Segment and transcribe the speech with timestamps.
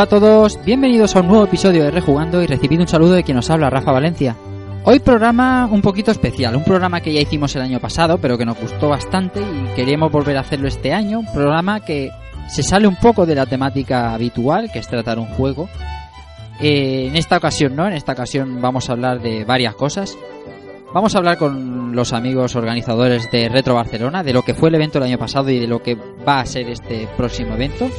[0.00, 3.22] Hola a todos, bienvenidos a un nuevo episodio de Rejugando y recibido un saludo de
[3.22, 4.34] quien nos habla, Rafa Valencia.
[4.84, 8.46] Hoy programa un poquito especial, un programa que ya hicimos el año pasado, pero que
[8.46, 12.10] nos gustó bastante y queríamos volver a hacerlo este año, un programa que
[12.48, 15.68] se sale un poco de la temática habitual, que es tratar un juego.
[16.62, 20.16] Eh, en esta ocasión no, en esta ocasión vamos a hablar de varias cosas.
[20.94, 24.76] Vamos a hablar con los amigos organizadores de Retro Barcelona, de lo que fue el
[24.76, 25.94] evento el año pasado y de lo que
[26.26, 27.90] va a ser este próximo evento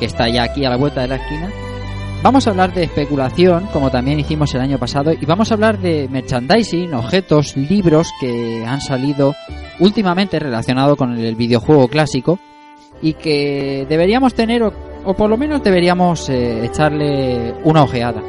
[0.00, 1.50] que está ya aquí a la vuelta de la esquina.
[2.22, 5.78] Vamos a hablar de especulación, como también hicimos el año pasado, y vamos a hablar
[5.78, 9.34] de merchandising, objetos, libros que han salido
[9.78, 12.38] últimamente relacionados con el videojuego clásico
[13.00, 14.72] y que deberíamos tener, o,
[15.04, 18.22] o por lo menos deberíamos eh, echarle una ojeada.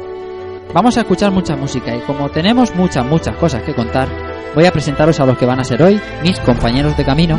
[0.72, 4.08] Vamos a escuchar mucha música y como tenemos muchas, muchas cosas que contar,
[4.54, 7.38] voy a presentaros a los que van a ser hoy mis compañeros de camino.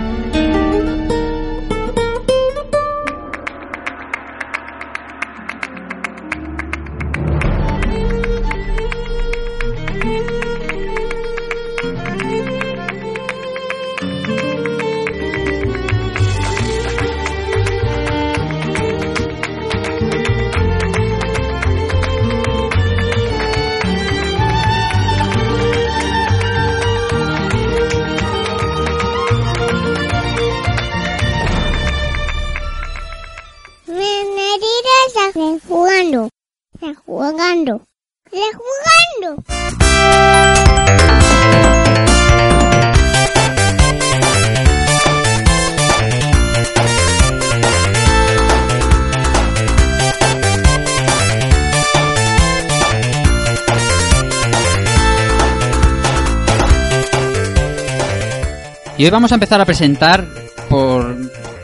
[59.04, 60.26] Y hoy vamos a empezar a presentar
[60.70, 61.14] por,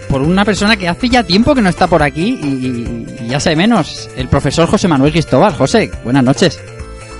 [0.10, 3.40] por una persona que hace ya tiempo que no está por aquí y, y ya
[3.40, 5.54] sé menos, el profesor José Manuel Cristóbal.
[5.54, 6.60] José, buenas noches.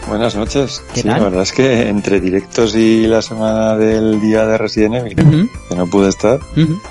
[0.10, 0.84] Buenas noches.
[0.94, 1.20] ¿Qué sí, tal?
[1.20, 5.50] la verdad es que entre directos y la semana del día de Resident Evil, Ujú,
[5.70, 6.82] que no pude estar, ujú.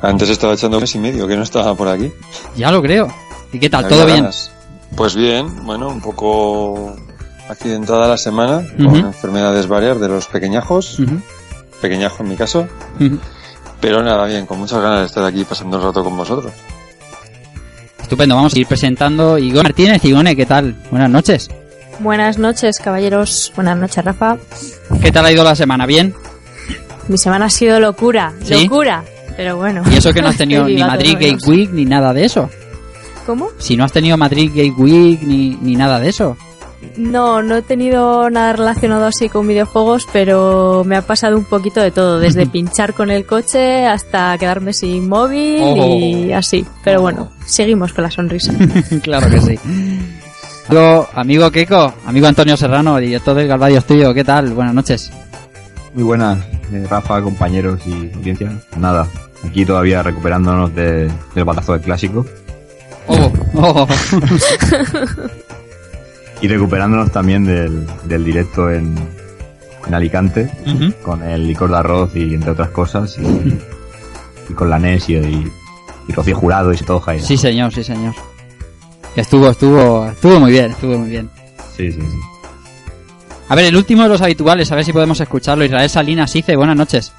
[0.00, 2.12] antes estaba echando un mes y medio que no estaba por aquí.
[2.54, 3.08] Ya lo creo.
[3.52, 3.88] ¿Y qué tal?
[3.88, 4.18] ¿Todo bien?
[4.18, 4.52] ganas.
[4.94, 6.94] Pues bien, bueno, un poco
[7.48, 8.96] accidentada la semana, con Ujú.
[8.98, 11.00] enfermedades varias de los pequeñajos,
[11.80, 12.66] pequeñajo en mi caso,
[13.80, 16.52] pero nada, bien, con muchas ganas de estar aquí pasando el rato con vosotros.
[18.02, 19.38] Estupendo, vamos a ir presentando.
[19.38, 20.74] Igor Martínez, Igone, ¿qué tal?
[20.90, 21.48] Buenas noches.
[22.00, 23.52] Buenas noches, caballeros.
[23.54, 24.38] Buenas noches, Rafa.
[25.02, 25.84] ¿Qué tal ha ido la semana?
[25.84, 26.14] ¿Bien?
[27.08, 28.64] Mi semana ha sido locura, ¿Sí?
[28.64, 29.04] locura.
[29.36, 29.82] Pero bueno.
[29.90, 31.46] Y eso que no has tenido ni Madrid menos.
[31.46, 32.48] Week ni nada de eso.
[33.26, 33.50] ¿Cómo?
[33.58, 36.36] Si no has tenido Madrid Gay Week ni, ni nada de eso.
[36.96, 41.80] No, no he tenido nada relacionado así con videojuegos, pero me ha pasado un poquito
[41.80, 46.36] de todo, desde pinchar con el coche hasta quedarme sin móvil y Oh.
[46.38, 46.64] así.
[46.84, 48.52] Pero bueno, seguimos con la sonrisa.
[49.02, 49.58] claro que sí.
[50.68, 54.52] Amigo, amigo Keiko, amigo Antonio Serrano, director del Galvadio Studio, ¿qué tal?
[54.52, 55.10] Buenas noches.
[55.94, 56.38] Muy buenas,
[56.72, 58.52] eh, Rafa, compañeros y audiencia.
[58.76, 59.06] Nada,
[59.44, 62.24] aquí todavía recuperándonos de- del batazo del clásico
[63.06, 63.88] Oh, oh.
[66.40, 68.94] y recuperándonos también del, del directo en,
[69.86, 70.50] en Alicante
[71.02, 73.58] con el licor de arroz y entre otras cosas y,
[74.50, 75.52] y con la NES y, y,
[76.08, 77.24] y Rocío Jurado y todo Jaira.
[77.24, 78.14] Sí, señor, sí, señor.
[79.14, 81.30] Que estuvo, estuvo, estuvo muy bien, estuvo muy bien.
[81.76, 82.00] sí, sí.
[82.00, 82.18] sí.
[83.50, 85.64] A ver, el último de los habituales, a ver si podemos escucharlo.
[85.64, 87.12] Israel Salinas Ice, buenas noches.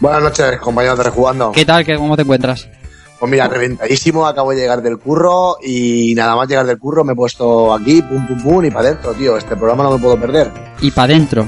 [0.00, 1.52] Buenas noches, compañeros de Rejugando.
[1.52, 1.84] ¿Qué tal?
[1.84, 2.66] ¿Qué, ¿Cómo te encuentras?
[3.18, 7.14] Pues mira, reventadísimo, acabo de llegar del curro y nada más llegar del curro me
[7.14, 9.36] he puesto aquí, pum pum pum y para adentro, tío.
[9.36, 10.50] Este programa no me puedo perder.
[10.80, 11.46] Y para adentro.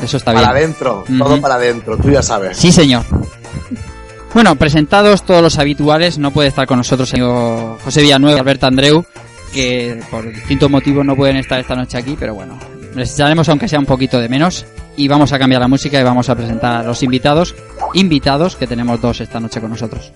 [0.00, 0.56] Eso está para bien.
[0.64, 1.18] adentro, Ujú.
[1.18, 2.56] todo para adentro, tú ya sabes.
[2.56, 3.02] Sí, señor.
[4.34, 8.40] Bueno, presentados todos los habituales, no puede estar con nosotros el amigo José Villanueva y
[8.40, 9.04] Alberto Andreu,
[9.52, 12.58] que por distintos motivos no pueden estar esta noche aquí, pero bueno,
[12.94, 14.64] les echaremos aunque sea un poquito de menos.
[14.96, 17.54] Y vamos a cambiar la música y vamos a presentar a los invitados,
[17.94, 20.12] invitados, que tenemos dos esta noche con nosotros.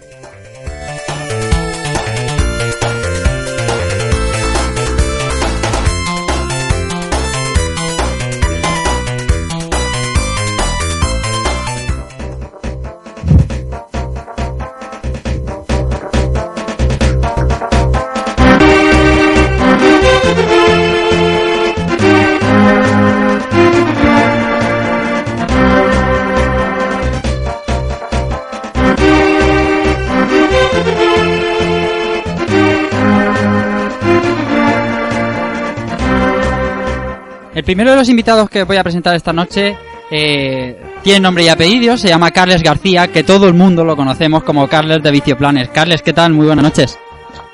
[37.67, 39.77] Primero de los invitados que voy a presentar esta noche
[40.11, 44.43] eh, tiene nombre y apellido, se llama Carles García, que todo el mundo lo conocemos
[44.45, 45.69] como Carles de Vicio Planes.
[45.69, 46.33] Carles, ¿qué tal?
[46.33, 46.99] Muy buenas noches.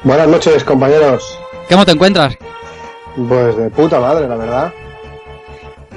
[0.05, 1.39] Buenas noches, compañeros.
[1.69, 2.37] ¿Cómo te encuentras?
[3.29, 4.73] Pues de puta madre, la verdad.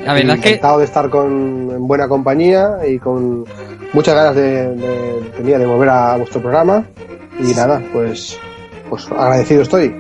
[0.06, 1.30] La verdad es que Encantado de estar con,
[1.72, 3.46] en buena compañía y con
[3.94, 6.86] muchas ganas de, de- tenía de volver a vuestro programa.
[7.40, 8.38] Y nada, pues,
[8.90, 9.94] pues agradecido estoy.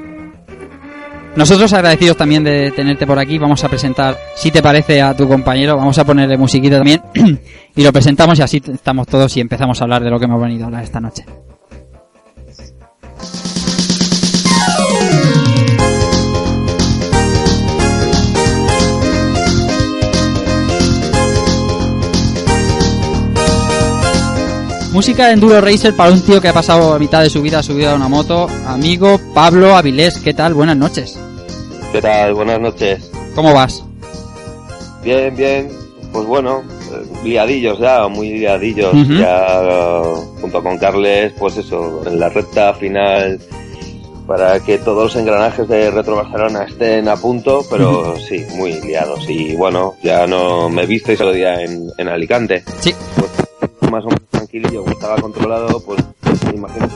[1.35, 3.37] Nosotros agradecidos también de tenerte por aquí.
[3.37, 5.75] Vamos a presentar, si te parece, a tu compañero.
[5.75, 7.01] Vamos a ponerle musiquita también.
[7.75, 10.41] y lo presentamos y así estamos todos y empezamos a hablar de lo que hemos
[10.41, 11.25] venido a hablar esta noche.
[24.93, 27.91] Música de Enduro Racer para un tío que ha pasado mitad de su vida subido
[27.91, 28.47] a una moto.
[28.65, 30.53] Amigo Pablo Avilés, ¿qué tal?
[30.53, 31.19] Buenas noches.
[31.95, 32.33] ¿Qué tal?
[32.33, 33.09] Buenas noches.
[33.35, 33.81] ¿Cómo vas?
[35.01, 35.69] Bien, bien.
[36.11, 36.61] Pues bueno,
[37.23, 38.93] liadillos ya, muy liadillos.
[39.17, 40.03] Ya
[40.41, 43.39] junto con Carles, pues eso, en la recta final
[44.27, 49.29] para que todos los engranajes de Retro Barcelona estén a punto, pero sí, muy liados.
[49.29, 52.65] Y bueno, ya no me visteis el día en, en Alicante.
[52.81, 52.93] Sí.
[53.79, 56.03] Pues más o menos tranquilillo, estaba controlado, pues
[56.53, 56.89] imagino.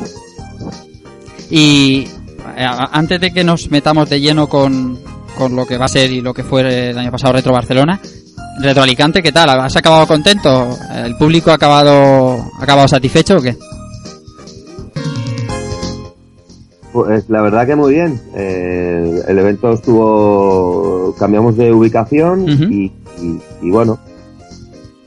[1.50, 2.08] Y
[2.58, 4.98] antes de que nos metamos de lleno con,
[5.38, 8.00] con lo que va a ser y lo que fue el año pasado Retro Barcelona,
[8.62, 9.50] Retro Alicante, ¿qué tal?
[9.50, 10.70] ¿Has acabado contento?
[10.94, 13.56] ¿El público ha acabado, ha acabado satisfecho o qué?
[16.92, 18.20] Pues la verdad que muy bien.
[18.36, 21.14] Eh, el evento estuvo.
[21.20, 22.86] Cambiamos de ubicación y,
[23.22, 24.00] y- y bueno,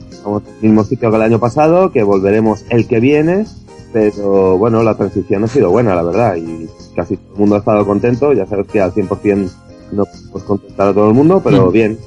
[0.09, 3.45] estamos en el mismo sitio que el año pasado, que volveremos el que viene,
[3.93, 7.59] pero bueno, la transición ha sido buena, la verdad, y casi todo el mundo ha
[7.59, 8.33] estado contento.
[8.33, 9.49] Ya sabes que al 100%
[9.91, 11.71] no podemos contentar a todo el mundo, pero Mm.
[11.71, 11.99] bien.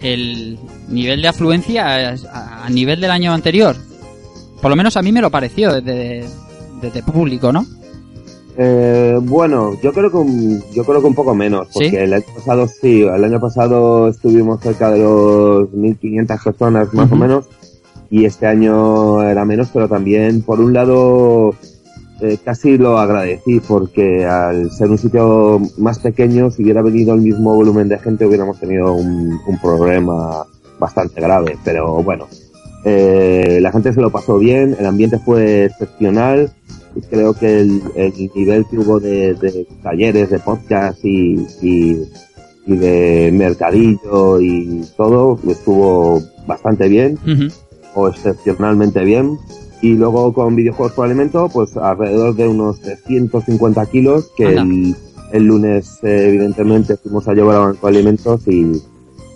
[0.00, 3.76] El nivel de afluencia a, a nivel del año anterior.
[4.62, 6.24] Por lo menos a mí me lo pareció desde,
[6.80, 7.66] desde público, ¿no?
[8.56, 11.96] Eh, bueno, yo creo que un, yo creo que un poco menos, porque ¿Sí?
[11.96, 17.16] el año pasado sí, el año pasado estuvimos cerca de los 1500 personas más o
[17.16, 17.46] menos,
[18.10, 21.54] y este año era menos, pero también por un lado
[22.20, 27.22] eh, casi lo agradecí, porque al ser un sitio más pequeño, si hubiera venido el
[27.22, 30.44] mismo volumen de gente, hubiéramos tenido un, problema
[30.78, 32.26] bastante grave, pero bueno,
[32.84, 36.52] eh, la gente se lo pasó bien, el ambiente fue excepcional,
[36.94, 42.06] y creo que el, el nivel que hubo de, talleres, de podcast y, y,
[42.66, 47.18] de mercadillo y todo estuvo bastante bien.
[47.94, 49.38] O excepcionalmente bien.
[49.82, 54.94] Y luego con videojuegos por alimento, pues alrededor de unos 350 kilos que el,
[55.32, 58.72] el lunes eh, evidentemente fuimos a llevar a Banco de Alimentos y,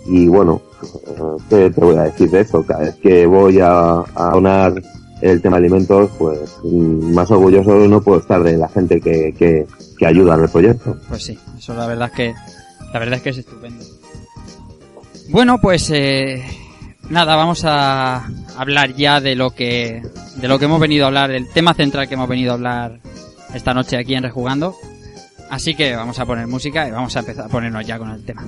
[0.05, 2.63] y bueno, eh, ¿qué te voy a decir de eso?
[2.63, 4.81] Cada vez que voy a, a donar
[5.21, 9.65] el tema alimentos, pues mm, más orgulloso no puedo estar de la gente que, que,
[9.97, 10.95] que ayuda en el proyecto.
[11.07, 12.33] Pues sí, eso la verdad es que
[12.93, 13.83] la verdad es que es estupendo.
[15.29, 16.43] Bueno, pues eh,
[17.09, 20.01] nada, vamos a hablar ya de lo que
[20.37, 22.99] de lo que hemos venido a hablar, el tema central que hemos venido a hablar
[23.53, 24.75] esta noche aquí en Rejugando.
[25.49, 28.23] Así que vamos a poner música y vamos a empezar a ponernos ya con el
[28.25, 28.43] tema.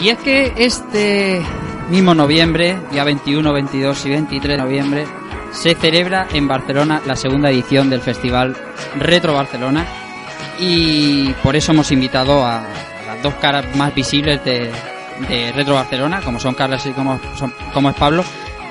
[0.00, 1.42] Y es que este
[1.90, 5.06] mismo noviembre, día 21, 22 y 23 de noviembre,
[5.52, 8.56] se celebra en Barcelona la segunda edición del festival
[8.98, 9.84] Retro Barcelona
[10.58, 12.62] y por eso hemos invitado a
[13.06, 14.72] las dos caras más visibles de,
[15.54, 18.24] Retro Barcelona, como son Carlos y como, es Pablo.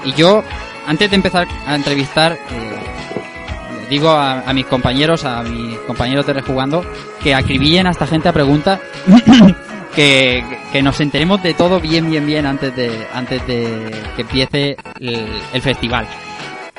[0.04, 0.44] Y yo,
[0.88, 6.34] antes de empezar a entrevistar, eh, digo a, a mis compañeros, a mis compañeros de
[6.34, 6.84] Rejugando,
[7.22, 8.80] que acribillen a esta gente a preguntas
[10.72, 15.62] que, nos enteremos de todo bien, bien, bien antes de, antes de que empiece el,
[15.62, 16.08] festival.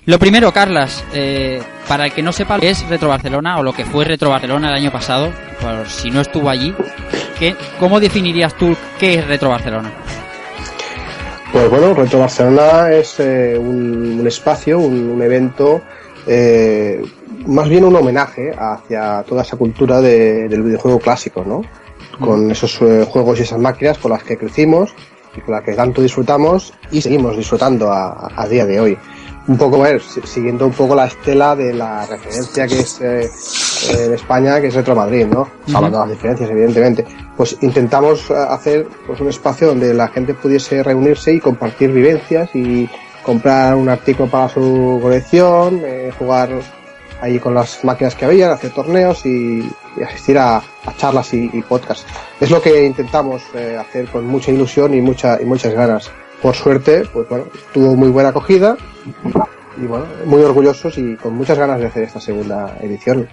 [0.06, 3.62] Lo primero, Carlas, eh, para el que no sepa lo que es Retro Barcelona o
[3.62, 6.74] lo que fue Retro Barcelona el año pasado, por si no estuvo allí,
[7.38, 9.90] ¿qué, ¿cómo definirías tú qué es Retro Barcelona?
[11.52, 15.82] Pues bueno, Retro Barcelona es eh, un, un espacio, un, un evento,
[16.26, 17.02] eh,
[17.44, 21.62] más bien un homenaje hacia toda esa cultura de- del videojuego clásico, ¿no?
[22.20, 24.94] Con esos eh, juegos y esas máquinas con las que crecimos
[25.36, 28.98] y con las que tanto disfrutamos y seguimos disfrutando a, a día de hoy.
[29.48, 33.00] un poco, a ver, si- siguiendo un poco la estela de la referencia que es
[33.00, 35.48] eh, eh, en España, que es Retro Madrid, ¿no?
[35.74, 37.04] Hablando de las diferencias, evidentemente.
[37.36, 42.50] Pues intentamos eh, hacer pues, un espacio donde la gente pudiese reunirse y compartir vivencias
[42.54, 42.88] y
[43.24, 46.50] comprar un artículo para su colección, eh, jugar
[47.20, 49.62] ahí con las máquinas que había, hacer torneos y,
[50.04, 50.62] asistir a,
[50.96, 52.06] charlas y, y podcasts.
[52.40, 56.10] Es lo que intentamos eh, hacer con mucha ilusión y, mucha, y muchas ganas.
[56.40, 58.76] Por suerte, pues bueno, tuvo muy buena acogida
[59.76, 63.28] y bueno, muy orgullosos y con muchas ganas de hacer esta segunda edición.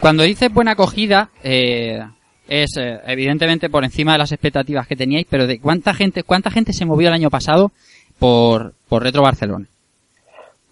[0.00, 2.00] Cuando dices buena acogida, eh,
[2.46, 6.50] es eh, evidentemente por encima de las expectativas que teníais, pero de cuánta gente, cuánta
[6.50, 7.72] gente se movió el año pasado
[8.18, 9.66] por, por Retro Barcelona.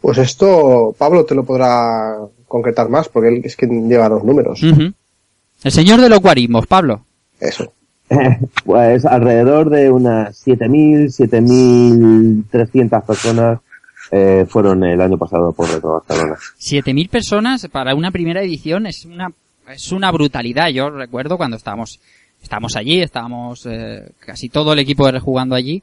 [0.06, 4.62] Pues esto Pablo te lo podrá concretar más porque él es quien lleva los números.
[4.62, 7.04] El señor de los guarismos, Pablo.
[7.40, 7.72] Eso.
[8.64, 11.06] Pues alrededor de unas 7.000,
[12.46, 13.58] 7.300 personas
[14.12, 16.36] eh, fueron el año pasado por Retro Barcelona.
[16.56, 19.32] 7.000 personas para una primera edición es una,
[19.68, 20.68] es una brutalidad.
[20.68, 21.98] Yo recuerdo cuando estábamos,
[22.40, 25.82] estábamos allí, estábamos eh, casi todo el equipo de Rejugando allí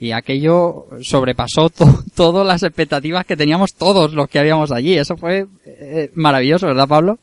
[0.00, 4.96] y aquello sobrepasó to- todas las expectativas que teníamos todos los que habíamos allí.
[4.96, 7.18] Eso fue eh, maravilloso, ¿verdad, Pablo?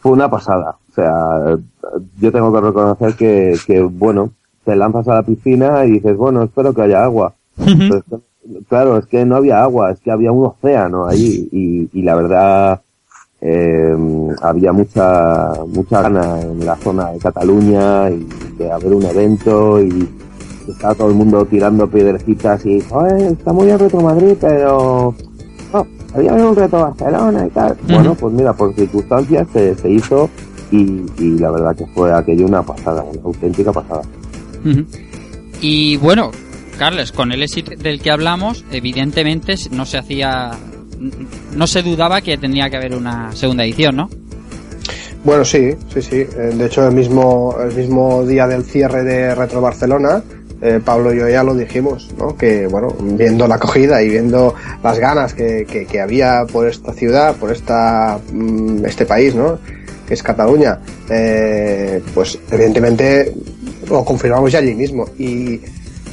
[0.00, 0.76] Fue una pasada.
[0.90, 1.56] O sea,
[2.20, 4.30] yo tengo que reconocer que, que, bueno,
[4.64, 7.34] te lanzas a la piscina y dices, bueno, espero que haya agua.
[7.56, 11.48] Pero es que- claro, es que no había agua, es que había un océano allí
[11.52, 12.80] y, y la verdad
[13.40, 13.94] eh,
[14.42, 20.08] había mucha mucha gana en la zona de Cataluña y de haber un evento y
[20.72, 25.14] estaba todo el mundo tirando piedrecitas y "Joder, está muy bien Retro Madrid, pero
[25.72, 27.76] no, había un reto Barcelona y tal.
[27.88, 30.28] Bueno, pues mira, por circunstancias se, se hizo
[30.70, 34.02] y, y la verdad que fue aquello una pasada, una auténtica pasada.
[35.60, 36.30] Y bueno,
[36.78, 40.50] Carles, con el éxito del que hablamos, evidentemente no se hacía,
[41.56, 44.10] no se dudaba que tendría que haber una segunda edición, ¿no?
[45.24, 46.16] Bueno, sí, sí, sí.
[46.16, 50.22] Eh, De hecho, el mismo, el mismo día del cierre de Retro Barcelona,
[50.60, 52.36] eh, Pablo y yo ya lo dijimos, ¿no?
[52.36, 56.92] Que, bueno, viendo la acogida y viendo las ganas que, que, que había por esta
[56.92, 59.58] ciudad, por esta, mm, este país, ¿no?
[60.06, 63.34] Que es Cataluña, eh, pues evidentemente
[63.88, 65.08] lo confirmamos ya allí mismo.
[65.18, 65.60] Y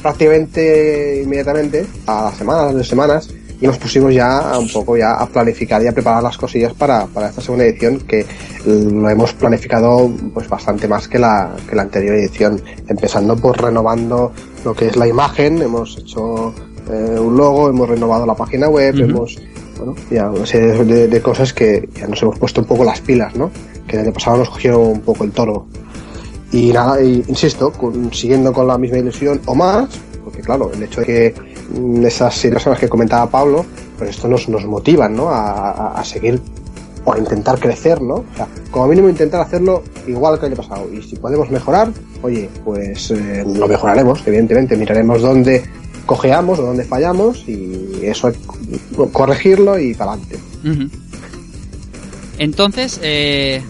[0.00, 3.28] prácticamente inmediatamente, a las semanas, dos semanas,
[3.60, 6.74] y nos pusimos ya a un poco ya a planificar y a preparar las cosillas
[6.74, 8.26] para, para esta segunda edición que
[8.66, 14.32] lo hemos planificado pues bastante más que la, que la anterior edición empezando por renovando
[14.64, 15.62] lo que es la imagen.
[15.62, 16.52] Hemos hecho
[16.90, 19.04] eh, un logo hemos renovado la página web Ujú.
[19.04, 19.38] hemos
[19.78, 23.34] bueno ya una serie de, cosas que ya nos hemos puesto un poco las pilas
[23.36, 23.50] no
[23.86, 25.66] que el año pasado nos cogieron un poco el toro.
[26.52, 29.88] Y nada, y, insisto, con- siguiendo con la misma ilusión o más,
[30.24, 31.34] porque claro, el hecho de que
[31.74, 33.64] mm, esas situaciones que comentaba Pablo,
[33.98, 35.28] pues esto nos, nos motivan, ¿no?
[35.28, 36.40] A, a- a seguir
[37.04, 38.14] o a intentar crecer, ¿no?
[38.16, 40.88] O sea, como mínimo intentar hacerlo igual que el año pasado.
[40.92, 41.90] Y si podemos mejorar,
[42.22, 44.76] oye, pues eh, lo mejoraremos, evidentemente.
[44.76, 45.62] Miraremos dónde
[46.04, 48.34] cojeamos o dónde fallamos y eso hay
[49.12, 50.38] corregirlo y para adelante.
[52.38, 53.62] Entonces, eh,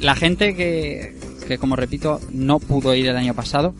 [0.00, 1.16] la gente que,
[1.48, 3.74] que, como repito, no pudo ir el año pasado,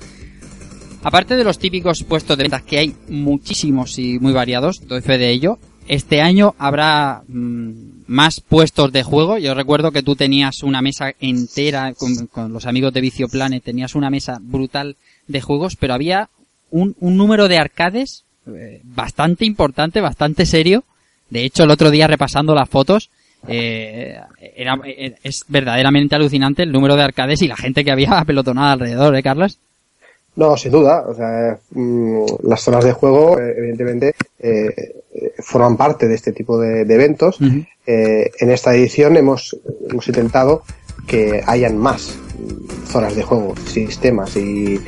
[1.03, 5.19] aparte de los típicos puestos de ventas que hay muchísimos y muy variados, doy fe
[5.19, 7.73] de ello, este año habrá mm,
[8.07, 9.39] más puestos de juego.
[9.39, 13.95] Yo recuerdo que tú tenías una mesa entera con, los amigos de Vicio Planet, tenías
[13.95, 14.97] una mesa brutal
[15.29, 16.29] de juegos, pero había
[16.71, 20.85] un, un número de arcades eh, bastante importante, bastante serio.
[21.31, 23.11] De hecho, el otro día repasando las fotos,
[23.49, 24.19] eh,
[24.57, 28.73] era, eh, es verdaderamente alucinante el número de arcades y la gente que había apelotonada
[28.73, 29.59] alrededor, ¿eh, Carlos?
[30.37, 31.05] No, sin duda.
[31.09, 35.03] O sea, mm, las zonas de juego, evidentemente, eh,
[35.39, 37.39] forman parte de este tipo de, de eventos.
[37.87, 39.57] Eh, en esta edición hemos,
[39.89, 40.63] hemos intentado
[41.07, 42.19] que hayan más
[42.87, 44.81] zonas de juego, sistemas y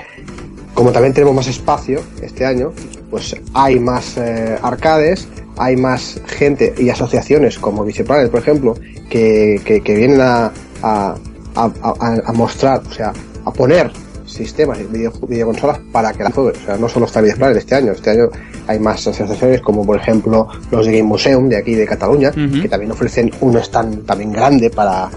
[0.74, 2.72] como también tenemos más espacio este año,
[3.10, 5.26] pues hay más eh, arcades,
[5.56, 8.74] hay más gente y asociaciones como Viceplanet, por ejemplo,
[9.08, 10.52] que, que, que vienen a,
[10.82, 11.16] a,
[11.54, 13.12] a- a mostrar, o sea,
[13.44, 13.90] a poner
[14.38, 16.60] sistemas y video, videoconsolas para que la jueguen.
[16.62, 18.28] O sea, no solo está Viceplanet este año, este año
[18.66, 22.30] hay más asociaciones como por ejemplo los de Game Museum de aquí de Cataluña,
[22.62, 25.08] que también ofrecen un stand también grande para,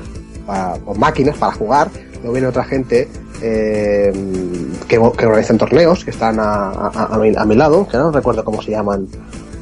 [0.45, 1.89] para con máquinas para jugar.
[2.19, 3.07] Luego viene otra gente
[3.41, 4.13] eh,
[4.87, 8.11] que, que organizan torneos, que están a, a- a mi, a mi lado, que no
[8.11, 9.07] recuerdo cómo se llaman.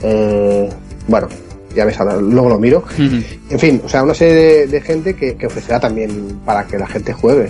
[0.03, 0.69] Eh,
[1.07, 1.27] bueno,
[1.75, 2.83] ya ves, luego lo miro.
[3.49, 6.77] En fin, o sea, una serie de, de gente que, que ofrecerá también para que
[6.77, 7.47] la gente juegue.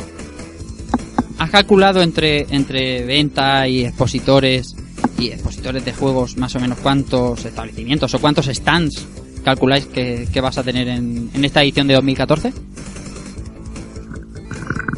[1.38, 4.76] ¿Has calculado entre, entre venta y expositores
[5.18, 9.06] y expositores de juegos, más o menos cuántos establecimientos o cuántos stands
[9.44, 12.54] calculáis que, que vas a tener en, en esta edición de 2014?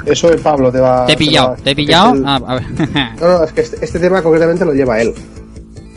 [0.06, 2.14] Eso Pablo te va Te he pillado, va- te he pillado.
[2.14, 2.64] es el- Ah, a ver.
[3.22, 5.14] No, no, es que este, este tema concretamente lo lleva él.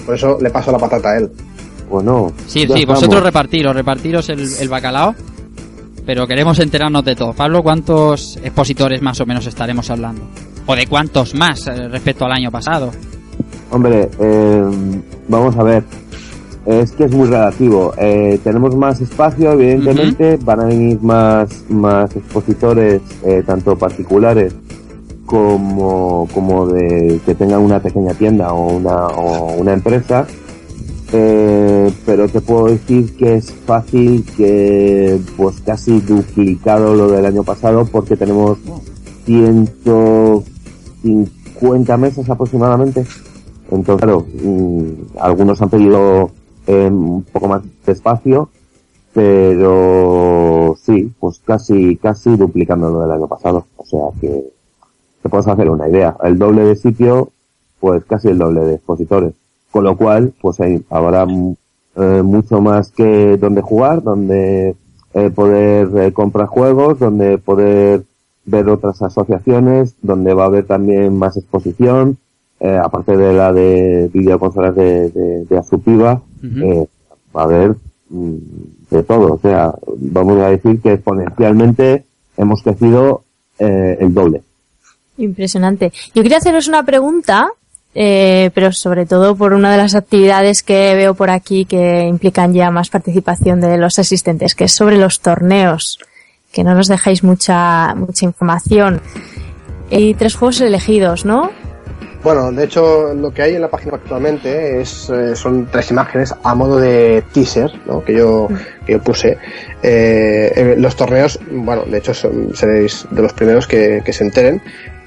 [0.04, 1.30] Por eso le paso la patata a él.
[1.88, 2.86] Bueno, Sí, sí, estamos.
[2.86, 5.14] vosotros repartiros, repartiros el, el bacalao.
[6.06, 7.32] Pero queremos enterarnos de todo.
[7.32, 10.22] Pablo, ¿cuántos expositores más o menos estaremos hablando?
[10.66, 12.90] ¿O de cuántos más eh, respecto al año pasado?
[13.70, 14.62] Hombre, eh,
[15.28, 15.84] vamos a ver.
[16.66, 17.92] Es que es muy relativo.
[17.98, 20.38] Eh, tenemos más espacio, evidentemente.
[20.42, 24.54] Van a venir más, más expositores, eh, tanto particulares
[25.26, 30.26] como, como de que tengan una pequeña tienda o una, o una empresa.
[31.16, 37.44] Eh, pero te puedo decir que es fácil que pues casi duplicado lo del año
[37.44, 38.58] pasado porque tenemos
[39.24, 43.06] 150 mesas aproximadamente.
[43.70, 44.88] Entonces, claro, mm,
[45.20, 46.32] algunos han pedido
[46.66, 48.48] eh, un poco más de espacio,
[49.12, 53.66] pero sí, pues casi, casi duplicando lo del año pasado.
[53.76, 54.50] O sea que
[55.22, 56.16] te puedes hacer una idea.
[56.24, 57.30] El doble de sitio,
[57.78, 59.43] pues casi el doble de expositores.
[59.74, 61.26] Con lo cual, pues hay, habrá
[61.96, 64.76] eh, mucho más que donde jugar, donde
[65.14, 68.04] eh, poder eh, comprar juegos, donde poder
[68.44, 72.18] ver otras asociaciones, donde va a haber también más exposición,
[72.60, 76.86] eh, aparte de la de videoconsolas de, de, de Asupiva, eh,
[77.36, 77.74] va a haber
[78.10, 78.36] mm,
[78.92, 79.32] de todo.
[79.32, 82.04] O sea, vamos a decir que exponencialmente
[82.36, 83.24] hemos crecido
[83.58, 84.40] eh, el doble.
[85.16, 85.92] Impresionante.
[86.14, 87.48] Yo quería haceros una pregunta,
[87.94, 92.52] eh, pero sobre todo por una de las actividades que veo por aquí que implican
[92.52, 95.98] ya más participación de los asistentes, que es sobre los torneos,
[96.52, 99.00] que no nos dejáis mucha, mucha información.
[99.90, 101.50] Hay tres juegos elegidos, ¿no?
[102.24, 106.34] Bueno, de hecho, lo que hay en la página actualmente es, eh, son tres imágenes
[106.42, 108.02] a modo de teaser, ¿no?
[108.02, 108.48] Que yo,
[108.86, 109.36] que yo puse.
[109.82, 114.62] Eh, eh, los torneos, bueno, de hecho, son, seréis de los primeros que se enteren,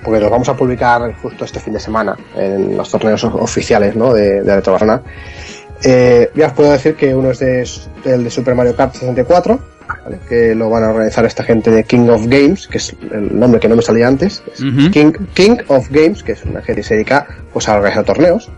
[0.08, 4.14] porque los vamos a publicar justo este fin de semana en los torneos oficiales, ¿no?
[4.14, 5.02] De, de Retro Barcelona.
[5.84, 7.68] Eh, ya os puedo decir que uno es de,
[8.06, 9.60] el de Super Mario Kart 64,
[10.06, 10.20] ¿vale?
[10.30, 13.60] que lo van a organizar esta gente de King of Games, que es el nombre
[13.60, 14.42] que no me salía antes.
[14.94, 18.50] King, King of Games, que es una gente que se dedica pues, a organizar torneos.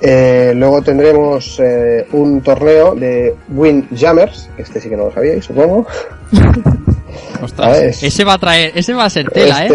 [0.00, 5.44] Eh, luego tendremos eh, un torneo de Windjammers, que este sí que no lo sabíais,
[5.44, 5.88] supongo.
[7.42, 9.68] Ostras, A ver, es- ese va a traer, ese va a ser tela, ¿eh?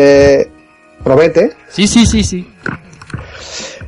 [1.03, 2.49] Promete, Sí, sí, sí, sí.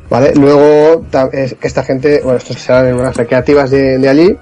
[0.09, 0.33] ¿vale?
[0.35, 4.37] Luego, es esta gente, bueno, estos serán en unas recreativas de, de allí.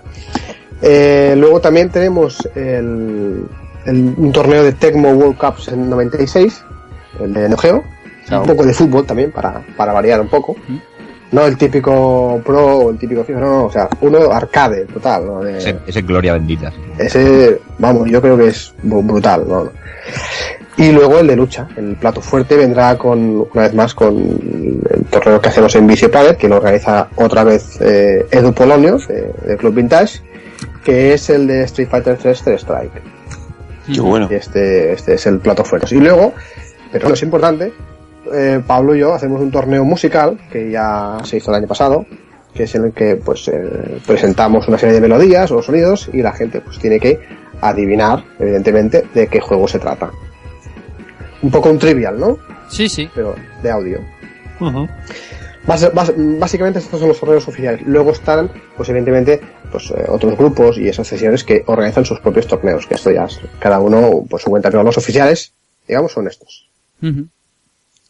[0.82, 3.46] Eh, luego también tenemos el,
[3.86, 6.64] el- un torneo de Tecmo World Cups en 96,
[7.22, 7.78] el de Neo Geo.
[7.78, 10.56] O sea, un poco de fútbol también, para, para variar un poco.
[11.32, 15.26] No el típico pro o el típico FIFA, no, no, o sea, uno arcade, total,
[15.26, 15.40] ¿no?
[15.44, 16.72] De- Ese, ese gloria bendita.
[16.98, 19.70] ese, vamos, yo creo que es brutal, ¿no?
[20.78, 25.06] Y luego el de lucha, el plato fuerte vendrá con, una vez más, con el
[25.10, 29.34] torneo que hacemos en Vicio Planet, que lo organiza otra vez eh, Edu Polonio, de,
[29.46, 30.22] de Club Vintage,
[30.84, 33.02] que es el de Street Fighter 3 3 Strike.
[33.94, 34.28] Qué bueno.
[34.32, 35.94] Y este, este es el plato fuerte.
[35.96, 36.34] Y luego,
[36.92, 37.74] pero no es importante,
[38.34, 42.06] eh, Pablo y yo hacemos un torneo musical que ya se hizo el año pasado,
[42.54, 46.22] que es en el que pues eh, presentamos una serie de melodías o sonidos y
[46.22, 47.20] la gente pues tiene que
[47.62, 50.12] adivinar, evidentemente, de qué juego se trata.
[51.44, 52.40] Un poco un trivial, ¿no?
[52.70, 53.08] Sí, sí.
[53.14, 54.00] Pero de audio.
[55.66, 57.82] Básicamente estos son los torneos oficiales.
[57.86, 59.40] Luego están, pues evidentemente,
[59.72, 63.40] pues eh, otros grupos y asociaciones que organizan sus propios torneos, que esto ya es
[63.60, 65.54] cada uno por su cuenta, pero los oficiales,
[65.88, 66.68] digamos, son estos.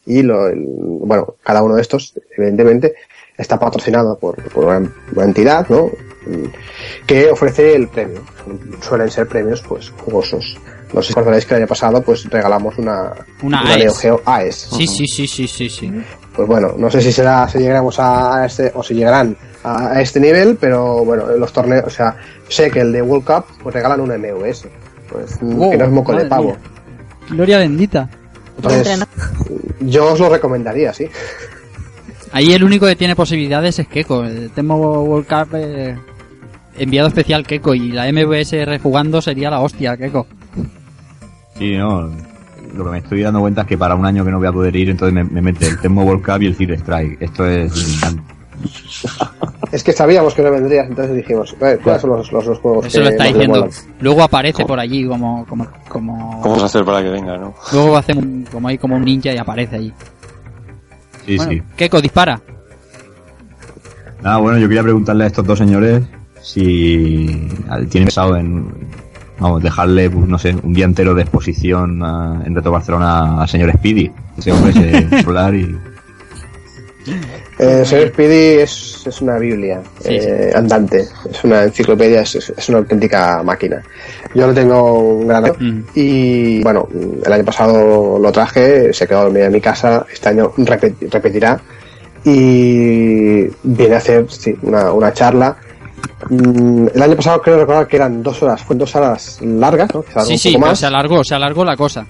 [0.06, 2.94] Y lo, el- bueno, cada uno de estos, evidentemente,
[3.38, 5.86] está patrocinado por, por una, una entidad, ¿no?
[6.26, 6.46] Mm,
[7.06, 8.22] Que ofrece el premio.
[8.82, 10.56] Suelen ser premios, pues, jugosos.
[10.94, 13.98] No sé si recordaréis que el año pasado, pues, regalamos una, Una Neo AES.
[13.98, 14.68] Geo AES.
[14.76, 15.92] Sí, sí, sí, sí, sí, sí.
[16.34, 20.00] Pues bueno, no sé si será, si llegaremos a este, o si llegarán a, a
[20.00, 22.16] este nivel, pero bueno, en los torneos, o sea,
[22.48, 24.66] sé que el de World Cup, pues regalan un MUS.
[25.10, 26.44] Pues, mm, Wow, que no es moco de pavo.
[26.46, 26.58] mía.
[27.30, 28.08] Gloria bendita.
[28.56, 29.00] Entonces,
[29.80, 31.08] yo os lo recomendaría, sí.
[32.32, 34.24] Ahí el único que tiene posibilidades es Keiko.
[34.24, 35.96] El Temo World Cup eh,
[36.76, 40.26] enviado especial Keiko y la MVS rejugando sería la hostia, Keiko.
[41.58, 42.10] Sí, no.
[42.74, 44.52] Lo que me estoy dando cuenta es que para un año que no voy a
[44.52, 47.18] poder ir, entonces me, me mete el Tecmo World Cup y el Cid Strike.
[47.20, 47.72] Esto es.
[49.72, 52.86] Es que sabíamos que no vendrías, entonces dijimos, "Eh, ¿cuáles son los, los dos juegos
[52.86, 53.54] Eso que lo está diciendo.
[53.60, 53.70] molan?".
[54.00, 57.54] Luego aparece por allí como como como ¿Cómo vas a hacer para que venga, no?
[57.72, 59.92] luego hace un- como ahí como un ninja y aparece allí.
[61.26, 61.62] Sí, Bueno, sí.
[61.76, 62.40] Keiko dispara.
[64.22, 66.02] Nada, bueno, yo quería preguntarle a estos dos señores
[66.40, 67.48] si
[67.90, 68.72] tienen pensado en
[69.38, 73.48] vamos, dejarle, pues, no sé, un día entero de exposición a- en Reto Barcelona al
[73.48, 74.10] señor Speedy.
[74.38, 75.76] Ese hombre se solar y...
[77.58, 82.68] Eh, señor Speedy es, es una biblia Sí, eh, andante, es una enciclopedia, es, es-
[82.70, 83.82] una auténtica máquina.
[84.34, 85.84] Yo lo tengo un gran Mm.
[85.94, 86.88] y bueno,
[87.24, 91.60] el año pasado lo traje, se quedó en mi casa, este año repet- repetirá
[92.24, 95.56] y viene a hacer sí, una, una charla.
[96.30, 100.02] Mm, El año pasado creo recordar que eran dos horas, fueron dos horas largas, ¿no?
[100.02, 100.78] Que Sí, sí, más.
[100.78, 102.06] se alargó, se alargó la cosa.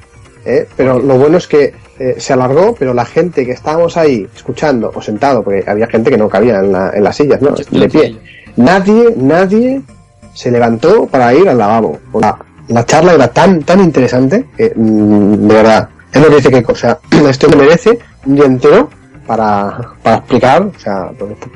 [0.47, 0.69] ¿eh?
[0.77, 4.93] pero lo bueno es que eh, se alargó, pero la gente que estábamos ahí escuchando
[4.95, 7.51] o sentado, porque había gente que no cabía en, la- en las sillas, ¿no?
[7.53, 8.17] De pie.
[8.57, 9.81] Nadie, nadie
[10.35, 11.99] se levantó para ir al lavabo.
[12.21, 12.37] La,
[12.69, 16.65] la charla era tan, tan interesante que, mm, de verdad, es lo que dice que,
[16.73, 18.91] o sea, esto me merece un día entero
[19.27, 21.11] para, para explicar, o sea,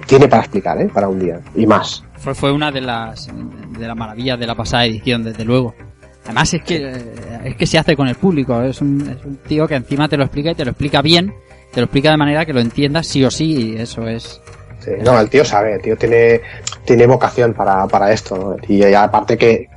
[0.07, 0.89] tiene para explicar, ¿eh?
[0.93, 2.03] Para un día y más.
[2.19, 5.75] Fue, fue una de las, de las maravillas de la pasada edición, desde luego.
[6.25, 6.93] Además es que,
[7.45, 10.17] es que se hace con el público, es un, es un tío que encima te
[10.17, 11.33] lo explica y te lo explica bien,
[11.73, 14.41] te lo explica de manera que lo entiendas sí o sí, y eso es...
[14.81, 16.41] Sí, no, el tío sabe, el tío tiene,
[16.85, 18.57] tiene vocación para, para esto, ¿no?
[18.69, 19.69] Y aparte que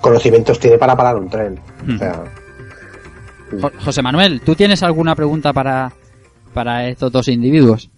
[0.00, 1.58] conocimientos tiene para parar un tren.
[1.86, 1.94] Hmm.
[1.94, 2.24] O sea,
[3.60, 5.92] Jo- José Manuel, ¿tú tienes alguna pregunta para,
[6.52, 7.90] para estos dos individuos?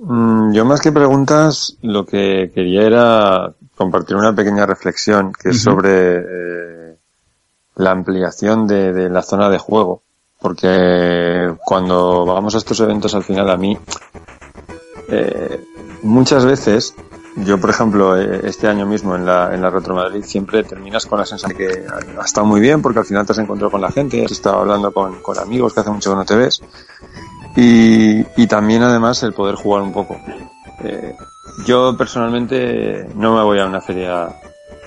[0.00, 5.62] Mm, Yo más que preguntas, lo que quería era compartir una pequeña reflexión que es
[5.62, 6.96] sobre eh,
[7.76, 10.02] la ampliación de, de la zona de juego.
[10.40, 13.76] Porque cuando vamos a estos eventos al final a mí,
[15.08, 15.64] eh,
[16.02, 16.94] muchas veces,
[17.36, 21.06] yo por ejemplo eh, este año mismo en la, en la Retro Madrid siempre terminas
[21.06, 21.86] con la sensación de que
[22.18, 24.58] ha estado muy bien porque al final te has encontrado con la gente, has estado
[24.60, 26.60] hablando con, con amigos que hace mucho que no te ves
[27.56, 30.20] y, y también además el poder jugar un poco.
[30.80, 31.14] Eh,
[31.66, 34.28] yo personalmente no me voy a una feria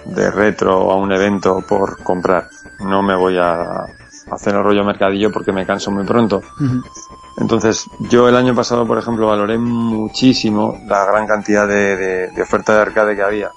[0.06, 2.48] de retro o a un evento por comprar.
[2.80, 3.86] No me voy a
[4.32, 6.42] hacer el rollo mercadillo porque me canso muy pronto.
[7.38, 12.42] Entonces, yo el año pasado, por ejemplo, valoré muchísimo la gran cantidad de, de- de
[12.42, 13.52] oferta de arcade que había.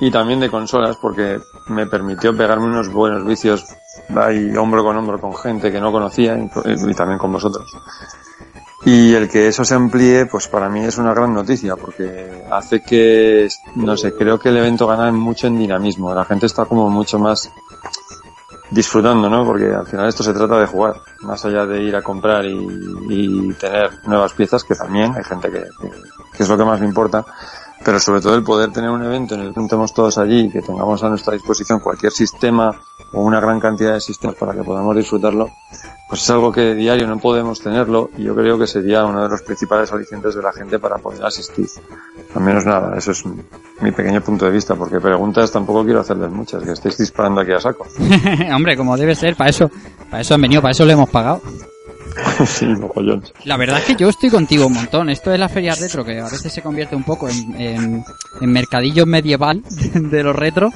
[0.00, 3.64] Y también de consolas, porque me permitió pegarme unos buenos vicios
[4.16, 7.70] ahí hombro con hombro con gente que no conocía y, también con vosotros.
[8.84, 12.82] Y el que eso se amplíe, pues para mí es una gran noticia, porque hace
[12.82, 16.12] que, no sé, creo que el evento gana mucho en dinamismo.
[16.14, 17.48] La gente está como mucho más
[18.72, 19.44] disfrutando, ¿no?
[19.44, 23.52] Porque al final esto se trata de jugar, más allá de ir a comprar y,
[23.54, 25.90] tener nuevas piezas, que también hay gente que, que,
[26.36, 27.24] que es lo que más me importa,
[27.84, 30.62] pero sobre todo el poder tener un evento en el que estemos todos allí, que
[30.62, 32.72] tengamos a nuestra disposición cualquier sistema
[33.12, 35.50] o una gran cantidad de sistemas para que podamos disfrutarlo,
[36.08, 39.22] pues es algo que de diario no podemos tenerlo y yo creo que sería uno
[39.22, 41.66] de los principales alicientes de la gente para poder asistir.
[42.34, 43.24] Al menos nada, eso es
[43.80, 47.52] mi pequeño punto de vista, porque preguntas tampoco quiero hacerles muchas, que estéis disparando aquí
[47.52, 47.86] a saco.
[48.54, 49.70] Hombre, como debe ser, para eso,
[50.10, 51.42] para eso han venido, para eso le hemos pagado.
[52.46, 53.22] sí, mogollón.
[53.44, 55.10] La verdad es que yo estoy contigo un montón.
[55.10, 58.04] Esto de la feria retro, que a veces se convierte un poco en, en,
[58.40, 59.62] en mercadillo medieval
[59.94, 60.70] de los retro,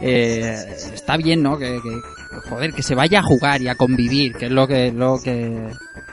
[0.00, 0.56] eh,
[0.92, 1.58] está bien, ¿no?
[1.58, 4.90] Que, que, joder, que se vaya a jugar y a convivir, que es lo que,
[4.92, 5.68] lo que,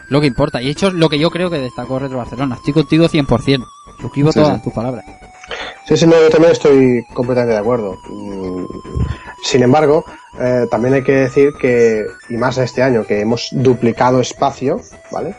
[0.10, 0.62] lo que importa.
[0.62, 2.56] Y hecho es lo que yo creo que destacó Retro Barcelona.
[2.56, 3.65] Estoy contigo 100%.
[4.02, 4.63] Suscribo Sí, todas sí.
[4.63, 5.06] tus palabras.
[5.88, 7.98] Sí, sí, no, yo también estoy completamente de acuerdo.
[9.43, 10.04] Sin embargo,
[10.39, 15.36] eh, también hay que decir que, y más este año, que hemos duplicado espacio, ¿vale?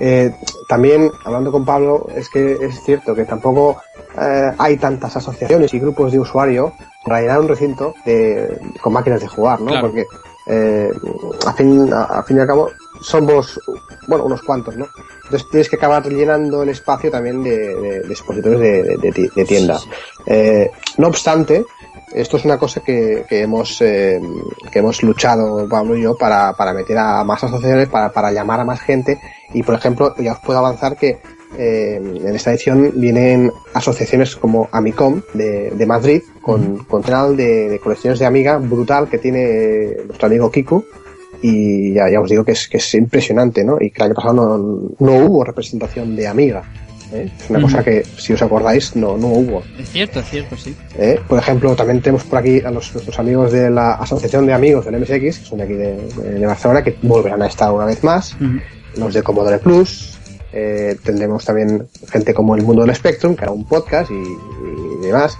[0.00, 0.34] Eh,
[0.68, 3.78] también, hablando con Pablo, es que es cierto que tampoco
[4.20, 6.72] eh, hay tantas asociaciones y grupos de usuarios
[7.04, 9.66] para llenar un recinto de, con máquinas de jugar, ¿no?
[9.66, 9.88] Claro.
[9.88, 10.06] Porque,
[11.46, 13.60] a, fin, a, a fin y al cabo, somos,
[14.08, 14.86] bueno, unos cuantos, ¿no?
[15.24, 19.78] Entonces tienes que acabar llenando el espacio también de, de- de expositores de, de- tienda.
[20.26, 21.64] Eh, no obstante,
[22.14, 24.20] esto es una cosa que, que hemos eh,
[24.70, 28.60] que hemos luchado Pablo y yo para, para meter a más asociaciones, para, para llamar
[28.60, 29.18] a más gente
[29.52, 31.18] y por ejemplo ya os puedo avanzar que
[31.58, 37.68] eh, en esta edición vienen asociaciones como Amicom de, de Madrid con, con canal de,
[37.68, 40.84] de colecciones de Amiga brutal que tiene nuestro amigo Kiku
[41.42, 43.76] y ya, ya os digo que es, que es impresionante, ¿no?
[43.80, 46.62] Y que el año pasado no, no hubo representación de Amiga.
[47.12, 47.30] ¿Eh?
[47.38, 49.62] Es una cosa que, si os acordáis, no, no hubo.
[49.78, 50.74] Es cierto, es cierto, sí.
[50.96, 51.20] ¿eh?
[51.28, 54.84] Por ejemplo, también tenemos por aquí a los, nuestros amigos de la Asociación de Amigos
[54.84, 58.36] del MSX, que son de aquí de, Barcelona, que volverán a estar una vez más.
[58.96, 60.18] Los de Commodore Plus.
[60.52, 65.06] eh, tendremos también gente como El Mundo del Spectrum, que hará un podcast y, y
[65.06, 65.36] demás.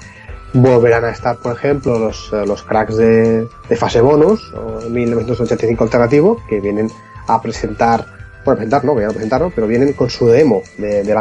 [0.55, 6.43] Volverán a estar, por ejemplo, los, los cracks de, de fase bonus, o 1985 alternativo,
[6.49, 6.91] que vienen
[7.27, 8.07] a presentar
[8.45, 11.19] bueno, presentar no, que ya lo presentaron, pero vienen con su demo de, de el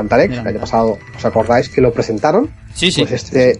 [0.47, 2.49] año pasado, ¿os acordáis que lo presentaron?
[2.73, 3.01] Sí, sí.
[3.01, 3.59] Pues este,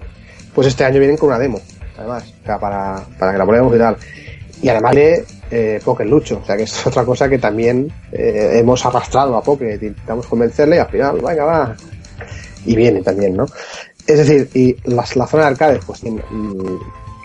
[0.54, 1.62] pues este año vienen con una demo,
[1.98, 3.98] además, o sea, para, para que la ponemos y tal.
[4.62, 8.52] Y además de eh, Poker Lucho, o sea que es otra cosa que también eh,
[8.56, 11.76] hemos arrastrado a Poker, intentamos convencerle y al final, venga, va.
[12.66, 13.46] Y viene también, ¿no?
[14.06, 16.80] Es decir, y las, la zona de arcades, pues tiene, mm,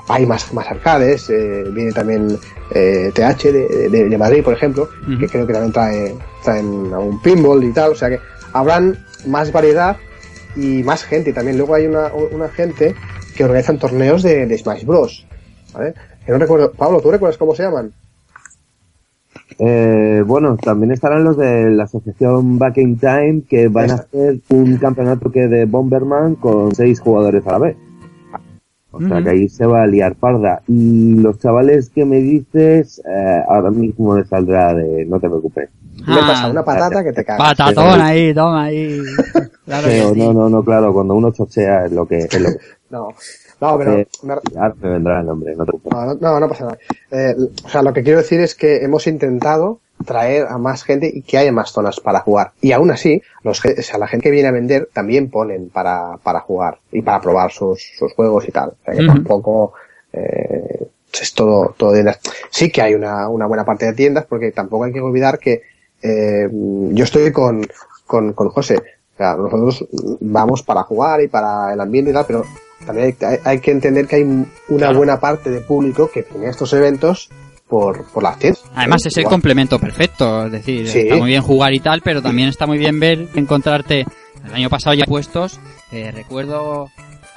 [0.08, 2.38] hay más, más arcades, eh, viene también
[2.74, 4.88] eh, TH de, de- de Madrid, por ejemplo,
[5.18, 6.14] que creo que también trae,
[6.44, 8.20] traen un pinball y tal, o sea que
[8.52, 9.96] habrán más variedad
[10.54, 11.58] y más gente también.
[11.58, 12.94] Luego hay una, una gente
[13.36, 15.26] que organizan torneos de, de Smash Bros.
[15.74, 15.94] ¿vale?
[16.24, 17.92] Que no recuerdo, Pablo, ¿tú recuerdas cómo se llaman?
[19.58, 24.38] Eh, bueno, también estarán los de la asociación Back in Time que van a hacer
[24.50, 27.76] un campeonato que de Bomberman con seis jugadores a la vez.
[28.96, 30.62] O sea que ahí se va a liar parda.
[30.68, 35.68] Y los chavales que me dices, eh, ahora mismo les saldrá de, no te preocupes.
[36.06, 37.54] Le Ah, pasa una patata que te cagas.
[37.56, 39.02] Patatón ahí, toma ahí.
[39.66, 40.20] Claro que Pero sí.
[40.20, 42.58] no, no, no, claro, cuando uno chochea es lo que, es lo que
[42.90, 43.08] No,
[43.60, 46.20] no, pero Eh, me- ahora me vendrá el nombre, no te preocupes.
[46.20, 46.78] no, no, no pasa nada.
[47.10, 51.10] Eh, o sea, lo que quiero decir es que hemos intentado traer a más gente
[51.12, 52.52] y que haya más zonas para jugar.
[52.60, 56.18] Y aún así, los, o sea, la gente que viene a vender también ponen para,
[56.22, 58.70] para jugar y para probar sus, sus juegos y tal.
[58.70, 59.72] O sea, que tampoco
[60.12, 60.86] eh,
[61.20, 64.84] es todo, todo las- Sí que hay una, una buena parte de tiendas porque tampoco
[64.84, 65.62] hay que olvidar que
[66.02, 67.66] eh, yo estoy con,
[68.06, 68.76] con, con José.
[69.14, 69.86] O sea, nosotros
[70.20, 72.44] vamos para jugar y para el ambiente y tal, pero
[72.86, 76.48] también hay, hay- hay que entender que hay una buena parte de público que viene
[76.48, 77.30] a estos eventos
[77.68, 78.62] por, por las tiendas.
[78.74, 79.32] Además es el Igual.
[79.34, 81.00] complemento perfecto, es decir, Sí.
[81.00, 84.06] está muy bien jugar y tal, pero también está muy bien ver, encontrarte,
[84.46, 85.58] el año pasado ya puestos,
[85.92, 86.88] eh, recuerdo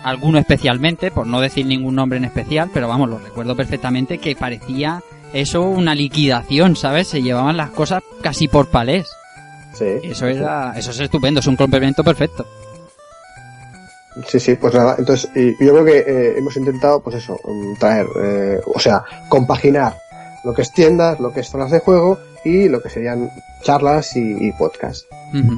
[0.04, 4.36] alguno especialmente, por no decir ningún nombre en especial, pero vamos, lo recuerdo perfectamente que
[4.36, 5.02] parecía
[5.34, 7.08] eso una liquidación, ¿sabes?
[7.08, 9.08] Se llevaban las cosas casi por palés.
[9.74, 9.86] Sí.
[10.04, 12.46] Eso era, eso es estupendo, es un complemento perfecto.
[14.28, 18.06] Sí, sí, pues nada, entonces yo creo que eh, hemos intentado, pues eso, mm, traer,
[18.22, 19.96] eh, o sea, compaginar
[20.44, 23.32] lo que es tiendas, lo que es zonas de juego y lo que serían
[23.64, 25.08] charlas y, y podcasts.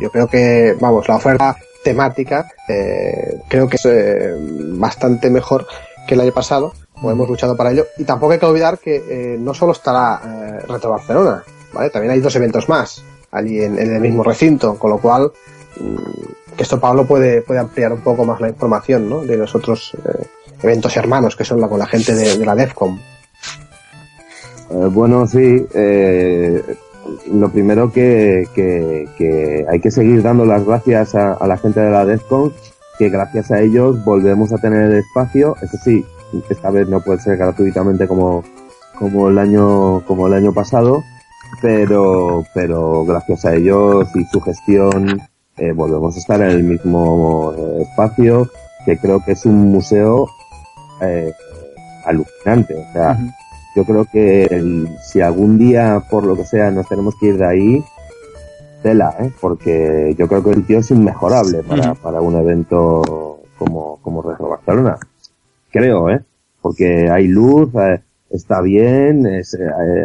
[0.02, 4.34] Yo creo que, vamos, la oferta temática eh, creo que es eh,
[4.74, 5.66] bastante mejor
[6.08, 7.86] que el año pasado, o hemos luchado para ello.
[7.98, 11.90] Y tampoco hay que olvidar que eh, no solo estará eh, Retro Barcelona, ¿vale?
[11.90, 15.32] También hay dos eventos más allí en, en el mismo recinto, con lo cual
[15.80, 19.22] mm, que esto Pablo puede, puede ampliar un poco más la información, ¿no?
[19.22, 19.96] De los otros
[20.62, 23.00] eventos hermanos que son la, con la gente de, de la DEFCOM.
[24.72, 25.66] Eh, bueno, sí.
[25.74, 26.64] eh,
[27.32, 31.92] lo primero que, que, que hay que seguir dando las gracias a, la gente de
[31.92, 32.54] la DEFCON,
[32.98, 35.56] que gracias a ellos volvemos a tener espacio.
[35.62, 36.06] Eso sí,
[36.50, 38.44] esta vez no puede ser gratuitamente como,
[38.98, 41.04] como el año, como el año pasado,
[41.62, 45.20] pero, pero gracias a ellos y su gestión
[45.58, 48.50] eh, volvemos a estar en el mismo espacio,
[48.86, 50.28] que creo que es un museo
[51.02, 51.32] eh,
[52.06, 52.76] alucinante.
[52.76, 53.18] O sea.
[53.76, 57.38] Yo creo que el- si algún día, por lo que sea, nos tenemos que ir
[57.38, 57.84] de ahí,
[58.84, 59.32] tela, ¿eh?
[59.40, 64.50] porque yo creo que el sitio es inmejorable para, para un evento como, como Retro
[64.50, 64.98] Barcelona.
[65.72, 66.22] Creo, ¿eh?
[66.62, 69.60] Porque hay luz, eh, está bien, es, eh,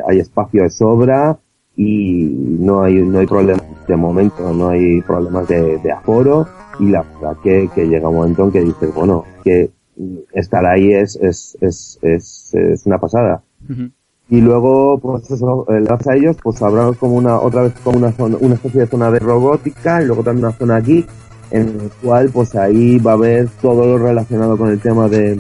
[0.07, 1.39] hay espacio de sobra
[1.77, 2.25] y
[2.61, 6.47] no hay, no hay problemas de momento, no hay problemas de, de aforo
[6.79, 9.71] y la verdad que, que llega un momento en que dices, bueno, que
[10.33, 13.43] estar ahí es, es, es, es, es una pasada.
[14.29, 17.99] Y luego, pues eso, eh, gracias a ellos, pues habrá como una, otra vez como
[17.99, 21.07] una zona, una especie de zona de robótica y luego también una zona geek,
[21.53, 25.39] en el cual pues ahí va a haber todo lo relacionado con el tema de,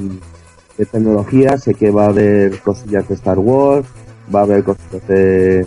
[0.78, 3.88] de tecnología, sé que va a haber cosillas de Star Wars,
[4.32, 5.66] va a haber cosillas de,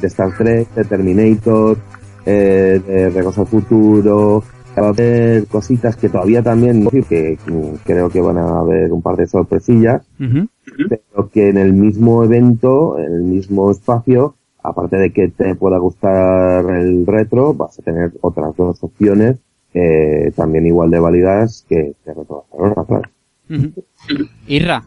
[0.00, 1.76] de Star Trek, de Terminator,
[2.24, 4.44] eh, de Regreso al Futuro,
[4.80, 7.38] va a haber cositas que todavía también, que
[7.84, 10.48] creo que van a haber un par de sorpresillas, Ujú.
[10.88, 15.78] pero que en el mismo evento, en el mismo espacio, aparte de que te pueda
[15.78, 19.38] gustar el retro, vas a tener otras dos opciones
[19.74, 23.10] eh, también igual de válidas que, que Retro Barcelona, claro.
[23.50, 24.28] Ujú.
[24.46, 24.84] Irra.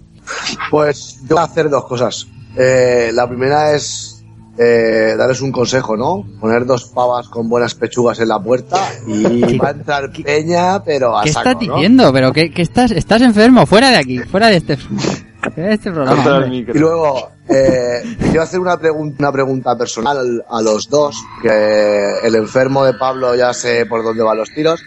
[0.72, 2.28] Pues yo voy a hacer dos cosas.
[2.58, 4.15] Eh, la primera es
[4.58, 6.26] eh, darles un consejo, ¿no?
[6.40, 11.18] Poner dos pavas con buenas pechugas en la puerta y va a entrar peña, pero
[11.18, 11.76] a ¿Qué saco, estás ¿no?
[11.76, 12.14] diciendo?
[12.14, 12.92] ¿Pero qué, qué estás?
[12.92, 13.66] ¿Estás enfermo?
[13.66, 16.48] Fuera de aquí, fuera de este, fuera de este programa.
[16.48, 22.36] Y luego, eh, quiero hacer una, pregun- una pregunta personal a los dos, que el
[22.36, 24.82] enfermo de Pablo ya sé por dónde van los tiros,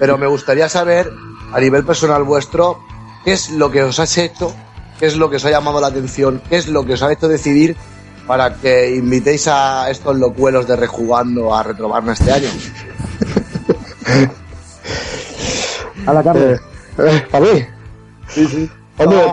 [0.00, 1.08] pero me gustaría saber,
[1.52, 2.80] a nivel personal vuestro,
[3.24, 4.52] qué es lo que os has hecho,
[4.98, 7.12] qué es lo que os ha llamado la atención, qué es lo que os ha
[7.12, 7.76] hecho decidir
[8.28, 12.48] para que invitéis a estos locuelos de rejugando a retrobarme este año.
[16.06, 16.58] A la Eh,
[16.98, 17.66] eh, ¿Para mí?
[18.28, 18.70] Sí, sí.
[18.98, 19.32] Hombre, No,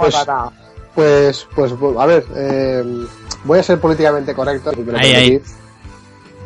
[0.93, 2.84] pues, pues, pues, a ver, eh,
[3.43, 4.71] voy a ser políticamente correcto.
[4.71, 5.41] si me lo Ahí, ahí.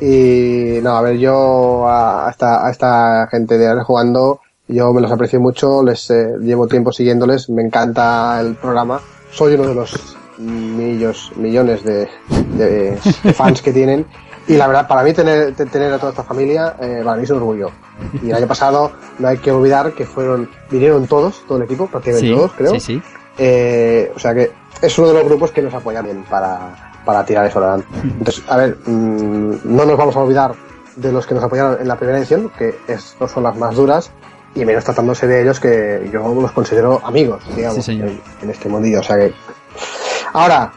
[0.01, 5.01] Y no, a ver, yo a a esta, a esta gente de jugando, yo me
[5.01, 9.75] los aprecio mucho, les eh, llevo tiempo siguiéndoles, me encanta el programa, soy uno de
[9.75, 12.07] los millos, millones de,
[12.55, 14.05] de- de fans que tienen.
[14.47, 17.23] Y la verdad, para mí tener, te- tener a toda esta familia, eh, para mí
[17.23, 17.69] es un orgullo.
[18.23, 21.85] Y el año pasado no hay que olvidar que fueron, vinieron todos, todo el equipo,
[21.87, 22.71] prácticamente Sí, todos, creo.
[22.71, 23.01] sí, sí.
[23.37, 27.23] Eh, o sea que es uno de los grupos que nos apoyan bien para, para
[27.25, 27.87] tirar eso adelante.
[28.03, 30.55] Entonces, a ver, mm, no nos vamos a olvidar
[30.95, 34.09] de los que nos apoyaron en la primera edición, que estos son las más duras,
[34.55, 39.01] y menos tratándose de ellos que yo los considero amigos, digamos, Sí, en este mundillo.
[39.01, 39.31] O sea que.
[40.33, 40.71] Ahora,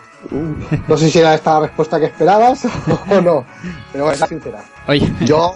[0.88, 2.64] no sé si era esta la respuesta que esperabas
[3.10, 3.44] o no,
[3.92, 4.64] pero bueno, es la sincera.
[4.88, 5.54] Oye, Yo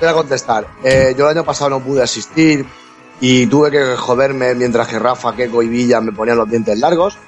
[0.00, 0.66] voy a contestar.
[0.82, 2.64] Eh, yo el año pasado no pude asistir
[3.20, 7.18] y tuve que joderme mientras que Rafa, Keco y Villa me ponían los dientes largos.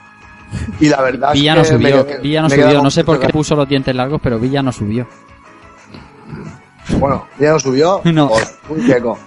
[0.81, 3.21] Y la verdad Villa es no que subió, me- Villa no subió, no sé por
[3.21, 5.07] qué puso los dientes largos, pero Villa no subió.
[6.99, 8.01] Bueno, Villa no subió.
[8.13, 8.29] No.
[8.29, 9.19] Pues, muy Keco.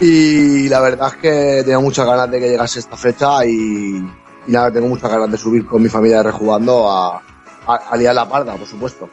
[0.00, 4.02] Y la verdad es que tenía muchas ganas de que llegase esta fecha y,
[4.46, 7.22] y nada, tengo muchas ganas de subir con mi familia rejugando a,
[7.66, 9.08] a, a liar la parda, por supuesto.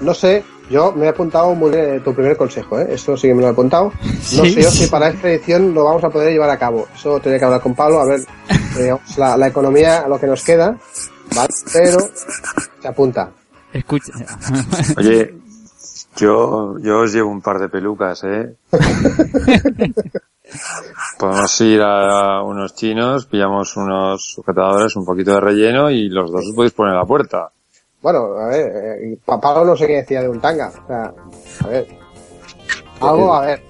[0.00, 2.88] No sé, yo me he apuntado muy bien tu primer consejo, ¿eh?
[2.90, 3.92] Eso sí que me lo he apuntado.
[4.02, 4.52] No Sí.
[4.52, 6.86] sé yo si para esta edición lo vamos a poder llevar a cabo.
[6.94, 10.26] Eso tenía que hablar con Pablo, a ver eh, digamos, la, la economía, lo que
[10.26, 10.76] nos queda,
[11.34, 11.48] ¿vale?
[11.72, 11.98] Pero
[12.82, 13.30] se apunta.
[13.72, 14.12] Escucha.
[14.98, 15.34] Oye,
[16.16, 18.54] yo, yo os llevo un par de pelucas, ¿eh?
[21.18, 26.46] Podemos ir a unos chinos, pillamos unos sujetadores, un poquito de relleno y los dos
[26.48, 27.50] os podéis poner a la puerta.
[28.00, 30.68] Bueno, a ver, eh, Pablo no sé qué decía de un tanga.
[30.68, 31.12] O sea,
[31.64, 31.86] a ver.
[33.00, 33.62] Algo, a ver.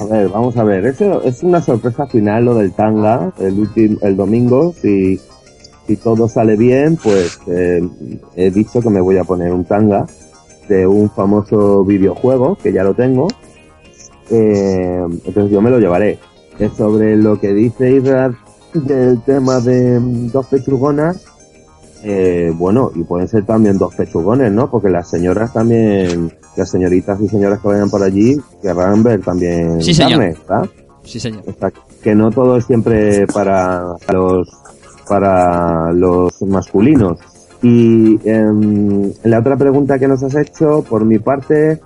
[0.00, 0.86] A ver, vamos a ver.
[0.86, 4.74] Eso es una sorpresa final lo del tanga el último, el domingo.
[4.80, 5.20] Si,
[5.86, 7.80] si todo sale bien, pues eh,
[8.34, 10.06] he dicho que me voy a poner un tanga
[10.68, 13.28] de un famoso videojuego que ya lo tengo.
[14.30, 16.18] Eh, entonces yo me lo llevaré.
[16.58, 18.32] Es sobre lo que dice Isra
[18.74, 21.24] del tema de mm, dos pechugonas.
[22.02, 24.70] Eh, bueno, y pueden ser también dos pechugones, ¿no?
[24.70, 29.82] Porque las señoras también, las señoritas y señoras que vayan por allí querrán ver también
[29.82, 30.68] Sí, carne, ¿verdad?
[31.02, 31.42] Sí, señor.
[31.46, 34.48] O sea, que no todo es siempre para los
[35.08, 37.18] para los masculinos.
[37.62, 41.80] Y em, la otra pregunta que nos has hecho, por mi parte,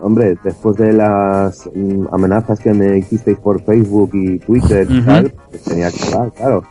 [0.00, 5.06] hombre, después de las mm, amenazas que me hicisteis por Facebook y Twitter y Ujú.
[5.06, 6.62] tal, pues tenía que hablar, claro.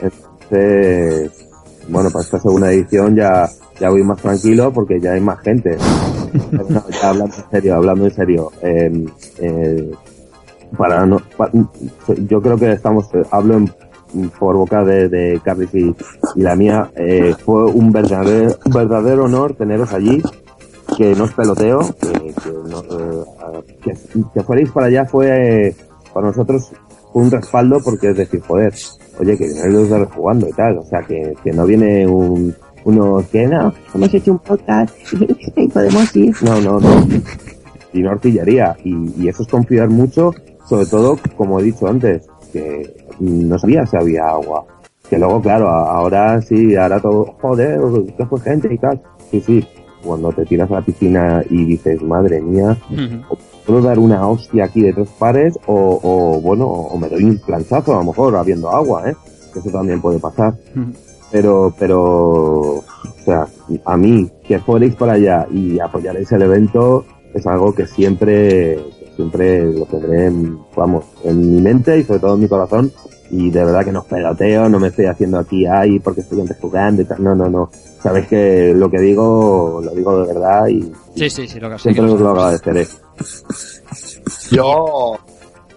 [0.00, 1.30] Entonces,
[1.88, 3.48] bueno, para esta segunda edición ya,
[3.80, 5.76] ya voy más tranquilo porque ya hay más gente.
[6.50, 8.50] Pero no, ya hablando en serio, hablando en serio.
[8.62, 9.06] eh,
[9.38, 9.90] eh,
[10.76, 11.20] para no,
[12.28, 13.72] yo creo que estamos, eh, hablo en-
[14.38, 15.94] por boca de, de Carlos y,
[16.36, 20.22] y la mía, eh, fue un verdadero, un verdadero honor teneros allí,
[20.96, 23.24] que no es peloteo, que, que, no, eh,
[23.82, 23.94] que,
[24.34, 25.76] que fuerais para allá fue, eh,
[26.12, 26.72] para nosotros
[27.14, 28.74] un respaldo porque es decir, joder,
[29.18, 32.54] oye, que vienen los de jugando y tal, o sea, que, que no viene un,
[32.84, 34.94] uno que no, hemos hecho un podcast
[35.56, 36.34] y podemos ir.
[36.42, 37.06] No, no, no.
[37.92, 38.76] Y no artillería.
[38.84, 40.34] Y, y eso es confiar mucho,
[40.66, 44.64] sobre todo, como he dicho antes, que no sabía si había agua.
[45.08, 47.80] Que luego, claro, ahora sí, ahora todo, joder,
[48.16, 49.00] que fue gente y tal.
[49.30, 49.68] Sí, sí.
[50.04, 52.76] Cuando te tiras a la piscina y dices, madre mía,
[53.28, 57.24] o puedo dar una hostia aquí de tres pares o, o bueno, o me doy
[57.24, 59.14] un planchazo a lo mejor habiendo agua, ¿eh?
[59.52, 60.54] Que eso también puede pasar.
[61.30, 62.00] Pero, pero,
[62.74, 62.84] o
[63.24, 63.46] sea,
[63.84, 68.78] a mí, que fuerais para allá y apoyaréis el evento, es algo que siempre,
[69.16, 72.92] siempre lo tendré, en, vamos, en mi mente y sobre todo en mi corazón.
[73.30, 76.42] Y de verdad que no os peloteo, no me estoy haciendo aquí ahí porque estoy
[76.42, 77.24] antes jugando y tal.
[77.24, 77.70] No, no, no.
[78.02, 81.78] Sabéis que lo que digo, lo digo de verdad y Sí, sí, sí, lo que
[81.78, 82.86] siempre os lo agradeceré.
[84.50, 85.18] Yo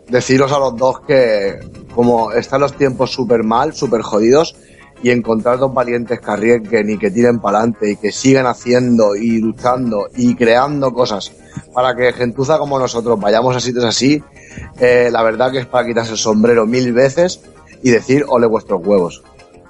[0.08, 1.60] deciros a los dos que
[1.94, 4.56] como están los tiempos súper mal, súper jodidos,
[5.04, 9.16] y encontrar dos valientes que arriesguen y que tiren para adelante y que sigan haciendo
[9.16, 11.32] y luchando y creando cosas
[11.74, 14.24] para que gentuza como nosotros vayamos a sitios así,
[14.80, 17.42] eh, la verdad que es para quitarse el sombrero mil veces
[17.84, 19.24] y decir ole vuestros huevos.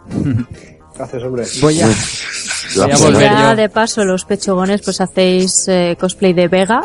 [0.95, 1.43] Gracias, hombre.
[1.62, 1.89] Voy a,
[2.76, 3.56] Si volver ya yo.
[3.56, 6.82] de paso los pechogones pues hacéis eh, cosplay de Vega,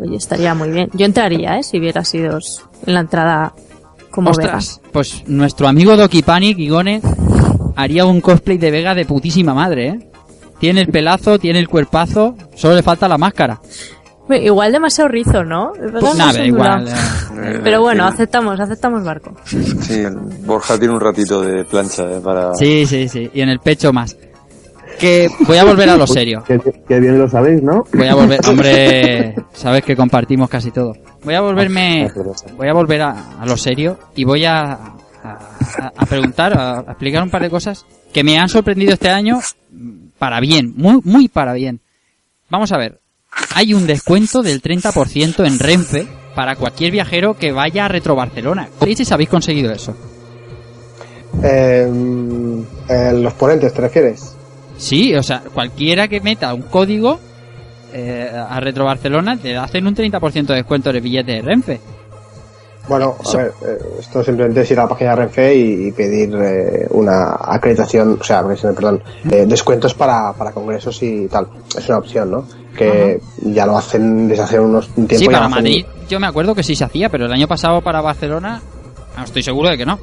[0.00, 0.88] oye, estaría muy bien.
[0.94, 1.62] Yo entraría, ¿eh?
[1.62, 2.38] Si hubiera sido
[2.86, 3.52] en la entrada
[4.10, 7.00] como Ostras, pues nuestro amigo Doki Panic, Igone,
[7.76, 10.10] haría un cosplay de Vega de putísima madre, ¿eh?
[10.58, 13.60] Tiene el pelazo, tiene el cuerpazo, solo le falta la máscara.
[14.28, 15.72] Igual demasiado rizo, ¿no?
[16.00, 16.86] Pues nada, da igual.
[16.86, 17.60] eh.
[17.64, 19.32] Pero bueno, aceptamos, aceptamos barco.
[19.44, 20.04] Sí,
[20.44, 22.54] Borja tiene un ratito de plancha eh, para...
[22.54, 23.28] Sí, sí, sí.
[23.34, 24.16] Y en el pecho más.
[25.00, 26.44] Que voy a volver a lo serio.
[26.46, 27.84] Que, que bien lo sabéis, ¿no?
[27.92, 30.92] Voy a volver, hombre, sabes que compartimos casi todo.
[31.24, 32.10] Voy a volverme,
[32.56, 35.38] voy a volver a, a lo serio y voy a, a,
[35.96, 39.40] a preguntar, a, a explicar un par de cosas que me han sorprendido este año
[40.18, 41.80] para bien, muy, muy para bien.
[42.50, 43.00] Vamos a ver,
[43.54, 48.68] hay un descuento del 30% en Renfe para cualquier viajero que vaya a Retro Barcelona.
[48.78, 49.96] ¿Sabéis si habéis conseguido eso?
[51.42, 51.88] Eh,
[52.88, 54.36] eh, los ponentes, ¿te refieres?
[54.80, 57.20] Sí, o sea, cualquiera que meta un código
[57.92, 61.80] eh, a Retro Barcelona te hacen un 30% de descuento en el billete de Renfe.
[62.88, 65.88] Bueno, a So- ver, eh, esto simplemente es ir a la página de Renfe y,
[65.88, 71.46] y pedir eh, una acreditación, o sea, perdón, eh, descuentos para, para congresos y tal.
[71.76, 72.46] Es una opción, ¿no?
[72.76, 75.16] Que ya lo hacen desde hace unos un tiempo.
[75.18, 77.80] Sí, para hacen- Madrid yo me acuerdo que sí se hacía, pero el año pasado
[77.82, 78.60] para Barcelona
[79.16, 79.98] no estoy seguro de que no.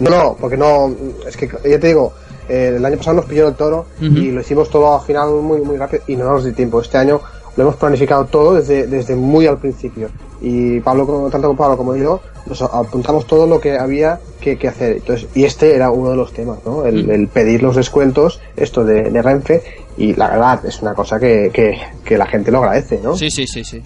[0.00, 0.92] No, no, porque no,
[1.26, 2.12] es que ya te digo,
[2.48, 4.06] eh, el año pasado nos pilló el toro Ujú.
[4.16, 6.80] y lo hicimos todo al final muy, muy rápido y no nos dio tiempo.
[6.80, 7.20] Este año
[7.56, 10.08] lo hemos planificado todo desde, desde muy al principio.
[10.42, 14.98] Y Pablo, tanto Pablo como yo, nos apuntamos todo lo que había que, que hacer.
[14.98, 16.84] Entonces, y este era uno de los temas, ¿no?
[16.84, 19.62] El, el pedir los descuentos, esto de, de Renfe,
[19.96, 23.16] y la verdad es una cosa que, que, que la gente lo agradece, ¿no?
[23.16, 23.82] Sí, sí, sí, sí.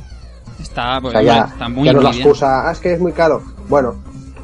[0.61, 2.23] Está, O pues, sea, ya, está muy, ya no la bien.
[2.23, 3.41] excusa, "Ah, es que es muy caro.
[3.69, 3.95] Bueno,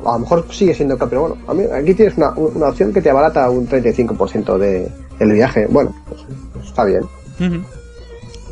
[0.09, 2.93] a lo mejor sigue siendo caro, pero bueno, a mí- aquí tienes una, una opción
[2.93, 4.89] que te abarata un 35% de,
[5.19, 5.67] del viaje.
[5.69, 7.03] Bueno, pues, pues está bien.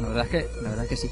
[0.00, 1.08] La verdad es que, la verdad es que sí.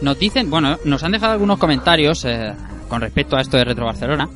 [0.00, 2.52] Nos dicen, bueno, nos han dejado algunos comentarios eh,
[2.88, 4.28] con respecto a esto de Retro Barcelona.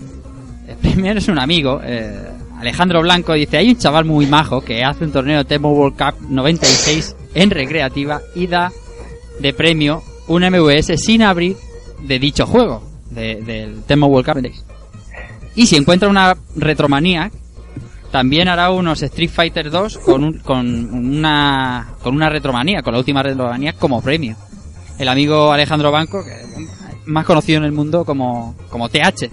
[0.69, 4.83] El primero es un amigo, eh, Alejandro Blanco, dice, hay un chaval muy majo que
[4.85, 8.71] hace un torneo de Temo World Cup 96 en recreativa y da
[9.41, 11.57] de premio un MVS sin abrir
[12.03, 14.65] de dicho juego, de- del Temo World Cup 96.
[15.57, 17.31] Y si encuentra una Retromanía,
[18.13, 22.99] también hará unos Street Fighter 2 con, un- con una con una retromanía, con la
[23.01, 24.37] última retromanía como premio.
[24.99, 29.29] El amigo Alejandro Banco, que es más conocido en el mundo como, como TH.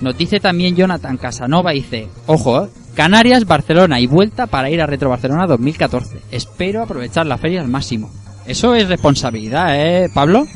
[0.00, 4.86] Nos dice también Jonathan Casanova, dice, ojo, eh, Canarias, Barcelona y vuelta para ir a
[4.86, 6.18] Retro Barcelona 2014.
[6.32, 8.10] Espero aprovechar la feria al máximo.
[8.46, 10.46] Eso es responsabilidad, ¿eh, Pablo?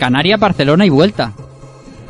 [0.00, 1.32] Canarias, Barcelona y vuelta.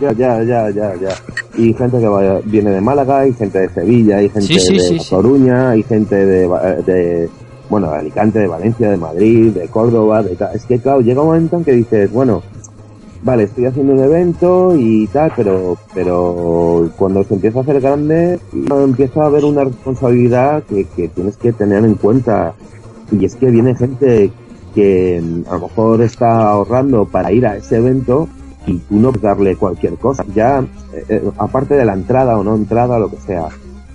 [0.00, 1.08] Ya, ya, ya, ya, ya.
[1.56, 4.74] Y gente que vaya- viene de Málaga, hay gente de Sevilla, hay gente Sí, sí,
[4.94, 5.10] de sí.
[5.10, 7.28] Coruña, hay gente de, Va- de,
[7.68, 10.54] bueno, de Alicante, de Valencia, de Madrid, de Córdoba, de tal.
[10.54, 12.42] Es que, claro, llega un momento en que dices, bueno,
[13.24, 18.38] vale, estoy haciendo un evento y tal, pero, pero cuando se empieza a hacer grande,
[18.70, 22.54] empieza a haber una responsabilidad que, que tienes que tener en cuenta.
[23.10, 24.30] Y es que viene gente
[24.76, 25.20] que
[25.50, 28.28] a lo mejor está ahorrando para ir a ese evento
[28.66, 30.24] y tú no puedes darle cualquier cosa.
[30.34, 30.60] Ya,
[30.92, 33.48] eh, eh, aparte de la entrada o no entrada, lo que sea,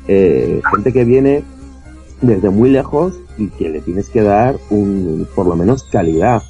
[0.08, 1.44] eh, gente que viene
[2.22, 6.42] desde muy lejos y que le tienes que dar un, por lo menos calidad.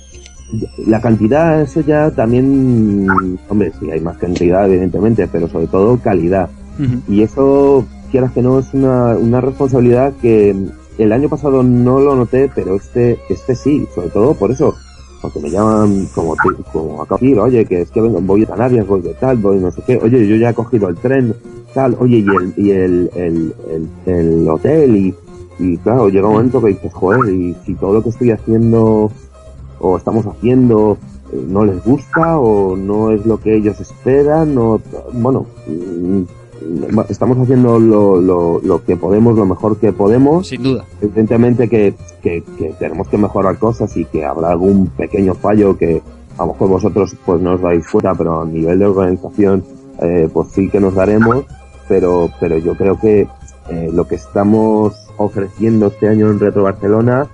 [0.85, 3.07] La cantidad, eso ya también,
[3.49, 6.49] hombre, sí hay más cantidad, evidentemente, pero sobre todo calidad.
[7.07, 10.55] Y eso, quieras que no, es una, una responsabilidad que
[10.97, 14.75] el año pasado no lo noté, pero este, este sí, sobre todo por eso.
[15.23, 16.35] Porque me llaman como,
[16.73, 19.57] como acá aquí, oye, que es que vengo, voy a Canarias, voy de tal, voy
[19.57, 21.33] no sé qué, oye, yo ya he cogido el tren,
[21.73, 25.15] tal, oye, y el, y el, el, el, el hotel, y,
[25.59, 29.09] y claro, llega un momento que dices, joder, y si todo lo que estoy haciendo
[29.79, 30.97] o estamos haciendo
[31.31, 34.79] eh, no les gusta o no es lo que ellos esperan o
[35.13, 36.23] bueno mm,
[37.09, 40.47] estamos haciendo lo, lo, lo que podemos lo mejor que podemos.
[40.47, 40.85] Sin duda.
[41.01, 46.01] Evidentemente que, que, que tenemos que mejorar cosas y que habrá algún pequeño fallo que
[46.37, 49.63] a lo mejor vosotros pues no os dais cuenta pero a nivel de organización
[50.01, 51.45] eh, pues sí que nos daremos.
[51.87, 53.27] Pero pero yo creo que
[53.69, 57.27] eh, lo que estamos ofreciendo este año en Retro Barcelona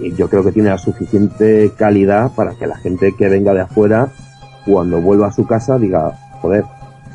[0.00, 3.62] y yo creo que tiene la suficiente calidad para que la gente que venga de
[3.62, 4.12] afuera,
[4.64, 6.64] cuando vuelva a su casa, diga, joder,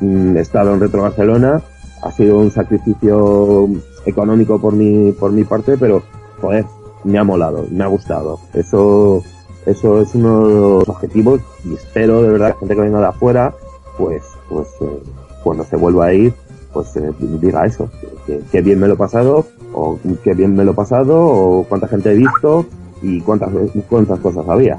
[0.00, 1.62] he estado en Retro Barcelona,
[2.02, 3.68] ha sido un sacrificio
[4.04, 6.02] económico por mi, por mi parte, pero,
[6.40, 6.64] joder,
[7.04, 8.38] me ha molado, me ha gustado.
[8.54, 9.22] Eso,
[9.64, 13.06] eso es uno de los objetivos y espero de verdad que gente que venga de
[13.06, 13.54] afuera,
[13.98, 15.02] pues, pues, eh,
[15.42, 16.32] cuando se vuelva a ir,
[16.72, 20.54] pues eh, diga eso, que, que- que bien me lo he pasado, o qué bien
[20.54, 22.66] me lo he pasado, o cuánta gente he visto,
[23.02, 23.50] y cuántas,
[23.88, 24.78] cuántas cosas había.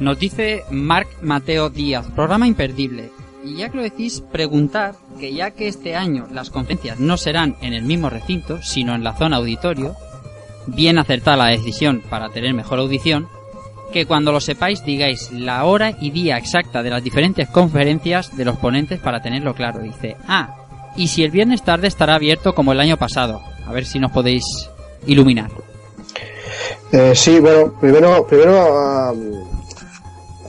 [0.00, 3.10] Nos dice Marc Mateo Díaz, programa imperdible.
[3.44, 7.56] y ya que lo decís, preguntar que ya que este año las conferencias no serán
[7.62, 9.96] en el mismo recinto, sino en la zona auditorio,
[10.66, 13.28] bien acertada la decisión para tener mejor audición,
[13.92, 18.44] que cuando lo sepáis digáis la hora y día exacta de las diferentes conferencias de
[18.44, 19.80] los ponentes para tenerlo claro.
[19.80, 20.56] Dice, ah,
[20.96, 23.40] y si el viernes tarde estará abierto como el año pasado.
[23.66, 24.44] A ver si nos podéis
[25.06, 25.50] iluminar.
[26.92, 29.47] Eh, sí, bueno, primero, primero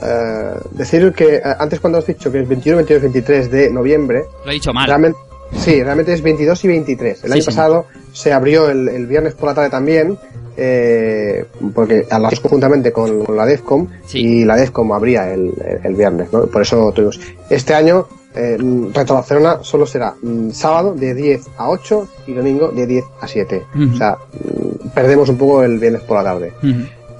[0.02, 4.24] eh, decir que eh, antes cuando has dicho que es 21, 22, 23 de noviembre.
[4.44, 4.86] Lo he dicho mal.
[4.86, 5.18] Realmente,
[5.58, 7.24] sí, realmente es 22 y 23.
[7.24, 7.46] El Sí, año sí.
[7.46, 10.18] pasado se abrió el, el viernes por la tarde también.
[10.56, 11.44] eh,
[11.74, 15.52] porque a las conjuntamente con, con la DEFCOM y la DEFCOM abría el,
[15.84, 16.46] el- viernes, ¿no?
[16.46, 17.18] Por eso tuvimos.
[17.48, 18.58] Este año, eh,
[18.92, 23.28] Retro Barcelona solo será mm, sábado de 10 a 8 y domingo de 10 a
[23.28, 23.62] 7.
[23.74, 23.94] Ujú.
[23.94, 26.52] O sea, mm, perdemos un poco el viernes por la tarde.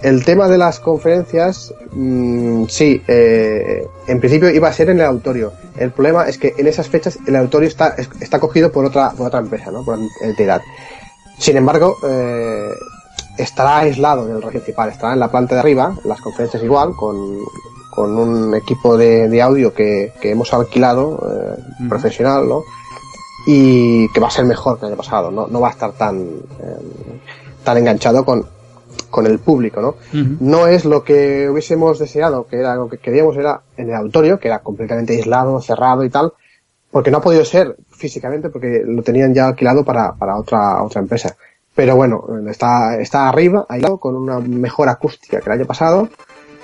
[0.03, 5.07] El tema de las conferencias, mm, sí, eh, en principio iba a ser en el
[5.07, 5.53] auditorio.
[5.77, 9.11] El problema es que en esas fechas el auditorio está, es- está cogido por otra,
[9.11, 9.85] por otra empresa, ¿no?
[9.85, 10.63] Por entidad.
[11.39, 12.71] Sin embargo, eh,
[13.37, 17.39] estará aislado del principal, estará en la planta de arriba, las conferencias igual, con,
[17.91, 22.63] con un equipo de, de audio que, que hemos alquilado, eh, profesional, ¿no?
[23.47, 25.93] Y que va a ser mejor que el año pasado, no, no va a estar
[25.93, 27.21] tan, eh,
[27.65, 28.47] tan enganchado con,
[29.11, 29.97] con el público, ¿no?
[30.41, 34.39] No es lo que hubiésemos deseado, que era lo que queríamos era en el auditorio,
[34.39, 36.33] que era completamente aislado, cerrado y tal,
[36.91, 41.01] porque no ha podido ser físicamente, porque lo tenían ya alquilado para, para otra, otra
[41.01, 41.37] empresa.
[41.75, 46.09] Pero bueno, está, está arriba, aislado, con una mejor acústica que el año pasado,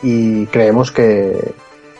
[0.02, 1.52] y creemos que,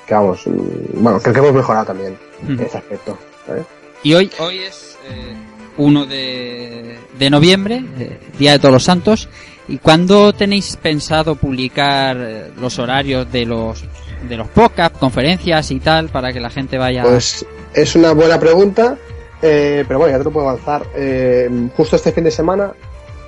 [0.07, 2.53] que vamos, mm, bueno, creo que hemos mejorado también Ujú.
[2.53, 3.19] en ese aspecto.
[3.49, 3.63] ¿eh?
[4.03, 5.35] Y hoy, hoy es eh,
[5.79, 9.29] 1 de, de noviembre, eh, Día de Todos los Santos.
[9.69, 13.85] ¿Y cuándo tenéis pensado publicar eh, los horarios de los
[14.29, 17.03] de los podcasts, conferencias y tal, para que la gente vaya...
[17.03, 17.45] Pues
[17.75, 18.97] es una buena pregunta,
[19.43, 20.85] eh, pero bueno, ya te lo puedo avanzar.
[20.97, 22.73] Eh, justo este fin de semana,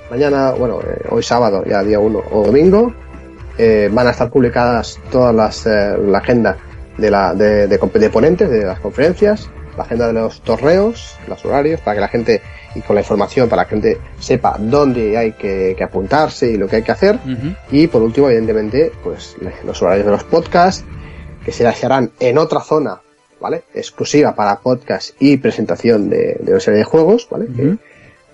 [0.09, 2.93] mañana, bueno, eh, hoy sábado, ya día 1 o domingo,
[3.57, 6.57] eh, van a estar publicadas todas las, eh, la agenda
[6.97, 11.43] de, la, de, de, de ponentes de las conferencias, la agenda de los torneos, los
[11.45, 12.41] horarios, para que la gente,
[12.75, 16.57] y con la información, para que la gente sepa dónde hay que, que apuntarse y
[16.57, 17.19] lo que hay que hacer.
[17.71, 20.85] Y por último, evidentemente, pues los horarios de los podcasts,
[21.43, 23.01] que se harán en otra zona,
[23.39, 23.63] ¿vale?
[23.73, 27.47] Exclusiva para podcast y presentación de, de una serie de juegos, ¿vale?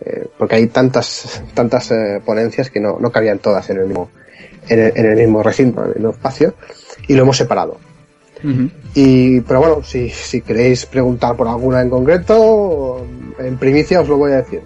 [0.02, 4.10] Eh, porque hay tantas, tantas eh, ponencias que no, no cabían todas en el mismo,
[4.68, 6.54] en el, en el mismo recinto, en el mismo espacio,
[7.08, 7.78] y lo hemos separado.
[8.94, 13.06] Y, pero bueno, si, si queréis preguntar por alguna en concreto,
[13.40, 14.62] en primicia os lo voy a decir.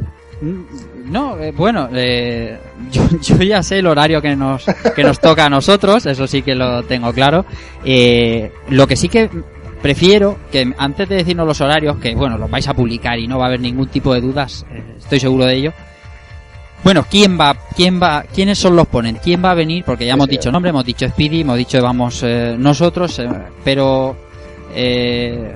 [1.06, 2.58] No, eh, bueno, eh,
[2.92, 4.66] yo, yo ya sé el horario que nos,
[4.96, 7.46] que nos toca a nosotros, eso sí que lo tengo claro.
[7.84, 9.30] Eh, lo que sí que
[9.82, 13.38] prefiero que antes de decirnos los horarios, que bueno, los vais a publicar y no
[13.38, 15.74] va a haber ningún tipo de dudas, eh, estoy seguro de ello.
[16.84, 19.22] Bueno, ¿quién va, quién va, quiénes son los ponentes?
[19.24, 19.84] ¿Quién va a venir?
[19.84, 20.38] Porque ya hemos Sí, sí.
[20.38, 23.28] dicho nombre, hemos dicho Speedy, hemos dicho vamos eh, nosotros, eh,
[23.64, 24.16] pero
[24.74, 25.56] eh,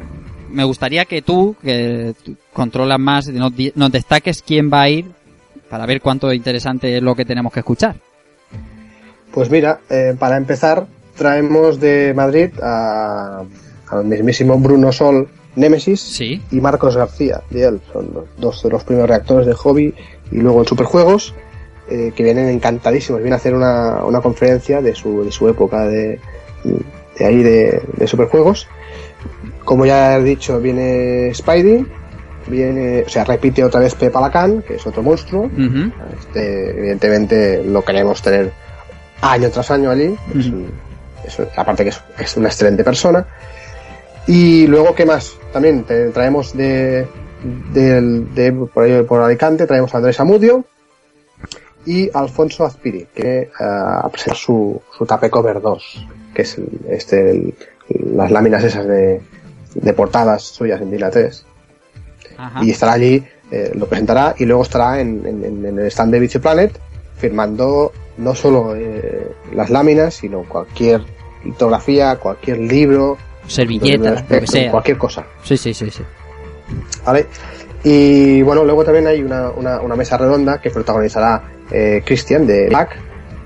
[0.50, 5.06] me gustaría que tú, que tú controlas más, nos, nos destaques quién va a ir
[5.70, 7.96] para ver cuánto interesante es lo que tenemos que escuchar.
[9.32, 10.86] Pues mira, eh, para empezar,
[11.18, 13.44] traemos de Madrid a,
[13.90, 17.42] al mismísimo Bruno Sol Nemesis y Marcos García.
[17.92, 19.94] Son los dos de los primeros reactores de hobby
[20.34, 21.34] y luego en Superjuegos,
[21.90, 23.22] eh, que vienen encantadísimos.
[23.22, 26.20] Vienen a hacer una, una conferencia de su, de su época de,
[27.18, 28.68] de ahí de, de Superjuegos.
[29.64, 31.86] Como ya he dicho, viene Spidey,
[32.48, 35.50] viene, o sea, repite otra vez Pepa Lacan, que es otro monstruo.
[36.20, 38.52] Este, evidentemente lo queremos tener
[39.22, 40.16] año tras año allí.
[41.26, 43.26] Es aparte que es, es una excelente persona.
[44.26, 45.34] Y luego, ¿qué más?
[45.52, 47.06] También te traemos de,
[47.74, 50.66] del- de, por, ahí, por Alicante, traemos a Andrés Amudio
[51.86, 56.70] y Alfonso Azpiri, que ah, a presentar su, su Tape Cover 2, que es el-
[56.90, 57.54] este, el-
[58.16, 59.22] las láminas esas de,
[59.76, 61.46] de portadas suyas en Dila 3
[62.64, 66.42] y estará allí, eh, lo presentará y luego estará en, en- el stand de Vicio
[66.42, 66.80] Planet
[67.18, 71.02] firmando no solo eh, las láminas, sino cualquier
[71.44, 73.18] litografía, cualquier libro,
[73.48, 74.72] Servilleta, del lo que sea.
[74.72, 75.26] cualquier cosa.
[75.44, 76.04] Sí, sí, sí, sí.
[77.06, 77.28] ¿Vale?
[77.84, 82.68] Y bueno, luego también hay una, una, una mesa redonda que protagonizará eh, Christian de
[82.70, 82.98] Black,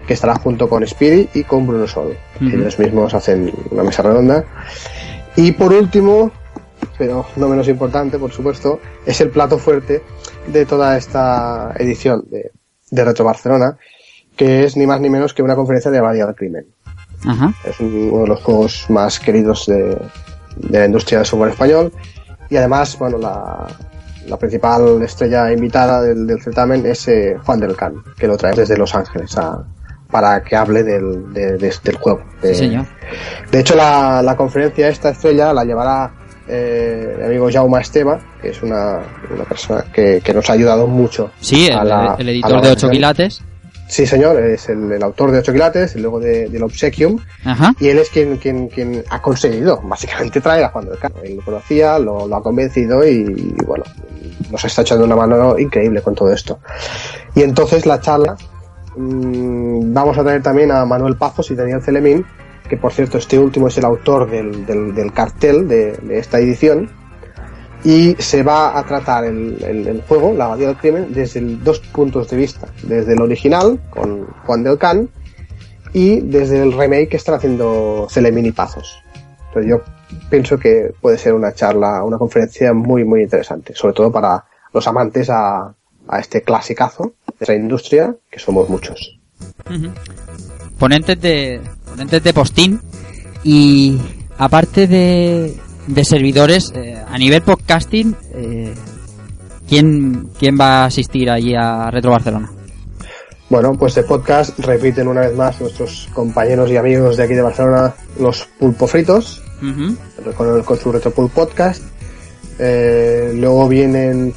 [0.05, 2.15] que estará junto con Speedy y con Bruno Sol.
[2.37, 2.45] Ujú.
[2.49, 4.43] Ellos mismos hacen una mesa redonda.
[5.35, 6.31] Y por último,
[6.97, 10.01] pero no menos importante, por supuesto, es el plato fuerte
[10.47, 12.51] de toda esta edición de,
[12.91, 13.77] de Retro Barcelona,
[14.35, 16.67] que es ni más ni menos que una conferencia de Abadía del Crimen.
[17.25, 17.51] Ajá.
[17.65, 19.97] Es un- uno de los juegos más queridos de,
[20.57, 21.91] de la industria del software español.
[22.49, 23.67] Y además, bueno, la,
[24.27, 28.53] la principal estrella invitada del, del certamen es eh, Juan del Can, que lo trae
[28.53, 29.63] desde Los Ángeles a-
[30.09, 32.21] para que hable del, de- de- del juego.
[32.41, 32.85] De, Sí, señor.
[33.51, 36.11] de hecho, la, la conferencia esta estrella la llevará
[36.47, 40.87] eh, mi amigo Jaume Esteba, que es una, una persona que, que nos ha ayudado
[40.87, 41.31] mucho.
[41.41, 42.91] Sí, el, la- editor de 8 organización.
[42.91, 43.43] quilates.
[43.87, 47.19] Sí, señor, es el, el autor de 8 quilates y luego de, del Obsequium.
[47.45, 47.73] Ajá.
[47.79, 51.15] Y él es quien, quien, quien ha conseguido, básicamente, traer a Juan del Cano.
[51.23, 53.85] Él lo conocía, lo, lo ha convencido y, y, bueno,
[54.51, 56.59] nos está echando una mano increíble con todo esto.
[57.33, 58.35] Y entonces la charla,
[58.97, 62.25] mm, vamos a tener también a Manuel Pazos y Daniel Celemín,
[62.67, 66.39] que por cierto este último es el autor del, del, del cartel de, de esta
[66.39, 66.89] edición.
[67.83, 72.29] Y se va a tratar el, el- juego, la abadía del crimen, desde dos puntos
[72.29, 72.67] de vista.
[72.83, 75.09] Desde el original, con Juan del Can,
[75.93, 79.01] y desde el remake que están haciendo Celemín y Pazos.
[79.47, 79.81] Entonces yo
[80.29, 84.85] pienso que puede ser una charla, una conferencia muy, muy interesante, sobre todo para los
[84.87, 85.73] amantes a,
[86.07, 89.17] a este clasicazo de esa industria, que somos muchos.
[90.77, 92.81] Ponentes de ponentes de postín
[93.43, 93.99] y
[94.37, 95.55] aparte de,
[95.87, 98.73] de servidores eh, a nivel podcasting eh,
[99.67, 102.51] ¿quién, quién va a asistir allí a Retro Barcelona
[103.49, 107.41] Bueno, pues de podcast repiten una vez más nuestros compañeros y amigos de aquí de
[107.41, 109.41] Barcelona los pulpo fritos,
[110.35, 111.81] con, el- con su Retropul podcast.
[112.59, 114.33] Eh, luego vienen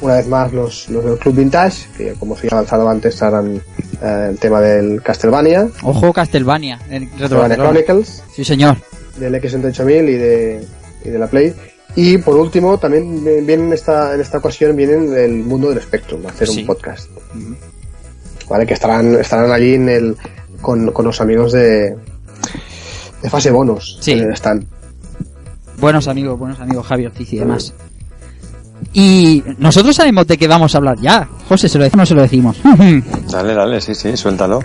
[0.00, 3.62] una vez más los, los del Club Vintage, que como se ha avanzado antes harán
[4.02, 7.70] eh, el tema del Castlevania, ojo Castlevania en Retro Castlevania Barcelona.
[7.84, 8.76] Chronicles, sí señor.
[9.16, 10.66] Del X68000 y de,
[11.04, 11.54] y de la Play.
[11.94, 16.24] Y por último, también vienen en esta, en esta ocasión vienen el mundo del Spectrum,
[16.26, 16.60] a hacer Sí.
[16.60, 17.10] un podcast.
[18.48, 20.16] Vale, que estarán, estarán allí en el,
[20.60, 21.96] con, con los amigos de,
[23.22, 23.98] de fase bonus.
[24.00, 24.12] Sí.
[24.12, 24.66] Eh, Están.
[25.78, 27.72] buenos amigos buenos amigos Javi Ortiz y demás
[28.92, 32.14] y nosotros sabemos de qué vamos a hablar ya José se lo decimos no se
[32.14, 32.56] lo decimos
[33.30, 34.62] Dale, dale, sí, sí, suéltalo.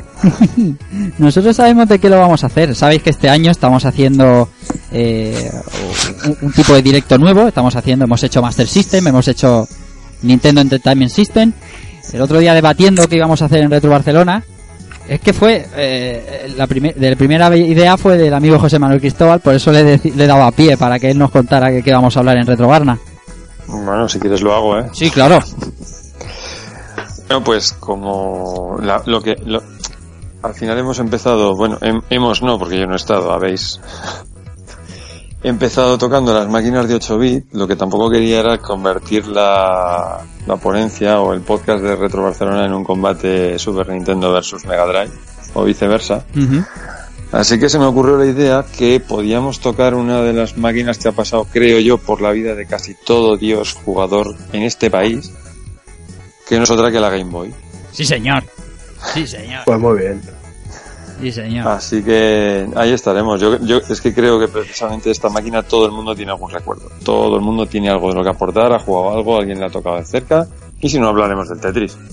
[1.18, 2.76] Nosotros sabemos de qué lo vamos a hacer.
[2.76, 4.50] Sabéis que este año estamos haciendo
[4.92, 5.52] eh,
[6.26, 7.48] un, un tipo de directo nuevo.
[7.48, 9.68] Estamos haciendo, hemos hecho Master System, hemos hecho
[10.24, 11.52] Nintendo Entertainment System.
[12.14, 14.44] El otro día debatiendo qué íbamos a hacer en Retro Barcelona.
[15.08, 19.00] Es que fue, eh, la, primer- de la primera idea fue del amigo José Manuel
[19.00, 22.20] Cristóbal, por eso le, le daba pie para que él nos contara qué vamos a
[22.20, 23.00] hablar en Retro Barna.
[23.68, 24.90] Bueno, si quieres lo hago, ¿eh?
[24.94, 25.40] Sí, claro.
[27.28, 29.36] Bueno, pues como la- lo que...
[29.46, 29.64] lo-
[30.44, 33.80] al final hemos empezado, bueno, hem- hemos no, porque yo no he estado, habéis
[35.44, 40.20] He empezado tocando las máquinas de 8 bit, lo que tampoco quería era convertir la,
[40.48, 44.86] la ponencia o el podcast de Retro Barcelona en un combate Super Nintendo versus Mega
[44.88, 45.12] Drive
[45.54, 46.26] o viceversa.
[47.32, 51.10] Así que se me ocurrió la idea que podíamos tocar una de las máquinas que
[51.10, 55.32] ha pasado, creo yo, por la vida de casi todo Dios jugador en este país,
[56.48, 57.54] que no es otra que la Game Boy.
[57.92, 58.44] Sí, señor.
[59.14, 59.64] Sí, señor.
[59.66, 60.37] Pues muy bien.
[61.22, 61.68] Sí, señor.
[61.68, 63.40] Así que ahí estaremos.
[63.42, 66.90] Yo, yo es que creo que precisamente esta máquina todo el mundo tiene algún recuerdo.
[67.04, 69.70] Todo el mundo tiene algo de lo que aportar, ha jugado algo, alguien le ha
[69.70, 70.48] tocado de cerca.
[70.80, 71.98] Y si no hablaremos del Tetris.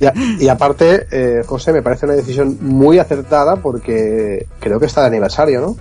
[0.00, 4.86] Y, a- y aparte, eh, José, me parece una decisión muy acertada porque creo que
[4.86, 5.76] está de aniversario, ¿no?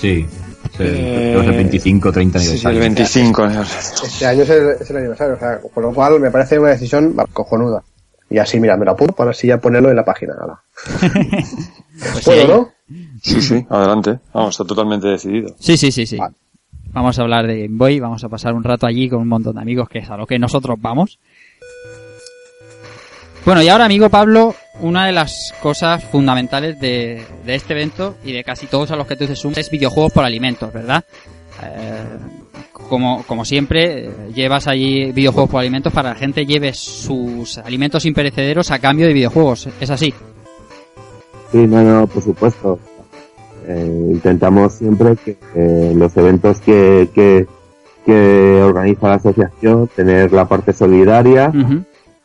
[0.00, 0.26] Sí.
[0.78, 2.76] Eh, creo que es el 25, 30 Sí, sí, aniversario.
[2.76, 4.04] el 25 aniversario.
[4.06, 6.70] Este año es el, es el aniversario, o sea, con lo cual me parece una
[6.70, 7.82] decisión cojonuda.
[8.32, 10.34] Y así, mira, me lo apunto para así ya ponerlo en la página.
[11.94, 12.72] Pues sí, ¿Puedo, ahí- no?
[13.22, 14.18] Sí, sí, adelante.
[14.32, 15.54] Vamos, está totalmente decidido.
[15.60, 16.16] Sí, sí, sí, sí.
[16.16, 16.34] Vale.
[16.92, 19.54] Vamos a hablar de Game Boy, vamos a pasar un rato allí con un montón
[19.54, 21.18] de amigos, que es a lo que nosotros vamos.
[23.44, 28.32] Bueno, y ahora, amigo Pablo, una de las cosas fundamentales de, de este evento y
[28.32, 31.04] de casi todos a los que tú te sumas es videojuegos por alimentos, ¿verdad?
[31.62, 32.04] Eh,
[32.88, 38.04] como, como siempre, llevas allí videojuegos por alimentos para que la gente lleve sus alimentos
[38.04, 39.68] imperecederos a cambio de videojuegos.
[39.80, 40.12] ¿Es así?
[41.50, 42.78] Sí, no, no, por supuesto.
[43.66, 47.46] Eh, intentamos siempre que eh, los eventos que, que,
[48.04, 51.52] que organiza la asociación tener la parte solidaria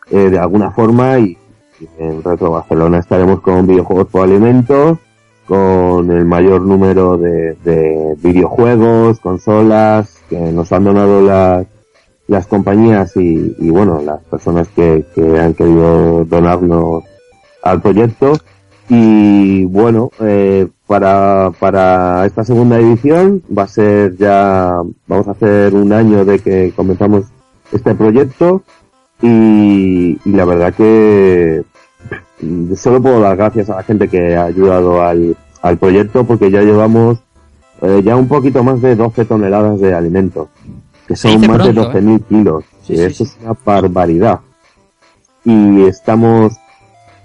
[0.09, 1.37] eh, de alguna forma y,
[1.79, 4.97] y en Retro Barcelona estaremos con videojuegos por alimentos,
[5.45, 11.65] con el mayor número de, de videojuegos, consolas que nos han donado las,
[12.27, 17.03] las compañías y, y bueno, las personas que, que han querido donarnos
[17.63, 18.33] al proyecto.
[18.89, 25.75] Y bueno, eh, para, para esta segunda edición va a ser ya, vamos a hacer
[25.75, 27.25] un año de que comenzamos
[27.73, 28.63] este proyecto
[29.21, 31.63] y, y la verdad que
[32.75, 36.61] solo puedo dar gracias a la gente que ha ayudado al, al proyecto porque ya
[36.61, 37.19] llevamos
[37.81, 40.47] eh, ya un poquito más de 12 toneladas de alimentos,
[41.07, 42.63] que son más pronto, de 12.000 kilos.
[42.83, 43.31] Sí, eso sí.
[43.31, 44.39] es una barbaridad.
[45.45, 46.53] Y estamos,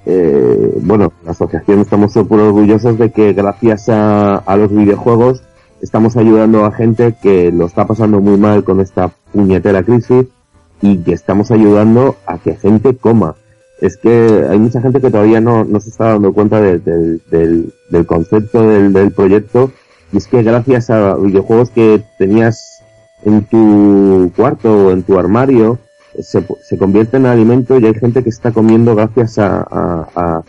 [0.07, 5.43] eh, bueno, la asociación estamos súper orgullosos de que gracias a, a los videojuegos
[5.81, 10.27] estamos ayudando a gente que lo está pasando muy mal con esta puñetera crisis
[10.81, 13.35] y que estamos ayudando a que gente coma.
[13.81, 17.21] Es que hay mucha gente que todavía no, no se está dando cuenta de- del,
[17.31, 19.73] del, del concepto del, del proyecto
[20.13, 22.83] y es que gracias a videojuegos que tenías
[23.25, 25.79] en tu cuarto o en tu armario
[26.21, 30.43] se, se convierte en alimento y hay gente que está comiendo gracias a-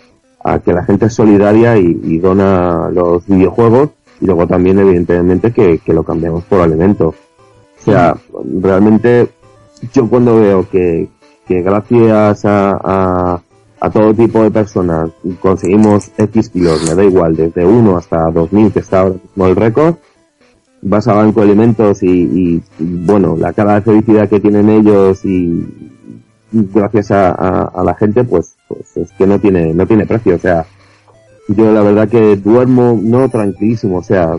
[0.45, 5.53] a que la gente es solidaria y, y dona los videojuegos y luego también evidentemente
[5.53, 7.07] que, que lo cambiamos por alimento.
[7.79, 8.17] O sea,
[8.61, 9.29] realmente
[9.93, 11.07] yo cuando veo que,
[11.47, 13.39] que gracias a,
[13.83, 18.71] a, todo tipo de personas conseguimos X kilos, me da igual, desde 1 hasta 2000
[18.71, 19.95] que está ahora mismo el récord,
[20.83, 25.65] vas a Banco de Alimentos y, bueno, la cara de felicidad que tienen ellos y,
[26.51, 30.35] gracias a, la gente, pues, pues es que no tiene, no tiene precio.
[30.35, 30.65] O sea,
[31.47, 34.37] yo la verdad que duermo, no tranquilísimo, o sea,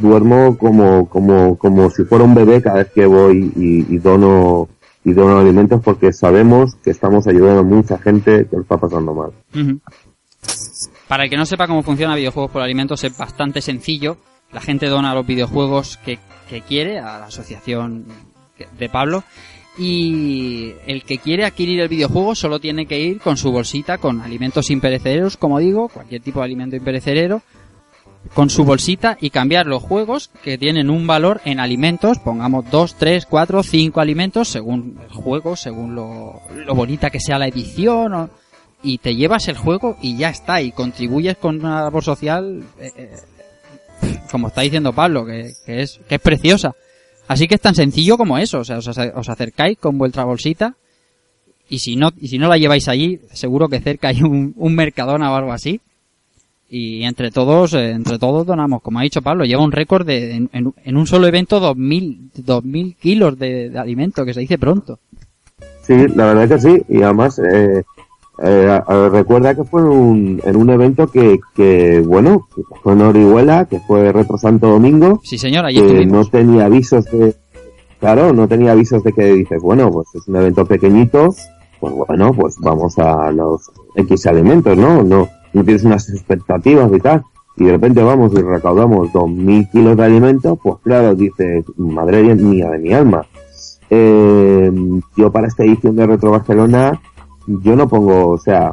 [0.00, 4.68] duermo como, como, como si fuera un bebé cada vez que voy y dono,
[5.04, 9.14] y dono alimentos porque sabemos que estamos ayudando a mucha gente que lo está pasando
[9.14, 9.30] mal.
[9.54, 9.80] Ujú.
[11.08, 14.16] Para el que no sepa cómo funciona videojuegos por alimentos es bastante sencillo.
[14.52, 18.06] La gente dona los videojuegos que, que quiere a la asociación
[18.78, 19.24] de Pablo
[19.78, 24.20] y el que quiere adquirir el videojuego solo tiene que ir con su bolsita con
[24.20, 27.42] alimentos imperecederos, como digo, cualquier tipo de alimento imperecedero,
[28.34, 32.94] con su bolsita y cambiar los juegos que tienen un valor en alimentos, pongamos 2,
[32.96, 38.30] 3, 4, 5 alimentos según el juego, según lo, lo bonita que sea la edición,
[38.82, 42.92] y te llevas el juego y ya está, y contribuyes con una labor social, eh,
[42.96, 46.74] eh, como está diciendo Pablo, que, es, que es preciosa.
[47.28, 50.76] Así que es tan sencillo como eso, o sea, os, os acercáis con vuestra bolsita
[51.68, 54.74] y si no, y si no la lleváis allí, seguro que cerca hay un, un
[54.74, 55.80] Mercadona o algo así.
[56.74, 60.36] Y entre todos, eh, entre todos donamos, como ha dicho Pablo, lleva un récord de,
[60.36, 60.50] en,
[60.84, 64.98] en- un solo evento, 2000, 2000 kilos de, de alimento, que se dice pronto.
[65.82, 67.82] Sí, la verdad que sí, y además, eh,
[68.42, 72.48] eh, recuerda que fue un, en un evento que, que, bueno,
[72.82, 76.12] fue en Orihuela, que fue Retro Santo Domingo, Sí señor, allí que estuvimos.
[76.26, 77.34] no tenía avisos de,
[78.00, 81.34] claro, no tenía avisos de que dices, bueno, pues es un evento pequeñito,
[81.80, 85.02] pues bueno, pues vamos a los X alimentos, ¿no?
[85.02, 87.22] No, no tienes unas expectativas y tal,
[87.56, 92.70] y de repente vamos y recaudamos 2.000 kilos de alimentos, pues claro, dices, madre mía
[92.70, 93.26] de mi alma.
[93.90, 94.72] Eh,
[95.16, 97.00] yo para esta edición de Retro Barcelona,
[97.46, 98.72] yo no pongo, o sea,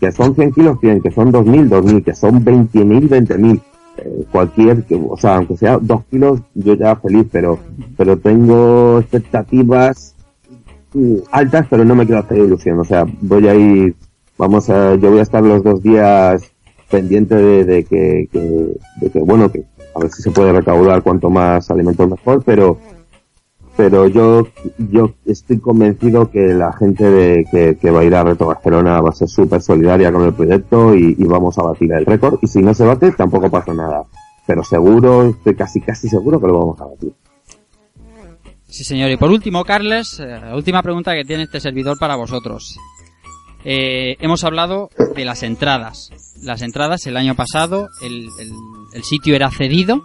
[0.00, 3.60] que son 100 kilos, 100, que son 2.000, 2.000, que son 20.000, 20.000
[3.98, 7.58] eh, cualquier, o sea, aunque sea dos kilos, yo ya feliz, pero,
[7.96, 10.14] pero tengo expectativas
[10.94, 13.94] mm, altas, pero no me quiero hacer ilusión, o sea, voy a ir,
[14.40, 16.50] vamos a, yo voy a estar los dos días
[16.90, 19.64] pendiente de, de que, que- de que, bueno, que
[19.94, 22.78] a ver si se puede recaudar cuanto más alimentos mejor, pero,
[23.76, 24.46] pero yo,
[24.78, 29.00] yo estoy convencido que la gente de, que, que va a ir a Reto Barcelona
[29.00, 32.38] va a ser súper solidaria con el proyecto y, y vamos a batir el récord.
[32.42, 34.04] Y si no se bate, tampoco pasa nada.
[34.46, 37.12] Pero seguro, estoy casi casi seguro que lo vamos a batir.
[38.66, 39.10] Sí, señor.
[39.10, 42.78] Y por último, Carles, eh, la última pregunta que tiene este servidor para vosotros.
[43.64, 46.10] Eh, hemos hablado de las entradas.
[46.42, 48.52] Las entradas, el año pasado, el, el-
[48.92, 50.02] el sitio era cedido,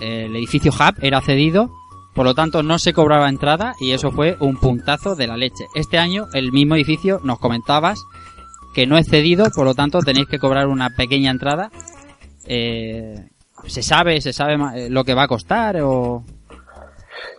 [0.00, 1.70] eh, el edificio Hub era cedido,
[2.14, 5.66] por lo tanto no se cobraba entrada y eso fue un puntazo de la leche.
[5.74, 8.00] Este año, el mismo edificio, nos comentabas
[8.74, 11.70] que no es cedido, por lo tanto tenéis que cobrar una pequeña entrada.
[12.46, 13.28] Eh,
[13.66, 16.24] ¿Se sabe, se sabe lo que va a costar o...?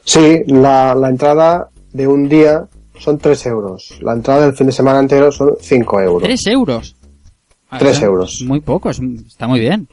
[0.03, 2.67] Sí, la, la entrada de un día
[2.99, 3.97] son 3 euros.
[4.01, 6.23] La entrada del fin de semana entero son 5 euros.
[6.23, 6.95] ¿Tres euros?
[7.69, 8.41] Ah, Tres eso euros.
[8.45, 9.87] Muy poco, es- está muy bien.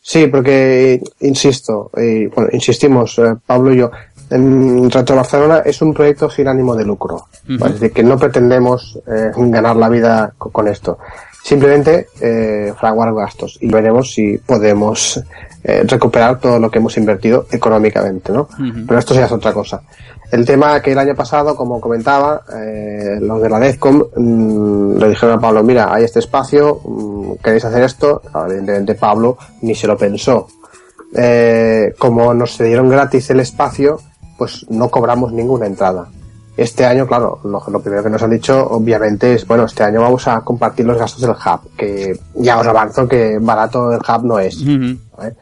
[0.00, 3.90] Sí, porque, insisto, y, bueno, insistimos, eh, Pablo y yo,
[4.30, 7.26] en Retro Barcelona es un proyecto sin ánimo de lucro.
[7.48, 10.98] Es decir, que no pretendemos eh, ganar la vida co- con, esto.
[11.44, 15.22] Simplemente eh, fraguar gastos y veremos si podemos
[15.62, 18.48] eh, recuperar todo lo que hemos invertido económicamente, ¿no?
[18.86, 19.82] Pero esto ya es otra cosa.
[20.32, 25.08] El tema que el año pasado, como comentaba, eh, los de la DEFCOM mm, le
[25.10, 28.22] dijeron a Pablo, mira, hay este espacio, mm, ¿queréis hacer esto?
[28.32, 30.48] Claro, Evidentemente Pablo ni se lo pensó.
[31.14, 34.00] Eh, como nos cedieron gratis el espacio,
[34.38, 36.08] pues no cobramos ninguna entrada.
[36.56, 40.00] Este año, claro, lo, lo primero que nos han dicho, obviamente, es, bueno, este año
[40.02, 44.24] vamos a compartir los gastos del hub, que ya os avanzo que barato el hub
[44.24, 44.64] no es.
[45.16, 45.34] ¿vale?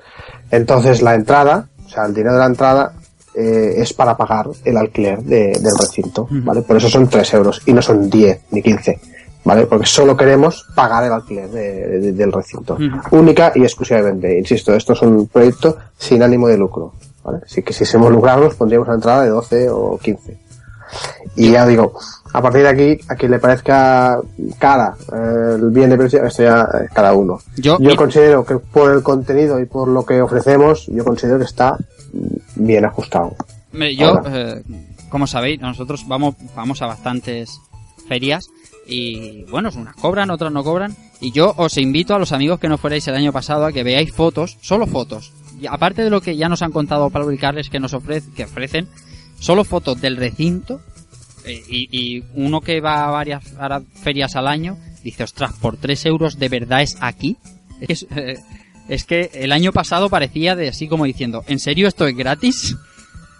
[0.51, 2.93] Entonces la entrada, o sea, el dinero de la entrada
[3.35, 6.63] eh, es para pagar el alquiler de- del recinto, ¿vale?
[6.63, 9.01] Por eso son 3 euros y no son 10 ni 15,
[9.45, 9.65] ¿vale?
[9.67, 12.77] Porque solo queremos pagar el alquiler de- de- del recinto.
[13.11, 16.93] Única y exclusivamente, insisto, esto es un proyecto sin ánimo de lucro,
[17.25, 17.39] ¿vale?
[17.47, 20.39] Así que si somos lucrados pondríamos la entrada de 12 o 15.
[21.37, 21.95] Y ya digo,
[22.33, 24.19] a partir de aquí, a quien le parezca
[24.59, 27.39] cara eh, el bien de precio, esto ya eh, cada uno.
[27.57, 31.45] Yo- yo considero que por el contenido y por lo que ofrecemos, yo considero que
[31.45, 31.77] está
[32.57, 33.35] bien ajustado.
[33.97, 34.63] Yo, eh,
[35.09, 37.59] como sabéis, nosotros vamos, vamos a bastantes
[38.09, 38.49] ferias
[38.87, 40.95] y, bueno, unas cobran, otras no cobran.
[41.21, 43.85] Y yo os invito a los amigos que no fuerais el año pasado a que
[43.85, 45.33] veáis fotos, solo fotos.
[45.61, 48.31] Y aparte de lo que ya nos han contado Pablo y Carles que nos ofrece,
[48.35, 48.89] que ofrecen,
[49.43, 50.81] solo fotos del recinto.
[51.45, 55.77] eh, y, y uno que va a varias a ferias al año dice, ostras, por
[55.77, 57.37] 3 euros de verdad es aquí.
[57.81, 58.39] Es eh,
[58.89, 62.77] es que el año pasado parecía de así como diciendo, ¿en serio esto es gratis?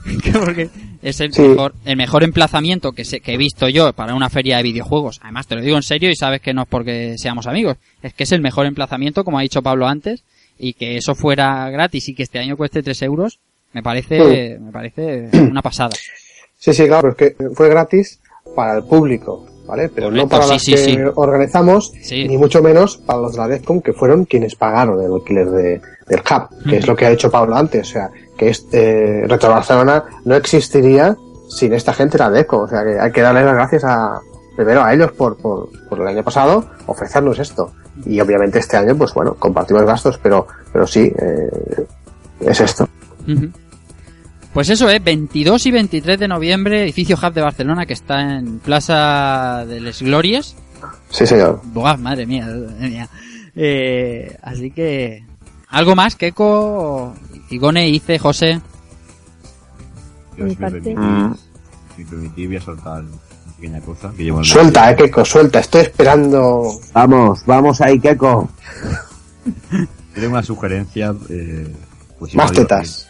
[0.33, 0.69] Porque
[1.03, 1.43] es el, Sí.
[1.43, 5.21] mejor, el mejor emplazamiento que, se- que he visto yo para una feria de videojuegos.
[5.23, 7.77] Además, te lo digo en serio y sabes que no es porque seamos amigos.
[8.03, 10.25] Es que es el mejor emplazamiento, como ha dicho Pablo antes,
[10.59, 13.39] y que eso fuera gratis y que este año cueste 3 euros,
[13.73, 15.91] me parece, me parece una pasada.
[16.57, 18.21] Sí, sí, claro, pero es que fue gratis
[18.55, 19.89] para el público, ¿vale?
[19.89, 23.49] Pero no para sí, los sí, que organizamos, ni mucho menos para los de la
[23.49, 27.11] Defcon, que fueron quienes pagaron el alquiler de, del hub, que es lo que ha
[27.11, 31.17] dicho Pablo antes, o sea, que este Retro Barcelona no existiría
[31.49, 34.21] sin esta gente de la Defcon, o sea, que hay que darles las gracias a,
[34.57, 37.73] primero a ellos por, por, por el año pasado ofrecernos esto.
[38.07, 41.87] Y obviamente este año, pues bueno, compartimos gastos, pero, pero sí, eh,
[42.41, 42.89] es esto.
[43.29, 43.51] Ujú.
[44.53, 48.59] Pues eso es, 22 y 23 de noviembre, edificio Hub de Barcelona, que está en
[48.59, 50.55] Plaza de les Glorias.
[51.09, 51.61] Sí, señor.
[51.65, 53.09] Buah, madre mía, madre mía.
[53.57, 55.25] Eh, así que...
[55.69, 57.15] ¿Algo más, Keiko,
[57.49, 58.61] Igone, Ice, José?
[60.37, 60.81] Yo, si me parte.
[60.81, 61.35] permitís, Mm.
[61.97, 65.61] si me permitís, voy a soltar una pequeña cosa que llevo Suelta, eh, Keiko, suelta,
[65.61, 66.73] estoy esperando.
[66.93, 68.51] Vamos, vamos ahí, Keko.
[70.15, 71.15] Tengo una sugerencia.
[71.31, 71.73] Eh,
[72.19, 73.09] pues Más tetas.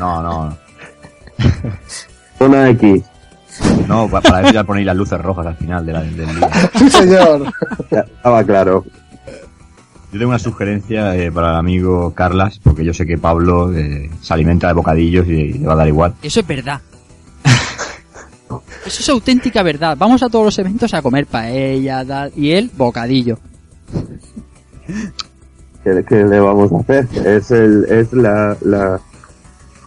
[0.00, 0.56] No, no,
[1.64, 1.70] no.
[2.38, 3.02] Zona X.
[3.86, 6.50] No, pa- para eso ya ponéis las luces rojas al final de la- del día.
[6.78, 7.52] Sí, señor.
[7.90, 8.84] Ya estaba claro.
[10.12, 14.10] Yo tengo una sugerencia eh, para el amigo Carlas, porque yo sé que Pablo eh,
[14.20, 16.14] se alimenta de bocadillos y le va a dar igual.
[16.22, 16.80] Eso es verdad.
[18.84, 19.96] Eso es auténtica verdad.
[19.98, 23.38] Vamos a todos los eventos a comer paella, tal, y él, bocadillo.
[25.84, 27.08] ¿Qué, qué le vamos a hacer?
[27.26, 29.00] Es, el, es la, la,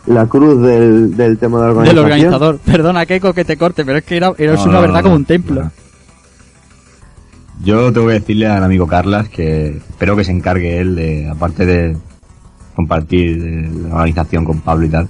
[0.07, 2.05] la cruz del, del tema de la Del organización.
[2.05, 2.59] organizador.
[2.59, 5.03] Perdona, Keiko, que te corte, pero es que era, era No, una no, verdad no,
[5.03, 5.71] como un templo.
[7.63, 11.65] Yo tengo que decirle al amigo Carlas que espero que se encargue él de, aparte
[11.65, 11.97] de
[12.75, 15.07] compartir eh, la organización con Pablo y tal,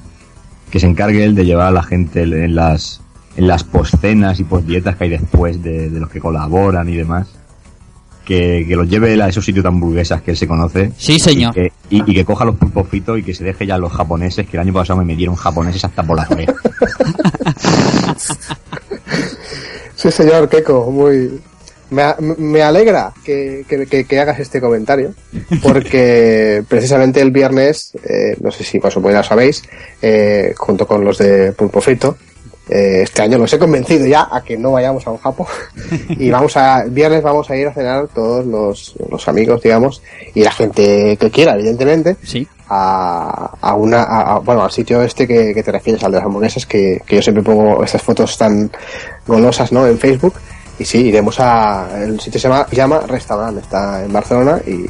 [0.69, 3.01] que se encargue él de llevar a la gente en las
[3.37, 7.27] en las postcenas y postdietas que hay después de, de los que colaboran y demás.
[8.25, 10.91] Que, que los lleve él a esos sitios tan burguesas que él se conoce.
[10.97, 11.51] Sí, señor.
[11.51, 13.77] Y que, y- y que coja los pulpos fritos y que se deje ya a
[13.77, 16.55] los japoneses, que el año pasado me metieron japoneses hasta por las orejas.
[19.95, 21.39] Sí, señor Keiko, muy.
[21.91, 22.03] Me,
[22.39, 25.13] me alegra que, que- que- que hagas este comentario,
[25.61, 29.61] porque precisamente el viernes, eh, no sé si más o menos lo sabéis,
[30.01, 32.17] eh, junto con los de Pulpo Frito,
[32.69, 33.37] eh, este año.
[33.37, 35.47] Los he convencido ya a que no vayamos a un Japo.
[36.09, 40.01] Y vamos a, el viernes vamos a ir a cenar todos los, los amigos, digamos,
[40.33, 42.47] y la gente que quiera, evidentemente, Sí.
[42.69, 46.17] a, a una a- a- bueno al sitio este que, que te refieres al de
[46.17, 48.71] las hamburguesas que, que yo siempre pongo estas fotos tan
[49.27, 50.33] golosas no en Facebook.
[50.77, 54.85] Y sí iremos a el sitio se llama, llama restaurant está en Barcelona y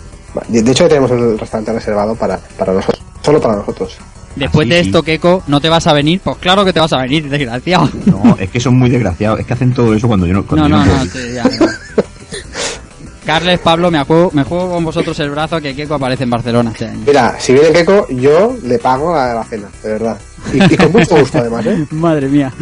[0.49, 3.95] de de hecho ya tenemos el restaurante reservado para para nosotros solo para nosotros
[4.35, 4.87] Después Así, de sí.
[4.89, 6.19] esto, Keiko, ¿no te vas a venir?
[6.23, 7.89] Pues claro que te vas a venir, desgraciado.
[8.05, 9.39] No, es que son muy desgraciados.
[9.39, 11.11] Es que hacen todo eso cuando yo no, cuando No, yo no, no.
[11.11, 11.43] sí, ya.
[13.25, 16.69] Carles, Pablo, me juego, me juego con vosotros el brazo que Keiko aparece en Barcelona
[16.71, 16.99] este año.
[17.07, 20.17] mira si viene Keiko yo le pago la, la cena de verdad
[20.53, 21.87] y, y con mucho gusto además ¿eh?
[21.91, 22.53] Madre mía.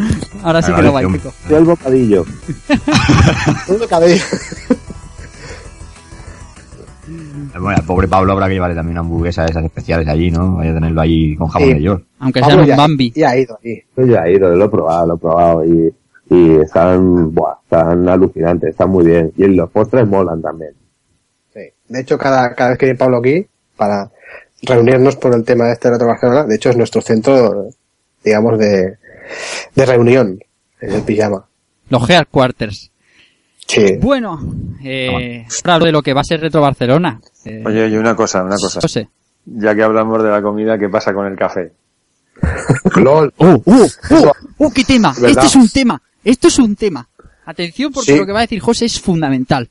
[0.42, 1.34] Ahora sí que lo va un- Keiko.
[1.50, 2.26] Yo el bocadillo.
[3.68, 4.24] Todo cabello.
[7.60, 10.56] Bueno, al pobre Pablo habrá que llevarle también una hamburguesa de esas especiales allí, ¿no?
[10.58, 11.74] Vaya a tenerlo ahí con jamón Sí.
[11.76, 12.04] de york.
[12.20, 13.12] Aunque sea un ya, Bambi.
[13.16, 15.94] ya ha ido Yo ya he ido, lo he probado, lo he probado y,
[16.30, 19.32] y están, buah, están alucinantes, están muy bien.
[19.38, 20.72] Y los postres molan también.
[21.54, 21.62] Sí.
[21.90, 23.46] De hecho, cada, cada vez que viene Pablo aquí,
[23.78, 24.10] para
[24.64, 27.68] reunirnos por el tema de este Retro Barcelona, de hecho es nuestro centro,
[28.24, 28.98] digamos, de,
[29.76, 30.40] de reunión,
[30.82, 31.46] en el pijama.
[31.90, 32.90] Los Headquarters.
[33.68, 33.98] Sí.
[34.00, 34.40] Bueno,
[34.84, 37.20] eh, hablo de lo que va a ser Retro Barcelona.
[37.46, 38.82] Eh, Oye, oye, una cosa, una cosa.
[38.82, 39.10] José.
[39.46, 41.72] ya que hablamos de la comida, ¿qué pasa con el café?
[42.96, 43.34] LOL.
[43.38, 44.32] ¡Oh, oh, oh!
[44.58, 45.14] ¡Oh, qué tema!
[45.14, 45.30] ¿Verdad?
[45.44, 46.02] Este es un tema.
[46.24, 47.08] Esto es un tema.
[47.46, 48.18] Atención porque Sí.
[48.18, 49.70] lo que va a decir José es fundamental.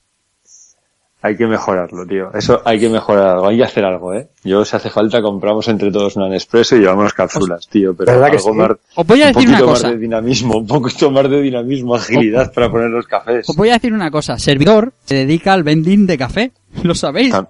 [1.25, 2.33] Hay que mejorarlo, tío.
[2.35, 3.47] Eso hay que mejorar algo.
[3.47, 4.29] Hay que hacer algo, ¿eh?
[4.43, 7.95] Yo, si hace falta, compramos entre todos una Nespresso y llevamos cápsulas, tío.
[7.95, 8.57] Pero ¿Verdad que algo sí?
[8.59, 9.83] más, Os voy a un una poquito cosa.
[9.87, 13.49] más de dinamismo, un poquito más de dinamismo, agilidad para poner los cafés.
[13.49, 14.37] Os voy a decir una cosa.
[14.39, 16.53] Servidor se dedica al vending de café.
[16.83, 17.33] ¿Lo sabéis?
[17.35, 17.49] Ah,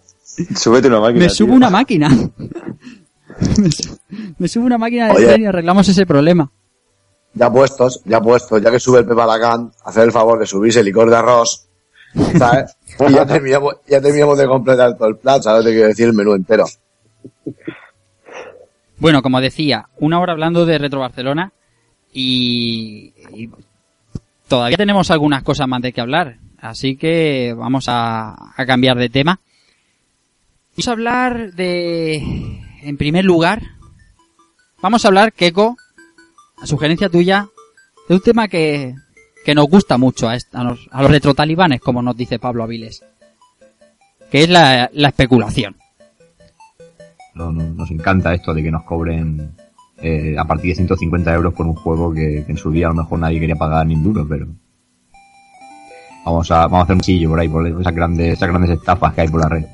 [0.54, 1.24] Súbete una máquina.
[1.24, 2.08] Me subo una máquina.
[3.58, 3.98] me, su-
[4.38, 5.40] me subo una máquina de Oye.
[5.40, 6.50] y arreglamos ese problema.
[7.34, 10.80] Ya puestos, ya puestos, ya que sube el Pepe Alacán, hacer el favor de subirse
[10.80, 11.66] el licor de arroz,
[12.38, 12.76] ¿sabes?
[13.00, 15.64] Y ya terminamos, ya terminamos de completar todo el plan, ¿sabes?
[15.64, 16.66] Te quiero decir el menú entero.
[18.98, 21.52] Bueno, como decía, una hora hablando de Retro Barcelona
[22.12, 23.50] y, y
[24.46, 29.08] todavía tenemos algunas cosas más de que hablar, así que vamos a, a cambiar de
[29.08, 29.40] tema.
[30.72, 32.22] Vamos a hablar de,
[32.82, 33.62] en primer lugar,
[34.80, 35.76] vamos a hablar, Keiko,
[36.62, 37.48] a sugerencia tuya,
[38.08, 38.94] de un tema que,
[39.44, 43.02] que nos gusta mucho a, los, a los retrotalibanes, como nos dice Pablo Aviles,
[44.30, 45.76] que es la, la especulación.
[47.34, 49.52] No- no- nos encanta esto de que nos cobren
[49.98, 52.96] eh, a partir de 150 euros por un juego que, en su día a lo
[52.96, 54.46] mejor nadie quería pagar ni un duro, pero
[56.24, 59.14] vamos a, vamos a hacer un chillo por ahí, por esas grandes, esas grandes estafas
[59.14, 59.64] que hay por la red.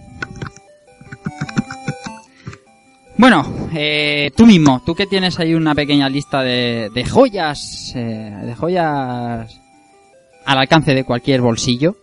[3.18, 3.44] Bueno,
[3.74, 8.54] eh, tú mismo, tú que tienes ahí una pequeña lista de, de joyas, eh, de
[8.54, 9.60] joyas
[10.46, 11.96] al alcance de cualquier bolsillo,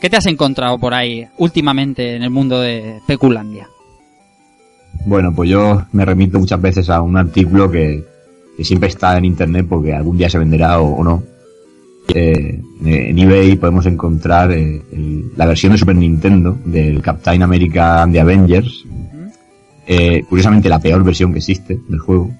[0.00, 3.68] ¿qué te has encontrado por ahí últimamente en el mundo de Peculandia?
[5.04, 8.02] Bueno, pues yo me remito muchas veces a un artículo que,
[8.56, 11.22] que siempre está en internet porque algún día se venderá o, no.
[12.14, 18.02] Eh, en eBay podemos encontrar eh, el- la versión de Super Nintendo del Captain America
[18.02, 18.84] and the Avengers.
[19.90, 22.30] Eh, curiosamente la peor versión que existe del juego.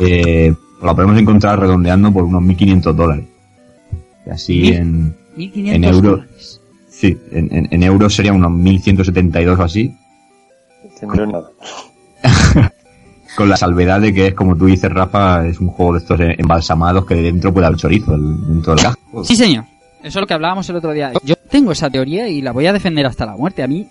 [0.00, 3.26] Eh, la podemos encontrar redondeando por unos 1500 dólares.
[4.30, 6.02] Así Mil- en, 1500 en euros.
[6.02, 6.60] dólares.
[6.88, 9.94] Sí, en, en- en euros sería unos 1172 o así.
[11.02, 11.50] Nada.
[13.36, 16.18] Con la salvedad de que es, como tú dices, Rafa, es un juego de estos
[16.20, 18.96] embalsamados que de dentro puede haber chorizo el- dentro del caja.
[19.22, 19.64] Sí, señor.
[20.00, 21.12] Eso es lo que hablábamos el otro día.
[21.24, 23.62] Yo tengo esa teoría y la voy a defender hasta la muerte.
[23.62, 23.86] A mí,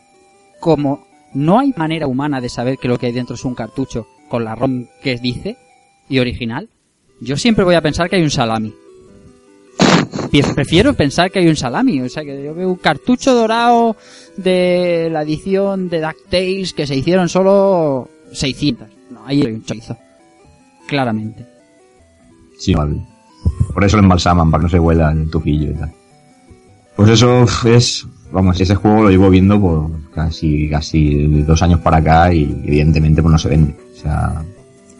[0.60, 4.07] como no hay manera humana de saber que lo que hay dentro es un cartucho
[4.30, 5.57] con la ROM que dice
[6.09, 6.69] y original,
[7.19, 8.73] yo siempre voy a pensar que hay un salami.
[10.55, 12.01] Prefiero pensar que hay un salami.
[12.01, 13.95] O sea, que yo veo un cartucho dorado
[14.36, 18.88] de la edición de DuckTales que se hicieron solo 600.
[19.11, 19.97] No, ahí hay un chorizo.
[20.88, 21.45] Claramente.
[22.59, 22.97] Sí, vale.
[23.73, 25.91] Por eso lo embalsaman, para que no se huela el tufillo y tal.
[26.95, 31.97] Pues eso es, vamos, ese juego lo llevo viendo por casi, casi dos años para
[31.97, 33.75] acá y evidentemente pues no se vende.
[33.93, 34.43] O sea,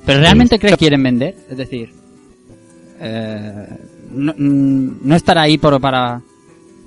[0.06, 1.36] ¿Pero realmente crees que quieren vender?
[1.50, 1.90] Es decir,
[3.00, 3.68] eh,
[4.12, 6.22] no, mm, no estar ahí por, para,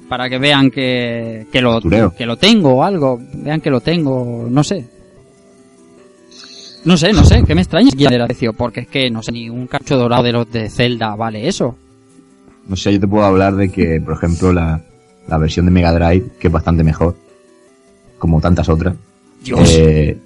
[0.09, 2.14] para que vean que, que, lo, Tureo.
[2.14, 4.86] que lo tengo o algo, vean que lo tengo, no sé.
[6.82, 9.51] No sé, no sé, que me extraña quiera precio, porque es que, no sé, ni
[9.51, 11.76] un cacho dorado de los de Zelda vale eso.
[12.66, 14.80] no sé, yo te puedo hablar de que, por ejemplo, la,
[15.31, 17.16] la versión de Mega Drive, que es bastante mejor,
[18.18, 18.97] como tantas otras,
[19.43, 19.61] Dios.
[19.76, 20.18] eh,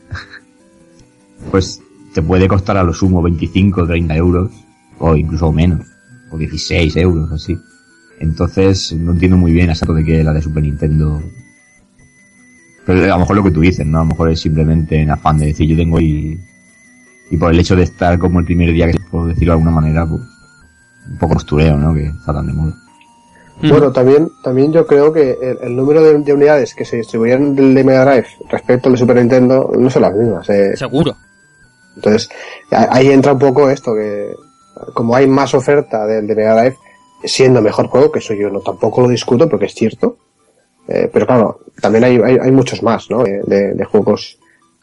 [1.51, 1.81] pues
[2.15, 4.51] te puede costar a lo sumo 25 o 30 euros,
[4.99, 5.87] o incluso menos,
[6.31, 7.57] o 16 euros, así.
[8.21, 11.23] Entonces, no entiendo muy bien exacto de que la de Super Nintendo.
[12.87, 13.99] Pero a lo mejor lo que tú dices, ¿no?
[13.99, 16.39] A lo mejor es simplemente en afán de decir yo tengo y.
[17.31, 19.71] Y por el hecho de estar como el primer día, que por decirlo de alguna
[19.71, 20.23] manera, pues.
[21.11, 21.93] Un poco postureo, ¿no?
[21.93, 22.84] Que está tan de moda.
[23.61, 23.71] Mm.
[23.71, 27.55] Bueno, también, también yo creo que el, el número de, de unidades que se distribuyeron
[27.55, 30.49] del de Mega Drive respecto al de Super Nintendo no son las mismas.
[30.51, 30.77] eh.
[30.77, 31.17] Seguro.
[31.97, 32.29] Entonces,
[32.71, 34.33] ahí entra un poco esto, que
[34.93, 36.77] como hay más oferta del de Mega Drive,
[37.23, 40.17] siendo mejor juego, que eso yo no tampoco lo discuto porque es cierto,
[40.89, 43.23] eh, pero claro, también hay, hay, hay muchos más, ¿no?
[43.23, 44.39] De, de- de juegos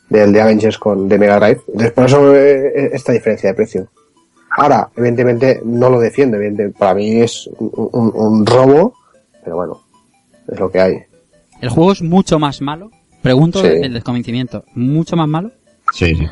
[0.09, 1.61] del de Avengers con de Mega Drive.
[1.67, 3.87] Entonces, por eso eh, esta diferencia de precio.
[4.57, 8.93] Ahora, evidentemente, no lo defiendo, evidentemente, para mí es un, un- un robo,
[9.43, 9.81] pero bueno,
[10.47, 10.97] es lo que hay.
[11.61, 12.91] El juego es mucho más malo.
[13.21, 13.67] Pregunto Sí.
[13.67, 14.63] el desconvencimiento.
[14.75, 15.51] ¿Mucho más malo?
[15.93, 16.27] Sí, sí.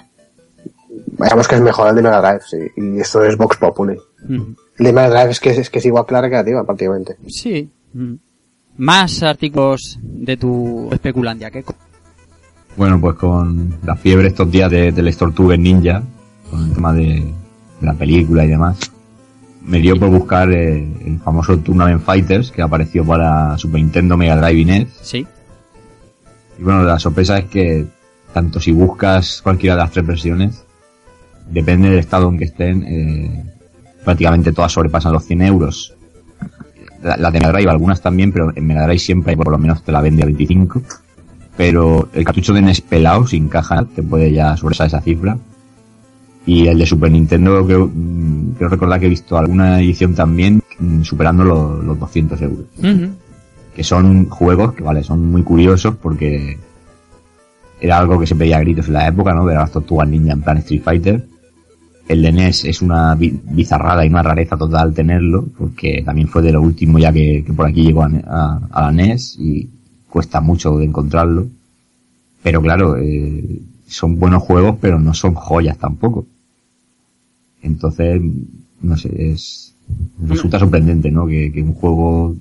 [1.21, 3.95] Digamos que es mejor el de Mega Drive, sí, y esto es Vox Populi.
[4.27, 4.55] El
[4.85, 7.15] de Mega Drive es que es, que es igual clara que creativa, prácticamente.
[7.27, 7.69] Sí.
[7.93, 8.13] Mm.
[8.77, 11.63] Más artículos de tu especulandia, que
[12.77, 16.01] Bueno, pues con la fiebre estos días de, del Tortugas Ninja,
[16.49, 17.33] con el tema de,
[17.79, 18.77] de la película y demás,
[19.65, 24.35] me dio por buscar eh, el famoso Tournament Fighters que apareció para Super Nintendo, Mega
[24.35, 24.87] Drive y NES.
[25.01, 25.27] Sí.
[26.57, 27.85] Y bueno, la sorpresa es que
[28.33, 30.63] tanto si buscas cualquiera de las tres versiones,
[31.49, 33.45] depende del estado en que estén, eh,
[34.03, 35.93] prácticamente todas sobrepasan los 100 euros.
[37.01, 39.83] La, la de Mega Drive, algunas también, pero en Mega Drive siempre por lo menos
[39.83, 40.81] te la vende a 25.
[41.55, 45.37] Pero el cartucho de NES pelado, sin caja, te puede ya sobrepasar esa cifra.
[46.49, 50.61] Y el de Super Nintendo, creo, mm, creo recordar que he visto alguna edición también
[50.79, 52.65] mm, superando los, los 200 euros.
[53.75, 56.57] Que son juegos que, vale, son muy curiosos porque
[57.79, 59.45] era algo que se pedía a gritos en la época, ¿no?
[59.45, 61.25] Ver a las tortugas ninja en plan Street Fighter.
[62.07, 66.41] El de NES es una bi- bizarrada y una rareza total tenerlo, porque también fue
[66.41, 69.69] de lo último ya que, que por aquí llegó a, a- a la NES y
[70.09, 71.45] cuesta mucho de encontrarlo.
[72.41, 76.25] Pero claro, eh, son buenos juegos, pero no son joyas tampoco.
[77.61, 78.21] Entonces,
[78.81, 79.75] no sé, es,
[80.25, 81.27] resulta sorprendente, ¿no?
[81.27, 82.35] Que, que un juego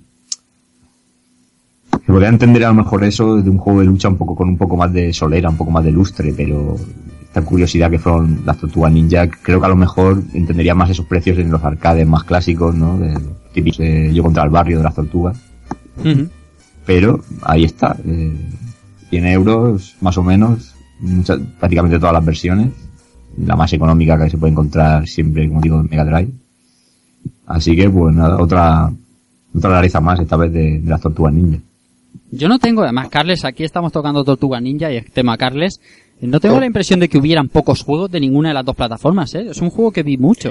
[1.90, 4.48] se podría entender a lo mejor eso de un juego de lucha un poco con
[4.48, 6.76] un poco más de solera, un poco más de lustre, pero
[7.22, 11.06] esta curiosidad que fueron las tortugas ninja, creo que a lo mejor entendería más esos
[11.06, 12.98] precios en los arcades más clásicos, ¿no?
[12.98, 13.14] De,
[13.52, 15.38] típicos de yo contra el barrio de las tortugas.
[16.86, 18.32] Pero ahí está, eh,
[19.10, 20.74] 100 euros más o menos,
[21.58, 22.70] prácticamente todas las versiones,
[23.44, 26.30] la más económica que se puede encontrar siempre, como digo, en Mega Drive.
[27.46, 28.90] Así que, pues nada, otra,
[29.54, 31.58] otra rareza más, esta vez de, de las tortugas ninja.
[32.30, 35.80] Yo no tengo, además, Carles, aquí estamos tocando Tortuga Ninja y el tema Carles.
[36.20, 39.34] No tengo la impresión de que hubieran pocos juegos de ninguna de las dos plataformas,
[39.34, 39.46] ¿eh?
[39.50, 40.50] Es un juego que vi mucho.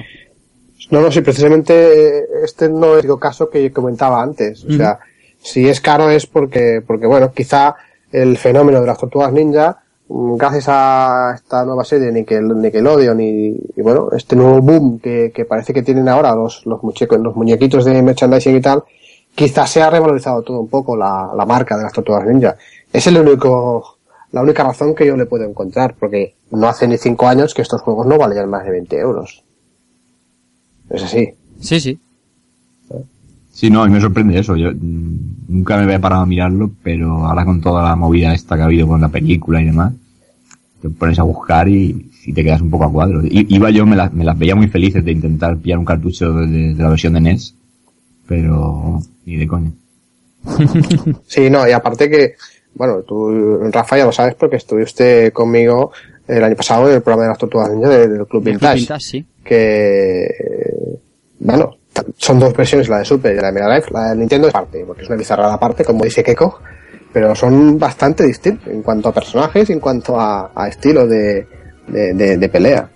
[0.89, 4.63] No, no, sí, precisamente este no es el caso que comentaba antes.
[4.63, 4.99] O sea,
[5.39, 7.75] si es caro es porque, porque bueno, quizá
[8.11, 13.81] el fenómeno de las tortugas ninja, gracias a esta nueva serie Nickel, Nickelodeon y, y
[13.81, 17.85] bueno, este nuevo boom que, que parece que tienen ahora los, los, muñecos, los muñequitos
[17.85, 18.83] de merchandising y tal,
[19.35, 22.55] quizás se ha revalorizado todo un poco la, la marca de las tortugas ninja.
[22.91, 23.97] Es el único,
[24.31, 27.61] la única razón que yo le puedo encontrar, porque no hace ni cinco años que
[27.61, 29.43] estos juegos no valían más de 20 euros.
[30.89, 31.33] Es así.
[31.59, 31.99] Sí, sí.
[33.59, 34.55] Sí, no, y me sorprende eso.
[34.55, 38.55] Yo mm, nunca me había parado a mirarlo, pero ahora con toda la movida esta
[38.55, 39.93] que ha habido con la película y demás,
[40.79, 43.25] te pones a buscar y, y te quedas un poco a cuadro.
[43.25, 46.31] I- iba yo, me, las- me las veía muy felices de intentar pillar un cartucho
[46.33, 47.55] de, de la versión de NES,
[48.27, 49.71] pero ni de coña.
[51.25, 52.35] Sí, no, y aparte que,
[52.75, 55.91] bueno, tú, Rafa, ya lo sabes porque estuviste conmigo
[56.27, 58.79] el año pasado en el programa de las tortugas ninja del Club Vintage.
[58.81, 59.25] Vintage, sí.
[59.43, 60.27] Que,
[61.39, 61.75] bueno,
[62.17, 63.85] son dos versiones, la de Super y la de Mega Drive.
[63.91, 66.59] La de Nintendo es parte, porque es una bizarrada aparte, como dice Keiko,
[67.13, 71.47] pero son bastante distintos en cuanto a personajes y en cuanto a, a estilo de,
[71.87, 72.89] de, de- de pelea.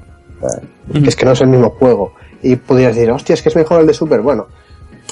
[1.06, 2.14] Es que no es el mismo juego.
[2.44, 4.22] Y podrías decir, hostia, es que es mejor el de Super.
[4.22, 4.48] Bueno,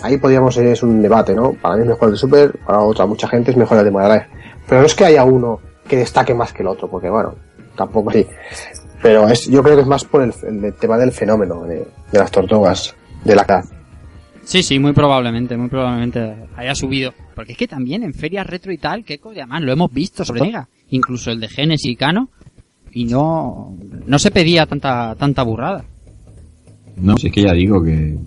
[0.01, 1.53] ahí podríamos, es un debate, ¿no?
[1.53, 3.91] Para mí es mejor el de Super, para otra mucha gente es mejor el de
[3.91, 4.27] Mega Drive.
[4.67, 7.35] Pero no es que haya uno que destaque más que el otro, porque bueno,
[7.75, 8.27] tampoco sí.
[9.01, 12.19] Pero es, yo creo que es más por el, el tema del fenómeno de, de
[12.19, 12.93] las tortugas,
[13.23, 13.63] de la edad.
[14.49, 17.13] Sí, sí, muy probablemente, muy probablemente haya subido.
[17.35, 20.41] Porque es que también en ferias retro y tal, que además lo hemos visto sobre
[20.41, 22.29] Mega, incluso el de Genesis y Cano,
[22.91, 23.77] y no,
[24.07, 25.85] no se pedía tanta, tanta burrada.
[26.97, 28.17] No, si es que ya digo que,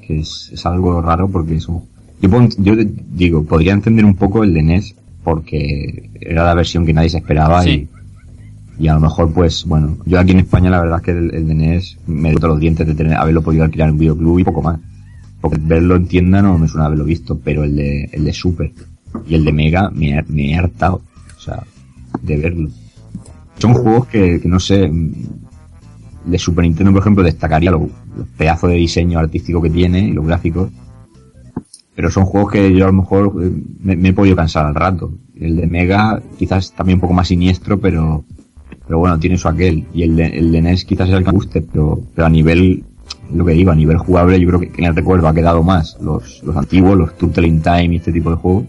[0.00, 1.84] que es, es algo raro porque es un...
[2.22, 2.72] Yo, yo
[3.10, 7.18] digo, podría entender un poco el de NES porque era la versión que nadie se
[7.18, 7.86] esperaba Sí.
[8.78, 11.10] y, y a lo mejor pues, bueno, yo aquí en España la verdad es que
[11.10, 14.00] el, el de NES me dio los dientes de tener, haberlo podido alquilar en un
[14.00, 14.80] videoclub y poco más.
[15.40, 18.72] Porque verlo en tienda no me suena haberlo visto, pero el de, el de Super
[19.26, 21.02] y el de Mega me, me he hartado,
[21.36, 21.62] o sea,
[22.22, 22.68] de verlo.
[23.58, 24.90] Son juegos que, que no sé,
[26.24, 27.82] de Super Nintendo, por ejemplo, destacaría los,
[28.16, 30.70] los pedazos de diseño artístico que tiene y los gráficos.
[31.94, 33.50] Pero son juegos que yo a lo mejor eh,
[33.82, 35.12] me, me he podido cansar al rato.
[35.38, 38.24] El de Mega quizás también un poco más siniestro, pero
[38.90, 39.86] pero bueno, tiene su aquel.
[39.94, 42.28] Y el de, el de NES quizás es el que me guste, pero, pero a
[42.28, 42.82] nivel,
[43.32, 45.96] lo que digo, a nivel jugable yo creo que, en el recuerdo ha quedado más
[46.00, 48.64] los, los antiguos, los Turtle in Time y este tipo de juegos.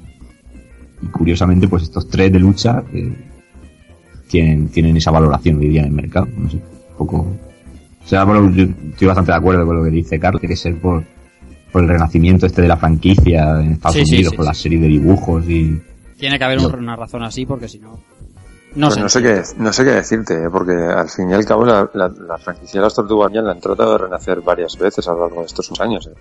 [1.01, 3.13] Y curiosamente, pues estos tres de lucha eh,
[4.27, 6.27] tienen, tienen esa valoración hoy día en el mercado.
[6.38, 7.17] No sé, un poco...
[8.03, 10.57] O sea, bueno, yo estoy bastante de acuerdo con lo que dice Carlos, tiene que
[10.57, 11.03] ser por,
[11.71, 14.79] por el renacimiento este de la franquicia en Estados Sí, Unidos, sí, por la serie
[14.79, 15.79] de dibujos y...
[16.17, 17.99] Tiene que haber una razón así, porque si no...
[18.76, 19.02] No Pues sé.
[19.02, 20.49] no sé qué, no sé qué decirte, ¿eh?
[20.49, 23.52] porque al fin y al cabo la, la, la franquicia de las Tortugas Ninja la
[23.52, 26.07] han tratado de renacer varias veces a lo largo de estos años.
[26.07, 26.14] ¿eh?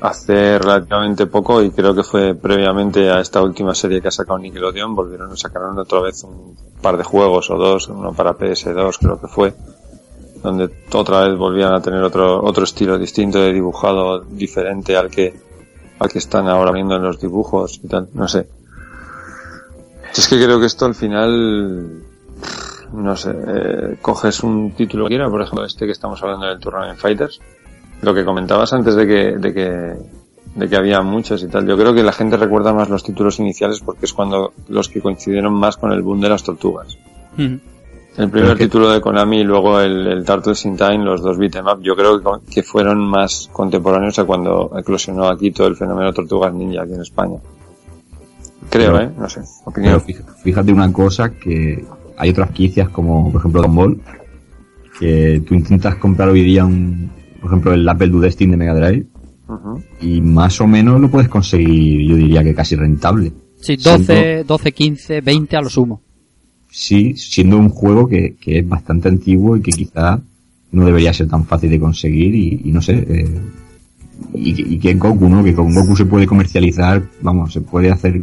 [0.00, 4.38] Hace relativamente poco, y creo que fue previamente a esta última serie que ha sacado
[4.38, 8.96] Nickelodeon, volvieron a sacar otra vez un par de juegos o dos, uno para PS2
[8.98, 9.52] creo que fue,
[10.42, 15.38] donde otra vez volvían a tener otro, otro estilo distinto de dibujado diferente al que,
[15.98, 18.48] al que están ahora viendo en los dibujos y tal, no sé.
[20.16, 22.02] Es que creo que esto al final
[22.92, 26.58] no sé, eh, coges un título que quiera, por ejemplo, este que estamos hablando del
[26.58, 27.40] Tournament Fighters,
[28.02, 29.94] lo que comentabas antes de que, de que,
[30.56, 31.66] de que había muchos y tal.
[31.68, 35.00] Yo creo que la gente recuerda más los títulos iniciales porque es cuando los que
[35.00, 36.98] coincidieron más con el boom de las tortugas.
[37.34, 37.60] Ujú.
[38.16, 41.38] El primer que- título de Konami y luego el, el Turtles in Time, los dos
[41.38, 45.76] beat'em up, yo creo que- que fueron más contemporáneos a cuando eclosionó aquí todo el
[45.76, 47.38] fenómeno Tortugas Ninja aquí en España.
[48.70, 49.10] Creo, Pero- ¿eh?
[49.18, 49.40] No sé.
[49.40, 50.00] Pero Opinión.
[50.02, 51.84] fija- fíjate una cosa que
[52.16, 54.00] hay otras franquicias como por ejemplo Dragon Ball
[54.98, 57.10] que tú intentas comprar hoy día un
[57.40, 59.06] por ejemplo el Apple Do Destiny de Mega Drive
[60.00, 64.44] y más o menos lo puedes conseguir yo diría que casi rentable Sí, Siendo- 12,
[64.44, 66.00] 12, 15, 20 a lo sumo.
[66.70, 70.20] sí siendo un juego que, que es bastante antiguo y que quizá
[70.72, 73.28] no debería ser tan fácil de conseguir y, y no sé eh,
[74.34, 77.90] y, que- y que Goku no que con Goku se puede comercializar vamos se puede
[77.90, 78.20] hacer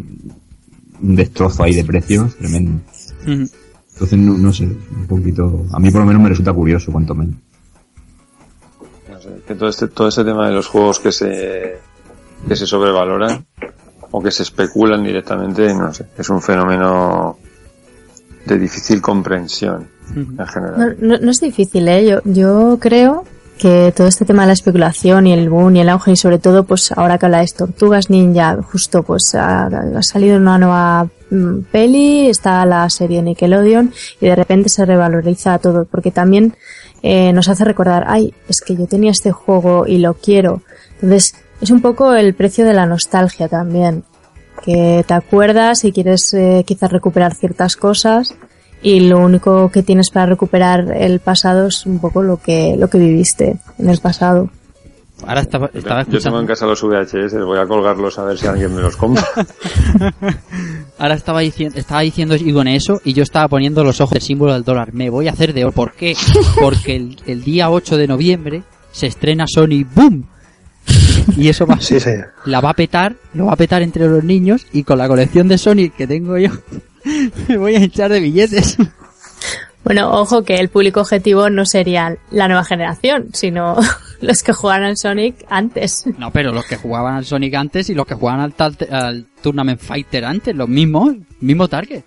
[1.01, 2.81] un destrozo ahí de precios tremendo.
[3.25, 5.65] Entonces, no, no sé, un poquito...
[5.71, 7.35] A mí por lo menos me resulta curioso, cuanto menos.
[9.11, 11.77] No sé, que todo este, todo este tema de los juegos que se,
[12.47, 13.45] que se sobrevaloran
[14.11, 17.37] o que se especulan directamente, no sé, es un fenómeno
[18.45, 20.97] de difícil comprensión en No, general.
[21.01, 22.07] no- no es difícil, ¿eh?
[22.07, 23.23] Yo, yo creo
[23.57, 26.39] que todo este tema de la especulación y el boom y el auge y sobre
[26.39, 29.69] todo pues ahora que habláis Tortugas Ninja, justo pues ha,
[30.01, 35.85] salido una nueva mm, peli, está la serie Nickelodeon y de repente se revaloriza todo
[35.85, 36.55] porque también
[37.01, 40.61] eh, nos hace recordar, ay, es que yo tenía este juego y lo quiero.
[40.95, 44.03] Entonces es un poco el precio de la nostalgia también,
[44.63, 48.35] que te acuerdas y quieres eh, quizás recuperar ciertas cosas
[48.87, 52.89] y lo único que tienes para recuperar el pasado es un poco lo que lo
[52.89, 54.49] que viviste en el pasado.
[55.25, 58.47] Ahora estaba, estaba Yo tengo en casa los VHS, voy a colgarlos a ver si
[58.47, 59.25] alguien me los compra.
[60.99, 64.53] Ahora estaba diciendo, estaba diciendo Igone eso y yo estaba poniendo los ojos del símbolo
[64.53, 64.93] del dólar.
[64.93, 65.73] Me voy a hacer de oro.
[65.73, 66.15] ¿Por qué?
[66.61, 70.27] Porque el, el día 8 de noviembre se estrena Sony Boom.
[71.35, 72.27] Y eso va, Sí, señor.
[72.45, 75.47] la va a petar, lo va a petar entre los niños y con la colección
[75.47, 76.49] de Sony que tengo yo
[77.47, 78.77] me voy a echar de billetes.
[79.83, 83.77] Bueno, ojo que el público objetivo no sería la nueva generación, sino
[84.21, 86.05] los que jugaron al Sonic antes.
[86.17, 89.27] No, pero los que jugaban al Sonic antes y los que jugaban al, tal- al
[89.41, 92.03] Tournament Fighter antes, los mismos, mismo target.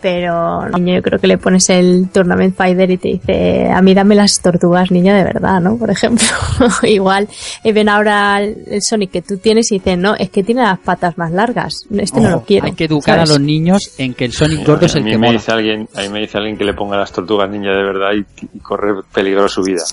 [0.00, 3.94] Pero niño, yo creo que le pones el Tournament Fighter y te dice, a mí
[3.94, 5.76] dame las tortugas niña de verdad, ¿no?
[5.76, 6.26] Por ejemplo,
[6.82, 7.28] igual
[7.64, 10.78] eh, ven ahora el, Sonic que tú tienes y dicen, no, es que tiene las
[10.78, 12.66] patas más largas, este no lo quiero.
[12.66, 13.30] Hay que educar ¿sabes?
[13.30, 15.38] a los niños en que el Sonic gordo es a el mí que me mola.
[15.38, 18.10] dice alguien, a mí me dice alguien que le ponga las tortugas ninja de verdad
[18.14, 18.24] y,
[18.56, 19.82] y corre peligro su vida.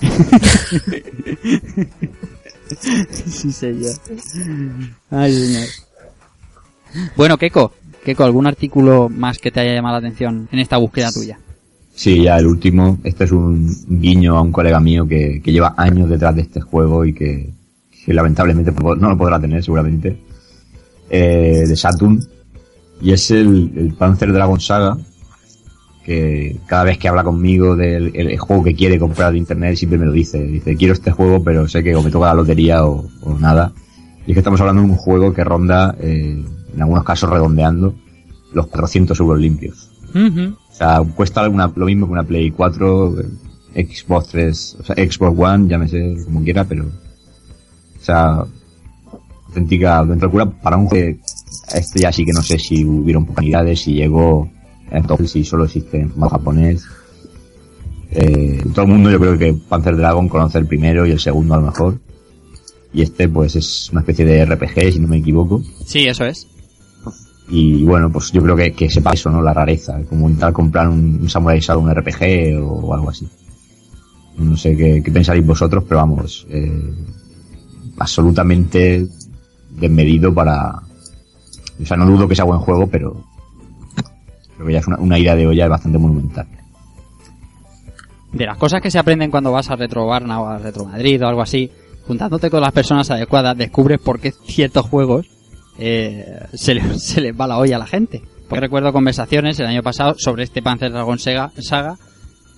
[3.26, 3.94] Sí, señor.
[5.10, 5.68] Ay, señor.
[7.16, 7.72] Bueno, Keiko,
[8.04, 11.38] Keiko, ¿algún artículo más que te haya llamado la atención en esta búsqueda tuya?
[11.94, 12.98] Sí, ya el último.
[13.02, 16.60] Este es un guiño a un colega mío que, que lleva años detrás de este
[16.60, 17.50] juego y que,
[18.06, 20.16] lamentablemente no lo podrá tener seguramente.
[21.10, 22.20] Eh, de Saturn.
[23.00, 24.96] Y es el, el Panzer Dragon Saga.
[26.04, 29.76] Que cada vez que habla conmigo del el, el juego que quiere comprar de internet
[29.76, 30.42] siempre me lo dice.
[30.42, 33.72] Dice, quiero este juego, pero sé que o me toca la lotería o, o nada.
[34.26, 37.94] Y es que estamos hablando de un juego que ronda, eh, en algunos casos redondeando,
[38.52, 39.90] los 400 euros limpios.
[40.70, 43.14] O sea, cuesta una- lo mismo que una Play 4,
[43.74, 46.84] eh, Xbox 3, o sea, Xbox One, llámese como quiera, pero...
[46.86, 48.44] O sea,
[49.48, 51.18] auténtica, locura para un juego
[51.74, 54.48] este ya sí que no sé si hubieron pocas unidades, si llegó,
[54.90, 56.84] entonces si solo existe en japonés.
[58.10, 61.54] Eh, todo el mundo yo creo que Panzer Dragon conoce el primero y el segundo
[61.54, 61.98] a lo mejor.
[62.92, 65.62] Y este pues es una especie de RPG, si no me equivoco.
[65.84, 66.46] Sí, eso es.
[67.50, 69.40] Y bueno, pues yo creo que, que sepa eso, ¿no?
[69.40, 73.26] La rareza, como intentar comprar un, un Samurai Shadow, un RPG o, algo así.
[74.36, 76.94] No sé qué, qué pensaréis vosotros, pero vamos, eh,
[77.98, 79.06] absolutamente
[79.70, 80.82] desmedido para...
[81.80, 83.24] O sea, no dudo que sea buen juego, pero
[84.56, 86.46] creo que ya es una, una idea de olla bastante monumental.
[88.32, 91.22] De las cosas que se aprenden cuando vas a Retro Barna o a Retro Madrid
[91.24, 91.70] o algo así,
[92.06, 95.37] juntándote con las personas adecuadas, descubres por qué ciertos juegos
[95.78, 98.22] eh, se, le- se les va la olla a la gente.
[98.48, 101.98] Porque recuerdo conversaciones el año pasado sobre este Panzer Dragon Sega, Saga,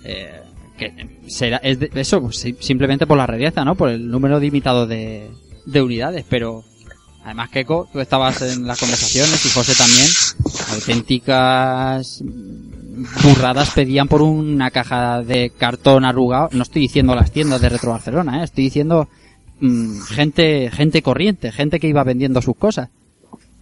[0.05, 0.41] eh,
[0.77, 3.75] que será, es de- eso, pues, simplemente por la rareza, ¿no?
[3.75, 5.29] Por el número limitado de,
[5.65, 6.63] de unidades, pero
[7.25, 10.07] además Keiko, tú estabas en las conversaciones y José también,
[10.73, 12.23] auténticas
[13.23, 16.49] burradas pedían por una caja de cartón arrugado.
[16.53, 18.43] No estoy diciendo las tiendas de Retro Barcelona, ¿eh?
[18.45, 19.09] estoy diciendo
[19.59, 22.89] mm, gente gente corriente, gente que iba vendiendo sus cosas.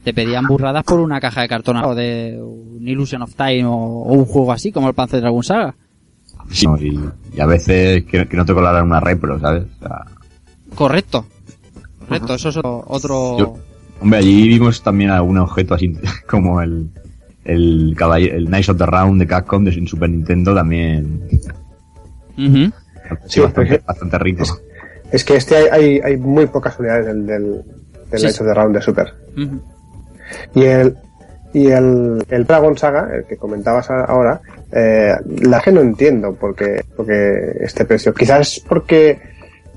[0.04, 3.74] Te pedían burradas por una caja de cartón o de un Illusion of Time o,
[3.74, 5.76] o un juego así como el Panzer Dragon Saga.
[6.52, 7.00] Sí, y,
[7.38, 9.66] y a veces que, que no te colaran una repro, ¿sabes?
[9.82, 10.06] O sea,
[10.74, 11.26] Correcto.
[12.08, 12.84] Correcto, eso es otro...
[12.88, 13.58] otro- Yo-
[14.02, 15.94] hombre, allí vimos también algún objeto así
[16.30, 16.90] como el
[17.46, 21.22] el, el Knights of the Round de Capcom de Super Nintendo también
[23.28, 24.44] sí, bastante, bastante rico.
[25.12, 27.64] Es que este hay, hay, hay muy pocas unidades del, del, del
[28.20, 28.44] Sí, Knights sí.
[28.44, 29.14] of the Round de Super.
[30.56, 30.98] Y el
[31.52, 34.40] y el, el Dragon Saga, el que comentabas ahora,
[34.72, 38.14] eh, la que no entiendo porque, porque este precio.
[38.14, 39.20] Quizás es porque,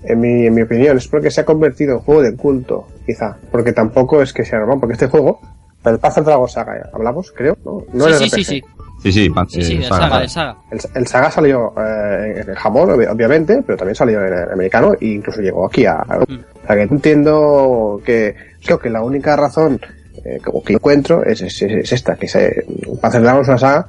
[0.05, 3.37] en mi, en mi opinión, es porque se ha convertido en juego de culto, quizá.
[3.51, 5.41] Porque tampoco es que sea normal, porque este juego,
[5.87, 7.83] el Panzer Dragon Saga, hablamos, creo, ¿no?
[7.95, 8.35] No sí, el sí, RPG.
[8.37, 8.63] sí, sí.
[9.03, 10.23] Sí, sí, Sí, sí, el saga, saga, saga.
[10.23, 10.57] el saga.
[10.71, 14.53] El, el Saga salió eh, en el Japón, obvi- obviamente, pero también salió en el
[14.53, 15.95] americano e incluso llegó aquí a...
[15.95, 16.39] a- Mm.
[16.63, 19.81] O sea, que entiendo que creo que la única razón
[20.25, 22.65] eh, que, que encuentro es, es, es esta, que se,
[23.01, 23.89] para Dragon es una saga,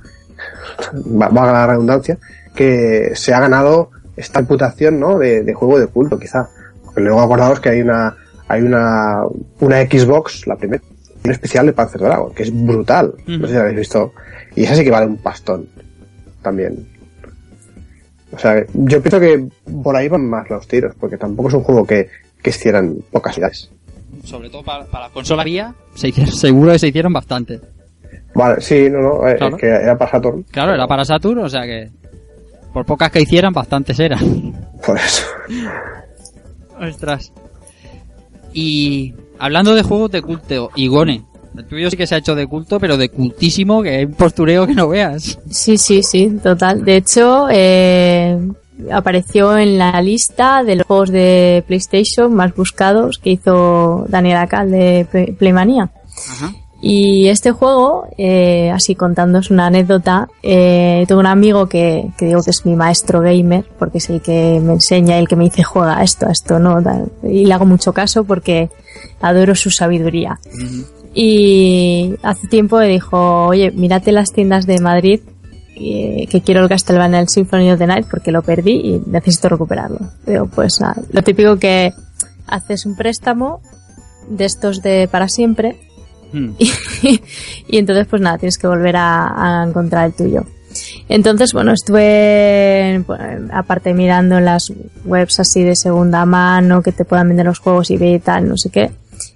[1.22, 2.18] va- valga la redundancia,
[2.56, 5.18] que se ha ganado esta reputación ¿no?
[5.18, 6.50] de, de juego de culto, quizá.
[6.86, 8.16] Porque luego acordaos que hay una
[8.48, 9.22] hay una,
[9.62, 10.84] una Xbox, la primera,
[11.26, 13.14] un especial de Panzer Dragon, que es brutal.
[13.26, 14.14] No sé si lo habéis visto.
[14.56, 15.68] Y esa sí que vale un pastón.
[16.44, 16.88] También.
[18.32, 19.48] O sea, yo pienso que
[19.82, 22.10] por ahí van más los tiros, porque tampoco es un juego que,
[22.42, 23.72] que hicieran pocas unidades.
[24.24, 27.60] Sobre todo para, para la consola vía, se hicieron, seguro que se hicieron bastante.
[28.36, 29.56] Vale, sí, no, no, eh, Claro.
[29.58, 30.44] es que era para Saturn.
[30.50, 31.90] Claro, era para Saturn, o sea que
[32.74, 34.54] por pocas que hicieran, bastantes eran.
[34.86, 35.24] Por eso.
[36.80, 37.32] Ostras.
[38.54, 41.24] Y hablando de juegos de culto, Igone,
[41.56, 44.14] el tuyo sí que se ha hecho de culto, pero de cultísimo, que es un
[44.16, 45.40] postureo que no veas.
[45.50, 46.84] Sí, sí, sí, total.
[46.84, 48.38] De hecho, eh,
[48.92, 54.72] apareció en la lista de los juegos de PlayStation más buscados que hizo Daniel Acal
[54.72, 55.92] de Play- Playmania.
[56.32, 56.54] Ajá.
[56.86, 62.44] Y este juego, eh, así contándos una anécdota, eh, tengo un amigo que, que digo
[62.44, 65.64] que es mi maestro gamer, porque es el que me enseña, el que me dice
[65.64, 66.80] juega esto, esto no,
[67.24, 68.70] y le hago mucho caso porque
[69.22, 70.40] adoro su sabiduría.
[71.14, 75.22] Y hace tiempo me dijo, oye, mírate las tiendas de Madrid,
[75.76, 79.50] eh, que quiero el Castlevania el Symphony of the Night porque lo perdí y necesito
[79.50, 80.00] recuperarlo.
[80.26, 81.94] Digo, pues nada, lo típico que
[82.48, 83.62] haces un préstamo
[84.30, 85.78] de estos de para siempre
[86.34, 86.56] Hmm.
[87.68, 90.44] y entonces pues nada, tienes que volver a, a encontrar el tuyo.
[91.08, 94.74] Entonces, bueno, estuve bueno, aparte mirando en las
[95.06, 98.72] webs así de segunda mano que te puedan vender los juegos y tal, no sé
[98.72, 98.92] qué.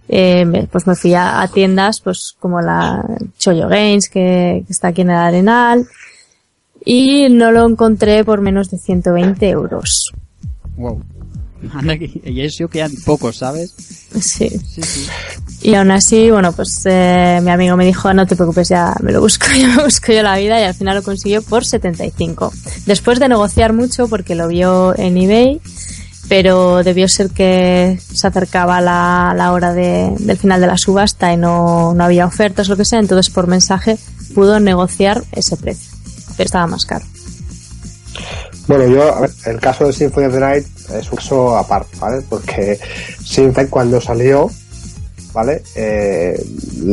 [0.10, 3.06] Eh, pues me fui a, a tiendas pues como la
[3.38, 5.86] Choyo Games que, que está aquí en el Arenal
[6.90, 10.12] y no lo encontré por menos de 120 euros.
[10.78, 11.04] Wow.
[12.24, 13.74] Y eso quedan pocos, ¿sabes?
[14.22, 14.48] Sí.
[14.50, 15.08] Sí, sí.
[15.64, 19.12] Y aún así, bueno, pues eh, mi amigo me dijo, no te preocupes, ya me
[19.12, 22.54] lo busco, ya me busco yo la vida y al final lo consiguió por 75.
[22.86, 25.60] Después de negociar mucho porque lo vio en eBay,
[26.30, 31.34] pero debió ser que se acercaba la, la hora de- del final de la subasta
[31.34, 33.98] y no, no había ofertas lo que sea, entonces por mensaje
[34.36, 35.92] pudo negociar ese precio,
[36.38, 37.04] pero estaba más caro.
[38.68, 40.66] Bueno, yo, a ver, el caso de Symphony of the Night
[41.00, 42.22] es un caso aparte, ¿vale?
[42.30, 42.78] Porque
[43.24, 44.50] Symphony cuando salió,
[45.34, 45.64] ¿vale?
[45.76, 46.38] Eh,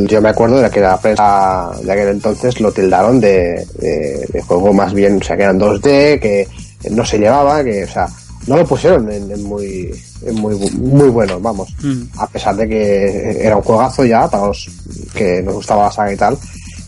[0.07, 4.41] yo me acuerdo de que la prensa de aquel entonces lo tildaron de, de- de
[4.41, 6.47] juego más bien, o sea, que eran 2D, que
[6.91, 8.07] no se llevaba, que, o sea,
[8.47, 9.91] no lo pusieron en, en muy,
[10.25, 11.75] en muy, muy bueno, vamos.
[11.83, 12.03] Hmm.
[12.19, 14.69] A pesar de que era un juegazo ya para los
[15.13, 16.37] que nos gustaba la saga y tal.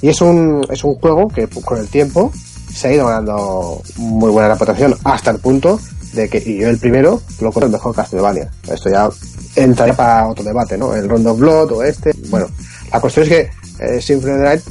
[0.02, 2.32] Y es un, es un juego que con el tiempo
[2.78, 5.80] se ha ido ganando muy buena reputación hasta el punto
[6.14, 8.49] de que, yo el primero, lo considero el mejor Castlevania.
[8.72, 9.10] Esto ya
[9.56, 10.95] entraría para otro debate, ¿no?
[10.95, 12.14] El Rondo Blood o este.
[12.30, 12.48] Bueno,
[12.91, 13.49] la cuestión es que
[13.80, 14.62] eh, Symphony Night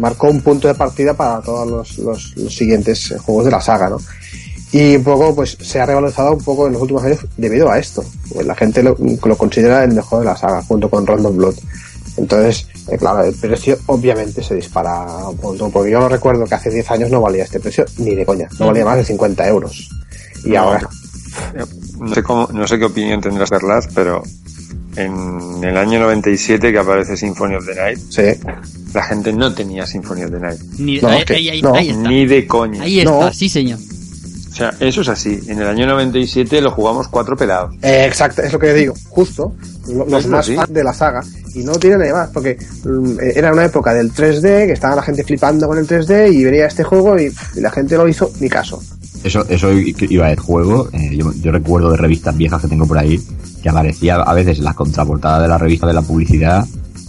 [0.00, 3.98] marcó un punto de partida para todos los, siguientes juegos de la saga, ¿no?
[4.70, 7.78] Y un poco, pues, se ha revalorizado un poco en los últimos años debido a
[7.78, 8.04] esto.
[8.32, 8.96] Pues la gente lo,
[9.36, 11.54] considera el mejor de la saga, junto con Rondo Blood.
[12.18, 16.54] Entonces, eh, claro, el precio obviamente se dispara un punto, porque yo no recuerdo que
[16.56, 19.46] hace 10 años no valía este precio, ni de coña, no valía más de 50
[19.48, 19.88] euros.
[20.44, 20.60] Y No.
[20.60, 20.88] ahora,
[22.00, 24.22] No sé, cómo, no sé qué opinión tendrás Verlas, pero
[24.96, 28.22] en el año 97 que aparece Symphony of the Night, sí,
[28.94, 30.60] la gente no tenía Symphony of the Night.
[30.78, 31.74] Ni- No, ahí, que- ahí- ahí- no.
[31.74, 32.08] ahí está.
[32.08, 32.82] Ni de coña.
[32.82, 33.32] Ahí está, No.
[33.32, 33.78] sí señor.
[33.78, 35.38] O sea, eso es así.
[35.46, 37.74] En el año 97 lo jugamos cuatro pelados.
[37.82, 39.54] Eh, exacto, es lo que digo, justo,
[39.88, 40.54] los más sí.
[40.54, 41.22] fans de la saga,
[41.54, 45.02] y no tienen nada más, porque mm, era una época del 3D, que estaba la
[45.02, 48.48] gente flipando con el 3D, y venía este juego y, la gente lo hizo ni
[48.48, 48.82] caso.
[49.24, 50.88] Eso, eso iba el juego.
[50.92, 53.20] eh, yo, yo recuerdo de revistas viejas que tengo por ahí
[53.62, 56.64] que aparecía a veces en las contraportadas de la revista de la publicidad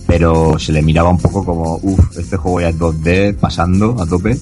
[0.09, 4.07] pero se le miraba un poco como, uff, este juego ya es 2D pasando a
[4.07, 4.35] tope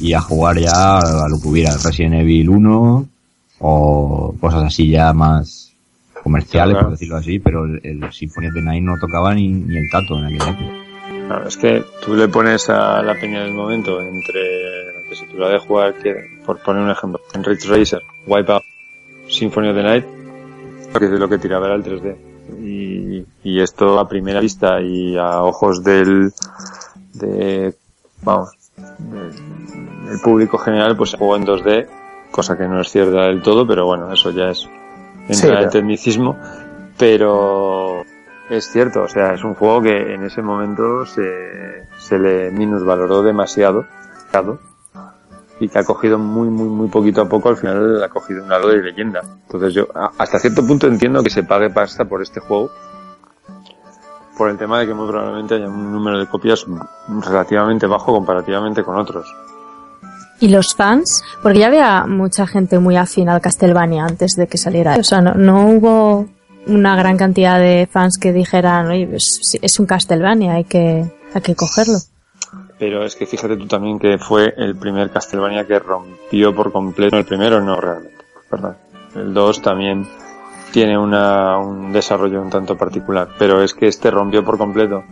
[0.00, 3.08] y a jugar ya a lo que hubiera, Resident Evil 1
[3.58, 5.71] o cosas así ya más
[6.22, 6.86] comerciales, Claro.
[6.88, 9.90] por decirlo así, pero el, el Symphony of the Night no tocaba ni, ni el
[9.90, 10.70] tato en aquella época.
[11.26, 15.58] Claro, es que tú le pones a la peña del momento entre la tesitura de
[15.58, 18.62] jugar, que, por poner un ejemplo, en Ridge Racer, Wipeout,
[19.28, 20.04] Symphony of the Night,
[20.98, 22.16] que es lo que tiraba era el 3D.
[22.60, 26.32] Y, y esto a primera vista y a ojos del,
[27.14, 27.72] de,
[28.22, 28.50] vamos,
[28.98, 29.30] del,
[30.08, 31.86] del público general, pues se juega en 2D,
[32.30, 34.68] cosa que no es cierta del todo, pero bueno, eso ya es
[35.22, 36.36] entra Sí, en pero- tecnicismo,
[36.98, 38.02] pero
[38.50, 43.22] es cierto, o sea, es un juego que en ese momento se, se le minusvaloró
[43.22, 43.86] demasiado,
[45.60, 48.50] y que ha cogido muy, muy, muy poquito a poco, al final ha cogido un
[48.52, 49.20] halo de leyenda.
[49.46, 49.86] Entonces yo,
[50.18, 52.70] hasta cierto punto entiendo que se pague pasta por este juego,
[54.36, 56.66] por el tema de que muy probablemente haya un número de copias
[57.26, 59.26] relativamente bajo comparativamente con otros.
[60.42, 61.22] ¿Y los fans?
[61.40, 64.96] Porque ya había mucha gente muy afín al Castlevania antes de que saliera.
[64.96, 66.26] O sea, no, no hubo
[66.66, 71.40] una gran cantidad de fans que dijeran, oye, pues, es un Castlevania, hay que, hay
[71.42, 71.98] que cogerlo.
[72.76, 77.16] Pero es que fíjate tú también que fue el primer Castlevania que rompió por completo.
[77.16, 78.76] El primero no realmente, perdón.
[79.14, 80.08] El 2 también
[80.72, 85.04] tiene una, un desarrollo un tanto particular, pero es que este rompió por completo.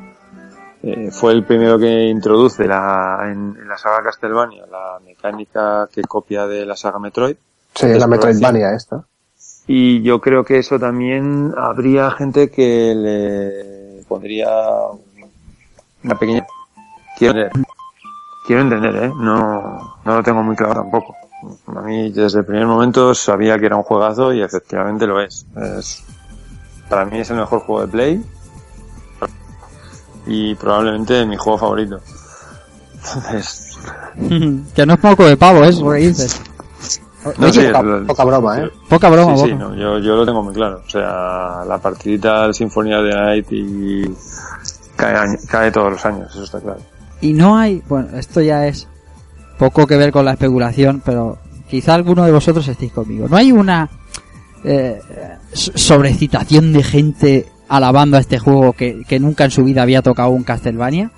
[0.83, 6.03] Eh, fue el primero que introduce la, en, en la saga Castlevania la mecánica que
[6.03, 7.37] copia de la saga Metroid.
[7.75, 8.07] Sí, la.
[8.07, 9.05] Metroidvania esta.
[9.67, 14.49] Y yo creo que eso también habría gente que le pondría
[16.03, 16.47] una pequeña...
[17.17, 17.67] Quiero entender,
[18.47, 19.13] quiero entender ¿eh?
[19.17, 21.15] No, no lo tengo muy claro tampoco.
[21.67, 25.47] A mí desde el primer momento sabía que era un juegazo y efectivamente lo es.
[25.57, 26.05] es
[26.89, 28.25] para mí es el mejor juego de Play
[30.31, 32.01] y probablemente mi juego favorito.
[32.95, 33.79] Entonces,
[34.75, 36.41] que no es poco de pavo eso, lo que dices.
[37.39, 38.71] no Oye, sé, poca, lo- poca broma, ¿eh?
[38.89, 40.83] Poca broma, Sí, sí, no, yo, yo lo tengo muy claro.
[40.87, 44.05] O sea, la partidita al Sinfonía de Night y
[44.97, 46.81] cae, todos los años, eso está claro.
[47.21, 48.87] Y no hay, bueno, esto ya es
[49.59, 51.39] poco que ver con la especulación, pero
[51.69, 53.27] quizá alguno de vosotros estéis conmigo.
[53.29, 53.89] No hay una
[54.65, 55.01] eh,
[55.53, 60.03] so- sobrecitación de gente alabando a este juego que, que nunca en su vida había
[60.03, 61.11] tocado un Castlevania.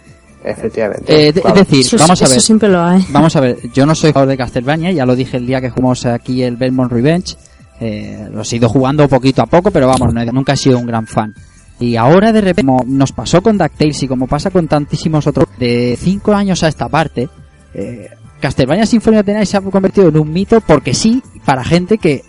[0.45, 1.29] Efectivamente.
[1.29, 1.49] Eh, claro.
[1.61, 2.41] Es decir, Eso, vamos a eso ver.
[2.41, 3.05] siempre lo hay.
[3.11, 5.71] Vamos a ver, yo no soy jugador de Castlevania, ya lo dije el día que
[5.71, 7.37] jugamos aquí el Belmont Revenge.
[7.81, 10.87] Eh, lo he ido jugando poquito a poco, pero vamos, no- nunca he sido un
[10.87, 11.35] gran fan.
[11.81, 15.47] Y ahora de repente, como nos pasó con DuckTales y como pasa con tantísimos otros,
[15.59, 17.29] de cinco años a esta parte,
[17.75, 18.09] eh,
[18.41, 21.99] Castlevania Symphony of the Night se ha convertido en un mito porque sí, para gente
[21.99, 22.23] que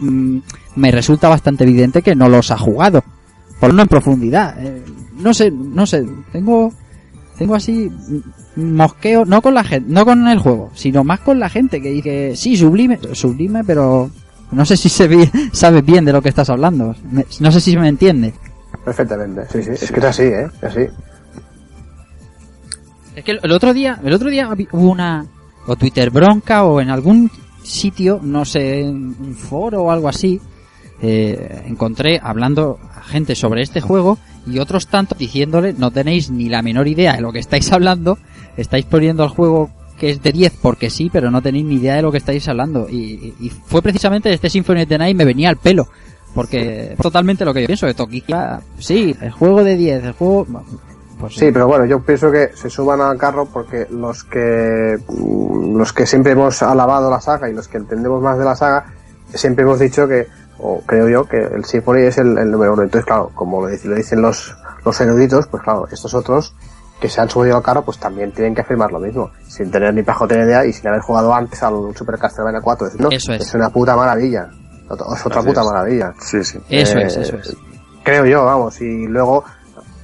[0.00, 0.38] mm,
[0.76, 3.04] me resulta bastante evidente que no los ha jugado.
[3.60, 4.56] Por no en profundidad.
[4.58, 4.82] Eh,
[5.18, 6.72] no sé, no sé, tengo
[7.38, 7.90] tengo así
[8.56, 11.90] mosqueo, no con la gente, no con el juego, sino más con la gente que
[11.90, 14.10] dice, sí, sublime, sublime, pero
[14.52, 16.94] no sé si se ve, sabes bien de lo que estás hablando.
[17.10, 18.34] Me- no sé si me entiende.
[18.84, 19.70] Perfectamente, sí, sí.
[19.84, 20.46] Es que es así, ¿eh?
[20.58, 20.80] Es así.
[23.16, 25.26] Es que el el otro día, el otro día hubo una
[25.66, 27.30] o Twitter bronca o en algún
[27.62, 30.40] sitio, no sé, en un foro o algo así,
[31.02, 36.48] eh, encontré hablando a gente sobre este juego y otros tantos diciéndole no tenéis ni
[36.48, 38.18] la menor idea de lo que estáis hablando,
[38.56, 41.96] estáis poniendo el juego que es de 10 porque sí, pero no tenéis ni idea
[41.96, 42.88] de lo que estáis hablando.
[42.88, 45.88] Y, y fue precisamente este Symphony of the Night me venía al pelo.
[46.34, 48.60] Porque es totalmente lo que yo pienso de Tokikia.
[48.78, 50.46] Sí, el juego de 10, el juego...
[51.18, 55.92] Pues Sí, pero bueno, yo pienso que se suban al carro porque los que los
[55.92, 58.86] que siempre hemos alabado la saga y los que entendemos más de la saga,
[59.34, 60.28] siempre hemos dicho que,
[60.62, 62.82] o creo yo, que el Symphony es el, el número uno.
[62.82, 66.54] Entonces, claro, como lo dicen, lo dicen los, los eruditos, pues claro, estos otros
[67.00, 69.94] que se han subido al carro, pues también tienen que afirmar lo mismo, sin tener
[69.94, 72.86] ni pajotera idea y sin haber jugado antes al Super Castlevania 4.
[72.88, 73.40] Decir, no, Eso es.
[73.40, 74.50] es una puta maravilla.
[74.84, 74.90] Es
[75.24, 75.66] otra Así puta es.
[75.66, 76.12] maravilla.
[76.20, 76.58] Sí, sí.
[76.68, 77.56] Eso Eh, es, eso es.
[78.04, 79.44] Creo yo, vamos, y luego,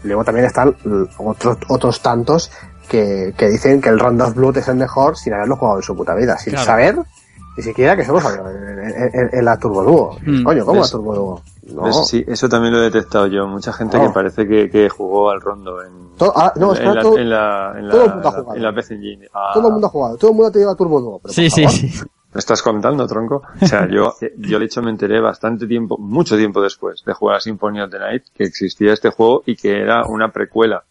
[0.05, 0.75] luego también están
[1.19, 2.51] otros, otros tantos
[2.89, 5.83] que, que dicen que el Round of Blood es el mejor sin haberlo jugado en
[5.83, 6.67] su puta vida, sin Claro.
[6.67, 6.97] saber
[7.57, 10.17] ni siquiera que somos en, en- en- la Turbo Duo.
[10.25, 10.45] Mm.
[10.45, 10.91] Coño, ¿cómo la ¿Ves?
[10.91, 11.43] Turbo Duo?
[12.05, 13.47] Sí, eso también lo he detectado yo.
[13.47, 14.05] Mucha gente No.
[14.05, 17.31] que parece que, que jugó al rondo en, Todo- ah, no, en, la, todo- en
[17.31, 18.55] la, en todo el la, mundo ha jugado.
[18.57, 19.29] en la PC Engine.
[19.35, 21.19] Ah, Todo el mundo ha jugado, todo el mundo ha tenido la Turbo Duo.
[21.23, 21.93] Pero Sí, sí, sí.
[22.33, 23.43] ¿Me estás contando, tronco?
[23.63, 27.37] O sea, yo, yo de hecho me enteré bastante tiempo, mucho tiempo después de jugar
[27.37, 30.85] a Symphony of the Night que existía este juego y que era una precuela.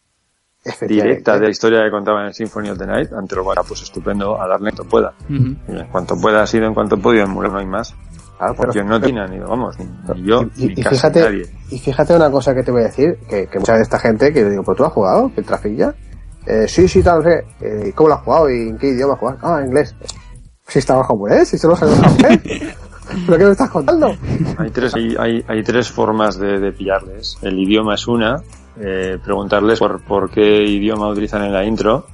[0.87, 3.57] Directa de la historia que contaba en el Symphony of the Night, ante lo cual,
[3.67, 5.13] pues estupendo, a darle en cuanto pueda.
[5.29, 5.55] Ujú.
[5.67, 7.95] Y en cuanto pueda ha sido en cuanto he podido emular, no hay más.
[8.37, 9.85] Claro, pues- Porque no tiene ni, vamos, ni,
[10.15, 11.45] ni yo, y, ni y casi fíjate, nadie.
[11.71, 14.33] y fíjate una cosa que te voy a decir, que, que mucha de esta gente
[14.33, 15.31] que yo digo, ¿pero tú has jugado?
[15.35, 15.93] ¿El trafilla?
[16.45, 17.45] Eh, sí, sí, tal, sé.
[17.61, 18.49] Eh, ¿Cómo lo has jugado?
[18.51, 19.37] ¿Y en qué idioma has jugado?
[19.41, 19.95] Ah, inglés.
[20.67, 22.39] Si estaba en japonés, si solo sabes japonés.
[23.25, 24.15] ¿Pero qué me estás contando?
[24.57, 27.37] Hay tres, hay, hay, hay tres formas de, de pillarles.
[27.41, 28.37] El idioma es una,
[28.79, 32.05] eh, preguntarles por, por qué idioma utilizan en la intro.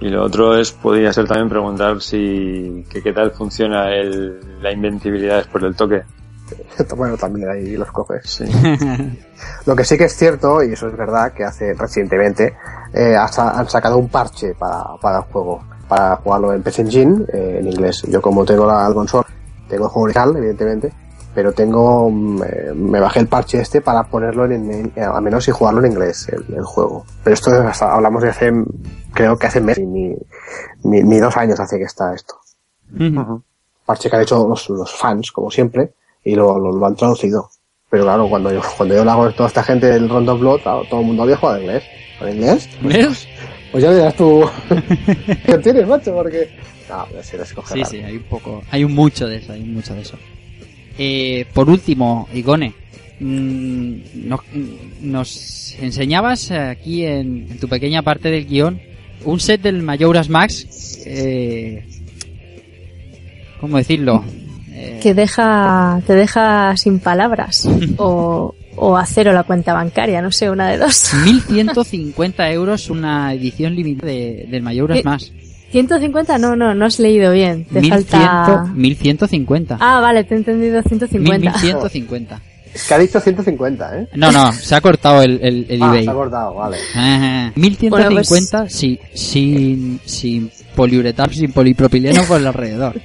[0.00, 4.72] Y lo otro es, podría ser también preguntar si, que qué tal funciona el, la
[4.72, 6.02] invencibilidad después del toque.
[6.96, 8.22] Bueno, también ahí los coges.
[8.28, 8.44] Sí.
[9.66, 12.56] Lo que sí que es cierto, y eso es verdad, que hace recientemente
[12.92, 17.58] eh, han sacado un parche para, para el juego, para jugarlo en PC Engine, eh,
[17.60, 18.02] en inglés.
[18.08, 19.28] Yo como tengo la, el console,
[19.68, 20.92] tengo el juego original, evidentemente,
[21.34, 25.20] pero tengo, mm, eh, me bajé el parche este para ponerlo en, en- en- a
[25.20, 27.04] menos y jugarlo en inglés, el, el juego.
[27.22, 28.52] Pero esto es hasta- hablamos de hace,
[29.14, 30.14] creo que hace meses, ni,
[30.84, 32.34] ni, ni dos años hace que está esto.
[33.86, 35.92] Parche que han hecho los, los fans, como siempre,
[36.24, 37.50] y lo, lo, lo han traducido.
[37.88, 40.60] Pero claro, cuando yo, cuando yo lo hago con toda esta gente del Rondo Blood,
[40.62, 41.84] claro, todo el mundo había jugado en inglés.
[42.20, 42.68] ¿En inglés?
[42.82, 43.26] ¿Ves?
[43.72, 44.44] Pues ya dirás tú
[45.46, 46.50] qué tienes, macho, porque...
[46.88, 47.36] No, pero si
[47.72, 50.16] Sí, sí, hay un poco, hay un mucho de eso, hay un mucho de eso.
[51.02, 52.74] Eh, por último, Igone,
[53.20, 53.94] mm,
[54.26, 54.40] nos,
[55.00, 58.78] nos enseñabas aquí en, en tu pequeña parte del guion
[59.24, 61.84] un set del Majora's Max, eh,
[63.60, 64.24] ¿cómo decirlo?
[64.72, 67.68] Eh, Que deja, te deja sin palabras.
[67.98, 71.12] o, o a cero la cuenta bancaria, no sé, una de dos.
[71.24, 75.04] 1150 euros una edición limitada de, del Majora's ¿Qué?
[75.04, 75.32] Max.
[75.70, 77.64] 150, no, no, no has leído bien.
[77.64, 78.64] Te 1100 falta.
[78.74, 79.78] 1150.
[79.80, 81.38] Ah, vale, te he entendido 150.
[81.38, 82.40] 1150.
[82.74, 84.08] Es que ha dicho 150, ¿eh?
[84.14, 86.04] No, no, se ha cortado el, el, el ah, eBay.
[86.04, 86.76] se ha cortado, vale.
[86.94, 87.52] Ajá.
[87.56, 93.00] 1150 sí, sin, sin poliuretano, sin polipropileno por el alrededor.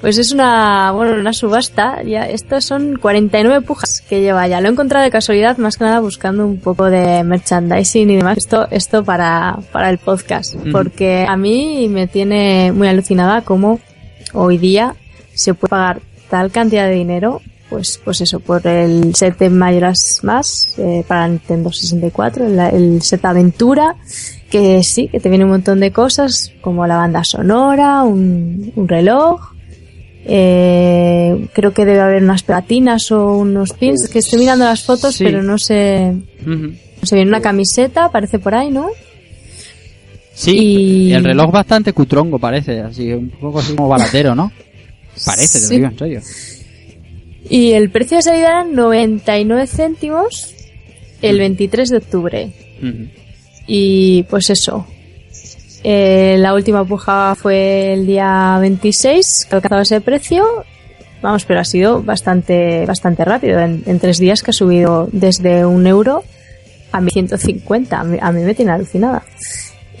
[0.00, 2.02] Pues es una, bueno, una subasta.
[2.04, 4.60] Ya, estos son 49 pujas que lleva ya.
[4.60, 8.38] Lo he encontrado de casualidad, más que nada buscando un poco de merchandising y demás.
[8.38, 10.54] Esto, esto para, para el podcast.
[10.70, 13.80] Porque a mí me tiene muy alucinada cómo
[14.32, 14.94] hoy día
[15.34, 16.00] se puede pagar
[16.30, 21.28] tal cantidad de dinero, pues, pues eso, por el set de Majora's más eh, para
[21.28, 23.96] Nintendo 64, el, el set Aventura,
[24.50, 28.88] que sí, que te viene un montón de cosas, como la banda sonora, un, un
[28.88, 29.57] reloj,
[30.24, 35.14] eh, creo que debe haber unas pegatinas o unos pins, que estoy mirando las fotos,
[35.16, 35.24] Sí.
[35.24, 36.12] pero no sé,
[36.42, 36.52] Ujú.
[37.00, 38.88] no sé bien, una camiseta, aparece por ahí, ¿no?
[40.34, 40.56] Sí,
[41.08, 44.52] Y- el reloj bastante cutrongo parece, así un poco así como balatero, ¿no?
[45.24, 46.20] Parece, te lo digo en serio.
[47.50, 50.54] Y el precio de salida era 99 céntimos
[51.22, 52.52] el 23 de octubre.
[53.66, 54.86] Y pues eso.
[55.84, 60.44] Eh, la última puja fue el día 26, que ha alcanzado ese precio.
[61.22, 63.58] Vamos, pero ha sido bastante, bastante rápido.
[63.60, 66.22] En, en tres días que ha subido desde un euro
[66.92, 68.00] a 1150.
[68.00, 69.22] A mí, a mí me tiene alucinada.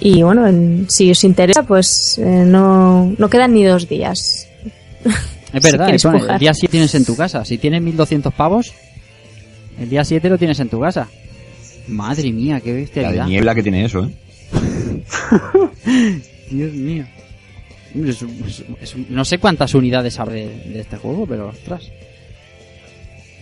[0.00, 4.48] Y bueno, en- si os interesa, pues eh, no, no quedan ni dos días.
[5.50, 6.34] Es verdad, pone, pujar.
[6.34, 7.42] el día 7 tienes en tu casa.
[7.42, 8.74] Si tienes 1200 pavos,
[9.80, 11.08] el día 7 lo tienes en tu casa.
[11.88, 14.10] Madre mía, qué La de niebla que tiene eso, ¿eh?
[16.50, 17.04] Dios mío.
[17.94, 21.90] Es- es- es- no sé cuántas unidades habrá de, este juego, pero ostras.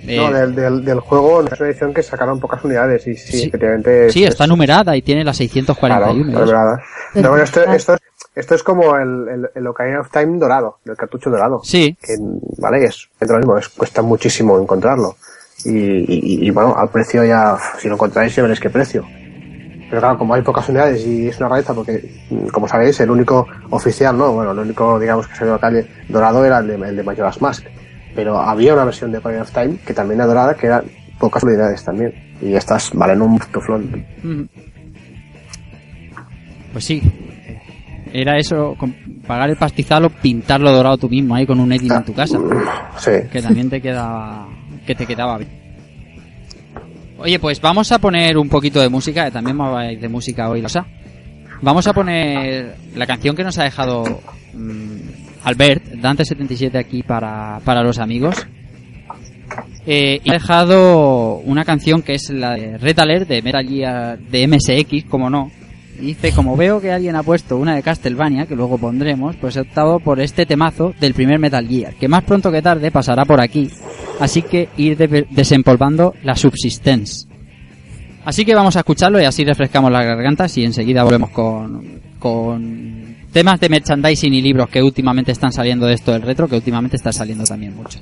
[0.06, 3.38] Eh, No, del, del, del juego es una edición que sacaron pocas unidades y sí,
[3.38, 3.48] Sí.
[3.48, 4.10] efectivamente...
[4.10, 6.28] sí, es- está numerada y tiene la Claro, 641.
[6.28, 6.82] está numerada.
[7.14, 8.00] Pero bueno, esto, esto, es-
[8.36, 11.60] esto es como el, el, el Ocarina of Time dorado, el cartucho dorado.
[11.64, 12.14] Sí, Que,
[12.58, 15.16] vale, es, es lo mismo, es, cuesta muchísimo encontrarlo.
[15.64, 19.04] Y, y, y, bueno, al precio ya, si lo encontráis ya veréis qué precio.
[19.88, 23.10] Pero claro, como hay pocas unidades y es una rareza, porque, mm, como sabéis, el
[23.10, 24.32] único oficial, ¿no?
[24.32, 27.02] Bueno, el único, digamos, que salió a la calle dorado era el de, el de
[27.02, 27.66] Majora's Mask.
[28.14, 30.84] Pero había una versión de Ocarina of Time que también era dorada, que eran
[31.18, 32.14] pocas unidades también.
[32.40, 34.04] Y estas valen un tuflón.
[34.24, 34.48] Ujú.
[36.72, 37.02] Pues sí.
[38.12, 38.76] Era eso,
[39.26, 42.38] pagar el pastizal o pintarlo dorado tú mismo ahí con un editing en tu casa.
[42.98, 43.10] Sí.
[43.30, 44.48] Que también te quedaba,
[44.86, 45.65] que te quedaba bien.
[47.18, 50.50] Oye, pues vamos a poner un poquito de música, también vamos a ir de música
[50.50, 50.62] hoy.
[51.62, 54.04] Vamos a poner la canción que nos ha dejado
[54.52, 54.98] mm,
[55.44, 58.46] Albert, Dante77 aquí para, para los amigos.
[59.86, 64.48] Eh, y ha dejado una canción que es la de Red de Metal Gear de
[64.48, 65.50] MSX, como no.
[66.00, 69.60] Dice, como veo que alguien ha puesto una de Castlevania, que luego pondremos, pues he
[69.60, 73.40] optado por este temazo del primer Metal Gear, que más pronto que tarde pasará por
[73.40, 73.70] aquí.
[74.20, 77.26] Así que ir de- desempolvando la Subsistence.
[78.24, 83.16] Así que vamos a escucharlo y así refrescamos las gargantas y enseguida volvemos con, con
[83.32, 86.96] temas de merchandising y libros que últimamente están saliendo de esto del retro, que últimamente
[86.96, 88.00] está saliendo también mucho.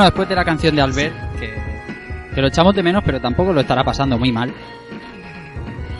[0.00, 1.54] Bueno, después de la canción de Albert, que,
[2.34, 4.50] que lo echamos de menos, pero tampoco lo estará pasando muy mal.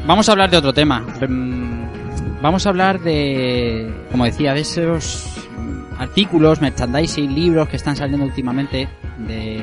[0.07, 1.01] Vamos a hablar de otro tema.
[1.01, 5.47] Mm, Vamos a hablar de, como decía, de esos
[5.99, 9.63] artículos, merchandising, libros que están saliendo últimamente de,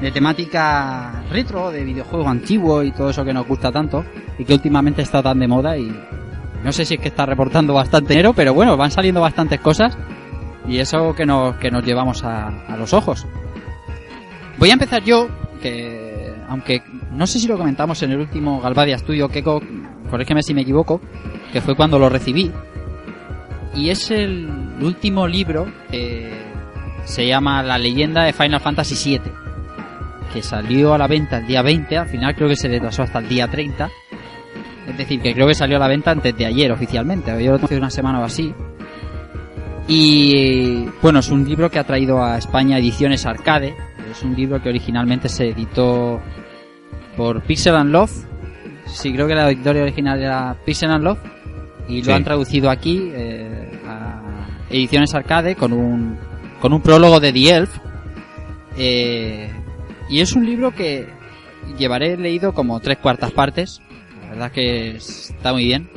[0.00, 4.06] de temática retro, de videojuego antiguo y todo eso que nos gusta tanto
[4.38, 5.94] y que últimamente está tan de moda y
[6.64, 9.98] no sé si es que está reportando bastante dinero, pero bueno, van saliendo bastantes cosas
[10.68, 13.26] y eso que nos, que nos llevamos a, a los ojos.
[14.58, 15.28] Voy a empezar yo,
[15.62, 16.82] que aunque
[17.12, 19.60] no sé si lo comentamos en el último Galvadia Studio, Keiko,
[20.10, 21.00] corrígeme si me equivoco,
[21.52, 22.50] que fue cuando lo recibí.
[23.74, 24.48] Y es el
[24.80, 26.32] último libro que
[27.04, 29.32] se llama La leyenda de Final Fantasy VII,
[30.32, 33.18] que salió a la venta el día 20, al final creo que se retrasó hasta
[33.18, 33.90] el día 30.
[34.88, 37.64] Es decir, que creo que salió a la venta antes de ayer oficialmente, yo lo
[37.64, 38.54] hace una semana o así.
[39.88, 43.74] Y bueno, es un libro que ha traído a España ediciones arcade.
[44.10, 46.20] Es un libro que originalmente se editó
[47.16, 48.12] por Pixel and Love.
[48.86, 51.18] Sí, creo que la editorial original era Pixel and Love.
[51.88, 52.12] Y lo Sí.
[52.12, 54.20] han traducido aquí eh, a
[54.68, 56.18] ediciones arcade con un,
[56.60, 57.78] con un prólogo de The Elf.
[58.76, 59.50] Eh,
[60.10, 61.06] y es un libro que
[61.78, 63.80] llevaré leído como tres cuartas partes.
[64.22, 65.88] La verdad que está muy bien.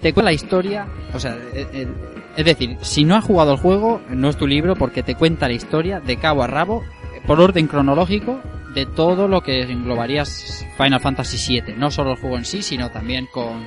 [0.00, 1.88] Te cuenta la historia, o sea, eh, eh,
[2.36, 5.48] es decir, si no has jugado el juego, no es tu libro porque te cuenta
[5.48, 6.82] la historia de cabo a rabo,
[7.26, 8.40] por orden cronológico,
[8.74, 11.74] de todo lo que englobarías Final Fantasy VII.
[11.76, 13.66] No solo el juego en sí, sino también con,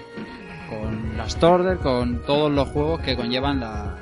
[0.70, 3.98] con Last Order, con todos los juegos que conllevan la,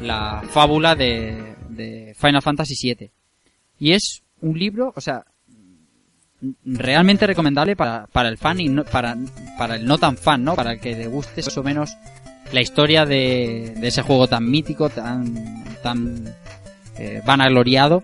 [0.00, 3.10] la, la fábula de, de Final Fantasy VII.
[3.80, 5.24] Y es un libro, o sea,
[6.64, 9.16] realmente recomendable para, para el fan y no- para,
[9.58, 10.54] para el no tan fan, ¿no?
[10.54, 11.96] Para el que le guste más o menos
[12.52, 15.34] la historia de, de ese juego tan mítico, tan,
[15.82, 16.24] tan
[16.98, 18.02] eh, vanagloriado.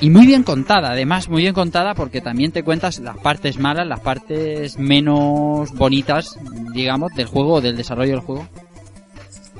[0.00, 3.86] Y muy bien contada, además muy bien contada porque también te cuentas las partes malas,
[3.86, 6.36] las partes menos bonitas,
[6.74, 8.48] digamos, del juego del desarrollo del juego.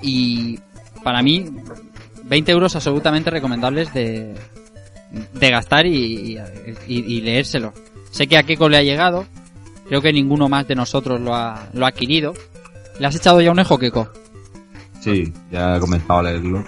[0.02, 0.58] Y
[1.04, 1.46] para mí,
[2.24, 4.34] 20 euros absolutamente recomendables de,
[5.34, 6.38] de gastar y,
[6.88, 7.72] y- y leérselo.
[8.10, 9.26] Sé que a Keiko le ha llegado,
[9.86, 12.34] creo que ninguno más de nosotros lo ha, lo ha adquirido.
[12.98, 14.08] ¿Le has echado ya un ojo, Keiko?
[15.00, 16.64] Sí, ya he comenzado a leerlo.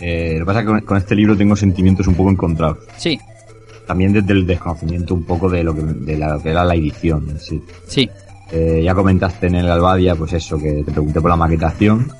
[0.00, 2.78] Eh, lo que pasa es que con, este libro tengo sentimientos un poco encontrados.
[2.98, 3.18] Sí,
[3.86, 7.38] También desde el desconocimiento un poco de lo que, de la, que era la edición
[7.40, 7.62] sí.
[7.86, 8.08] sí.
[8.52, 12.12] Eh, ya comentaste en el Albadia, pues eso, que te pregunté por la maquetación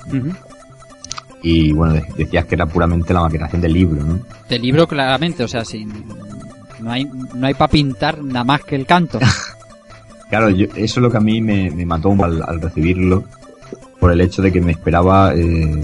[1.41, 4.19] y bueno, de- decías que era puramente la maquetación del libro, ¿no?
[4.49, 5.89] Del libro claramente, o sea, sin,
[6.81, 9.19] no hay, no hay para pintar nada más que el canto.
[10.29, 13.23] Claro, yo- eso es lo que a mí me, me mató al, al recibirlo,
[13.99, 15.81] por el hecho de que me esperaba eh,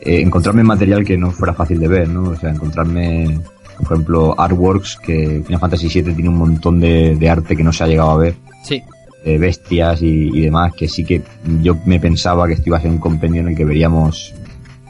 [0.00, 2.30] eh, encontrarme material que no fuera fácil de ver, ¿no?
[2.30, 3.38] O sea, encontrarme
[3.78, 7.72] Por ejemplo, Artworks, que Final Fantasy VII tiene un montón de, de arte que no
[7.72, 8.34] se ha llegado a ver.
[8.64, 8.82] Sí.
[9.24, 11.22] De bestias y, y demás, que sí que
[11.62, 14.34] yo me pensaba que esto iba a ser un compendio en el que veríamos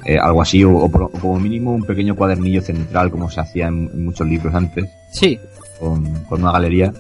[0.05, 3.41] eh, algo así, o, o por- o como mínimo un pequeño cuadernillo central, como se
[3.41, 5.39] hacía en, en muchos libros antes, Sí.
[5.81, 6.93] con, con una galería.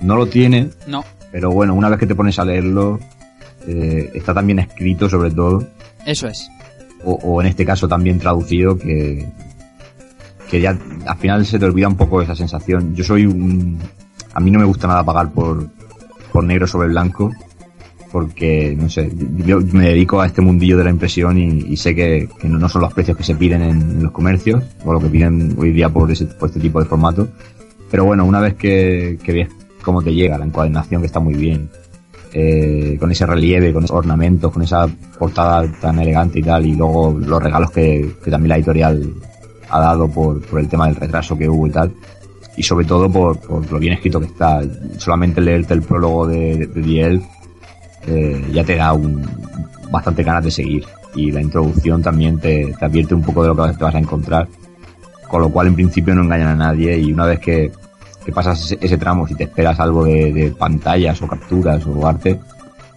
[0.00, 1.04] No lo tiene, No.
[1.32, 2.98] pero bueno, una vez que te pones a leerlo,
[3.66, 5.66] eh, está tan bien escrito sobre todo,
[6.04, 6.48] Eso es.
[7.04, 9.26] o, o en este caso también traducido, que,
[10.50, 12.94] que ya al final se te olvida un poco esa sensación.
[12.94, 13.78] Yo soy un...
[14.34, 15.66] A mí no me gusta nada pagar por,
[16.32, 17.32] por negro sobre blanco,
[18.12, 19.10] porque, no sé,
[19.44, 22.68] yo me dedico a este mundillo de la impresión y, y sé que, que no
[22.68, 25.72] son los precios que se piden en, en los comercios, o lo que piden hoy
[25.72, 27.28] día por, ese, por este tipo de formato.
[27.90, 29.32] Pero bueno, una vez que, que
[29.86, 31.70] cómo te llega la encuadernación, que está muy bien,
[32.32, 36.74] eh, con ese relieve, con esos ornamentos, con esa portada tan elegante y tal, y
[36.74, 39.14] luego los regalos que, también la editorial
[39.70, 41.94] ha dado por, el tema del retraso que hubo y tal,
[42.56, 44.60] y sobre todo por, por lo bien escrito que está.
[44.98, 47.24] Solamente leerte el prólogo de, de The Elf
[48.08, 49.24] eh, ya te da un,
[49.92, 50.84] bastante ganas de seguir,
[51.14, 54.00] y la introducción también te, te advierte un poco de lo que te vas a
[54.00, 54.48] encontrar,
[55.28, 57.70] con lo cual en principio no engañan a nadie, y una vez que,
[58.26, 62.04] que pasas ese, ese tramo, si te esperas algo de, de pantallas o capturas o
[62.04, 62.40] arte,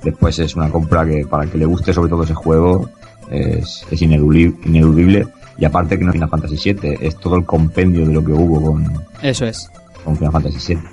[0.04, 2.90] después es una compra que para el que le guste sobre todo ese juego
[3.30, 5.28] es, es ineludible.
[5.60, 8.32] Y aparte que no es Final Fantasy VII, es todo el compendio de lo que
[8.32, 9.70] hubo con, Eso es.
[10.04, 10.84] con Final Fantasy VII.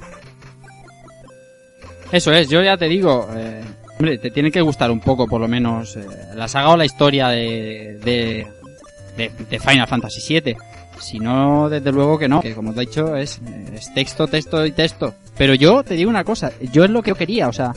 [2.13, 3.63] Eso es, yo ya te digo, eh,
[3.99, 6.85] hombre, te tiene que gustar un poco, por lo menos, eh, la saga o la
[6.85, 8.47] historia de, de,
[9.17, 10.57] de, de Final Fantasy VII.
[10.99, 13.41] Si no, desde luego que no, que como te he dicho, es,
[13.75, 15.15] es texto, texto y texto.
[15.37, 17.73] Pero yo te digo una cosa, yo es lo que yo quería, o sea,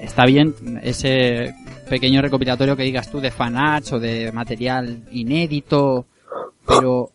[0.00, 1.54] está bien ese
[1.88, 6.06] pequeño recopilatorio que digas tú de fanarts o de material inédito,
[6.66, 7.10] pero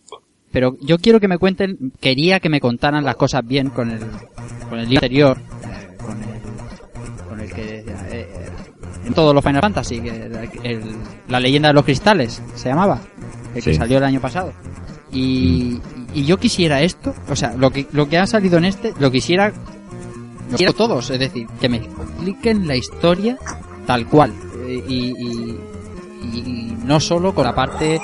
[0.52, 3.99] pero yo quiero que me cuenten, quería que me contaran las cosas bien con el
[4.69, 8.27] con el libro anterior, eh, con el con el que eh,
[9.06, 10.10] en todos los Final Fantasy, que
[10.64, 10.95] el-
[11.27, 12.99] la leyenda de los cristales se llamaba,
[13.53, 13.76] el que Sí.
[13.76, 14.53] salió el año pasado.
[15.14, 15.80] Y,
[16.14, 19.11] y yo quisiera esto, o sea, lo que lo que ha salido en este, lo
[19.11, 19.53] quisiera
[20.52, 23.38] lo quiero todos, es decir, que me expliquen la historia
[23.85, 24.34] tal cual
[24.65, 25.60] eh, y, y-
[26.34, 27.99] y- no solo con la parte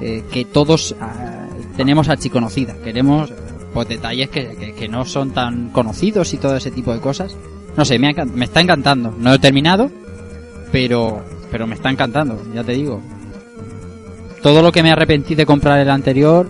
[0.00, 1.46] eh, que todos ah,
[1.76, 3.34] tenemos archiconocida, queremos eh,
[3.72, 7.36] pues detalles que, que- que no son tan conocidos y todo ese tipo de cosas.
[7.76, 9.12] No sé, me, ha me está encantando.
[9.18, 9.90] No he terminado,
[10.72, 13.00] pero pero me está encantando, ya te digo.
[14.44, 16.46] Todo lo que me arrepentí de comprar el anterior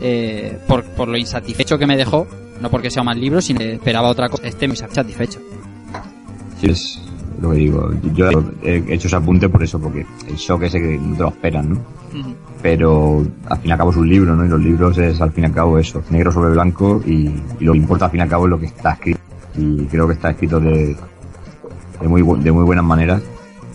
[0.00, 2.26] eh, por, por lo insatisfecho que me dejó,
[2.62, 5.38] no porque sea un mal libro, sino que esperaba otra cosa, esté muy satisfecho.
[6.58, 7.02] Sí, es
[7.38, 7.90] lo que digo.
[8.14, 8.30] Yo
[8.62, 11.74] he hecho ese apunte por eso, porque el shock ese que no te lo esperan,
[11.74, 11.80] ¿no?
[12.62, 14.46] Pero al fin y al cabo es un libro, ¿no?
[14.46, 17.30] Y los libros es al fin y al cabo eso, negro sobre blanco y,
[17.60, 19.20] y lo que importa al fin y al cabo es lo que está escrito.
[19.54, 20.96] Y creo que está escrito de,
[22.00, 23.20] de, muy, de muy buenas maneras.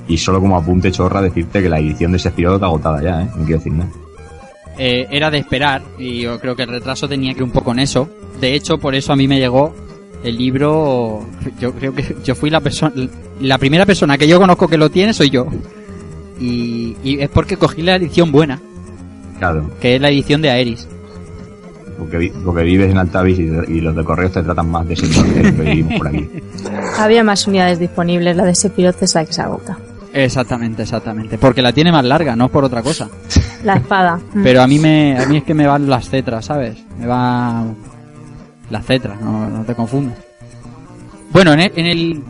[0.07, 3.27] Y solo como apunte chorra decirte que la edición de Sephiroth está agotada ya, ¿eh?
[3.37, 3.89] No quiero decir nada.
[4.77, 7.71] eh, era de esperar y yo creo que el retraso tenía que ir un poco
[7.71, 8.09] en eso.
[8.41, 9.73] De hecho, por eso a mí me llegó
[10.23, 11.25] el libro.
[11.59, 12.93] Yo creo que yo fui la persona,
[13.39, 15.45] la primera persona que yo conozco que lo tiene soy yo.
[16.39, 18.59] Y, y es porque cogí la edición buena,
[19.39, 20.87] Claro, que es la edición de Aeris.
[21.97, 24.95] porque, vi- porque vives en Altavis y, y los de correos te tratan más de
[24.95, 26.27] señor que vivimos por aquí.
[26.97, 29.77] Había más unidades disponibles, la de Sephiroth es la que se agota.
[30.13, 31.39] Exactamente, exactamente.
[31.39, 33.09] Porque la tiene más larga, no por otra cosa.
[33.63, 34.19] La espada.
[34.43, 36.77] Pero a mí me, a mí es que me van las cetras, ¿sabes?
[36.99, 37.75] Me van
[38.69, 40.17] las cetras, no, no te confundas.
[41.31, 42.23] Bueno, en el, en el,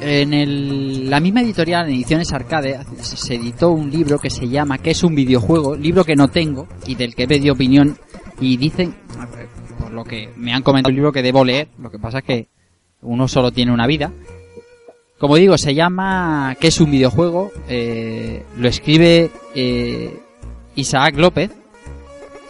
[0.00, 4.78] en el, la misma editorial, en Ediciones Arcade, se editó un libro que se llama
[4.78, 5.76] ¿Qué es un videojuego?
[5.76, 7.96] Libro que no tengo y del que he pedido opinión
[8.40, 8.96] y dicen,
[9.78, 12.24] por lo que me han comentado el libro que debo leer, lo que pasa es
[12.24, 12.48] que
[13.02, 14.10] uno solo tiene una vida.
[15.24, 17.50] Como digo, se llama ¿Qué es un videojuego?
[17.66, 20.20] Eh, lo escribe eh,
[20.74, 21.50] Isaac López.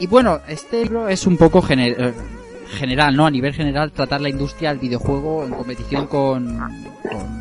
[0.01, 2.13] Y bueno, este libro es un poco gener- eh,
[2.77, 3.27] general, ¿no?
[3.27, 6.59] A nivel general, tratar la industria del videojuego en competición con,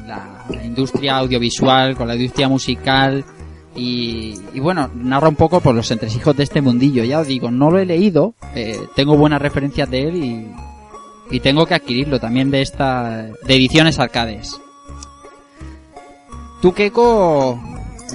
[0.06, 3.26] la industria audiovisual, con la industria musical.
[3.76, 7.04] Y, bueno, narra un poco por los entresijos de este mundillo.
[7.06, 10.48] Ya os digo, no lo he leído, eh, tengo buenas referencias de él y,
[11.32, 14.60] y tengo que adquirirlo también de esta de ediciones arcades.
[16.64, 17.60] Tú, Keiko,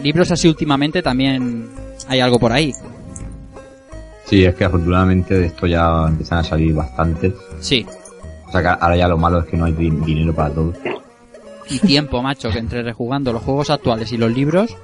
[0.02, 1.68] libros así últimamente también
[2.08, 2.72] hay algo por ahí.
[4.24, 7.34] Sí, es que afortunadamente de esto ya empiezan a salir bastantes.
[7.60, 7.84] Sí.
[8.46, 10.72] O sea que ahora ya lo malo es que no hay di- dinero para todo.
[11.68, 14.74] Y tiempo, macho, que entre rejugando los juegos actuales y los libros.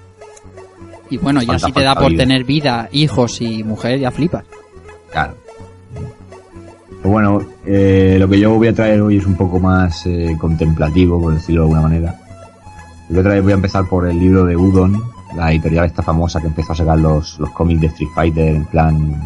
[1.09, 2.23] Y bueno, ya si te da por vida.
[2.23, 4.45] tener vida, hijos y mujer, ya flipas.
[5.11, 5.37] Claro.
[7.01, 10.37] Pues bueno, eh, lo que yo voy a traer hoy es un poco más eh,
[10.39, 12.21] contemplativo, por decirlo de alguna manera.
[13.09, 15.03] Voy a, traer, voy a empezar por el libro de Udon,
[15.37, 18.65] la editorial esta famosa que empezó a sacar los, los cómics de Street Fighter en
[18.65, 19.23] plan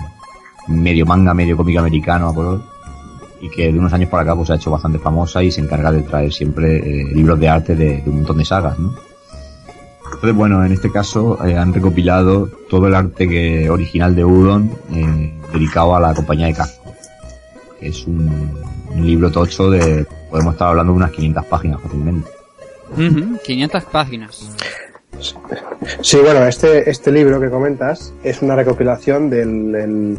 [0.66, 2.62] medio manga, medio cómic americano a color
[3.40, 5.92] y que de unos años para acá pues ha hecho bastante famosa y se encarga
[5.92, 8.94] de traer siempre eh, libros de arte de, un montón de sagas, ¿no?
[10.05, 14.72] Entonces, bueno, en este caso eh, han recopilado todo el arte que original de Udon
[14.92, 16.92] eh, dedicado a la compañía de Capcom.
[17.80, 18.60] Es un
[18.96, 22.38] libro tocho de, podemos estar hablando de unas 500 páginas fácilmente.
[22.93, 24.51] Ujú, 500 páginas.
[26.01, 30.19] Sí, bueno, este, este libro que comentas es una recopilación del el,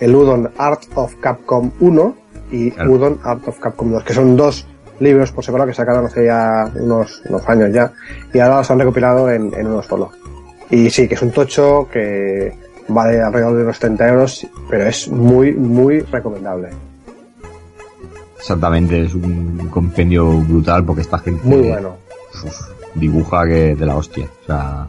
[0.00, 2.16] el Udon Art of Capcom 1
[2.50, 2.92] y Claro.
[2.92, 4.66] Udon Art of Capcom 2, que son dos
[4.98, 7.92] libros por separado que sacaron hace ya unos, unos años ya
[8.34, 10.10] y ahora los han recopilado en, en uno solo.
[10.68, 12.52] Y sí, que es un tocho que
[12.88, 16.70] vale alrededor de unos 30 euros, pero es muy, muy recomendable.
[18.38, 21.96] Exactamente, es un compendio brutal porque esta gente Muy bueno.
[22.94, 24.26] Dibuja que de la hostia.
[24.42, 24.86] O sea,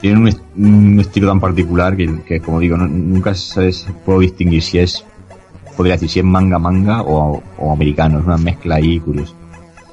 [0.00, 3.70] tienen un, un estilo tan particular que, como digo, no- nunca se,
[4.04, 5.04] puedo distinguir si es,
[5.76, 7.42] podría decir, si es manga manga o,
[7.72, 8.18] americano.
[8.20, 9.34] Es una mezcla ahí curiosa.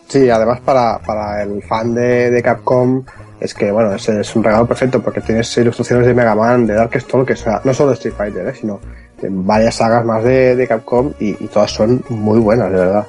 [0.07, 3.03] Sí, además para, para el fan de, Capcom
[3.40, 6.73] es que, bueno, es, es un regalo perfecto porque tienes ilustraciones de Mega Man, de
[6.73, 8.53] Darkstalkers, que no solo de Street Fighter, ¿eh?
[8.60, 8.80] sino
[9.22, 13.06] de varias sagas más de, Capcom y todas son muy buenas, de verdad.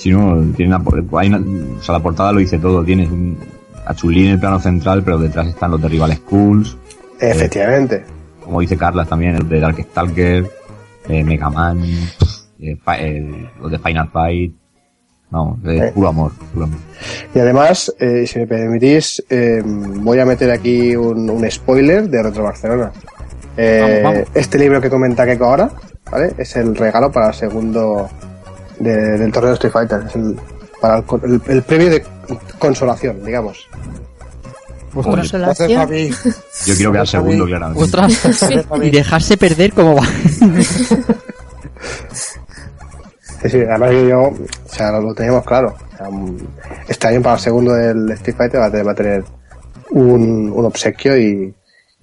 [0.00, 2.82] Si no, tiene una, por- hay una- o sea, la portada lo dice todo.
[2.82, 3.36] Tienes un,
[3.84, 6.76] a en el plano central, pero detrás están los de Rival Schools,
[7.20, 8.04] Efectivamente.
[8.42, 10.50] como dice Carlas también, el de Darkstalker,
[11.08, 14.54] eh, Mega Man, eh, Fi- eh, los de Final Fight.
[15.30, 15.92] Vamos, es Eh.
[15.94, 16.78] puro amor, puro amor.
[17.34, 22.22] Y además, eh, si me permitís, eh, voy a meter aquí un, un spoiler de
[22.22, 22.90] Retro Barcelona.
[23.56, 24.28] Eh, Vamos, vamos.
[24.34, 25.70] Este libro que comenta Keiko ahora,
[26.10, 26.32] ¿vale?
[26.38, 28.08] Es el regalo para el segundo
[28.80, 30.02] de- del torneo de Street Fighter.
[30.08, 30.36] Es el,
[30.80, 32.04] para el, el- el premio de
[32.58, 33.68] consolación, digamos.
[35.76, 36.10] A mí,
[36.66, 37.84] yo quiero quedar segundo, claramente.
[37.84, 38.42] Ostras,
[38.82, 40.02] y dejarse perder como va.
[43.42, 44.34] Sí, sí, además yo, o
[44.68, 45.74] sea, lo, lo teníamos claro.
[45.94, 46.08] O sea,
[46.88, 49.24] este año para el segundo del Street Fighter va a tener, va a tener
[49.90, 51.54] un, un obsequio y,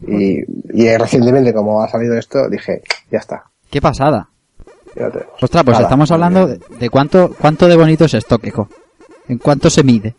[0.08, 0.40] y,
[0.74, 2.82] y recientemente como ha salido esto, dije,
[3.12, 3.44] ya está.
[3.70, 4.30] Qué pasada.
[4.98, 5.34] Tenemos.
[5.42, 8.68] Ostras, pues Nada, estamos hablando de, de cuánto, cuánto de bonito es esto, Keiko.
[9.28, 10.16] ¿En cuánto se mide?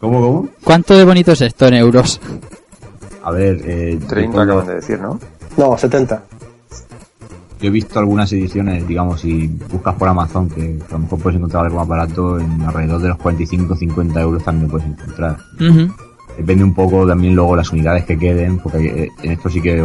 [0.00, 0.48] ¿Cómo, cómo?
[0.64, 2.20] ¿Cuánto de bonito es esto en euros?
[3.22, 5.18] A ver, eh, 30 yo- acaban de decir, ¿no?
[5.56, 6.22] No, 70.
[7.60, 11.36] Yo he visto algunas ediciones, digamos, si buscas por Amazon, que a lo mejor puedes
[11.36, 15.36] encontrar algo más barato, en alrededor de los 45-50 euros también lo puedes encontrar.
[16.38, 19.82] Depende un poco también luego las unidades que queden, porque eh, en esto sí que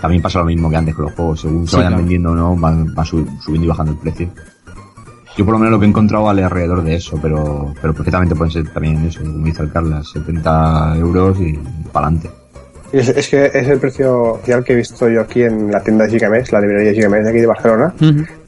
[0.00, 1.40] también pasa lo mismo que antes con los juegos.
[1.40, 2.02] Según se Sí, vayan claro.
[2.02, 4.28] vendiendo o no, van, van sub- subiendo y bajando el precio.
[5.36, 8.34] Yo por lo menos lo que he encontrado vale alrededor de eso, pero, pero perfectamente
[8.34, 11.52] pueden ser también eso, como dice el Carlas, 70 euros y
[11.92, 12.30] para adelante.
[12.92, 15.80] Y Es, es que es el precio oficial que he visto yo aquí en la
[15.82, 17.94] tienda de Gigamesh, la librería Gigamesh de aquí de Barcelona,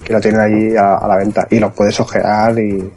[0.02, 2.90] que lo tienen allí a, a la venta y lo puedes ojear y,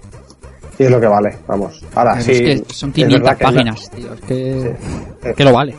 [0.80, 1.86] y es lo que vale, vamos.
[1.94, 2.32] Ahora, Es sí.
[2.34, 4.14] que son es 500 verdad que es la- páginas, tío.
[4.16, 4.76] Es que,
[5.24, 5.30] Sí.
[5.38, 5.76] que lo vale.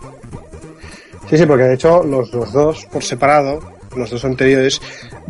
[1.28, 3.58] Sí, sí, porque de hecho los, los dos por separado,
[3.96, 4.80] los dos anteriores,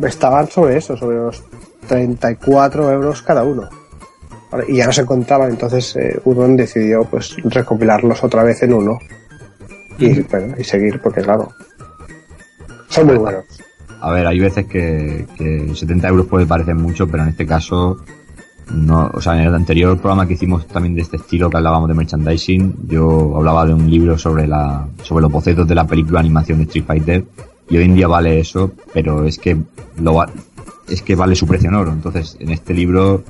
[0.03, 1.43] estaban sobre eso, sobre los
[1.87, 3.69] 34 euros cada uno.
[4.67, 8.99] Y ya no se encontraban, entonces eh, Udon decidió pues recopilarlos otra vez en uno.
[9.97, 11.49] Y, bueno, y seguir, porque claro,
[12.87, 13.45] son muy buenos.
[13.99, 17.97] A ver, hay veces que, que 70 euros puede parecer mucho, pero en este caso,
[18.73, 21.87] no, o sea, en el anterior programa que hicimos también de este estilo que hablábamos
[21.87, 26.19] de merchandising, yo hablaba de un libro sobre la, sobre los bocetos de la película
[26.19, 27.25] de animación de Street Fighter,
[27.69, 29.57] y hoy en día vale eso, pero es que
[30.01, 30.29] lo va-
[30.87, 31.91] es que vale su precio en oro.
[31.91, 33.23] Entonces, en este libro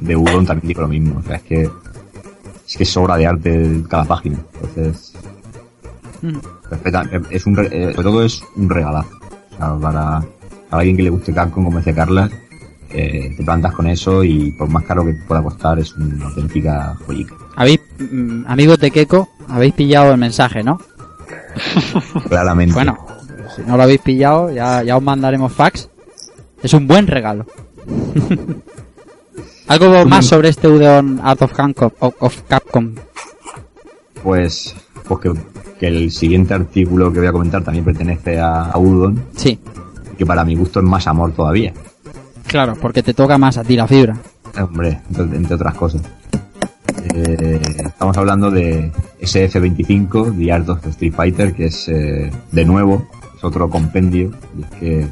[0.00, 1.70] de Udon también digo lo mismo, o sea, es que,
[2.68, 4.38] es que sobra de arte cada página.
[4.54, 5.12] Entonces.
[6.70, 9.10] Respeta- es un, eh, sobre todo es un regalazo.
[9.52, 10.20] O sea, para,
[10.70, 12.28] para alguien que le guste Capcom, como dice Carla,
[12.90, 16.96] eh, te plantas con eso y por más caro que pueda costar, es una auténtica
[17.06, 17.34] joyica.
[17.56, 20.80] Habéis, mm, amigos de Keiko, habéis pillado el mensaje, ¿no?
[22.28, 22.74] Claramente.
[22.74, 22.98] Bueno,
[23.54, 25.88] si no lo habéis pillado, ya, ya os mandaremos fax.
[26.62, 27.46] Es un buen regalo.
[29.68, 32.94] Algo más sobre este Udon Art of, Hancock, of, of Capcom.
[34.22, 34.74] Pues,
[35.06, 35.32] pues que,
[35.78, 39.58] que el siguiente artículo que voy a comentar también pertenece a, a Udon, Sí,
[40.16, 41.72] que para mi gusto es más amor todavía.
[42.46, 44.16] Claro, porque te toca más a ti la fibra.
[44.60, 46.02] Hombre, entre, otras cosas.
[47.14, 48.90] Eh, estamos hablando de
[49.20, 53.06] SF25, The Art of Street Fighter, que es, eh, de nuevo,
[53.36, 54.32] es otro compendio.
[54.56, 55.06] Y es que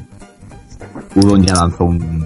[1.15, 2.25] Udon ya lanzó un,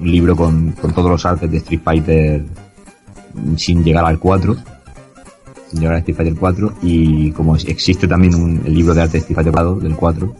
[0.00, 2.44] libro con, con todos los artes de Street Fighter
[3.56, 4.56] sin llegar al 4
[5.70, 9.12] sin llegar a Street Fighter 4 y como existe también un, el libro de arte
[9.12, 10.34] de Street Fighter 4 del 4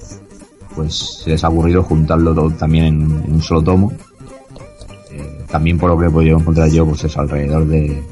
[0.75, 3.93] pues se les ha aburrido juntarlo todo también en, en un solo tomo.
[5.11, 8.03] Eh, también por lo que he podido encontrar yo pues es alrededor de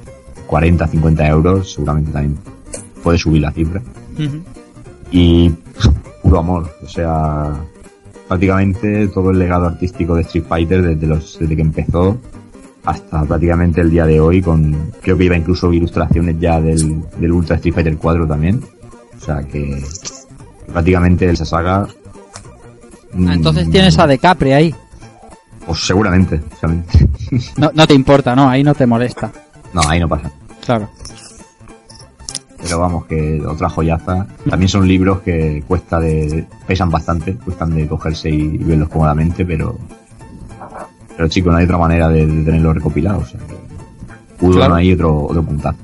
[0.47, 2.39] 40 50 euros seguramente también
[3.03, 3.83] puede subir la cifra.
[5.11, 5.51] Y
[6.23, 7.53] puro amor o sea
[8.29, 12.19] prácticamente todo el legado artístico de Street Fighter desde los desde que empezó
[12.85, 17.33] hasta prácticamente el día de hoy con creo que iba incluso ilustraciones ya del, del
[17.33, 18.61] Ultra Street Fighter 4 también.
[19.17, 19.83] O sea que
[20.73, 21.87] prácticamente esa saga
[23.13, 24.75] Ah, entonces mm, tienes a Decapre ahí.
[25.67, 27.09] pues seguramente, seguramente.
[27.57, 28.49] No, no te importa, ¿no?
[28.49, 29.31] Ahí no te molesta.
[29.73, 30.31] no ahí no pasa
[30.65, 30.89] Claro.
[32.63, 37.87] pero vamos que otra joyaza también son libros que cuesta de pesan bastante cuestan de
[37.89, 39.79] cogerse y, y verlos cómodamente pero
[41.17, 43.41] pero chico no hay otra manera de, de tenerlos recopilados o sea,
[44.41, 44.75] Udon Claro.
[44.75, 45.79] ahí otro otro puntazo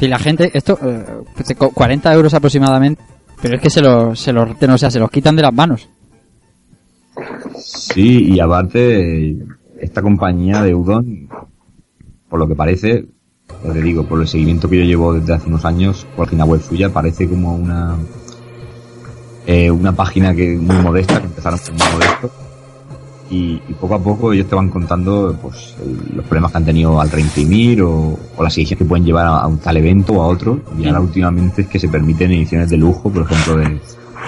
[0.00, 1.04] Y la gente, esto, eh,
[1.34, 3.02] pues, co- 40 euros aproximadamente,
[3.40, 5.88] pero es que se los, se los, sea, se los quitan de las manos.
[7.58, 9.36] Sí, y aparte,
[9.80, 11.28] esta compañía de Udon,
[12.28, 13.06] por lo que parece,
[13.64, 16.44] ya digo, por el seguimiento que yo llevo desde hace unos años, por la página
[16.44, 17.96] web suya, parece como una
[19.46, 22.30] eh, una página que muy modesta, que empezaron muy modesto,
[23.30, 26.64] y, y poco a poco ellos te van contando pues el- los problemas que han
[26.64, 30.14] tenido al reimprimir o, o las ediciones que pueden llevar a, a un tal evento
[30.14, 33.56] o a otro, y ahora últimamente es que se permiten ediciones de lujo, por ejemplo,
[33.56, 33.80] de, de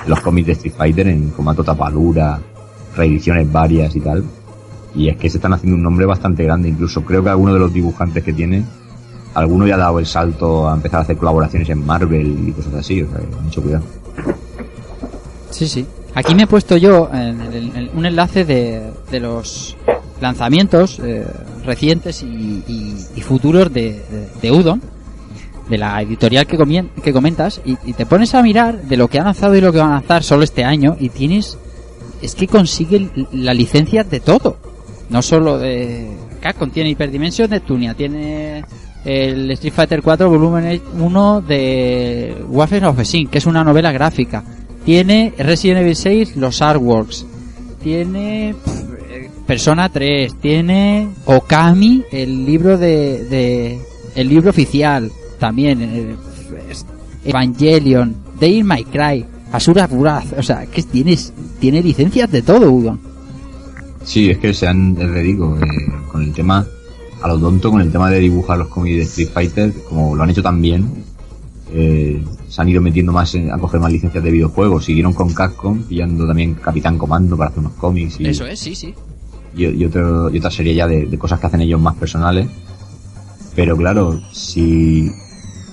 [0.08, 2.38] los cómics de Street Fighter en formato tapadura,
[2.96, 4.24] reediciones varias y tal.
[4.94, 6.68] Y es que se están haciendo un nombre bastante grande.
[6.68, 8.64] Incluso creo que alguno de los dibujantes que tiene,
[9.34, 12.74] alguno ya ha dado el salto a empezar a hacer colaboraciones en Marvel y cosas
[12.74, 13.00] así.
[13.02, 13.84] O sea, mucho cuidado.
[15.50, 15.86] Sí, sí.
[16.14, 19.76] Aquí me he puesto yo en el- un enlace de, de los
[20.20, 21.24] lanzamientos eh,
[21.64, 24.02] recientes y, y- futuros de,
[24.42, 24.82] de, Udon,
[25.68, 29.18] de la editorial que, comien- que comentas, y, te pones a mirar de lo que
[29.18, 31.56] han lanzado y lo que van a lanzar solo este año, y tienes.
[32.20, 34.56] Es que consiguen la licencia de todo.
[35.08, 36.10] No solo de.
[36.40, 38.64] Capcom tiene Hyperdimension de Tunia, tiene
[39.04, 44.42] el Street Fighter 4 volumen 1 de Waffen of Sin, que es una novela gráfica.
[44.84, 47.26] Tiene Resident Evil 6, los artworks.
[47.82, 50.34] Tiene eh, Persona 3.
[50.40, 53.78] Tiene Okami, el libro de, de
[54.14, 55.10] el libro oficial.
[55.38, 56.16] También eh,
[57.24, 60.38] Evangelion, Devil May Cry, Asura Wrath.
[60.38, 63.00] O sea, que tienes tiene licencias de todo, Udon.
[64.04, 66.66] Sí, es que se han, te digo, eh, con el tema,
[67.22, 70.22] a lo tonto, con el tema de dibujar los cómics de Street Fighter, como lo
[70.22, 70.88] han hecho tan bien,
[71.72, 74.84] eh, se han ido metiendo más en- a coger más licencias de videojuegos.
[74.84, 78.18] Siguieron con Capcom, pillando también Capitán Comando para hacer unos cómics.
[78.20, 78.94] Y, es, sí, sí.
[79.56, 82.48] y, y otro- y otra serie ya de, de cosas que hacen ellos más personales.
[83.54, 85.10] Pero claro, si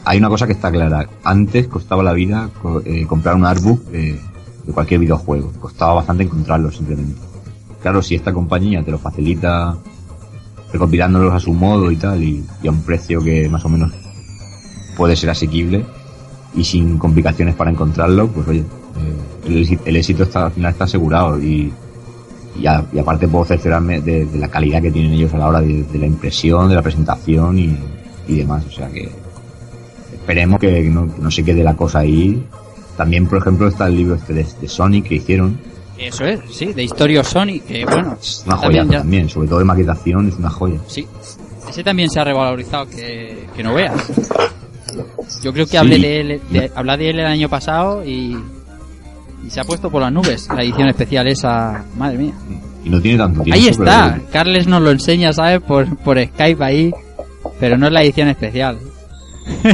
[0.05, 3.83] hay una cosa que está clara, antes costaba la vida co- eh, comprar un artbook
[3.87, 4.19] de,
[4.65, 7.19] de cualquier videojuego, costaba bastante encontrarlo simplemente.
[7.81, 9.77] Claro, si esta compañía te lo facilita
[10.73, 13.91] recopilándolos a su modo y tal, y, y a un precio que más o menos
[14.97, 15.85] puede ser asequible
[16.57, 20.71] y sin complicaciones para encontrarlo, pues oye, eh, el, éxito- el éxito está, al final
[20.71, 21.71] está asegurado y,
[22.59, 25.47] y, a- y aparte puedo cerciorarme de, de la calidad que tienen ellos a la
[25.47, 27.77] hora de, de la impresión, de la presentación y,
[28.27, 28.65] y demás.
[28.67, 29.09] O sea que
[30.13, 32.43] esperemos que no, que no se quede la cosa ahí.
[32.97, 35.57] También, por ejemplo, está el libro este de, de Sonic que hicieron.
[35.99, 39.47] Eso es, sí, de Historia Sonic, que bueno, Es una también joya ya- también, sobre
[39.47, 40.79] todo de maquetación, es una joya.
[40.87, 41.07] Sí,
[41.69, 43.93] ese también se ha revalorizado, que, que no veas.
[45.43, 46.01] Yo creo que hablé Sí.
[46.01, 48.37] de él, de, hablé de él el año pasado y,
[49.45, 52.33] y se ha puesto por las nubes la edición especial esa, madre mía.
[52.83, 53.55] Y no tiene tanto tiempo.
[53.59, 55.59] Ahí pero- está, Carles nos lo enseña, ¿sabes?
[55.61, 56.93] Por, por Skype ahí,
[57.59, 58.77] pero no es la edición especial.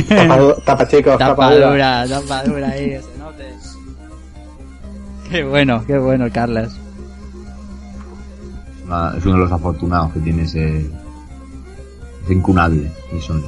[0.07, 1.69] Tapa, tapa chicos, tapa Tapa dura.
[1.72, 3.44] dura, tapa dura ahí, que se note.
[5.31, 6.72] Qué bueno, qué bueno, Carles.
[8.85, 10.80] una- es uno de los afortunados que tiene ese,
[12.23, 13.45] ese incunable de Sonic.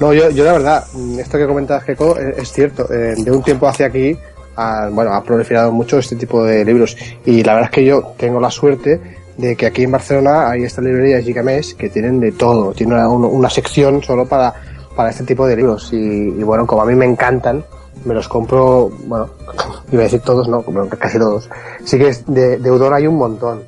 [0.00, 0.84] No, yo, yo la verdad,
[1.18, 2.86] esto que comentas, Keiko, es, es cierto.
[2.92, 4.16] Eh, de un tiempo hacia aquí,
[4.56, 6.96] ha, bueno, ha proliferado mucho este tipo de libros.
[7.24, 9.00] Y la verdad es que yo tengo la suerte
[9.38, 12.72] de que aquí en Barcelona hay esta librería Gigamés que tienen de todo.
[12.72, 14.52] Tiene una, una- sección solo para,
[14.94, 15.90] para este tipo de libros.
[15.92, 17.64] Y, y bueno, como a mí me encantan,
[18.04, 19.30] me los compro, bueno,
[19.92, 21.48] iba a decir todos, no, como casi todos.
[21.84, 23.62] Sí que es de, de Udon hay un montón.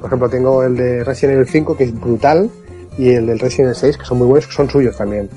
[0.00, 2.48] Por ejemplo, tengo el de Resident Evil 5, que es brutal,
[2.98, 5.28] y el del Resident Evil 6, que son muy buenos, que son suyos también.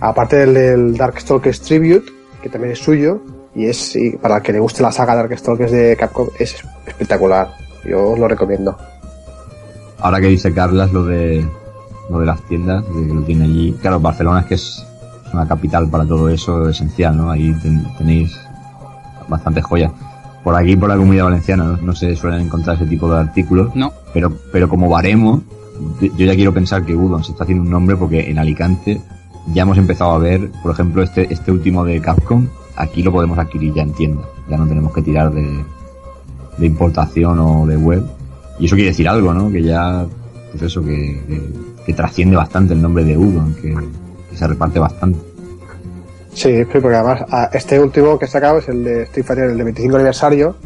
[0.00, 2.06] Aparte del, del Darkstalkers Tribute,
[2.42, 3.20] que también es suyo,
[3.54, 6.56] y es y para el que le guste la saga Darkstalkers de Capcom, es
[6.86, 7.48] espectacular.
[7.88, 8.76] Yo os lo recomiendo.
[10.00, 11.46] Ahora que dice Carlas lo de
[12.10, 13.72] lo de las tiendas, de que lo tiene allí.
[13.80, 14.86] Claro, Barcelona es que es
[15.32, 17.30] una capital para todo eso esencial, ¿no?
[17.30, 18.38] Ahí ten- tenéis
[19.28, 19.90] bastantes joyas.
[20.44, 21.76] Por aquí, por la comunidad valenciana, ¿no?
[21.78, 23.74] no se suelen encontrar ese tipo de artículos.
[23.74, 23.92] No.
[24.14, 25.42] Pero, pero como baremo,
[26.00, 29.00] yo yo ya quiero pensar que Udon se está haciendo un nombre porque en Alicante
[29.52, 32.46] ya hemos empezado a ver, por ejemplo, este, este último de Capcom,
[32.76, 34.22] aquí lo podemos adquirir ya en tienda.
[34.48, 35.64] Ya no tenemos que tirar de,
[36.58, 38.02] de importación o de web.
[38.58, 39.50] Y eso quiere decir algo, ¿no?
[39.50, 40.06] Que ya,
[40.50, 41.42] pues eso, que, que,
[41.86, 43.74] que trasciende bastante el nombre de Udon, que,
[44.30, 45.18] que se reparte bastante.
[46.32, 49.50] Sí, sí, porque además a- este último que he sacado es el de Street Fighter,
[49.50, 50.56] el de 25 aniversario.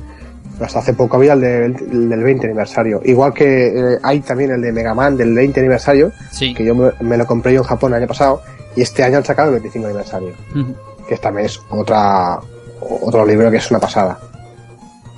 [0.61, 3.01] Hasta hace poco había el, de- el del 20 aniversario.
[3.05, 6.53] Igual que eh, hay también el de Mega Man del 20 aniversario, Sí.
[6.55, 8.43] que yo me, me lo compré yo en Japón el año pasado,
[8.77, 10.75] y este año han sacado el 25 aniversario, Ujú.
[11.09, 12.39] que también es otra
[12.81, 14.19] otro libro que es una pasada.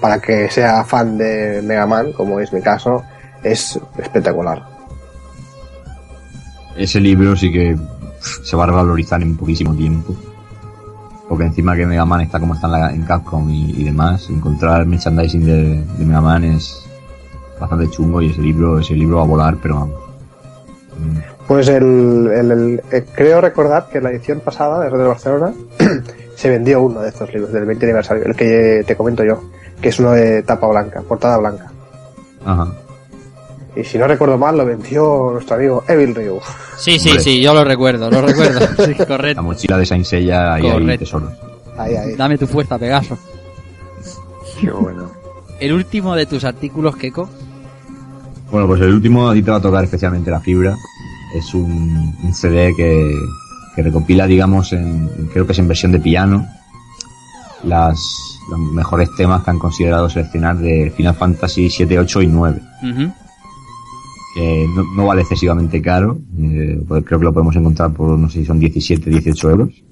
[0.01, 3.03] Para que sea fan de Mega Man, como es mi caso,
[3.45, 4.65] es espectacular.
[6.77, 7.77] Ese libro sí que
[8.21, 10.15] se va a revalorizar en poquísimo tiempo.
[11.29, 14.29] Porque encima que Mega Man está como está en, la- en Capcom y, y demás,
[14.29, 16.85] encontrar merchandising de, de Mega Man es
[17.61, 20.01] bastante chungo y ese libro, ese libro va a volar, pero vamos.
[20.99, 24.99] Mm, Pues el, el- el- eh, creo recordar que en la edición pasada de Red
[25.01, 25.53] de Barcelona
[26.37, 29.43] se vendió uno de estos libros del 20 aniversario, el que te comento yo,
[29.81, 31.71] que es uno de tapa blanca, portada blanca.
[32.45, 32.69] Ajá.
[33.75, 36.39] Y si no recuerdo mal, lo vendió nuestro amigo Evil Ryu.
[36.77, 37.25] Sí, sí, Hombre.
[37.25, 38.61] sí, yo lo recuerdo, lo recuerdo.
[38.85, 39.43] Sí, La correcto.
[39.43, 41.33] mochila de Saint Seiya ahí hay tesoros.
[41.77, 42.15] Ahí, ahí.
[42.15, 43.17] Dame tu fuerza, Pegaso.
[44.61, 45.11] Qué bueno.
[45.61, 47.29] El último de tus artículos, Keiko.
[48.51, 50.77] Bueno, pues el último a ti te va a tocar especialmente la fibra.
[51.35, 53.15] Es un, un CD que,
[53.75, 56.47] que recopila, digamos, en, creo que es en versión de piano,
[57.65, 62.61] las, los mejores temas que han considerado seleccionar de Final Fantasy 7, 8 y 9.
[62.83, 63.13] Ujú.
[64.35, 68.41] Que no, no vale excesivamente caro, eh, creo que lo podemos encontrar por, no sé
[68.41, 69.83] si son 17, 18 euros.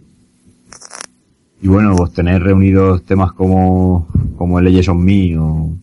[1.63, 5.75] Y bueno, pues tener reunidos temas como, como el Legends of Me o,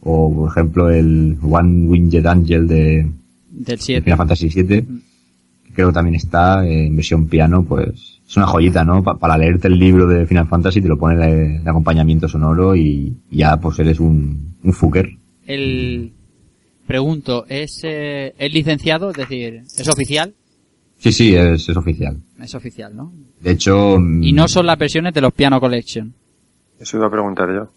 [0.00, 3.06] o por ejemplo el One Winged Angel de,
[3.58, 4.02] Del 7.
[4.02, 4.64] Final Fantasy VII,
[5.64, 9.02] que creo que también está en versión piano, pues es una joyita, ¿no?
[9.02, 12.76] Pa- para leerte el libro de Final Fantasy te lo pone de, de acompañamiento sonoro
[12.76, 15.08] y, y ya pues eres un, un fucker.
[15.46, 16.12] El...
[16.86, 19.10] Pregunto, ¿es, eh, ¿es licenciado?
[19.10, 20.34] Es decir, ¿es oficial?
[20.98, 22.16] Sí, sí, es, es oficial.
[22.40, 23.12] Es oficial, ¿no?
[23.40, 26.14] De hecho, Y no son las versiones de los Piano Collection.
[26.78, 27.70] Eso iba a preguntar yo.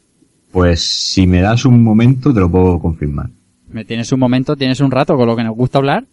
[0.52, 3.30] pues si me das un momento te lo puedo confirmar.
[3.72, 6.06] Me tienes un momento, tienes un rato con lo que nos gusta hablar.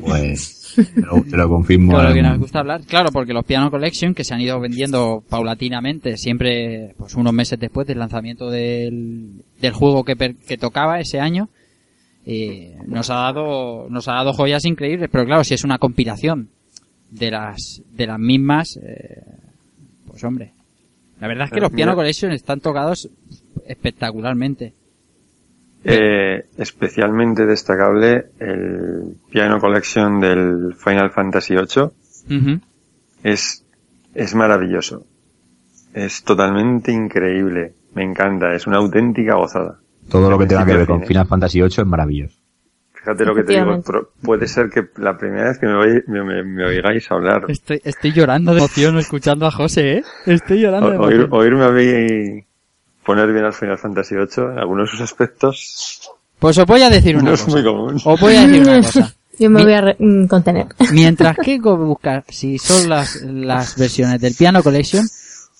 [0.00, 1.92] Pues te lo, te lo confirmo.
[1.96, 2.82] Con lo que nos gusta hablar.
[2.82, 7.58] Claro, porque los Piano Collection, que se han ido vendiendo paulatinamente, siempre, pues unos meses
[7.58, 11.48] después del lanzamiento del, del juego que, per- que tocaba ese año,
[12.26, 16.50] eh, nos ha dado, nos ha dado joyas increíbles, pero claro, si es una compilación
[17.10, 19.22] de las, de las mismas, eh,
[20.06, 20.52] pues hombre.
[21.20, 23.08] La verdad es que los Piano Collection están tocados
[23.66, 24.74] espectacularmente.
[25.88, 32.60] Eh, especialmente destacable el Piano Collection del Final Fantasy VIII.
[33.22, 33.64] Es,
[34.14, 35.04] es maravilloso.
[35.94, 37.74] Es totalmente increíble.
[37.94, 38.52] Me encanta.
[38.52, 39.78] Es una auténtica gozada.
[40.10, 42.36] Todo lo que tenga que ver con Final Fantasy VIII es maravilloso.
[42.92, 43.82] Fíjate lo que te digo.
[44.22, 47.80] Puede ser que la primera vez que me, oí- me, me- me oigáis hablar, Estoy,
[47.84, 50.02] estoy llorando de emoción escuchando a José, ¿eh?
[50.26, 51.28] Estoy llorando de oír- emoción.
[51.32, 52.45] oírme a mí
[53.06, 56.90] poner bien al Final Fantasy VIII, en algunos de sus aspectos, Pues os voy a
[56.90, 57.56] decir una no es cosa.
[57.56, 58.00] muy común.
[58.04, 59.14] Os voy a decir una cosa.
[59.38, 60.66] Yo me voy a re- mm, contener.
[60.92, 65.06] Mientras que buscar si son las, las versiones del Piano Collection,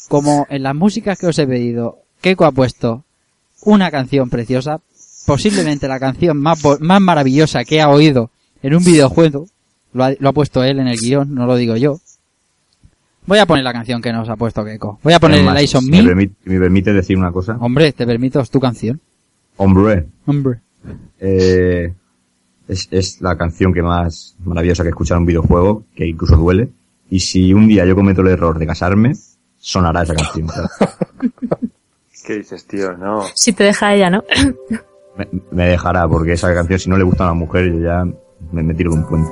[0.08, 3.04] como en las músicas que os he pedido, Keiko ha puesto
[3.62, 4.80] una canción preciosa,
[5.26, 8.30] posiblemente la canción más, más maravillosa que ha oído
[8.62, 9.46] en un videojuego,
[9.92, 11.98] lo ha, lo ha puesto él en el guion, no lo digo yo.
[13.26, 15.00] Voy a poner la canción que nos ha puesto Keiko.
[15.02, 15.98] Voy a poner el Eyes on si Me.
[16.02, 17.56] me, permite, me permite decir una cosa.
[17.60, 19.00] Hombre, te permito, es tu canción.
[19.56, 20.60] Hombre, Hombre.
[21.18, 21.92] eh,
[22.68, 26.36] es, es la canción que más maravillosa que he escuchado en un videojuego, que incluso
[26.36, 26.68] duele.
[27.10, 29.14] Y si un día yo cometo el error de casarme,
[29.56, 30.48] sonará esa canción.
[32.26, 32.92] ¿Qué dices, tío?
[32.96, 33.22] No.
[33.34, 34.24] Si te deja ella, ¿no?
[35.16, 38.04] me, me dejará, porque esa canción, si no le gusta a una mujer, yo ya
[38.52, 39.30] me, me tiro de un puente.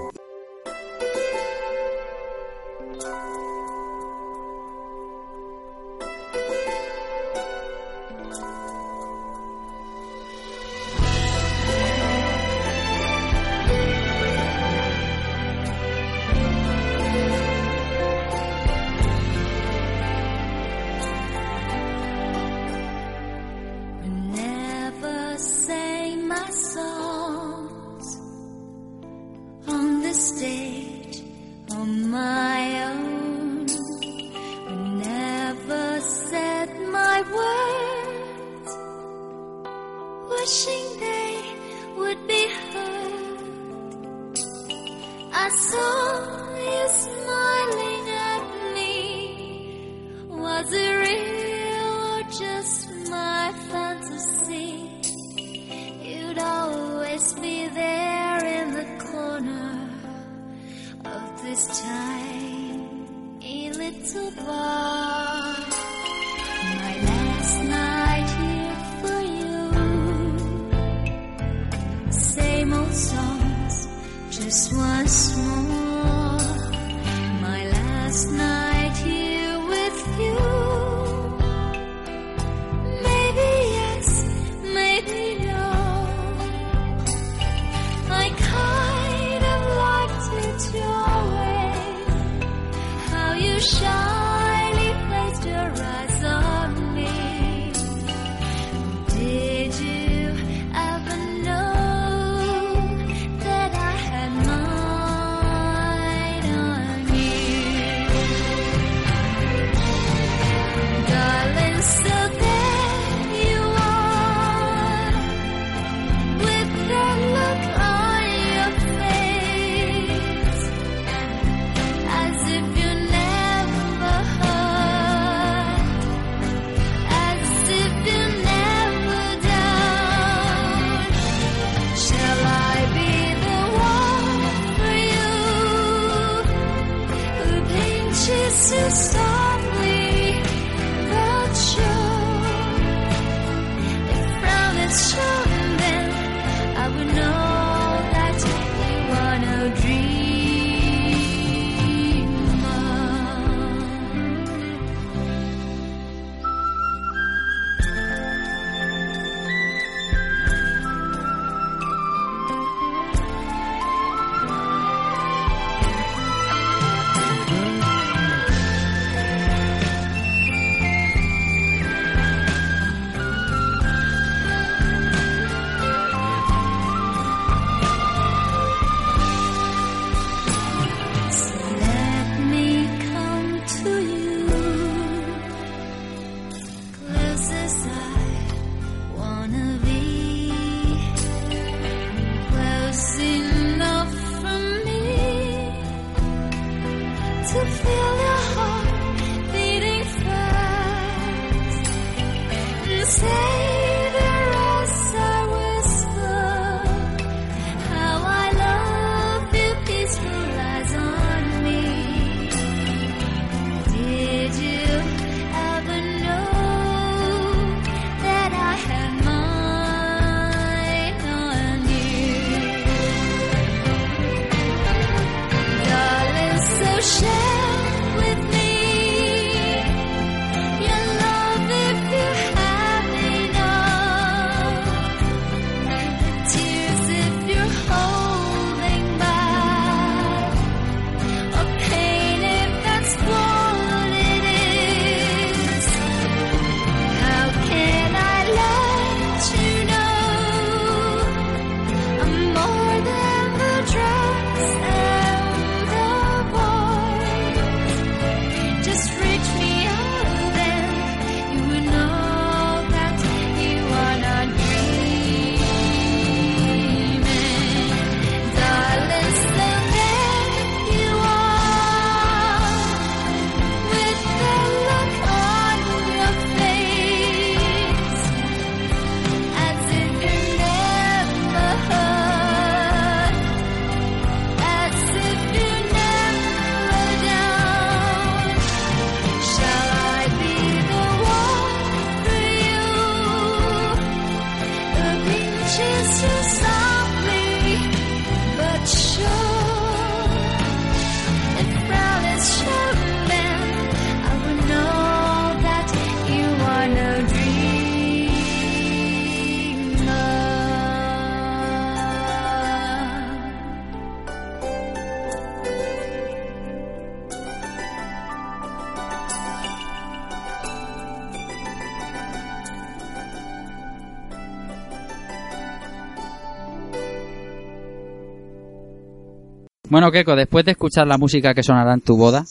[329.94, 332.44] Bueno, Keiko, después de escuchar la música que sonará en tu boda,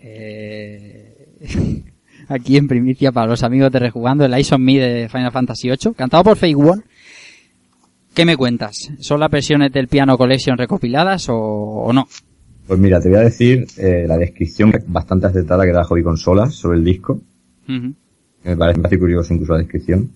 [0.00, 1.26] eh,
[2.28, 5.70] aquí en primicia para los amigos de Rejugando, el Ice on Me de Final Fantasy
[5.70, 6.82] VIII, cantado por Fake One.
[8.14, 8.92] ¿Qué me cuentas?
[9.00, 12.06] ¿Son las versiones del Piano Collection recopiladas o, o no?
[12.68, 16.54] Pues mira, te voy a decir eh, la descripción bastante acertada que da Hobby Consolas
[16.54, 17.20] sobre el disco.
[17.66, 20.12] Me parece bastante curioso incluso la descripción.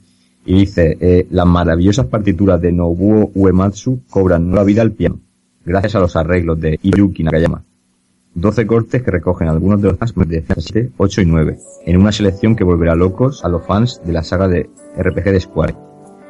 [0.46, 5.18] Y dice, eh, las maravillosas partituras de Nobuo Uematsu cobran nueva vida al piano,
[5.64, 7.64] gracias a los arreglos de Iyuki Nakayama.
[8.34, 12.12] 12 cortes que recogen algunos de los temas de 7, 8 y 9, en una
[12.12, 15.74] selección que volverá locos a los fans de la saga de RPG de Square.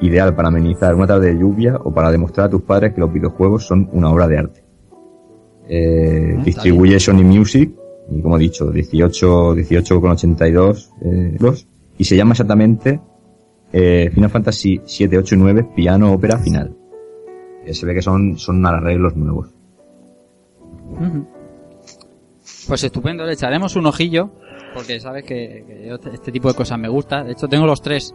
[0.00, 3.12] Ideal para amenizar una tarde de lluvia o para demostrar a tus padres que los
[3.12, 4.64] videojuegos son una obra de arte.
[5.68, 7.70] Eh, está distribuye Sony Music,
[8.10, 13.00] y como he dicho, 18, 18,82 eh, euros, y se llama exactamente
[13.72, 16.74] eh, Final Fantasy 7, 8 y 9 Piano Ópera Final.
[17.64, 19.48] Eh, se ve que son, son arreglos nuevos.
[22.68, 24.30] Pues estupendo, le echaremos un ojillo,
[24.74, 27.24] porque sabes que, que yo este tipo de cosas me gusta.
[27.24, 28.14] De hecho, tengo los tres,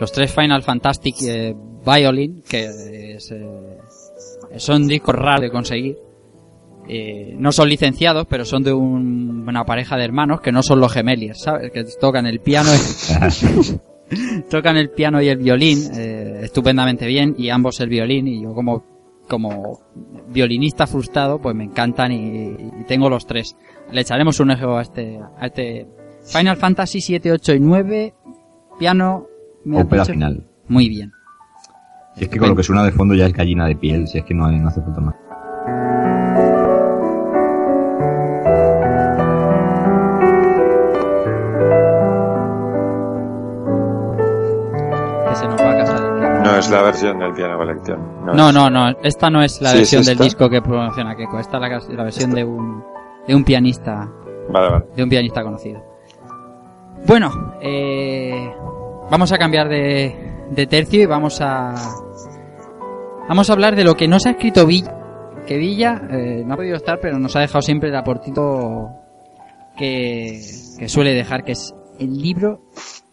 [0.00, 2.64] los tres Final Fantastic eh, Violin, que
[3.16, 3.78] es, eh,
[4.56, 5.98] son discos raros de conseguir.
[6.88, 10.80] Eh, no son licenciados, pero son de un- una pareja de hermanos que no son
[10.80, 11.70] los gemeliers, ¿sabes?
[11.70, 12.78] Que tocan el piano y,
[14.50, 18.54] tocan el piano y el violín eh, estupendamente bien y ambos el violín y yo
[18.54, 18.84] como
[19.28, 19.80] como
[20.28, 23.56] violinista frustrado pues me encantan y, y tengo los tres
[23.90, 25.86] le echaremos un ojo a este a este
[26.24, 28.14] Final Fantasy 7, 8 y 9
[28.78, 29.26] piano
[29.64, 30.04] ¿me has Ópera?
[30.04, 30.46] Final.
[30.68, 31.12] muy bien
[32.16, 34.18] Si es que con lo que suena de fondo ya es gallina de piel, si
[34.18, 35.14] es que no, no hace falta más.
[46.66, 48.24] Es la versión del Piano Collection.
[48.26, 48.54] no es.
[48.54, 51.56] no no esta no es la Sí, es versión del disco que promociona Keiko esta
[51.58, 52.82] es la, la versión de un
[53.26, 54.08] de un pianista
[54.50, 54.84] Vale, vale.
[54.96, 55.80] de un pianista conocido.
[57.06, 58.52] Bueno, eh,
[59.10, 60.14] vamos a cambiar de,
[60.50, 61.74] de tercio y vamos a
[63.28, 64.96] vamos a hablar de lo que nos ha escrito Villa.
[65.46, 68.90] Que Villa eh, no ha podido estar, pero nos ha dejado siempre el aportito
[69.76, 70.40] que,
[70.78, 72.60] que suele dejar, que es el libro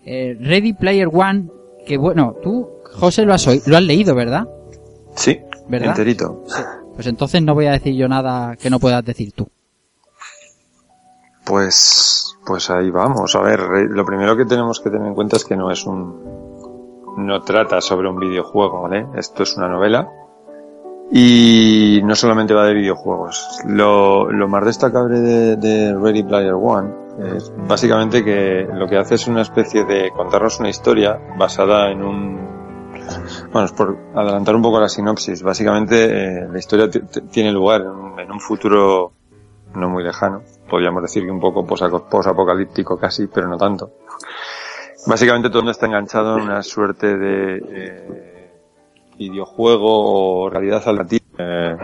[0.05, 1.47] eh, Ready Player One.
[1.87, 4.47] Que bueno, tú, José, lo has, lo has leído, ¿verdad?
[5.15, 5.89] Sí, ¿Verdad?
[5.89, 6.43] enterito.
[6.95, 9.47] Pues entonces no voy a decir yo nada que no puedas decir tú.
[11.45, 13.35] Pues, pues ahí vamos.
[13.35, 15.85] A ver, eh, lo primero que tenemos que tener en cuenta es que no es
[15.85, 19.07] un, no trata sobre un videojuego, ¿vale?
[19.15, 20.09] Esto es una novela
[21.11, 23.61] y no solamente va de videojuegos.
[23.65, 26.89] Lo, lo más destacable de, de Ready Player One
[27.35, 32.03] es básicamente que lo que hace es una especie de contarnos una historia basada en
[32.03, 32.58] un,
[33.51, 35.41] bueno, es por adelantar un poco la sinopsis.
[35.43, 36.89] Básicamente eh, la historia
[37.31, 39.13] tiene lugar en un, en un futuro
[39.75, 43.91] no muy lejano, podríamos decir que un poco posapocalíptico casi, pero no tanto.
[45.05, 48.51] Básicamente todo el mundo está enganchado en una suerte de eh,
[49.17, 51.77] videojuego o realidad alternativa eh,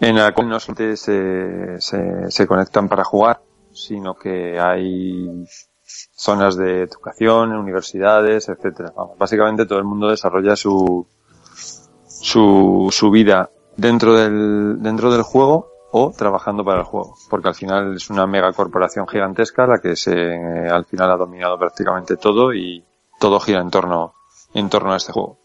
[0.00, 3.40] en la cual no solamente se, se conectan para jugar,
[3.72, 5.46] sino que hay
[5.86, 8.92] zonas de educación, universidades, etcétera.
[8.96, 11.06] Vamos, básicamente todo el mundo desarrolla su,
[12.06, 17.54] su, su vida dentro del, dentro del juego o trabajando para el juego, porque al
[17.54, 22.16] final es una mega corporación gigantesca la que se, eh, al final ha dominado prácticamente
[22.16, 22.84] todo y
[23.18, 24.14] todo gira en torno,
[24.52, 25.38] en torno a este juego.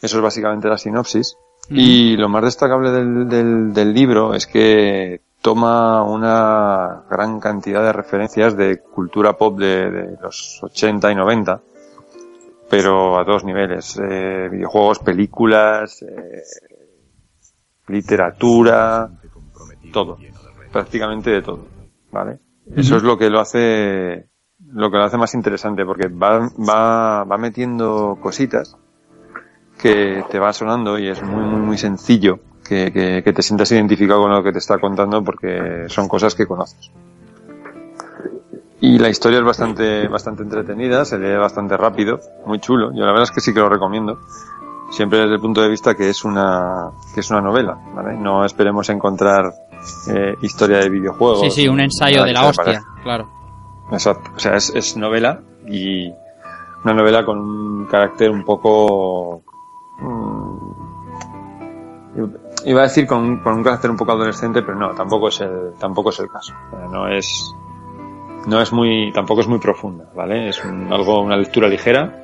[0.00, 1.36] Eso es básicamente la sinopsis.
[1.68, 7.92] Y lo más destacable del, del, del libro es que toma una gran cantidad de
[7.92, 11.60] referencias de cultura pop de, de los 80 y 90,
[12.68, 13.98] pero a todos niveles.
[13.98, 16.42] Eh, videojuegos, películas, eh,
[17.88, 19.08] literatura,
[19.92, 20.18] todo.
[20.72, 21.66] Prácticamente de todo.
[22.10, 22.40] ¿Vale?
[22.74, 27.24] Eso es lo que lo hace, lo que lo hace más interesante porque va, va,
[27.24, 28.76] va metiendo cositas
[29.80, 33.70] que te va sonando y es muy, muy, muy sencillo que, que, que te sientas
[33.72, 36.90] identificado con lo que te está contando porque son cosas que conoces.
[38.80, 42.92] Y la historia es bastante, bastante entretenida, se lee bastante rápido, muy chulo.
[42.92, 44.18] Yo la verdad es que sí que lo recomiendo.
[44.90, 48.16] Siempre desde el punto de vista que es una, que es una novela, ¿vale?
[48.16, 49.52] No esperemos encontrar
[50.08, 51.40] eh, historia de videojuegos.
[51.40, 53.28] Sí, sí, un ensayo de la hostia, claro.
[53.90, 54.30] Exacto.
[54.36, 56.12] O sea, es, es novela y
[56.84, 59.42] una novela con un carácter un poco...
[59.98, 60.75] mm,
[62.66, 65.72] iba a decir con, con un carácter un poco adolescente, pero no, tampoco es el,
[65.78, 66.52] tampoco es el caso.
[66.90, 67.54] No es,
[68.46, 70.48] no es muy, tampoco es muy profunda, ¿vale?
[70.50, 72.22] Es un- algo, una lectura ligera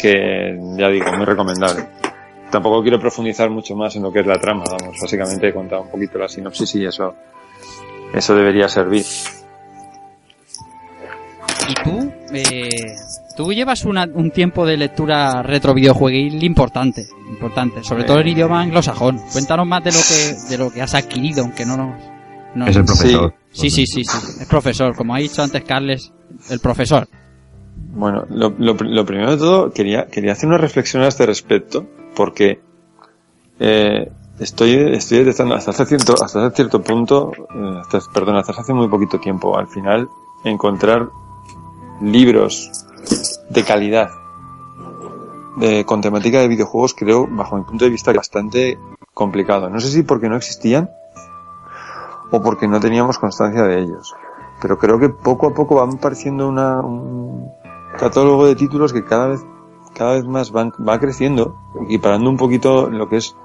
[0.00, 1.86] que, ya digo, muy recomendable.
[2.50, 5.82] Tampoco quiero profundizar mucho más en lo que es la trama, vamos, básicamente he contado
[5.82, 7.14] un poquito la sinopsis y eso,
[8.12, 9.04] eso debería servir.
[12.32, 12.96] eh,
[13.36, 18.06] tú llevas una- un tiempo de lectura retro videojueguil importante, importante, sobre Eh.
[18.06, 19.20] todo en idioma anglosajón.
[19.32, 21.94] Cuéntanos más de lo que de lo que has adquirido, aunque no nos
[22.54, 23.34] no- Es el profesor.
[23.52, 26.12] Sí, sí, sí, sí, es profesor, como ha dicho antes Carles,
[26.50, 27.06] el profesor.
[27.92, 31.86] Bueno, lo, lo- lo primero de todo, quería, quería hacer una reflexión a este respecto,
[32.16, 32.60] porque
[33.60, 38.52] eh, estoy, estoy detectando hasta hace cierto, hasta hace cierto punto, eh, hasta, perdón, hasta
[38.52, 40.08] hace muy poquito tiempo, al final,
[40.44, 41.08] encontrar
[42.02, 42.70] libros
[43.50, 44.10] de calidad
[45.56, 48.78] de, con temática de videojuegos, creo, bajo mi punto de vista, bastante
[49.12, 49.68] complicado.
[49.68, 50.90] No sé si porque no existían
[52.30, 54.14] o porque no teníamos constancia de ellos.
[54.62, 57.50] Pero creo que poco a poco van apareciendo una, un
[57.98, 59.44] catálogo de títulos que cada vez,
[59.94, 63.36] cada vez más van, va creciendo, equiparando un poquito lo que es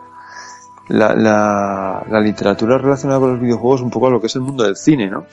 [0.87, 4.41] la, la, la literatura relacionada con los videojuegos un poco a lo que es el
[4.43, 5.25] mundo del cine, ¿no?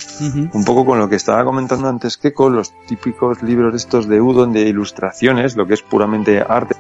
[0.53, 4.21] Un poco con lo que estaba comentando antes que con los típicos libros estos de
[4.21, 6.75] Udon de ilustraciones, lo que es puramente arte,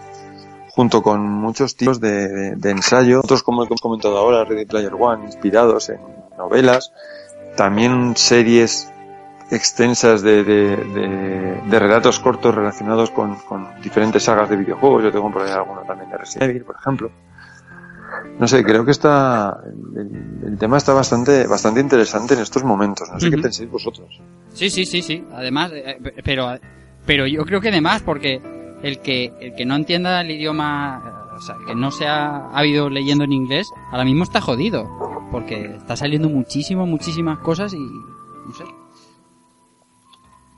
[0.75, 4.93] junto con muchos tipos de, de- de ensayo, otros como hemos comentado ahora, Ready Player
[4.99, 6.01] One, inspirados en
[6.39, 6.93] novelas,
[7.57, 8.91] también series
[9.51, 15.03] extensas de, de, de- de relatos cortos relacionados con, con diferentes sagas de videojuegos.
[15.05, 17.11] Yo tengo por ahí alguno también de Resident Evil, por ejemplo.
[18.43, 19.57] No sé, creo que está
[19.95, 23.09] el, el tema está bastante bastante interesante en estos momentos.
[23.09, 24.19] No sé qué pensáis vosotros.
[24.53, 25.25] Sí, sí, sí, sí.
[25.33, 26.59] Además, eh, pero,
[27.07, 28.43] pero yo creo que además, porque
[28.83, 32.91] el que, el que no entienda el idioma, o sea, que no se ha habido
[32.91, 34.91] leyendo en inglés, ahora mismo está jodido.
[35.31, 38.65] Porque está saliendo muchísimo, muchísimas cosas y, no sé.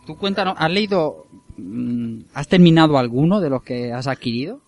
[0.07, 1.27] Tú cuéntanos, ¿has leído,
[1.59, 4.63] mm, has terminado alguno de los que has adquirido?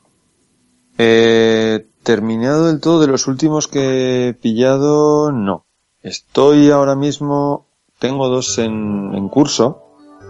[0.99, 5.67] Eh, terminado del todo de los últimos que he pillado, no.
[6.03, 7.67] Estoy ahora mismo,
[7.99, 9.83] tengo dos en, en curso.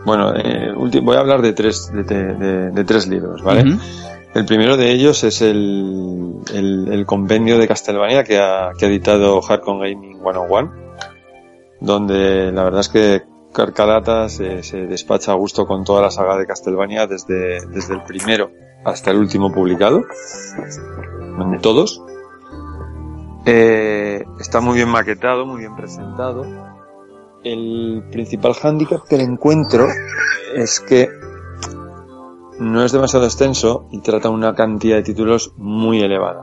[0.07, 0.73] Bueno, eh,
[1.03, 3.61] voy a hablar de tres, de, de- de- de tres libros, ¿vale?
[4.35, 8.89] El primero de ellos es el, el, el compendio de Castlevania que ha, que ha
[8.89, 10.73] editado Hardcore Gaming 101,
[11.81, 13.23] donde la verdad es que
[13.53, 18.03] Carcalata se, se despacha a gusto con toda la saga de Castlevania desde, desde el
[18.03, 18.51] primero
[18.85, 20.03] hasta el último publicado,
[21.43, 22.03] en todos.
[23.45, 26.45] Eh, está muy bien maquetado, muy bien presentado.
[27.45, 29.87] El principal hándicap que le encuentro
[30.55, 31.09] es que
[32.59, 36.43] no es demasiado extenso y trata una cantidad de títulos muy elevada.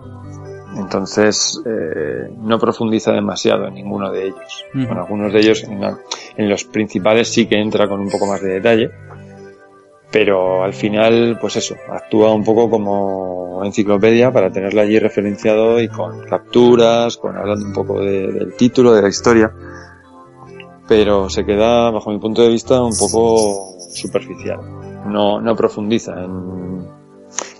[0.77, 4.65] Entonces, eh, no profundiza demasiado en ninguno de ellos.
[4.73, 5.97] Bueno, algunos de ellos, en, la-
[6.37, 8.91] en los principales sí que entra con un poco más de detalle,
[10.13, 15.87] pero al final, pues eso, actúa un poco como enciclopedia para tenerla allí referenciado y
[15.89, 19.51] con capturas, con hablando un poco de- del título, de la historia,
[20.87, 24.59] pero se queda, bajo mi punto de vista, un poco superficial.
[25.07, 26.87] No, no profundiza en,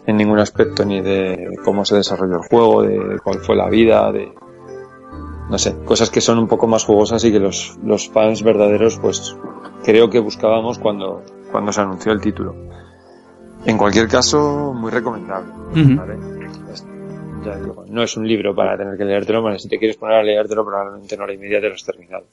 [0.06, 4.12] en ningún aspecto ni de cómo se desarrolló el juego, de cuál fue la vida,
[4.12, 4.32] de
[5.50, 8.98] no sé, cosas que son un poco más jugosas y que los, los fans verdaderos
[9.00, 9.36] pues
[9.84, 11.22] creo que buscábamos cuando,
[11.54, 12.54] cuando se anunció el título.
[13.66, 15.54] En cualquier caso, muy recomendable.
[15.72, 15.96] Ujú.
[15.96, 16.16] ¿vale?
[16.74, 16.86] Es-
[17.46, 20.18] ya digo, no es un libro para tener que leértelo, bueno, si te quieres poner
[20.18, 22.26] a leértelo probablemente en hora y media te lo has terminado.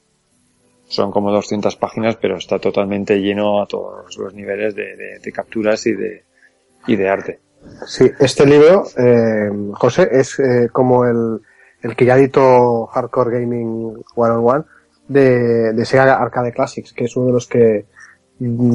[0.87, 5.31] Son como 200 páginas, pero está totalmente lleno a todos los niveles de, de- de
[5.31, 6.23] capturas y de,
[6.87, 7.39] y de arte.
[7.85, 11.39] Sí, este libro, eh, José, es eh, como el,
[11.83, 14.63] el que ya editó Hardcore Gaming One on One
[15.07, 17.85] de, de Sega Arcade Classics, que es uno de los que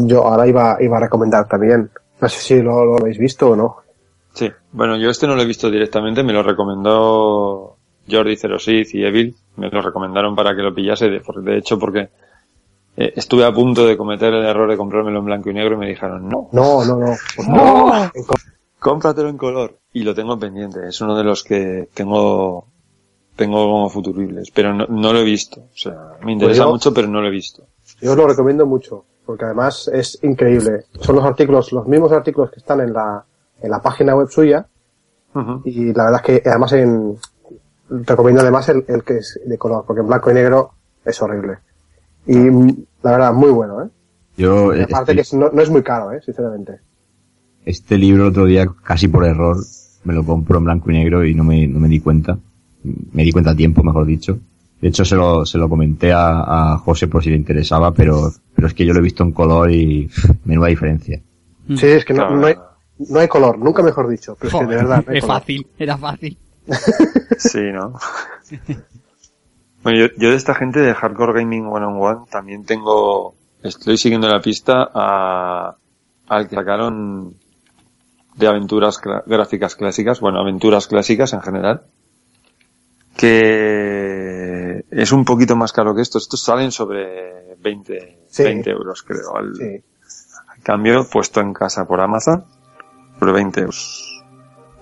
[0.07, 1.91] yo ahora iba, iba a recomendar también.
[2.21, 3.77] No sé si lo, lo habéis visto o no.
[4.35, 7.77] Sí, bueno, yo este no lo he visto directamente, me lo recomendó
[8.11, 12.09] Jordi Cerosith y Evil, me lo recomendaron para que lo pillase, de, de hecho porque
[12.97, 15.79] eh, estuve a punto de cometer el error de comprármelo en blanco y negro y
[15.79, 17.15] me dijeron, no, No, no, no.
[17.37, 17.89] Por ¡No!
[17.89, 18.11] favor.
[18.79, 19.79] cómpratelo en color.
[19.93, 22.67] Y lo tengo pendiente, es uno de los que tengo,
[23.37, 25.61] tengo como futuribles, pero no, no lo he visto.
[25.63, 27.65] O sea, me interesa yo- mucho, pero no lo he visto.
[28.03, 30.85] Yo os lo recomiendo mucho, porque además es increíble.
[31.01, 33.25] Son los artículos, los mismos artículos que están en la,
[33.61, 34.67] en la página web suya,
[35.65, 37.17] y la verdad es que además en,
[37.91, 40.71] recomiendo además el, el que es de color, porque en blanco y negro
[41.05, 41.59] es horrible.
[42.27, 42.37] Y
[43.03, 43.89] la verdad, muy bueno, ¿eh?
[44.39, 46.21] Yo, Y aparte este, que es- no, no es muy caro, ¿eh?
[46.25, 46.81] Sinceramente.
[47.65, 49.57] este libro el otro día, casi por error,
[50.05, 52.39] me lo compro en blanco y negro y no me, no me di cuenta.
[53.13, 54.39] Me di cuenta a tiempo, mejor dicho.
[54.81, 58.31] De hecho, se lo, se lo comenté a, a José por si le interesaba, pero,
[58.55, 60.09] pero es que yo lo he visto en color y
[60.45, 61.21] menuda diferencia.
[61.67, 61.77] Mm.
[61.77, 62.55] Sí, es que no, no hay,
[63.09, 65.05] no hay color, nunca mejor dicho, pero es que de Joder, verdad.
[65.07, 65.37] no es color.
[65.41, 66.37] fácil, era fácil.
[67.39, 67.95] Sí, ¿no?
[69.83, 73.97] bueno, yo, yo de esta gente de Hardcore Gaming One on One también tengo, estoy
[73.99, 75.77] siguiendo la pista a,
[76.29, 77.35] al que sacaron
[78.37, 81.83] de aventuras cla- gráficas clásicas, bueno, aventuras clásicas en general,
[83.17, 84.16] que
[85.03, 86.23] es un poquito más caro que estos.
[86.23, 88.43] Estos salen sobre 20, Sí.
[88.45, 89.83] 20 euros, creo, al, Sí.
[90.63, 92.45] cambio, puesto en casa por Amazon,
[93.19, 94.25] por 20 euros.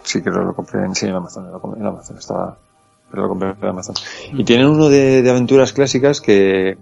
[0.04, 2.56] Sí que lo compré en, sí, en Amazon, lo en Amazon, estaba,
[3.10, 3.96] pero lo compré en Amazon.
[4.32, 6.76] Y tienen uno de, de aventuras clásicas que,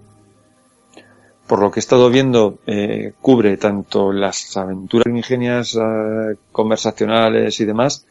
[1.47, 7.65] por lo que he estado viendo, eh, cubre tanto las aventuras ingenias eh, conversacionales y
[7.65, 8.05] demás,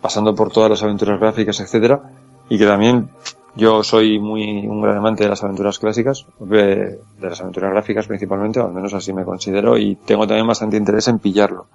[0.00, 2.02] pasando por todas las aventuras gráficas, etcétera,
[2.48, 3.10] y que también
[3.56, 8.06] yo soy muy un gran amante de las aventuras clásicas, de, de las aventuras gráficas
[8.06, 11.66] principalmente, o al menos así me considero, y tengo también bastante interés en pillarlo.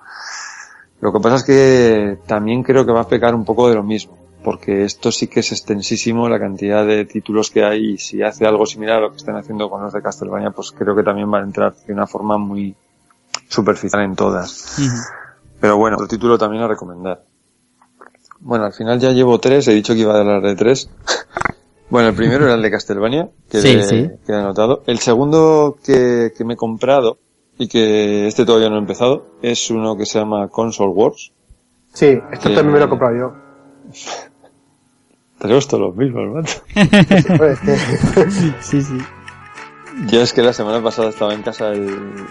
[1.02, 3.84] Lo que pasa es que también creo que va a pecar un poco de lo
[3.84, 8.22] mismo, porque esto sí que es extensísimo la cantidad de títulos que hay y si
[8.22, 11.04] hace algo similar a lo que están haciendo con los de Castlevania, pues creo que
[11.04, 12.76] también va a entrar de una forma muy
[13.48, 14.78] superficial en todas.
[15.60, 17.24] Pero bueno, otro título también a recomendar.
[18.40, 20.90] Bueno, al final ya llevo tres, he dicho que iba a hablar de tres.
[21.92, 24.10] Bueno, el primero era el de Castlevania, que, Sí, he- sí.
[24.26, 24.82] que he anotado.
[24.88, 27.20] El segundo que, que me he comprado,
[27.60, 31.32] y que este todavía no he empezado, es uno que se llama Console Wars.
[31.94, 33.34] Sí, esto Eh, también me lo he comprado yo.
[35.40, 36.46] Tenemos todos los mismos,
[36.76, 38.98] es que- Sí, sí.
[40.08, 41.84] Yo es que la semana pasada estaba en casa, el,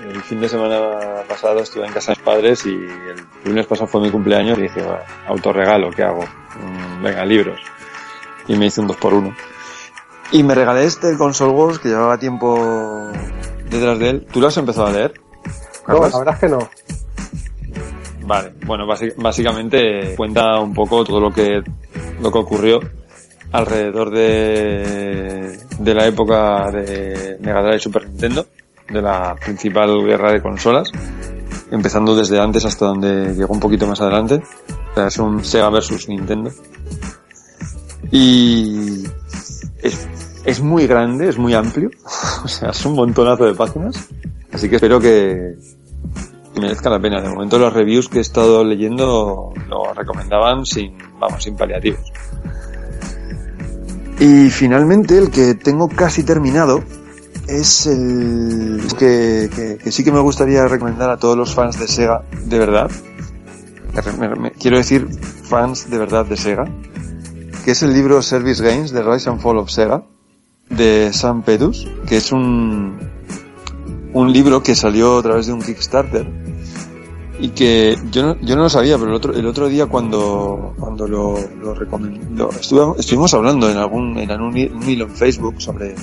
[0.08, 3.86] el fin de semana pasado estuve en casa de mis padres y el lunes pasado
[3.86, 6.22] fue mi cumpleaños y dije, "Bueno, autorregalo, ¿qué hago?
[6.24, 7.60] Mm, venga, libros.
[8.50, 9.32] Y me hice un 2 por 1
[10.32, 13.08] Y me regalé este, el Console Wars, que llevaba tiempo
[13.70, 14.26] detrás de él.
[14.32, 15.14] ¿Tú lo has empezado a leer?
[15.86, 16.68] No, la verdad es que no.
[18.26, 18.86] Vale, bueno,
[19.16, 21.62] básicamente cuenta un poco todo lo que,
[22.20, 22.80] lo que ocurrió
[23.52, 28.46] alrededor de, de la época de Mega Drive y Super Nintendo,
[28.88, 30.90] de la principal guerra de consolas,
[31.70, 34.42] empezando desde antes hasta donde llegó un poquito más adelante.
[34.90, 36.50] O sea, es un Sega versus Nintendo.
[38.10, 39.04] Y
[39.82, 40.08] es,
[40.44, 41.90] es muy grande, es muy amplio,
[42.44, 44.08] o sea, es un montonazo de páginas.
[44.52, 45.56] Así que espero que,
[46.60, 47.20] merezca la pena.
[47.20, 52.00] De momento los reviews que he estado leyendo lo recomendaban sin, vamos, sin paliativos.
[54.18, 56.84] Y finalmente el que tengo casi terminado
[57.48, 62.58] es el que, sí que me gustaría recomendar a todos los fans de Sega, de
[62.58, 62.90] verdad.
[64.58, 65.08] Quiero decir
[65.42, 66.64] fans de verdad de Sega,
[67.64, 70.02] que es el libro Service Games de Rise and Fall of Sega
[70.68, 72.98] de Sam Pedus, que es un,
[74.12, 76.26] un libro que salió a través de un Kickstarter
[77.40, 80.74] y que yo no, yo no lo sabía, pero el otro, el otro día cuando,
[80.78, 82.50] cuando lo, lo recomendó,
[82.98, 85.94] estuvimos hablando en algún, en un hilo en Facebook sobre,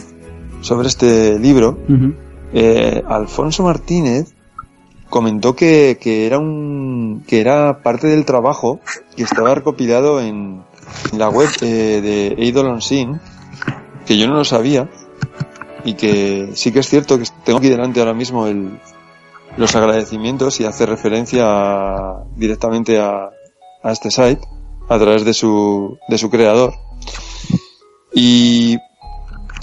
[0.61, 1.77] sobre este libro,
[2.53, 4.34] eh, Alfonso Martínez
[5.09, 8.79] comentó que, que era un, que era parte del trabajo
[9.15, 10.63] que estaba recopilado en,
[11.18, 13.19] la web eh, de Eidol on Sin,
[14.05, 14.89] que yo no lo sabía,
[15.84, 18.80] y que sí que es cierto que tengo aquí delante ahora mismo el,
[19.57, 21.45] los agradecimientos y hace referencia
[22.35, 23.30] directamente a,
[23.84, 24.41] a este site
[24.89, 26.73] a través de su, de su creador.
[28.14, 28.77] Y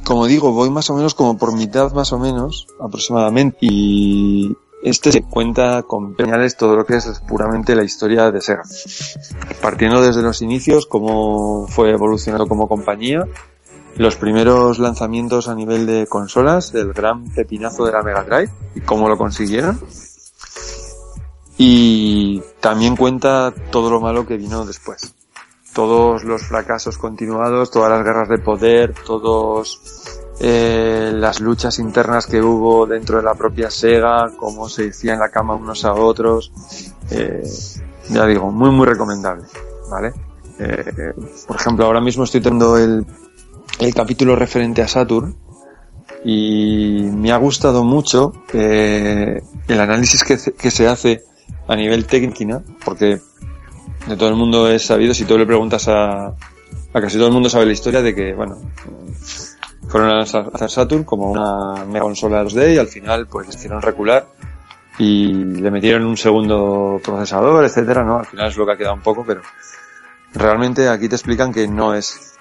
[0.04, 5.10] como digo, voy más o menos como por mitad más o menos aproximadamente y este
[5.10, 8.64] se cuenta con señales todo lo que es puramente la historia de Sega.
[9.62, 13.26] Partiendo desde los inicios, cómo fue evolucionando como compañía,
[13.96, 18.80] los primeros lanzamientos a nivel de consolas, el gran pepinazo de la Mega Drive y
[18.82, 19.80] cómo lo consiguieron.
[21.56, 25.14] Y también cuenta todo lo malo que vino después.
[25.72, 32.40] Todos los fracasos continuados, todas las guerras de poder, todos eh, las luchas internas que
[32.40, 36.50] hubo dentro de la propia Sega, cómo se decían la cama unos a otros.
[37.10, 37.42] Eh,
[38.10, 39.44] ya digo, muy muy recomendable,
[39.90, 40.12] ¿vale?
[40.58, 41.12] Eh,
[41.46, 43.04] por ejemplo, ahora mismo estoy teniendo el,
[43.80, 45.36] el capítulo referente a Saturn
[46.24, 51.24] y me ha gustado mucho eh, el análisis que, que se hace
[51.66, 53.20] a nivel técnica, porque
[54.06, 57.32] de todo el mundo es sabido, si tú le preguntas a, a casi todo el
[57.32, 58.58] mundo sabe la historia de que, bueno,
[59.88, 64.26] fueron a hacer Saturn como una mega consola 2D y al final pues hicieron recular
[64.98, 68.18] y le metieron un segundo procesador, etcétera, ¿no?
[68.18, 69.42] Al final es lo que ha quedado un poco, pero
[70.32, 72.34] realmente aquí te explican que no es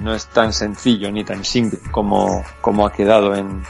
[0.00, 3.62] no es tan sencillo ni tan simple como, como ha quedado en,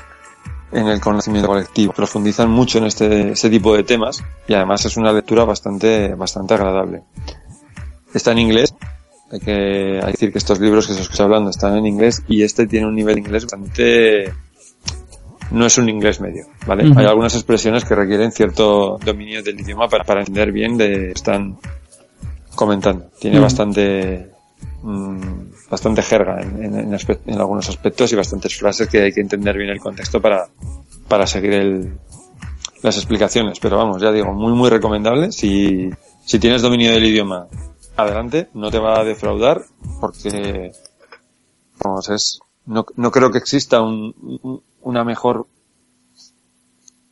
[0.72, 1.92] en el conocimiento colectivo.
[1.92, 6.54] Profundizan mucho en este, este tipo de temas y además es una lectura bastante, bastante
[6.54, 7.02] agradable.
[8.14, 8.74] Está en inglés.
[9.32, 12.42] Hay que, hay decir que estos libros que os estoy hablando están en inglés y
[12.42, 14.32] este tiene un nivel de inglés bastante,
[15.52, 16.84] no es un inglés medio, ¿vale?
[16.96, 21.58] Hay algunas expresiones que requieren cierto dominio del idioma para, para entender bien de están
[22.56, 23.06] comentando.
[23.20, 24.30] Tiene bastante
[24.82, 25.20] mm,
[25.70, 29.56] bastante jerga en, en- en en algunos aspectos y bastantes frases que hay que entender
[29.56, 30.48] bien el contexto para,
[31.06, 31.92] para seguir el,
[32.82, 33.60] las explicaciones.
[33.60, 35.30] Pero vamos, ya digo, muy muy recomendable.
[35.30, 35.88] Si,
[36.24, 37.46] si tienes dominio del idioma,
[38.02, 39.62] adelante, no te va a defraudar
[40.00, 40.72] porque
[41.82, 45.46] vamos, es no, no creo que exista un, un- una mejor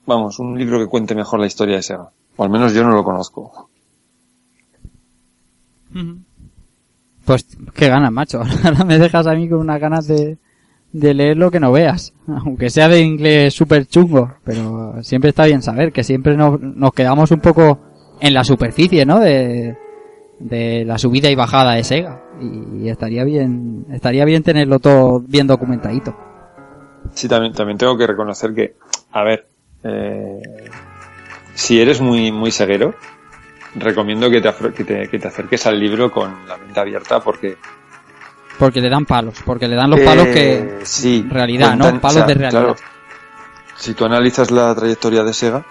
[0.06, 2.08] vamos, un libro que cuente mejor la historia de Sega.
[2.36, 3.68] O al menos yo no lo conozco.
[7.24, 8.40] Pues qué ganas, macho.
[8.64, 10.38] Ahora me dejas a mí con unas ganas de,
[10.92, 12.12] de leerlo que no veas.
[12.26, 14.34] Aunque sea de inglés súper chungo.
[14.44, 17.78] Pero siempre está bien saber que siempre nos, nos quedamos un poco
[18.20, 19.18] en la superficie, ¿no?
[19.20, 19.76] De,
[20.38, 22.22] de la subida y bajada de Sega.
[22.40, 26.16] Y, estaría bien, estaría bien tenerlo todo bien documentadito.
[27.14, 28.76] Sí, también, también tengo que reconocer que,
[29.12, 29.46] a ver,
[29.82, 30.40] eh,
[31.54, 32.94] si eres muy, muy ceguero,
[33.74, 37.56] recomiendo que te, que, te, que te acerques al libro con la mente abierta porque...
[38.58, 40.32] Porque le dan palos, porque le dan los palos Eh,
[40.80, 40.86] que...
[40.86, 41.84] sí, realidad, ¿no?
[41.84, 42.60] cuentan- Palos o sea, de realidad.
[42.60, 42.76] claro,
[43.76, 45.64] si tú analizas la trayectoria de Sega,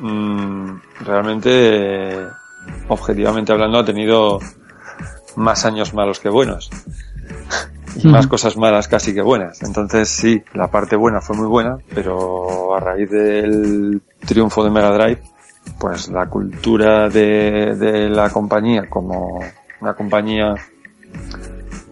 [0.00, 0.70] mm,
[1.04, 2.26] realmente, eh,
[2.88, 4.38] objetivamente hablando, ha tenido
[5.36, 6.70] más años malos que buenos.
[7.96, 9.62] Y más cosas malas casi que buenas.
[9.62, 14.92] Entonces sí, la parte buena fue muy buena, pero a raíz del triunfo de Mega
[14.92, 15.22] Drive,
[15.78, 19.40] pues la cultura de, de la compañía como
[19.80, 20.54] una compañía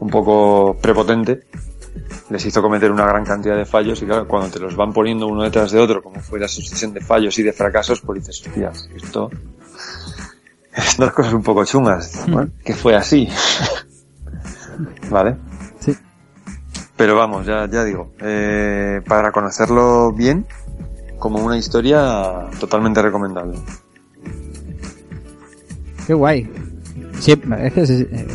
[0.00, 1.46] un poco prepotente
[2.30, 5.26] les hizo cometer una gran cantidad de fallos y claro, cuando te los van poniendo
[5.26, 8.46] uno detrás de otro, como fue la sucesión de fallos y de fracasos, pues dices,
[8.46, 9.30] hostias, esto
[10.86, 13.28] es unas cosas un poco chungas, Bueno, que fue así.
[15.10, 15.36] ¿Vale?
[15.80, 15.94] Sí.
[16.96, 20.46] Pero vamos, ya, ya digo, eh, para conocerlo bien,
[21.18, 23.58] como una historia totalmente recomendable.
[26.06, 26.50] Qué guay.
[27.20, 28.26] Siempre, es que se- eh,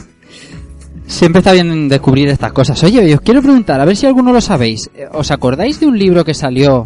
[1.07, 2.81] siempre está bien descubrir estas cosas.
[2.83, 4.89] Oye, os quiero preguntar, a ver si alguno lo sabéis.
[4.95, 6.83] Eh, ¿Os acordáis de un libro que salió,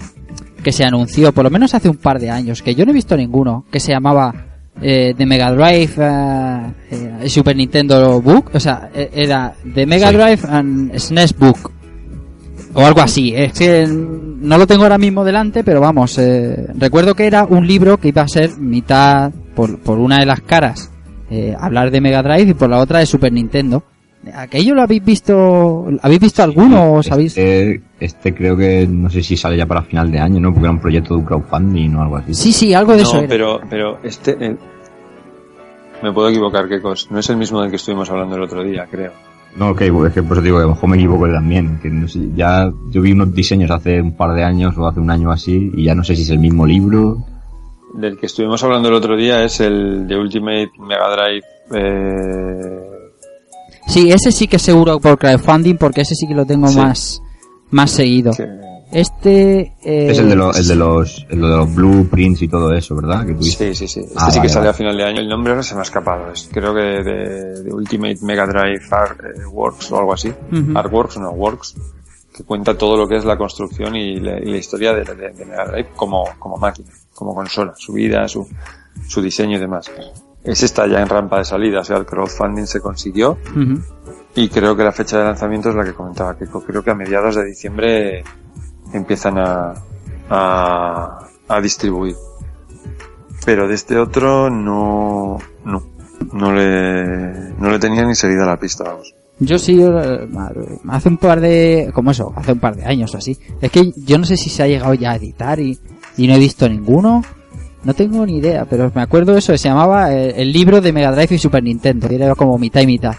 [0.64, 2.96] que se anunció, por lo menos hace un par de años, que yo no he
[2.96, 4.47] visto ninguno, que se llamaba
[4.82, 6.74] eh, The Mega Drive eh,
[7.22, 8.52] eh, Super Nintendo Book?
[8.54, 10.16] O sea, eh, era The Mega Sí.
[10.16, 11.72] Drive and SNES Book.
[12.74, 13.34] O algo así.
[13.36, 17.66] Es que no lo tengo ahora mismo delante, pero vamos, eh, recuerdo que era un
[17.66, 20.92] libro que iba a ser mitad, por, por una de las caras,
[21.32, 23.84] eh, hablar de Mega Drive y por la otra de Super Nintendo.
[24.36, 25.88] ¿Aquello lo habéis visto?
[26.02, 27.38] ¿Habéis visto alguno o sabéis?
[27.38, 30.52] Este, este creo que no sé si sale ya para final de año, ¿no?
[30.52, 32.34] Porque era un proyecto de un crowdfanding o algo así.
[32.34, 34.56] Sí, sí, algo de eso No, pero, pero este, eh,
[36.04, 37.10] me puedo equivocar, Kekos.
[37.12, 39.12] No es el mismo del que estuvimos hablando el otro día, creo.
[39.56, 41.80] No, ok, es que por eso digo que a lo mejor me equivoco también.
[41.82, 45.00] Que no sé, ya yo vi unos diseños hace un par de años o hace
[45.00, 47.18] un año así y ya no sé si es el mismo libro.
[47.96, 51.46] Del que estuvimos hablando el otro día es el de Ultimate Mega Drive.
[51.74, 52.97] Eh,
[53.88, 56.78] Sí, ese sí que seguro por crowdfunding porque ese sí que lo tengo Sí.
[56.78, 57.22] más,
[57.72, 58.32] más seguido.
[58.92, 59.74] Este...
[59.84, 62.96] eh, es el de, los, el de los el de los blueprints y todo eso,
[62.96, 63.26] ¿verdad?
[63.26, 64.00] Que sí, sí, sí.
[64.00, 64.70] Este Ah, sí que vale, sale vale.
[64.70, 65.20] a final de año.
[65.20, 66.32] El nombre ahora se me ha escapado.
[66.32, 70.30] Es, creo que de, de Ultimate Mega Drive Art, eh, Works o algo así.
[70.30, 70.78] Ujú.
[70.78, 71.76] Artworks, no, Works.
[72.34, 75.32] Que cuenta todo lo que es la construcción y la, y la historia de, de-
[75.34, 78.48] de Mega Drive como, como máquina, como consola, su vida, su,
[79.08, 79.92] su diseño y demás.
[80.48, 83.38] Ese está ya en rampa de salida, o sea, el crowdfunding se consiguió
[84.34, 86.64] y creo que la fecha de lanzamiento es la que comentaba Kiko.
[86.64, 88.24] Creo que a mediados de diciembre
[88.94, 89.74] empiezan a,
[90.30, 91.20] a,
[91.50, 92.16] a distribuir.
[93.46, 95.84] Pero de este otro no, no,
[96.34, 99.14] no le, no le tenía ni seguida la pista, vamos.
[99.40, 100.28] Yo sí, eh,
[100.88, 101.92] hace un par de...
[101.94, 103.38] como eso, hace un par de años o así.
[103.62, 105.78] Es que yo no sé si se ha llegado ya a editar y,
[106.18, 107.22] y no he visto ninguno.
[107.84, 111.12] No tengo ni idea, pero me acuerdo eso, se llamaba eh, el libro de Mega
[111.12, 112.08] Drive y Super Nintendo.
[112.12, 113.16] y Era como mitad y mitad.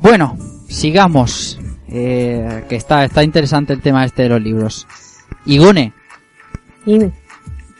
[0.00, 0.36] Bueno,
[0.68, 1.58] sigamos.
[1.88, 4.86] Eh, que está, está interesante el tema este de los libros.
[5.46, 5.92] Igone,
[6.84, 7.12] Dime.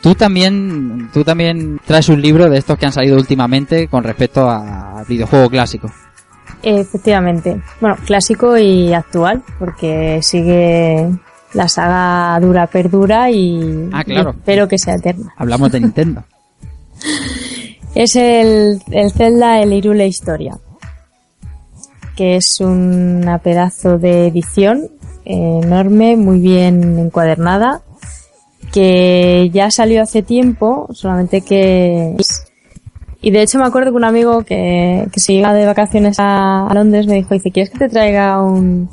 [0.00, 4.48] tú también, tú también traes un libro de estos que han salido últimamente con respecto
[4.48, 5.90] a- al videojuego clásico.
[6.62, 7.60] Efectivamente.
[7.80, 11.10] Bueno, clásico y actual, porque sigue
[11.54, 14.30] la saga dura perdura y, Ah, claro.
[14.34, 15.32] y espero que sea eterna.
[15.36, 16.24] Hablamos de Nintendo.
[17.94, 20.58] Es el, el Zelda El Irule Historia,
[22.16, 24.88] que es una pedazo de edición
[25.24, 27.82] enorme, muy bien encuadernada,
[28.72, 32.16] que ya salió hace tiempo, solamente que...
[33.22, 36.66] Y de hecho me acuerdo que un amigo que, que se iba de vacaciones a,
[36.66, 38.90] a Londres me dijo, dice, ¿quieres que te traiga un,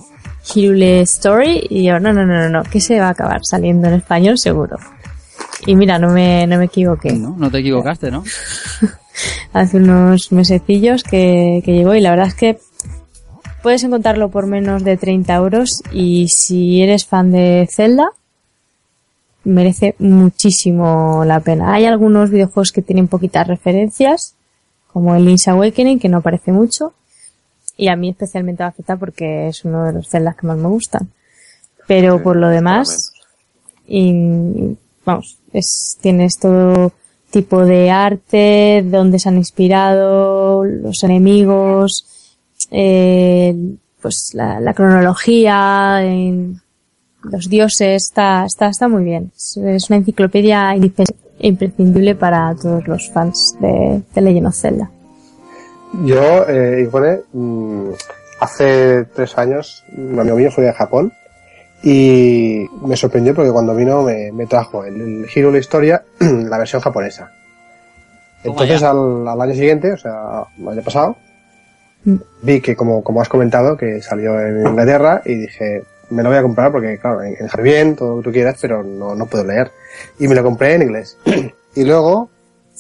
[0.54, 3.88] Hirule Story y yo, no, no, no, no, no, que se va a acabar saliendo
[3.88, 4.78] en español seguro.
[5.66, 7.14] Y mira, no me, no me equivoqué.
[7.14, 8.24] No, no te equivocaste, ¿no?
[9.54, 12.60] Hace unos mesecillos que, que llegó y la verdad es que
[13.62, 18.10] puedes encontrarlo por menos de 30 euros y si eres fan de Zelda,
[19.44, 21.74] merece muchísimo la pena.
[21.74, 24.36] Hay algunos videojuegos que tienen poquitas referencias,
[24.92, 26.94] como el Link's Awakening, que no parece mucho,
[27.82, 30.68] y a mí especialmente me afecta porque es uno de los Zeldas que más me
[30.68, 31.10] gustan.
[31.88, 33.12] Pero Sí, por lo demás,
[33.88, 36.92] y, vamos, es, tienes todo
[37.32, 42.06] tipo de arte, dónde se han inspirado, los enemigos,
[42.70, 43.56] eh,
[44.00, 46.62] pues la, la cronología, en
[47.24, 49.32] los dioses, está, está, está muy bien.
[49.36, 50.76] Es, es una enciclopedia
[51.40, 54.92] imprescindible para todos los fans de, de Legend of Zelda.
[55.94, 57.90] Yo, eh, Ivone, mm,
[58.40, 61.12] hace tres años, un amigo mío fue de Japón
[61.84, 66.04] y me sorprendió porque cuando vino me, me trajo el, el Hero de la Historia,
[66.20, 67.32] la versión japonesa.
[68.44, 71.16] Entonces al, al año siguiente, o sea, el año pasado,
[72.04, 72.16] Mm.
[72.42, 76.38] vi que como, como has comentado, que salió en Inglaterra y dije, me lo voy
[76.40, 79.28] a comprar porque claro, en, en bien, todo lo que tú quieras, pero no, no
[79.28, 79.72] puedo leer.
[80.18, 81.18] Y me lo compré en inglés.
[81.76, 82.31] y luego,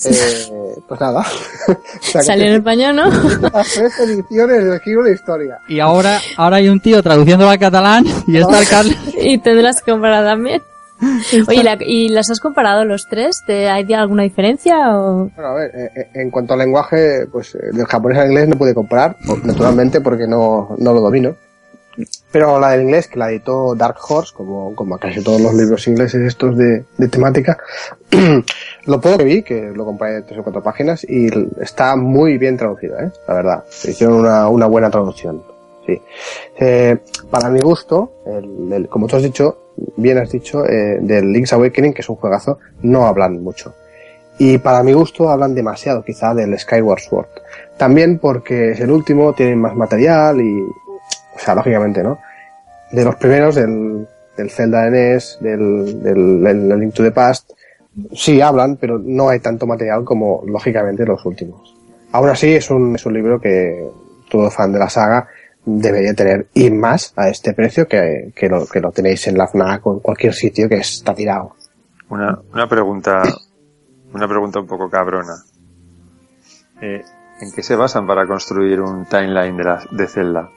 [0.05, 1.23] eh, pues nada.
[1.67, 3.05] O sea, Salió en español, ¿no?
[3.53, 5.59] las tres ediciones del Hero de Historia.
[5.67, 8.95] Y ahora, ahora hay un tío traduciéndolo al catalán y está el Carlos.
[9.21, 10.61] y tendrás que comprar también.
[11.47, 13.41] Oye, ¿la- ¿y las has comparado los tres?
[13.45, 15.30] ¿Te, ¿Hay alguna diferencia o...?
[15.35, 18.49] Bueno, a ver, eh, eh, en cuanto al lenguaje, pues eh, del japonés al inglés
[18.49, 21.35] no pude comparar, naturalmente, porque no, no lo domino.
[22.31, 25.88] Pero la del inglés, que la editó Dark Horse, como, como casi todos los libros
[25.88, 27.57] ingleses estos de, de temática,
[28.85, 31.27] lo poco que vi, que lo compré en tres o cuatro páginas, y
[31.61, 33.11] está muy bien traducido, ¿eh?
[33.27, 33.63] la verdad.
[33.83, 35.43] Hicieron una, una buena traducción.
[35.85, 36.01] Sí.
[36.59, 36.97] Eh,
[37.30, 39.57] para mi gusto, el, el- como tú has dicho,
[39.97, 43.73] bien has dicho, eh, del Link's Awakening, que es un juegazo, no hablan mucho.
[44.38, 47.27] Y para mi gusto hablan demasiado quizá del Skyward Sword.
[47.77, 50.63] También porque es el último, tienen más material y,
[51.43, 52.19] sea, lógicamente, ¿no?
[52.91, 57.51] De los primeros, del, del Zelda NES, del, del, del Link to the Past,
[58.13, 61.75] sí hablan, pero no hay tanto material como, lógicamente, los últimos.
[62.11, 63.89] Aún así, es un, es un libro que
[64.29, 65.27] todo fan de la saga
[65.65, 69.47] debería tener y más a este precio que, que, lo, que lo tenéis en la
[69.47, 71.55] FNAC o en cualquier sitio que está tirado.
[72.09, 73.23] Una, una pregunta,
[74.13, 75.35] una pregunta un poco cabrona.
[76.81, 77.01] Eh,
[77.41, 80.49] ¿En qué se basan para construir un timeline de, la, de Zelda?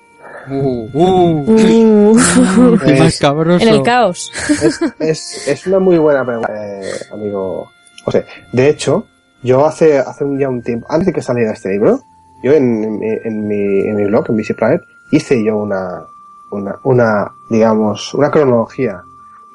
[0.49, 3.63] Uh, Uh, más cabroso.
[3.67, 4.33] en el caos.
[4.63, 7.71] es, es, es una muy buena pregunta, eh, amigo
[8.05, 8.25] José.
[8.53, 9.07] De hecho,
[9.43, 12.01] yo hace, hace un, ya un tiempo, antes de que saliera este libro,
[12.43, 16.03] yo en, en, mi- en mi, en mi blog, en Busy Planet, hice yo una,
[16.51, 19.01] una, una, digamos, una cronología,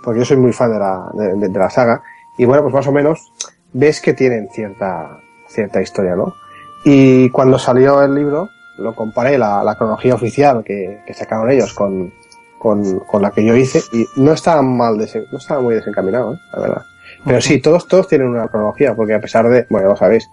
[0.03, 2.01] porque yo soy muy fan de la, de, de- de la saga,
[2.37, 3.31] y bueno, pues más o menos
[3.73, 6.33] ves que tienen cierta, cierta historia, ¿no?
[6.85, 11.73] Y cuando salió el libro, lo comparé la, la cronología oficial que, que sacaron ellos
[11.73, 12.13] con,
[12.57, 16.33] con, con la que yo hice y no estaba mal, desen- no estaba muy desencaminado,
[16.33, 16.37] ¿eh?
[16.53, 16.81] la verdad.
[17.25, 20.29] Pero sí, todos, todos tienen una cronología, porque a pesar de, bueno, ya lo sabéis,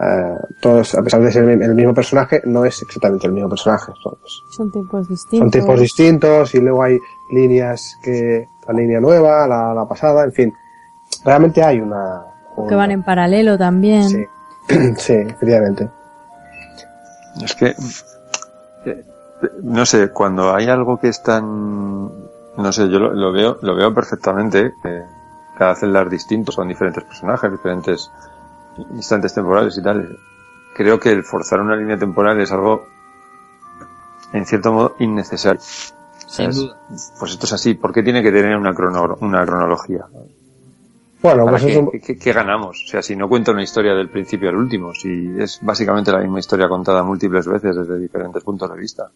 [0.00, 3.48] eh, todos, a pesar de ser el el mismo personaje, no es exactamente el mismo
[3.48, 3.92] personaje.
[4.02, 4.14] Son,
[4.50, 5.38] Son tiempos distintos.
[5.38, 6.98] son tiempos distintos y luego hay
[7.30, 10.54] líneas que, la línea nueva, la, la pasada, en fin.
[11.24, 12.22] Realmente hay una,
[12.68, 14.08] Que van en paralelo también.
[14.08, 14.24] Sí,
[14.96, 15.88] sí, efectivamente.
[17.42, 17.74] Es que,
[18.84, 19.04] eh,
[19.62, 22.06] no sé, cuando hay algo que es tan,
[22.56, 25.02] no sé, yo lo, lo veo, lo veo perfectamente, que
[25.58, 28.10] cada celda es distinto, son diferentes personajes, diferentes
[28.94, 30.18] instantes temporales y tal.
[30.74, 32.86] Creo que el forzar una línea temporal es algo,
[34.32, 35.60] en cierto modo, innecesario.
[36.26, 36.76] Sin duda.
[37.18, 40.04] Pues esto es así, ¿por qué tiene que tener una, crono- una cronología?
[41.24, 42.84] Bueno, ¿Para pues qué, ganamos?
[42.84, 46.18] O sea, si no cuenta una historia del principio al último, si es básicamente la
[46.18, 49.10] misma historia contada múltiples veces desde diferentes puntos de vista.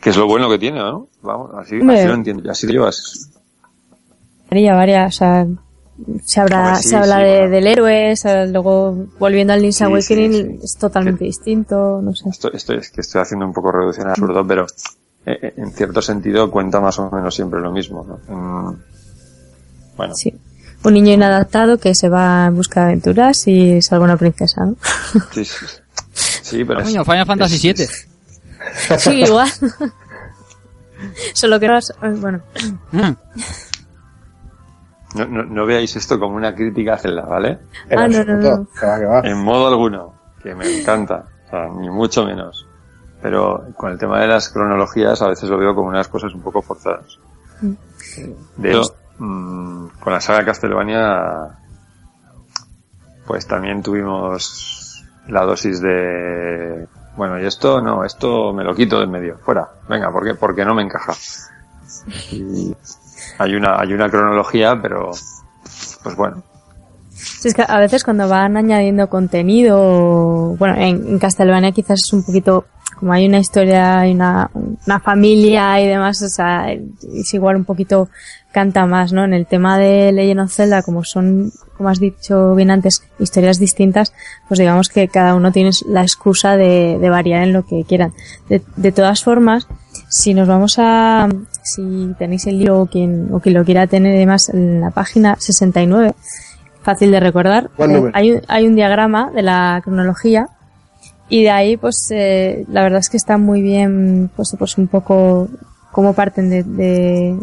[0.00, 1.06] Que es lo bueno que tiene, ¿no?
[1.22, 3.30] Vamos, así, lo entiendo, así lo llevas.
[4.50, 5.46] Varias, varias, o sea,
[6.24, 7.50] se habla, sí, se habla sí, de, bueno.
[7.50, 8.14] del héroe,
[8.48, 12.30] luego volviendo al Link's Sí, Awakening es totalmente distinto, no sé.
[12.30, 14.66] Esto, esto es que estoy haciendo un poco reducción absurdo, pero
[15.24, 18.76] eh, eh, en cierto sentido cuenta más o menos siempre lo mismo, ¿no?
[19.96, 20.34] Bueno, Sí.
[20.84, 24.76] Un niño inadaptado que se va en busca de aventuras y salva una princesa, ¿no?
[25.32, 25.66] sí, sí.
[26.12, 28.06] Sí, pero es- Coño, Final Fantasy es-
[28.88, 28.98] VII.
[28.98, 29.48] Sí, igual.
[31.34, 31.78] Solo que no,
[32.20, 32.40] bueno,
[32.92, 33.12] Mm.
[35.16, 37.58] no, no, no veáis esto como una crítica a Zelda, ¿vale?
[37.88, 38.68] en Ah, no, no, absoluto, no.
[38.80, 39.20] que va, que va.
[39.20, 42.66] En modo alguno, que me encanta, o sea, ni mucho menos.
[43.22, 46.42] pero con el tema de las cronologías a veces lo veo como unas cosas un
[46.42, 47.18] poco forzadas.
[48.58, 48.82] De hecho,
[49.18, 51.58] mm, con la saga Castlevania,
[53.26, 56.86] pues también tuvimos la dosis de,
[57.16, 60.34] bueno, y esto no, esto me lo quito de en medio, fuera, venga, ¿por qué?
[60.34, 61.14] Porque no me encaja.
[62.32, 62.74] Y
[63.38, 65.10] hay una, hay una cronología, pero,
[66.02, 66.42] pues bueno,
[67.14, 72.12] Sí, es que a veces cuando van añadiendo contenido, bueno, en, en Castlevania quizás es
[72.12, 77.34] un poquito, como hay una historia, hay una, una familia y demás, o sea, es
[77.34, 78.08] igual un poquito
[78.52, 79.24] canta más, ¿no?
[79.24, 83.58] En el tema de Legend of Zelda, como son, como has dicho bien antes, historias
[83.58, 84.12] distintas,
[84.46, 88.12] pues digamos que cada uno tiene la excusa de, de variar en lo que quieran.
[88.48, 89.66] De, de todas formas,
[90.08, 91.28] si nos vamos a,
[91.62, 95.36] si tenéis el libro o quien, o quien lo quiera tener además en la página
[95.38, 96.14] 69,
[96.82, 97.70] fácil de recordar.
[97.76, 100.46] ¿Cuál Eh, hay, un, hay un diagrama de la cronología
[101.28, 104.88] y de ahí pues eh, la verdad es que está muy bien pues, pues un
[104.88, 105.48] poco
[105.92, 107.36] cómo parten de, de,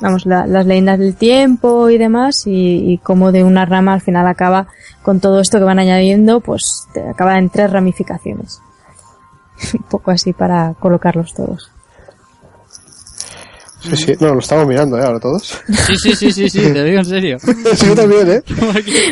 [0.00, 4.00] vamos la- las leyendas del tiempo y demás y, y cómo de una rama al
[4.00, 4.66] final acaba
[5.02, 8.60] con todo esto que van añadiendo pues acaba en tres ramificaciones.
[9.74, 11.70] Un poco así para colocarlos todos
[13.82, 15.02] Sí, sí, no, lo estamos mirando, ¿eh?
[15.04, 15.58] Ahora todos.
[15.86, 17.38] Sí, sí, sí, sí, sí, te digo en serio.
[17.74, 18.42] sí, yo también, ¿eh?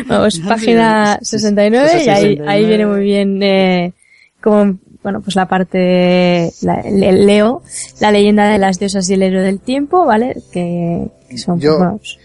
[0.07, 3.93] Vamos, página 69 y ahí, ahí viene muy bien eh,
[4.41, 7.63] como, bueno, pues la parte de, la- le- leo
[7.99, 10.35] la leyenda de las diosas y el héroe del tiempo, ¿vale?
[10.51, 12.17] Que, que son, Yo- bueno, pues,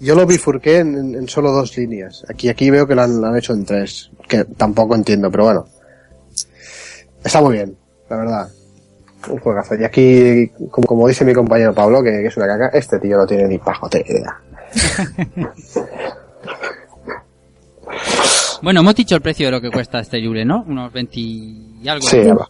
[0.00, 2.24] Yo lo bifurqué en, en- en solo dos líneas.
[2.28, 4.10] Aquí, aquí veo que lo han, lo han hecho en tres.
[4.28, 5.66] Que tampoco entiendo, pero bueno.
[7.24, 7.76] Está muy bien,
[8.10, 8.48] la verdad.
[9.28, 9.74] Un juegazo.
[9.76, 13.16] Y aquí, como, como dice mi compañero Pablo, que, que es una caca, este tío
[13.18, 14.40] no tiene ni pajotera idea.
[18.62, 20.64] Bueno, hemos dicho el precio de lo que cuesta este Yule, ¿no?
[20.66, 22.06] Unos 20 y algo.
[22.06, 22.48] Sí, va.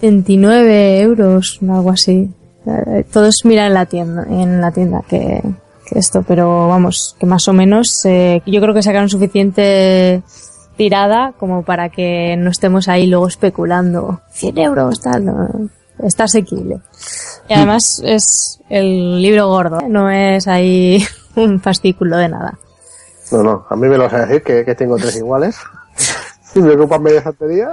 [0.00, 2.30] 29 euros, algo así.
[2.66, 5.42] Eh, Todos miran en la tienda, en la tienda que,
[5.88, 10.22] que esto, pero vamos, que más o menos, eh, yo creo que sacaron suficiente
[10.76, 14.20] tirada como para que no estemos ahí luego especulando.
[14.30, 15.48] 100 euros, tal, no,
[16.02, 16.80] está asequible.
[17.48, 21.04] Y además es el libro gordo, no es ahí
[21.36, 22.58] un fascículo de nada.
[23.32, 25.56] No, no, a mí me lo vas a decir que, que tengo tres iguales.
[26.54, 27.70] y me ocupan media santería.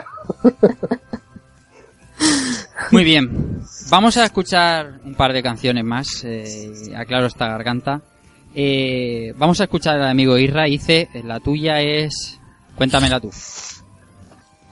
[2.91, 3.61] Muy bien.
[3.89, 6.23] Vamos a escuchar un par de canciones más.
[6.23, 8.01] Eh, aclaro esta garganta.
[8.55, 10.65] Eh, vamos a escuchar al amigo Irra.
[10.65, 12.39] Dice, la tuya es...
[12.75, 13.31] Cuéntamela tú.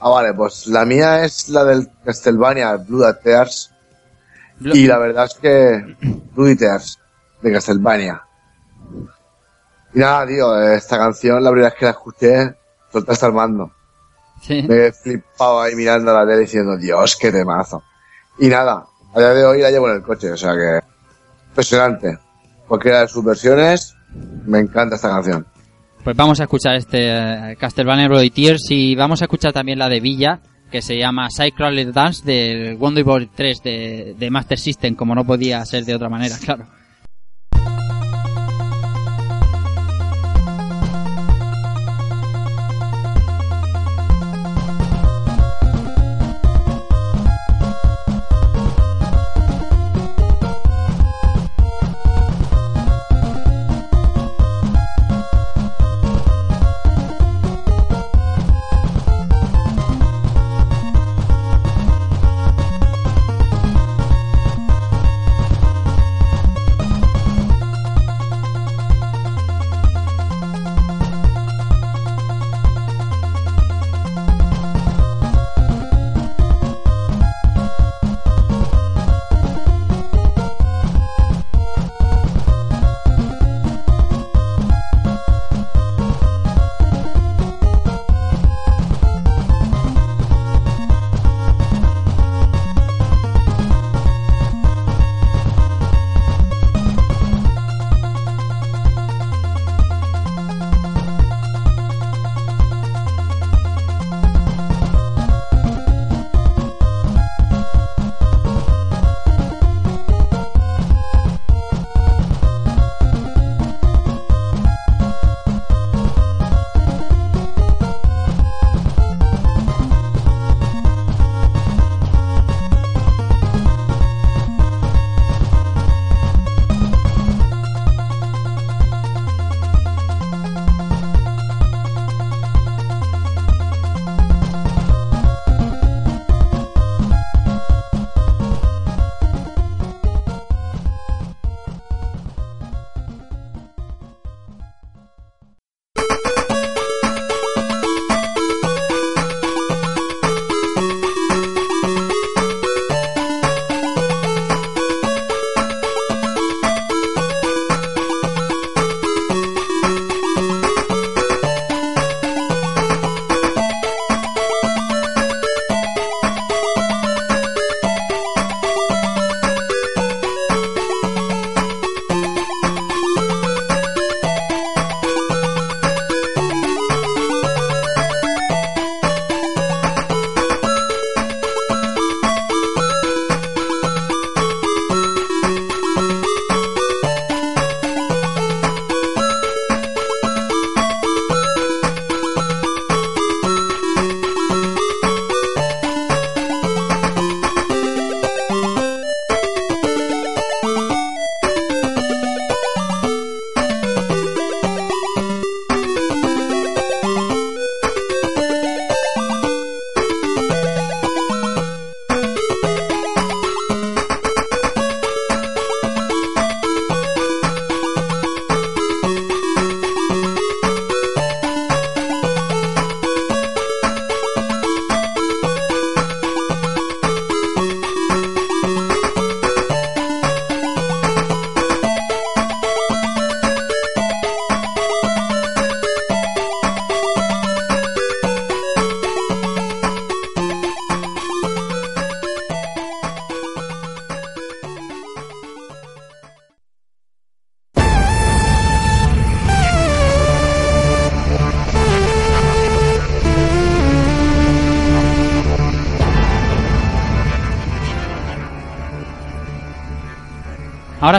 [0.04, 3.70] Ah, vale, pues la mía es la del Castlevania, Blood Tears.
[4.60, 5.96] Blo- Y la verdad es que
[6.34, 6.98] Bloody Tears,
[7.40, 8.22] de Castlevania.
[9.94, 12.54] Y nada, tío, esta canción, la primera vez que la escuché,
[12.90, 13.70] solté hasta el mando.
[14.40, 14.62] Sí.
[14.68, 17.82] Me he flipado ahí mirando la tele diciendo, Dios, qué temazo.
[18.38, 20.80] Y nada, a día de hoy la llevo en el coche, o sea que
[21.50, 22.18] impresionante.
[22.66, 23.94] Cualquiera de sus versiones,
[24.46, 25.46] me encanta esta canción.
[26.04, 30.00] Pues vamos a escuchar este eh, Castlevania Tears y vamos a escuchar también la de
[30.00, 35.14] Villa, que se llama Sidecrawler Dance del Wonder Boy 3 de, de Master System, como
[35.14, 36.66] no podía ser de otra manera, claro.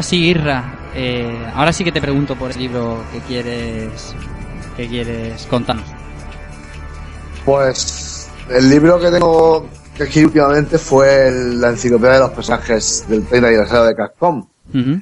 [0.03, 0.79] Sí, Irra.
[0.95, 4.13] eh, ahora sí que te pregunto por el libro que quieres
[4.77, 5.85] que quieres contarnos.
[7.45, 13.05] Pues el libro que tengo que escribir últimamente fue el- la enciclopedia de los personajes
[13.07, 14.47] del 30 aniversario de Capcom.
[14.73, 15.01] Ujú.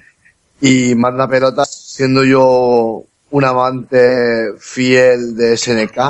[0.62, 6.10] Y manda pelotas, siendo yo un amante fiel de SNK,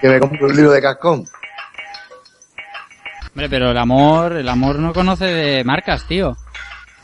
[0.00, 1.24] que me compré un libro de Capcom.
[3.30, 6.36] Hombre, pero el amor, el amor no conoce de marcas, tío.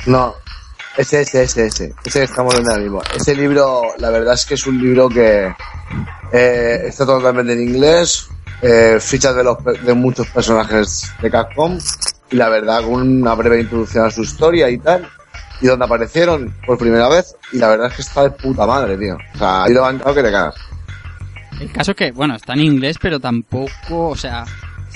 [0.06, 0.34] No,
[0.96, 3.02] ese, ese, ese, ese, ese que estamos viendo ahora mismo.
[3.14, 5.52] Ese libro, la verdad es que es un libro que
[6.32, 8.28] eh, está totalmente en inglés,
[8.62, 11.78] eh, fichas de, los, de muchos personajes de Capcom,
[12.30, 15.08] y la verdad con una breve introducción a su historia y tal,
[15.60, 18.96] y donde aparecieron por primera vez, y la verdad es que está de puta madre,
[18.96, 19.16] tío.
[19.34, 20.54] O sea, ahí lo han que te cagas.
[21.60, 24.44] El caso es que, bueno, está en inglés, pero tampoco, o sea,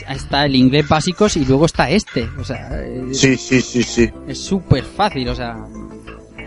[0.09, 2.29] está el inglés básicos y luego está este.
[2.39, 4.11] O sea, es- Sí, sí, sí, sí.
[4.29, 5.57] es súper fácil, o sea,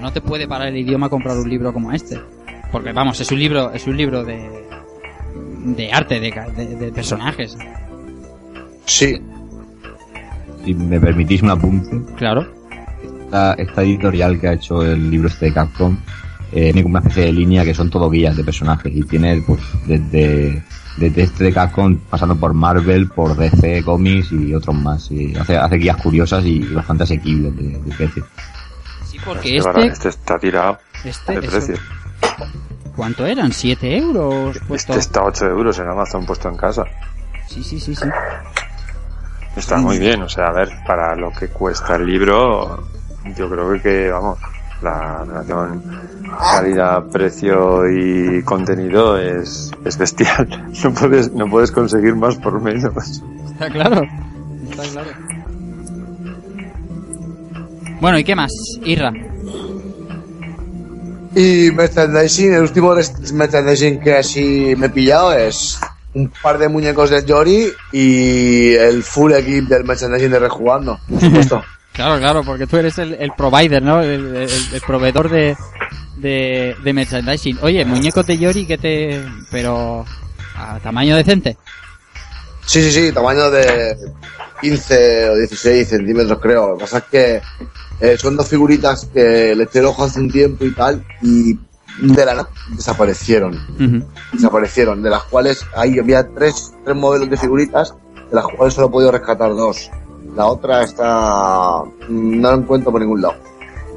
[0.01, 2.19] no te puede parar el idioma comprar un libro como este.
[2.72, 4.50] Porque, vamos, es un libro, es un libro de,
[5.66, 7.58] de arte, de, de, de personajes.
[8.85, 9.17] Sí.
[10.66, 12.45] Si me permitís un apunte, Claro.
[13.26, 15.98] esta, esta editorial que ha hecho el libro este de Capcom
[16.51, 19.42] eh, tiene como una especie de línea que son todo guías de personajes y tiene
[19.45, 20.61] pues desde,
[20.98, 25.09] desde este de Capcom pasando por Marvel, por DC Comics y otros más.
[25.11, 28.26] Y hace, hace guías curiosas y bastante asequibles de, de precio.
[29.06, 31.76] Sí, porque Este, este, este está tirado este, de eso- precio.
[32.95, 33.51] ¿cuánto eran?
[33.51, 34.58] ¿7 euros?
[34.67, 34.93] Puesto...
[34.93, 36.84] Este está a 8 euros en Amazon puesto en casa.
[37.48, 38.06] Sí, sí, sí, sí.
[39.56, 42.88] Está muy bien, o sea, a ver, para lo que cuesta el libro,
[43.35, 44.38] yo creo que, vamos,
[44.82, 45.82] la relación
[46.28, 50.72] calidad-precio y contenido es, es bestial.
[50.84, 52.84] No puedes, no puedes conseguir más por menos.
[53.52, 54.04] Está claro.
[54.70, 55.10] Está claro.
[58.00, 58.52] Bueno, ¿y qué más?
[58.84, 59.12] Irra.
[61.36, 62.96] Y merchandising, el último
[63.34, 65.80] merchandising que así me he pillado es
[66.14, 71.22] un par de muñecos de Jory y el full equip del merchandising de Rejugando, por
[71.22, 71.64] supuesto.
[71.98, 74.01] Claro, claro, porque tú eres el, el provider, ¿no?
[74.01, 75.58] El, el- el proveedor de,
[76.17, 77.58] de, de merchandising.
[77.61, 79.22] Oye, muñecos de Yori que te...
[79.51, 80.06] Pero...
[80.56, 81.58] A tamaño decente.
[82.66, 83.95] Sí, sí, sí, tamaño de
[84.61, 86.69] 15 o 16 centímetros creo.
[86.69, 87.42] Lo que pasa es que
[88.00, 91.53] eh, son dos figuritas que le eché el ojo hace un tiempo y tal y
[92.01, 93.56] de la nada desaparecieron.
[94.34, 97.93] Desaparecieron, de las cuales ahí había tres, tres modelos de figuritas,
[98.30, 99.90] de las cuales solo he podido rescatar dos.
[100.36, 101.82] La otra está...
[102.10, 103.36] no la encuentro por ningún lado.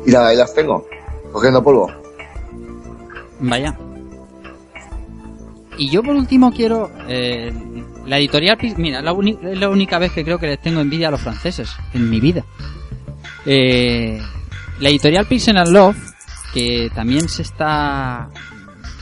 [0.06, 0.86] Y ahí las tengo,
[1.32, 1.90] cogiendo polvo.
[3.40, 3.76] Vaya.
[5.76, 6.90] Y yo por último quiero...
[7.08, 7.52] eh,
[8.06, 8.58] la editorial...
[8.76, 11.70] Mira, la es la única vez que creo que les tengo envidia a los franceses
[11.92, 12.44] en mi vida.
[13.46, 14.20] Eh,
[14.78, 15.96] la editorial Pilsen and Love,
[16.54, 18.28] que también se está...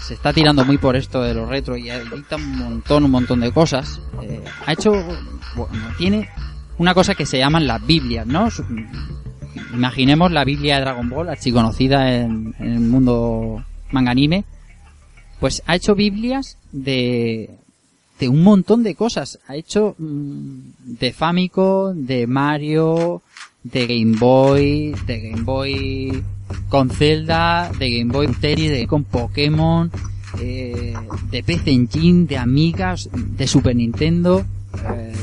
[0.01, 3.41] Se está tirando muy por esto de los retro y edita un montón, un montón
[3.41, 4.01] de cosas.
[4.23, 4.91] eh, ha hecho...
[5.55, 6.29] Bueno, tiene
[6.79, 8.49] una cosa que se llaman las Biblias, ¿no?
[9.75, 14.45] Imaginemos la Biblia de Dragon Ball, así conocida en, el mundo manga anime.
[15.41, 17.51] Pues ha hecho Biblias de,
[18.19, 19.39] de un montón de cosas.
[19.49, 20.59] Ha hecho mm,
[20.99, 23.23] de Famicom, de Mario,
[23.63, 26.23] de Game Boy, de Game Boy
[26.69, 29.91] con Zelda, de Game Boy Tennis, de con Pokémon,
[30.41, 30.95] eh,
[31.31, 34.45] de PC Engine, de Amigas, de Super Nintendo,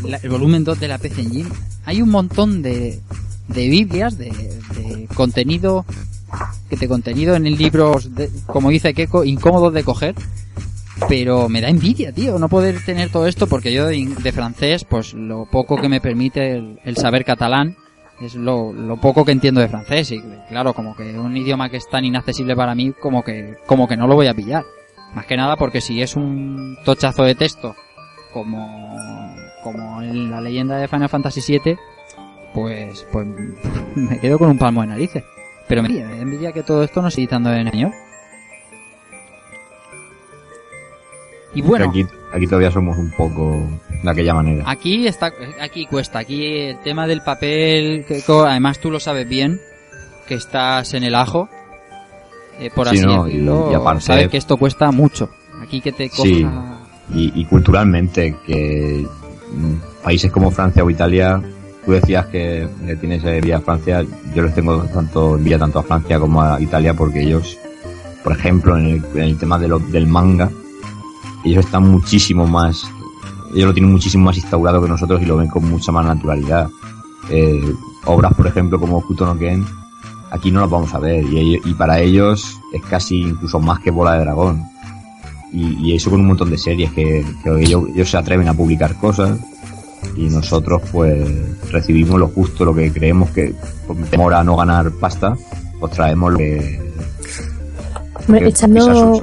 [0.08, 1.50] la- el volumen 2 de la PC Engine.
[1.86, 3.00] Hay un montón de,
[3.48, 5.86] de Biblias, de, de contenido
[6.70, 10.16] que te contenido en el libro, de- como dice Keiko, incómodos de coger.
[11.10, 14.86] Pero me da envidia, tío, no poder tener todo esto porque yo de, de francés,
[14.86, 17.76] pues lo poco que me permite el, el saber catalán
[18.22, 21.76] es lo, lo poco que entiendo de francés y claro, como que un idioma que
[21.78, 24.64] es tan inaccesible para mí, como que, como que no lo voy a pillar.
[25.14, 27.76] Más que nada porque si es un tochazo de texto
[28.32, 28.96] como,
[29.66, 31.76] como en la leyenda de Final Fantasy VII,
[32.54, 33.28] pues, pues
[33.96, 35.24] me quedo con un palmo de narices.
[35.68, 37.92] Pero me envidia, me da envidia que todo esto no se editando en español.
[41.56, 43.58] Y bueno, Aquí, aquí todavía somos un poco
[44.04, 44.64] de aquella manera.
[44.68, 49.60] aquí está, aquí cuesta, aquí el tema del papel, que además tú lo sabes bien,
[50.28, 51.48] que estás en el ajo,
[52.60, 55.30] eh, por Sí, así no, y- decirlo, y aparte- sabes que esto cuesta mucho.
[55.64, 56.24] Aquí que te coja...
[56.24, 56.46] Sí.
[57.14, 59.06] Y, y culturalmente, que
[60.04, 61.42] países como Francia o Italia,
[61.86, 65.84] tú decías que le tienes envidia a Francia, yo les tengo tanto envidia tanto a
[65.84, 67.58] Francia como a Italia porque ellos,
[68.24, 70.50] por ejemplo, en el, tema del manga,
[71.44, 72.88] ellos están muchísimo más,
[73.54, 76.70] ellos lo tienen muchísimo más instaurado que nosotros y lo ven con mucha más naturalidad.
[77.30, 77.74] Eh,
[78.06, 79.66] obras, por ejemplo, como Kuto no Ken,
[80.32, 84.14] aquí no las vamos a ver y para ellos es casi incluso más que bola
[84.14, 84.75] de dragón.
[85.52, 88.54] Y, y eso con un montón de series que, que ellos, ellos se atreven a
[88.54, 89.40] publicar cosas
[90.16, 93.54] y nosotros pues recibimos lo justo, lo que creemos que
[93.88, 95.36] por temor a no ganar pasta,
[95.80, 96.94] pues traemos lo que...
[98.28, 99.22] Hombre, que echando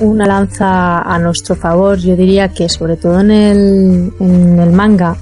[0.00, 5.16] una lanza a nuestro favor, yo diría que sobre todo en el, en el manga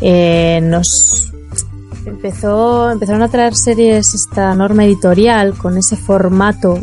[0.00, 1.32] eh, nos
[2.04, 6.80] empezó empezaron a traer series esta norma editorial con ese formato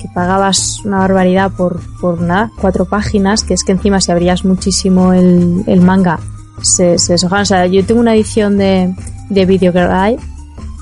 [0.00, 4.44] que pagabas una barbaridad por, por nada, cuatro páginas, que es que encima si abrías
[4.44, 6.18] muchísimo el, el manga
[6.62, 7.42] se, se deshojaban.
[7.42, 8.94] O sea, yo tengo una edición de,
[9.28, 10.18] de Video Girl Eye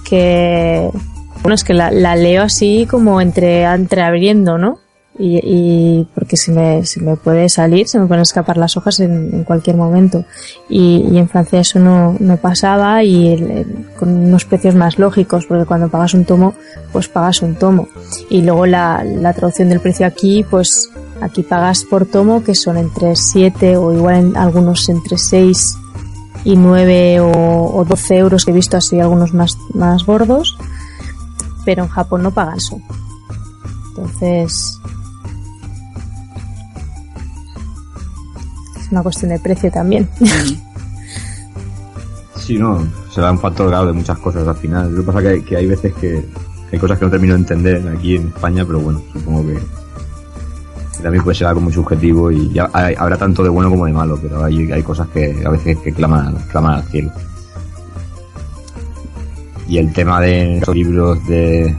[0.04, 0.90] que
[1.42, 4.78] bueno, es que la, la leo así como entre entreabriendo, ¿no?
[5.18, 9.00] Y, y porque se me, se me puede salir, se me pueden escapar las hojas
[9.00, 10.24] en, en cualquier momento.
[10.68, 15.64] Y, en Francia eso no, no pasaba y el- con unos precios más lógicos, porque
[15.64, 16.52] cuando pagas un tomo,
[16.92, 17.88] pues pagas un tomo.
[18.28, 20.90] Y luego la, la traducción del precio aquí, pues
[21.22, 25.78] aquí pagas por tomo que son entre 7 o igual en algunos entre 6
[26.44, 27.30] y 9 o,
[27.74, 30.58] o 12 euros que he visto así algunos más, más gordos
[31.64, 32.78] pero en Japón no pagan eso
[33.88, 34.78] entonces
[38.86, 40.08] es una cuestión de precio también
[42.46, 44.94] Sí, no, se da un factor grave de muchas cosas al final.
[44.94, 46.24] Lo que pasa hay, que hay veces que,
[46.70, 49.58] hay cosas que no termino de entender aquí en España, pero bueno, supongo que,
[51.02, 54.44] también puede ser algo muy subjetivo y habrá tanto de bueno como de malo, pero
[54.44, 57.10] hay, hay cosas que a veces que claman, claman al cielo.
[59.68, 61.74] Y el tema de los libros de,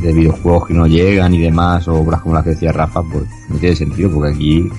[0.00, 3.24] de videojuegos que no llegan y demás, o obras como las que decía Rafa, pues
[3.50, 4.70] no tiene sentido, porque aquí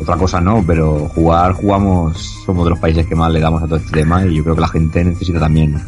[0.00, 3.66] otra cosa no, pero jugar, jugamos, somos de los países que más le damos a
[3.66, 5.80] todo este tema y yo creo que la gente necesita también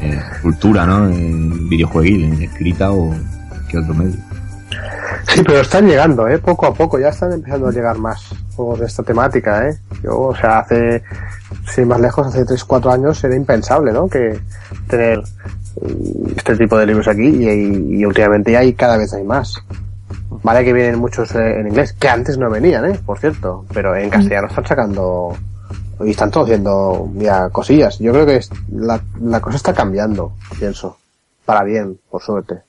[0.00, 1.08] eh, cultura, ¿no?
[1.08, 3.14] En videojueguil, en escrita o
[3.68, 4.16] que otro medio.
[5.28, 6.38] Sí, pero están llegando, ¿eh?
[6.38, 8.22] Poco a poco, ya están empezando a llegar más
[8.54, 9.78] juegos de esta temática, ¿eh?
[10.02, 11.02] Yo, o sea, hace,
[11.74, 14.08] sin más lejos, hace 3-4 años era impensable, ¿no?
[14.08, 14.38] Que
[14.88, 15.22] tener
[16.36, 19.62] este tipo de libros aquí y, y últimamente ya hay cada vez hay más.
[20.42, 22.98] Vale que vienen muchos eh, en inglés, que antes no venían, ¿eh?
[23.04, 25.36] Por cierto, pero en castellano están sacando
[26.00, 27.98] y están todos haciendo ya cosillas.
[27.98, 30.96] Yo creo que es- la, la cosa está cambiando, pienso.
[31.44, 32.60] Para bien, por suerte.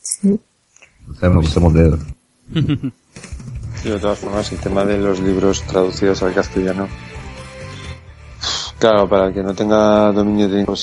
[0.00, 0.38] sí.
[1.16, 2.00] Hacemos, hacemos dedos.
[3.84, 6.88] Y de todas formas, el tema de los libros traducidos al castellano.
[8.78, 10.80] Claro, para el que no tenga dominio técnico, pues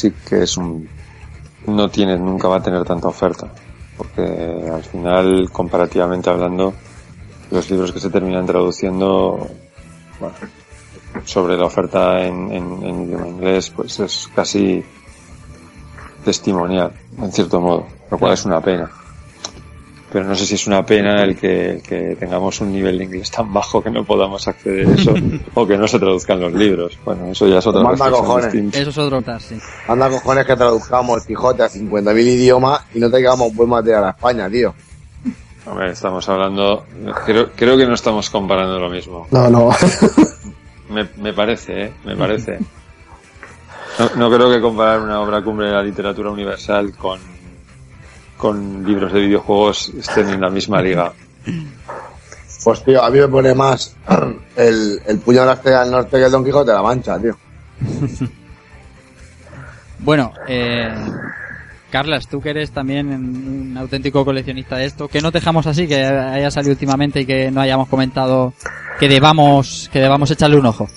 [0.00, 0.88] sí que es un.
[1.66, 3.48] No tiene, nunca va a tener tanta oferta.
[4.00, 4.22] Porque
[4.72, 6.72] al final, comparativamente hablando,
[7.50, 9.46] los libros que se terminan traduciendo,
[10.18, 10.34] bueno,
[11.26, 14.82] sobre la oferta en, en, en idioma inglés, pues es casi
[16.24, 18.90] testimonial, en cierto modo, lo cual es una pena
[20.12, 23.30] pero no sé si es una pena el que, que tengamos un nivel de inglés
[23.30, 25.14] tan bajo que no podamos acceder a eso
[25.54, 26.98] o que no se traduzcan los libros.
[27.04, 28.52] Bueno, eso ya es otra Manda reflexión cojones.
[28.52, 28.78] distinta.
[28.78, 29.58] Eso es otro sí.
[29.88, 34.10] Anda cojones que traduzcamos el Quijote a 50.000 idiomas y no traigamos buen material a
[34.10, 34.74] España, tío.
[35.66, 36.86] Hombre, estamos hablando,
[37.24, 39.28] creo, creo que no estamos comparando lo mismo.
[39.30, 39.70] No, no.
[40.88, 41.92] Me, me parece, ¿eh?
[42.04, 42.58] Me parece.
[43.98, 47.20] No, no creo que comparar una obra cumbre de la literatura universal con,
[48.40, 51.12] con libros de videojuegos estén en la misma liga.
[52.64, 53.94] Pues tío, a mí me pone más
[54.56, 57.18] el, el puño de la estrella del norte que el Don Quijote de la Mancha,
[57.18, 57.36] tío.
[60.02, 60.88] Bueno, eh,
[61.90, 66.02] Carlas, tú que eres también un auténtico coleccionista de esto, que no dejamos así, que
[66.02, 68.54] haya salido últimamente y que no hayamos comentado
[68.98, 70.88] que debamos, que debamos echarle un ojo.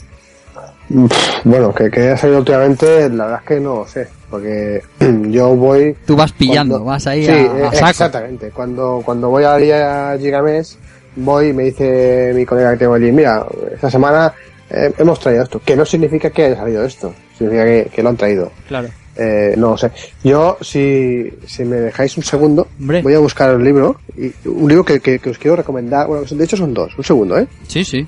[1.43, 4.81] Bueno, que, que haya salido últimamente, la verdad es que no lo sé, porque
[5.29, 5.95] yo voy...
[6.07, 7.89] Tú vas pillando, cuando- vas ahí sí, a, eh, a saco.
[7.91, 8.49] exactamente.
[8.49, 10.75] Cuando, cuando voy a, a Gigamés,
[11.15, 14.33] voy y me dice mi colega que tengo allí, mira, esta semana
[14.71, 18.09] eh, hemos traído esto, que no significa que haya salido esto, significa que, que lo
[18.09, 18.51] han traído.
[18.67, 18.87] Claro.
[19.15, 19.91] Eh, no sé.
[20.23, 23.03] Yo, si, si me dejáis un segundo, Hombre.
[23.03, 26.23] voy a buscar el libro, y un libro que, que, que os quiero recomendar, bueno,
[26.27, 27.45] de hecho son dos, un segundo, ¿eh?
[27.67, 28.07] Sí, sí.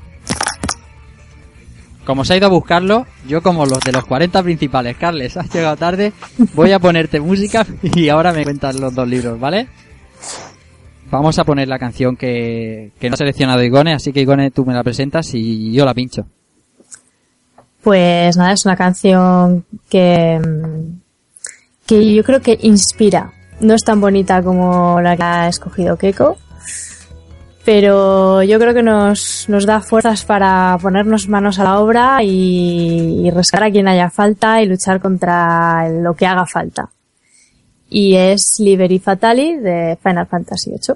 [2.06, 5.52] Como se ha ido a buscarlo, yo como los de los 40 principales, Carles, has
[5.52, 6.14] llegado tarde,
[6.54, 9.68] voy a ponerte música y ahora me cuentas los dos libros, ¿vale?
[11.10, 14.66] Vamos a poner la canción que, que no ha seleccionado Igone, así que Igone tú
[14.66, 16.26] me la presentas y yo la pincho.
[17.82, 20.40] Pues nada, es una canción que,
[21.86, 23.32] que yo creo que inspira.
[23.60, 26.38] No es tan bonita como la que ha escogido Keiko,
[27.66, 33.26] pero yo creo que nos, nos da fuerzas para ponernos manos a la obra y,
[33.26, 36.92] y rescatar a quien haya falta y luchar contra lo que haga falta.
[37.90, 40.96] y es Liberi Fatali de Final Fantasy VIII.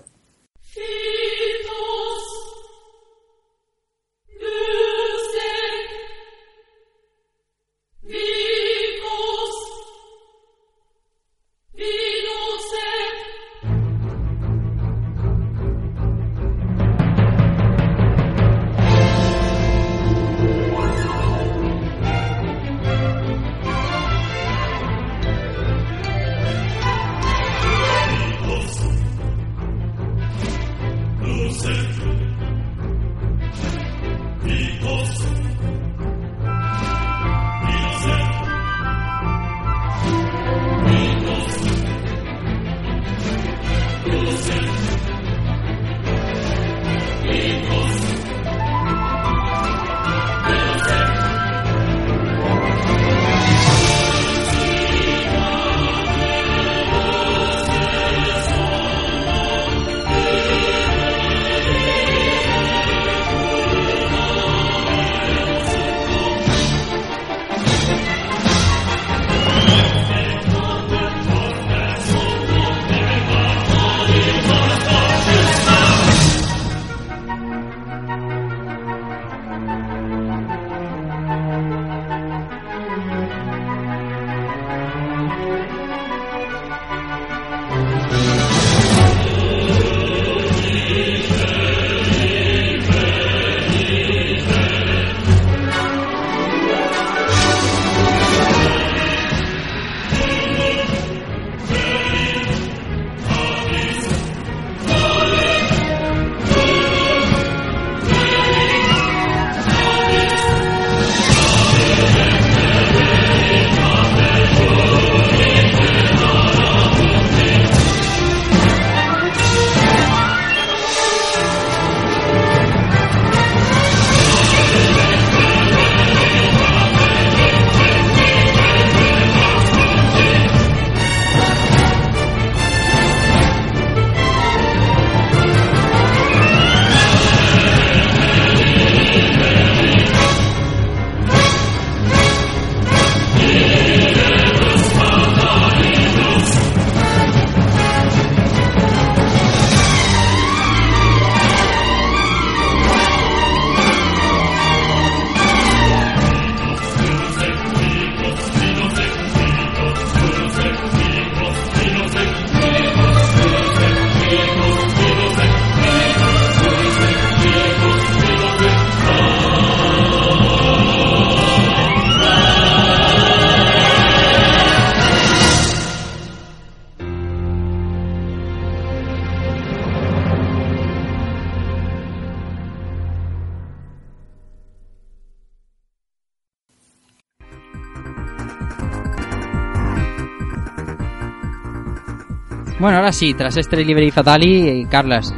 [192.79, 195.33] Bueno, ahora sí, tras este Liberi Fatali, Carlas,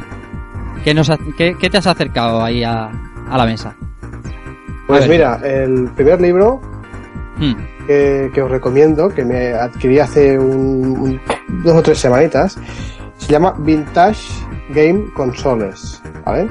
[0.84, 2.88] ¿qué, nos ha- qué, qué te has acercado ahí a,
[3.28, 3.74] a la mesa?
[4.86, 6.60] Pues mira, el primer libro
[7.38, 7.54] Hmm,
[7.86, 11.20] que, que os recomiendo, que me adquirí hace un, un-
[11.64, 12.58] dos o tres semanitas,
[13.16, 14.20] se llama Vintage
[14.74, 16.48] Game Consoles, ¿vale?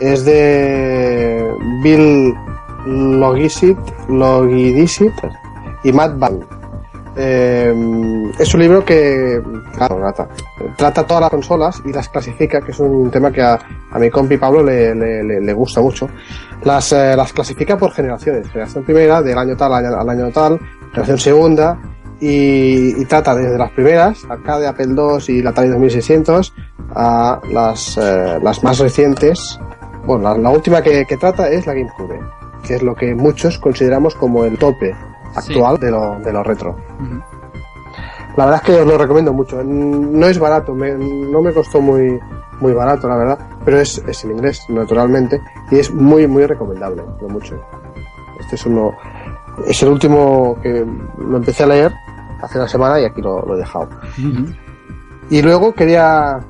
[0.00, 1.46] Es de
[1.84, 2.34] Bill
[2.86, 3.76] Logisit,
[4.08, 5.12] Logidisit
[5.84, 6.40] y Matt Bang.
[7.16, 7.74] Eh,
[8.38, 9.42] es un libro que
[9.88, 10.28] claro, trata,
[10.76, 13.58] trata todas las consolas y las clasifica, que es un tema que a,
[13.90, 16.08] a mi compi Pablo le, le- le- le gusta mucho.
[16.64, 18.48] Las, eh, las clasifica por generaciones.
[18.50, 20.58] Generación primera, del año tal al año, al año tal,
[20.92, 21.78] generación segunda,
[22.20, 26.54] y, y trata desde las primeras, arcade, Apple II y la Atari 2600,
[26.94, 29.58] a las, eh, las más recientes.
[30.04, 32.20] Bueno, la, la última que, que trata es la GameCube,
[32.66, 34.94] que es lo que muchos consideramos como el tope
[35.34, 36.76] actual de, lo, de lo retro.
[38.40, 39.62] La verdad es que os lo recomiendo mucho.
[39.62, 42.18] No es barato, me- no me costó muy,
[42.60, 45.38] muy barato, la verdad, pero es, es en inglés, naturalmente,
[45.70, 47.60] y es muy, muy recomendable, lo mucho.
[48.40, 48.92] Este es uno,
[49.66, 50.86] es el último que
[51.18, 51.92] lo empecé a leer
[52.42, 53.90] hace una semana y aquí lo, lo he dejado.
[55.28, 56.40] Y luego quería,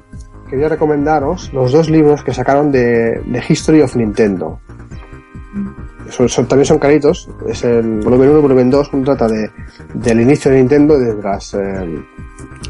[0.48, 4.60] quería recomendaros los dos libros que sacaron de, de History of Nintendo.
[6.10, 7.28] Son, son- también son caritos.
[7.46, 8.90] Es el volumen 1 y volumen 2.
[8.92, 9.50] Uno trata de,
[9.94, 11.58] del inicio de Nintendo, desde las, eh,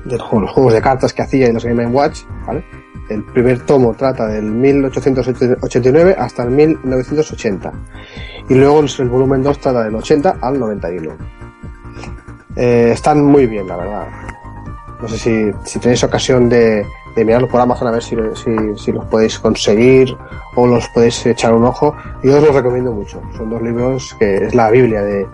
[0.04, 2.20] de los, juegos- de cartas que hacía y los Game Watch.
[2.46, 2.64] ¿vale?
[3.08, 7.72] El primer tomo trata del 1889 hasta el 1980.
[8.48, 11.16] Y luego el, el volumen 2 trata del 80 al 91.
[12.56, 14.06] Eh, están muy bien, la verdad.
[15.02, 19.38] No sé si, tenéis ocasión de, de mirarlos por Amazon a ver si los podéis
[19.38, 20.16] conseguir
[20.56, 21.94] o los podéis echar un ojo.
[22.22, 23.20] Yo os los recomiendo mucho.
[23.36, 25.26] Son dos libros que es la Biblia de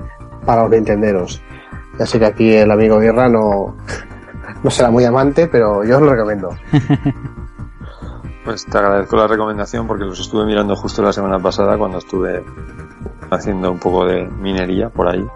[0.44, 1.42] para los nintenderos.
[1.98, 3.76] Ya sé que aquí el amigo Guerra no,
[4.62, 6.50] no será muy amante, pero yo os lo recomiendo.
[8.44, 12.44] Pues te agradezco la recomendación porque los estuve mirando justo la semana pasada cuando estuve
[13.28, 15.26] haciendo un poco de minería por ahí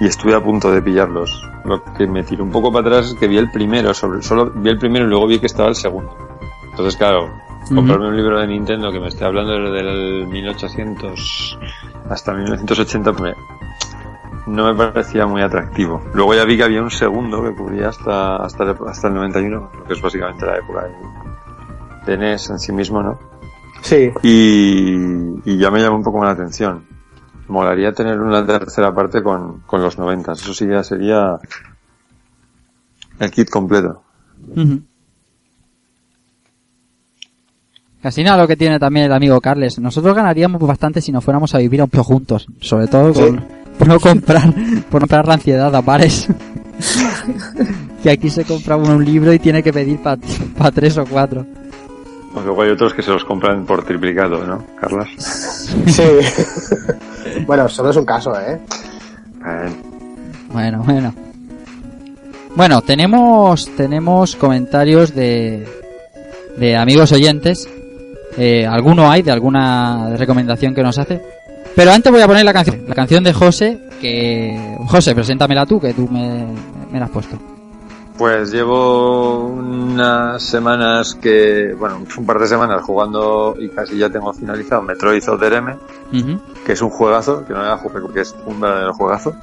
[0.00, 1.48] y estuve a punto de pillarlos.
[1.64, 4.50] Lo que me tiró un poco para atrás es que vi el primero, sobre, solo
[4.54, 6.16] vi el primero y luego vi que estaba el segundo.
[6.70, 7.30] Entonces, claro,
[7.74, 11.58] comprarme un libro de Nintendo que me esté hablando desde el 1800
[12.10, 13.34] hasta 1980 me-
[14.46, 16.02] no me parecía muy atractivo.
[16.14, 19.70] Luego ya vi que había un segundo que cubría hasta, hasta, el, hasta el 91,
[19.78, 23.18] lo que es básicamente la época de, de NES en sí mismo, ¿no?
[23.82, 24.94] Sí, Y,
[25.44, 26.84] y ya me llamó un poco la atención.
[27.52, 30.32] Molaría tener una tercera parte con, con los 90.
[30.32, 31.38] Eso sí ya sería
[33.18, 34.02] el kit completo.
[34.56, 34.80] Ujú.
[38.02, 39.78] Casi nada lo que tiene también el amigo Carles.
[39.78, 42.46] Nosotros ganaríamos bastante si nos fuéramos a vivir a un pio juntos.
[42.60, 43.20] Sobre todo Sí.
[43.20, 43.42] por,
[43.78, 44.52] por no comprar,
[44.90, 46.26] por no comprar la ansiedad a pares.
[48.02, 51.46] que aquí se compra uno un libro y tiene que pedir para tres o cuatro.
[52.34, 55.08] O Luego hay otros que se los compran por triplicado, ¿no, Carlas?
[55.86, 56.02] sí.
[57.46, 58.58] bueno, solo es un caso, ¿eh?
[59.46, 59.72] Eh,
[60.52, 61.14] Bueno, bueno.
[62.54, 65.66] Bueno, tenemos tenemos comentarios de
[66.56, 67.68] de amigos oyentes.
[68.36, 71.20] Eh, alguno hay de alguna recomendación que nos hace.
[71.74, 75.80] Pero antes voy a poner la canción, la canción de José, que José, preséntamela tú,
[75.80, 76.44] que tú me,
[76.90, 77.38] me la has puesto.
[78.22, 84.32] Pues llevo unas semanas que, bueno, un par de semanas jugando y casi ya tengo
[84.32, 85.76] finalizado Metroid Other M,
[86.12, 86.40] Ujú.
[86.64, 89.34] que es un juegazo, que no era juego porque es un verdadero juegazo.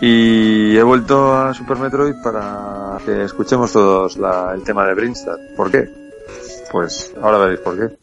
[0.00, 5.36] Y he vuelto a Super Metroid para que escuchemos todos la- el tema de Brinstad.
[5.56, 5.90] ¿Por qué?
[6.70, 7.96] Pues ahora veréis por qué.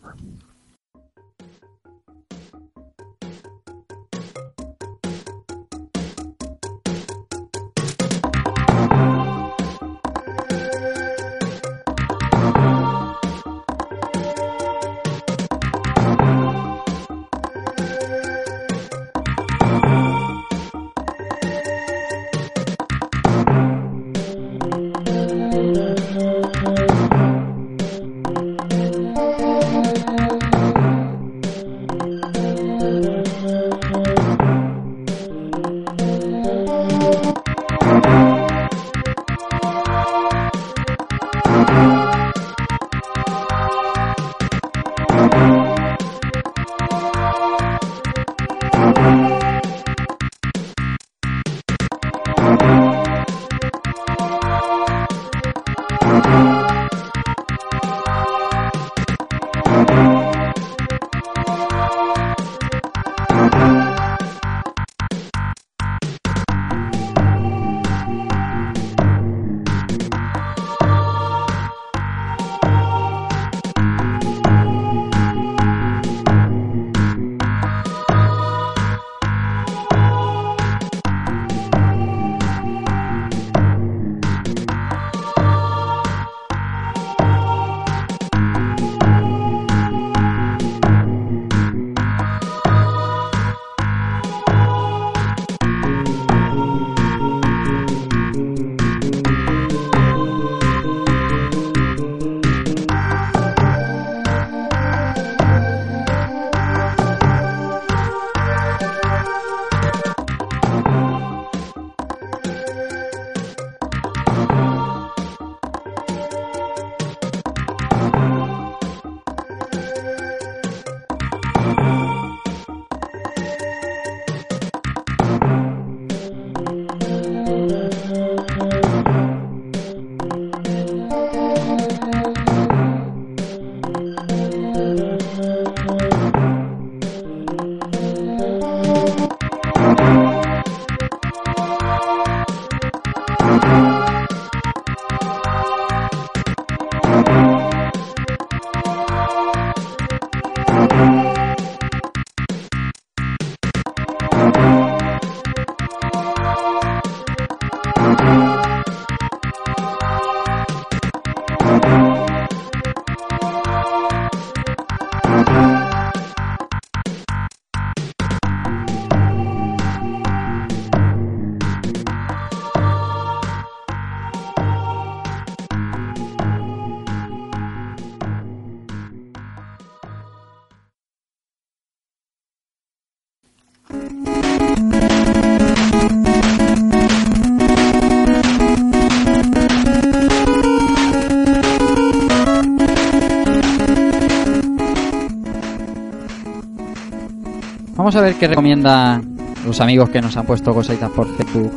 [198.11, 201.71] Vamos a ver qué recomiendan los amigos que nos han puesto cositas por Facebook.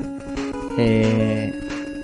[0.76, 1.54] Eh,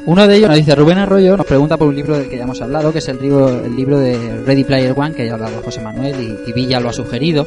[0.06, 2.44] uno de ellos nos dice Rubén Arroyo, nos pregunta por un libro del que ya
[2.44, 5.34] hemos hablado, que es el libro, el libro de Ready Player One, que ya ha
[5.34, 7.44] hablado José Manuel y, y Villa lo ha sugerido.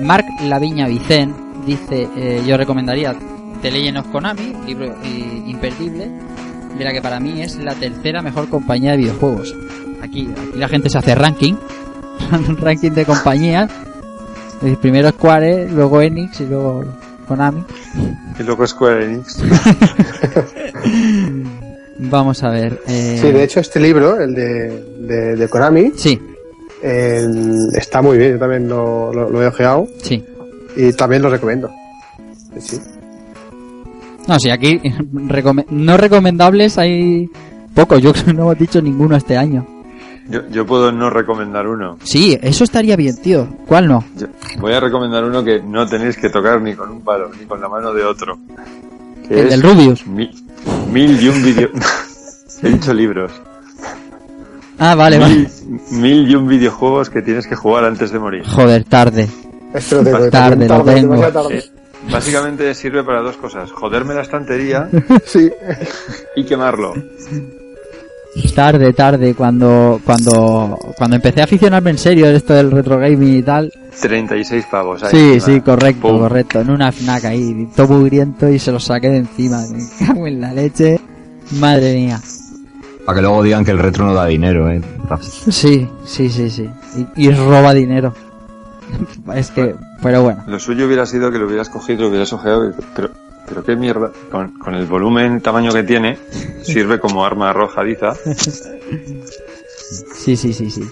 [0.00, 1.32] Marc Laviña Vicen
[1.68, 3.14] dice, eh, yo recomendaría
[3.62, 6.10] The Legend of Konami, libro eh, imperdible,
[6.76, 9.54] de la que para mí es la tercera mejor compañía de videojuegos.
[10.02, 11.54] Aquí, aquí la gente se hace ranking,
[12.32, 13.70] un ranking de compañías.
[14.64, 16.84] Eh, Primero Square, luego Enix y luego
[17.26, 17.64] Konami.
[18.38, 19.42] Y luego Square Enix.
[21.98, 22.80] Vamos a ver.
[22.88, 26.20] eh, Sí, de hecho este libro, el de, de, de Konami, Sí,
[26.82, 27.26] eh,
[27.74, 30.24] está muy bien, yo también lo, lo, lo he ojeado sí.
[30.76, 31.70] y también lo recomiendo.
[32.58, 32.78] Sí.
[34.26, 34.78] No, sí, aquí
[35.12, 37.28] recome- no recomendables hay
[37.74, 38.00] pocos.
[38.02, 39.66] Yo no hemos dicho ninguno este año.
[40.28, 41.98] Yo, yo puedo no recomendar uno.
[42.04, 43.48] Sí, eso estaría bien, tío.
[43.66, 44.04] ¿Cuál no?
[44.16, 44.28] Yo-
[44.58, 47.60] voy a recomendar uno que no tenéis que tocar ni con un palo, ni con
[47.60, 48.38] la mano de otro.
[49.28, 50.06] Que El es del Rubius.
[50.06, 50.30] mi-
[50.90, 51.68] mil y un video...
[52.62, 53.32] He dicho libros.
[54.78, 55.48] Ah, vale, vale.
[55.90, 58.44] mil, y un videojuegos que tienes que jugar antes de morir.
[58.46, 59.28] Joder, tarde.
[59.90, 61.20] Lo tengo, Tarde, también lo tarde, tengo.
[61.32, 61.58] tarde.
[61.58, 61.64] Eh,
[62.10, 63.70] básicamente sirve para dos cosas.
[63.72, 64.88] Joderme la estantería
[65.24, 65.50] Sí,
[66.36, 66.94] y quemarlo.
[68.54, 69.34] Tarde, tarde.
[69.34, 73.72] Cuando, cuando, cuando empecé a aficionarme en serio de esto del retro gaming y tal.
[74.00, 75.02] 36 pavos.
[75.02, 76.18] ahí Sí, sí, correcto, Pum.
[76.20, 76.60] correcto.
[76.60, 79.60] En una FNAC ahí, todo mugriento y se lo saqué de encima.
[79.70, 80.98] Me cago en la leche.
[81.60, 82.20] Madre mía.
[83.04, 84.80] Para que luego digan que el retro no da dinero, eh.
[85.20, 86.70] Sí, sí, sí, sí.
[87.16, 88.14] Y, y roba dinero.
[89.34, 90.42] es que, pero bueno.
[90.46, 93.10] Lo suyo hubiera sido que lo hubieras cogido, lo hubieras ojeado, y- pero,
[93.46, 94.10] pero qué mierda.
[94.30, 96.18] Con, el volumen tamaño que tiene,
[96.62, 98.14] sirve como arma arrojadiza.
[100.14, 100.82] Sí, sí, sí, sí.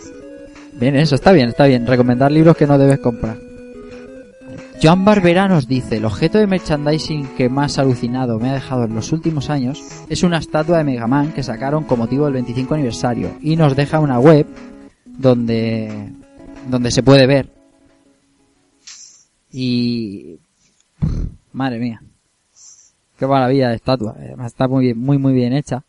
[0.72, 1.86] Bien, eso está bien, está bien.
[1.86, 3.36] Recomendar libros que no debes comprar.
[4.82, 8.94] Joan Barbera nos dice, el objeto de merchandising que más alucinado me ha dejado en
[8.94, 12.74] los últimos años es una estatua de Mega Man que sacaron con motivo del 25
[12.74, 14.46] aniversario y nos deja una web
[15.04, 16.12] donde
[16.68, 17.52] donde se puede ver.
[19.52, 20.38] Y
[21.52, 22.02] madre mía.
[23.20, 24.16] Qué maravilla de estatua,
[24.46, 25.84] está muy bien, muy muy bien hecha.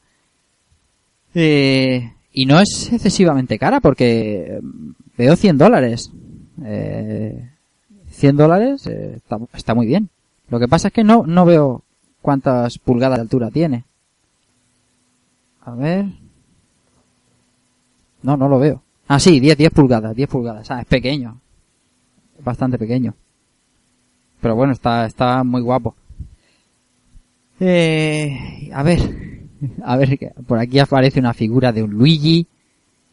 [1.33, 6.11] Eh, y no es excesivamente cara porque mm, veo 100 dólares.
[6.65, 7.49] Eh,
[8.09, 9.21] 100 dólares eh,
[9.53, 10.09] está, muy bien.
[10.49, 11.83] Lo que pasa es que no, no veo
[12.21, 13.85] cuántas pulgadas de altura tiene.
[15.61, 16.07] A ver.
[18.23, 18.83] No, no lo veo.
[19.07, 20.69] Ah, sí, 10, 10 pulgadas, 10 pulgadas.
[20.69, 21.39] Ah, es pequeño.
[22.43, 23.13] Bastante pequeño.
[24.41, 25.95] Pero bueno, está, está muy guapo.
[27.63, 28.99] Eh, a ver.
[29.85, 32.47] A ver, por aquí aparece una figura de un Luigi.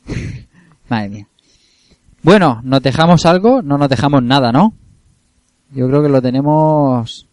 [0.88, 1.28] Madre mía.
[2.22, 3.60] Bueno, ¿nos dejamos algo?
[3.60, 4.72] No nos dejamos nada, ¿no?
[5.72, 7.26] Yo creo que lo tenemos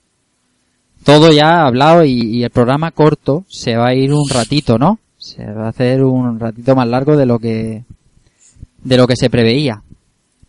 [1.06, 5.00] todo ya hablado y, y el programa corto se va a ir un ratito, ¿no?
[5.18, 7.86] Se va a hacer un ratito más largo de lo que
[8.84, 9.82] de lo que se preveía.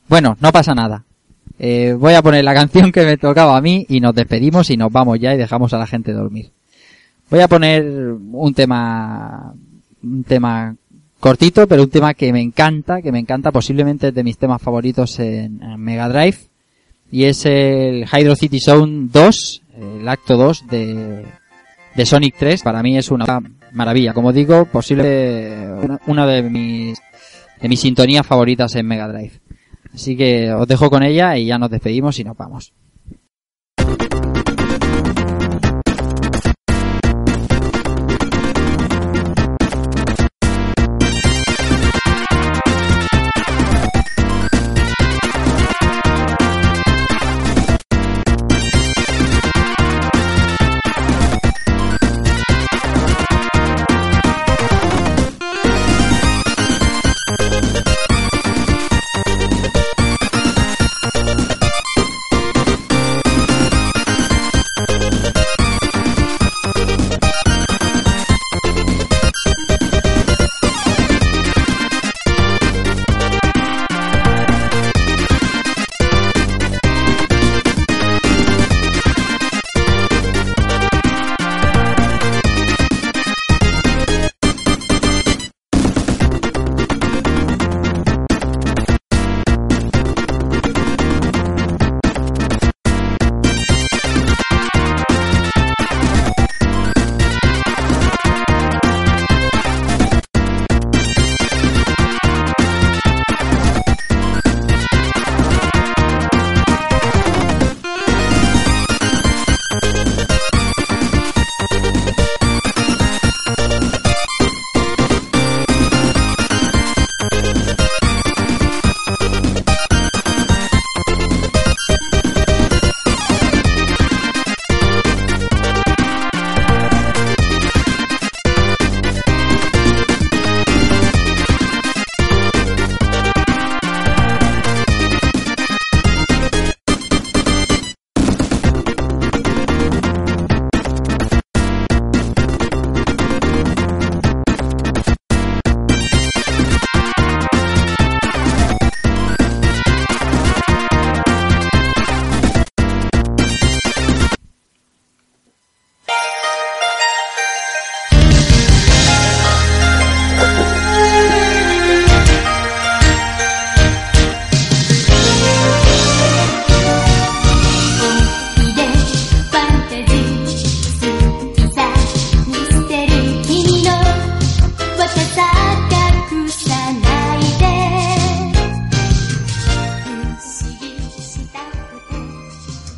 [0.09, 1.05] Bueno, no pasa nada.
[1.59, 4.77] Eh, voy a poner la canción que me tocaba a mí y nos despedimos y
[4.77, 6.51] nos vamos ya y dejamos a la gente dormir.
[7.31, 9.55] Voy a poner un tema,
[10.03, 10.77] un tema
[11.19, 15.19] cortito, pero un tema que me encanta, que me encanta, posiblemente de mis temas favoritos
[15.19, 16.37] en, Mega Drive,
[17.11, 19.63] y es el Hydro City Zone 2,
[20.01, 21.25] el acto 2 de,
[21.95, 22.63] de Sonic 3.
[22.63, 23.41] Para mí es una
[23.73, 24.13] maravilla.
[24.13, 26.99] Como digo, posible una, una de mis,
[27.61, 29.41] de mis sintonías favoritas en Mega Drive.
[29.97, 32.75] Así que os dejo con ella y ya nos despedimos y nos vamos.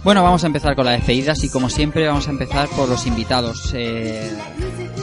[0.08, 3.06] Bueno, vamos a empezar con las despedidas y como siempre vamos a empezar por los
[3.06, 3.74] invitados.
[3.74, 4.32] Eh,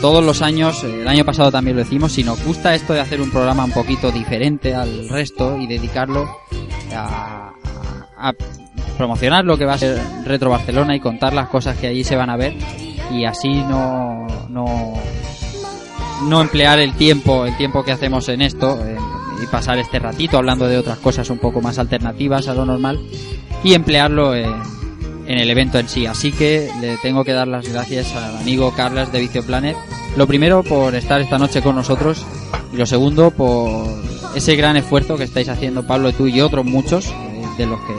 [0.01, 3.01] todos los años, eh, el año pasado también lo decimos, si nos gusta esto de
[3.01, 6.27] hacer un programa un poquito diferente al resto y dedicarlo
[6.95, 7.53] a,
[8.17, 8.34] a
[8.98, 12.16] promocionar lo que va a ser Retro Barcelona y contar las cosas que allí se
[12.16, 12.56] van a ver
[13.11, 14.95] y así no, no,
[16.24, 18.98] no emplear el tiempo, el tiempo que hacemos en esto eh,
[19.43, 23.00] y pasar este ratito hablando de otras cosas un poco más alternativas a lo normal
[23.64, 24.74] y emplearlo en,
[25.27, 26.05] en el evento en sí.
[26.05, 29.75] Así que le tengo que dar las gracias al amigo Carlas de Vicio Planet.
[30.17, 32.25] Lo primero por estar esta noche con nosotros
[32.71, 33.85] y lo segundo por
[34.35, 37.93] ese gran esfuerzo que estáis haciendo Pablo, tú y otros muchos, eh, de los que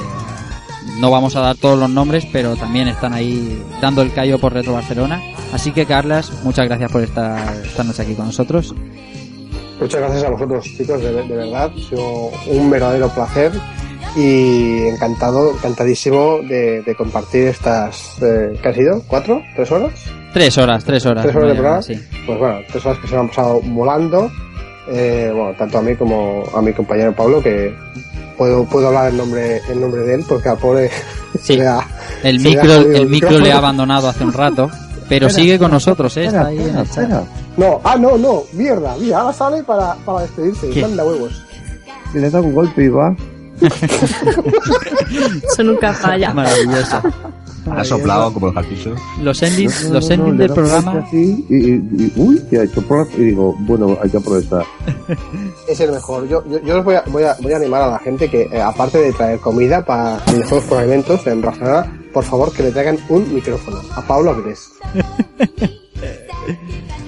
[1.01, 4.53] no vamos a dar todos los nombres, pero también están ahí dando el callo por
[4.53, 5.23] Retro Barcelona.
[5.53, 8.75] Así que Carlas, muchas gracias por estar esta noche aquí con nosotros.
[9.81, 11.71] Muchas gracias a vosotros, chicos, de, de verdad.
[11.77, 13.53] Ha sido un verdadero placer
[14.17, 18.17] y encantado, encantadísimo de, de compartir estas.
[18.23, 19.03] Eh, ¿Qué ha sido?
[19.07, 19.43] ¿Cuatro?
[19.55, 19.93] ¿Tres horas?
[20.33, 21.25] Tres horas, tres horas.
[21.25, 21.83] ¿Tres horas de programa?
[21.83, 21.95] sí.
[22.27, 24.31] Pues bueno, tres horas que se me han pasado volando.
[24.89, 27.75] Eh, bueno, tanto a mí como a mi compañero Pablo, que
[28.39, 30.91] puedo, puedo hablar en nombre, en nombre de él, porque al pobre
[31.41, 31.57] Sí.
[31.57, 31.87] le ha-
[32.23, 34.71] El se le ha micro, el micro le ha abandonado hace un rato,
[35.09, 36.27] pero Espera, sigue con nosotros, ¿eh?
[36.27, 37.25] Espera, Está ahí espera, el.
[37.57, 40.83] No, ah, no, no, mierda, mira, ahora sale para, para despedirse, ¿Qué?
[40.83, 41.43] manda huevos.
[42.15, 43.15] Y le da un golpe y va.
[45.53, 46.33] Eso nunca falla.
[46.35, 47.01] Maravilloso.
[47.69, 48.95] Ha soplado como el cartucho.
[49.21, 50.93] Los endings, No, no, los no, endings del programa.
[51.05, 52.81] así y, y- y- uy, que ha hecho
[53.19, 54.65] y digo, bueno, hay que aprovechar.
[55.69, 56.29] Es el mejor.
[56.29, 58.43] Yo, yo, yo os voy a, voy, a, voy a animar a la gente que,
[58.43, 62.71] eh, aparte de traer comida para videojuegos por eventos en Barcelona, por favor que le
[62.71, 64.71] traigan un micrófono a Pablo Avilés.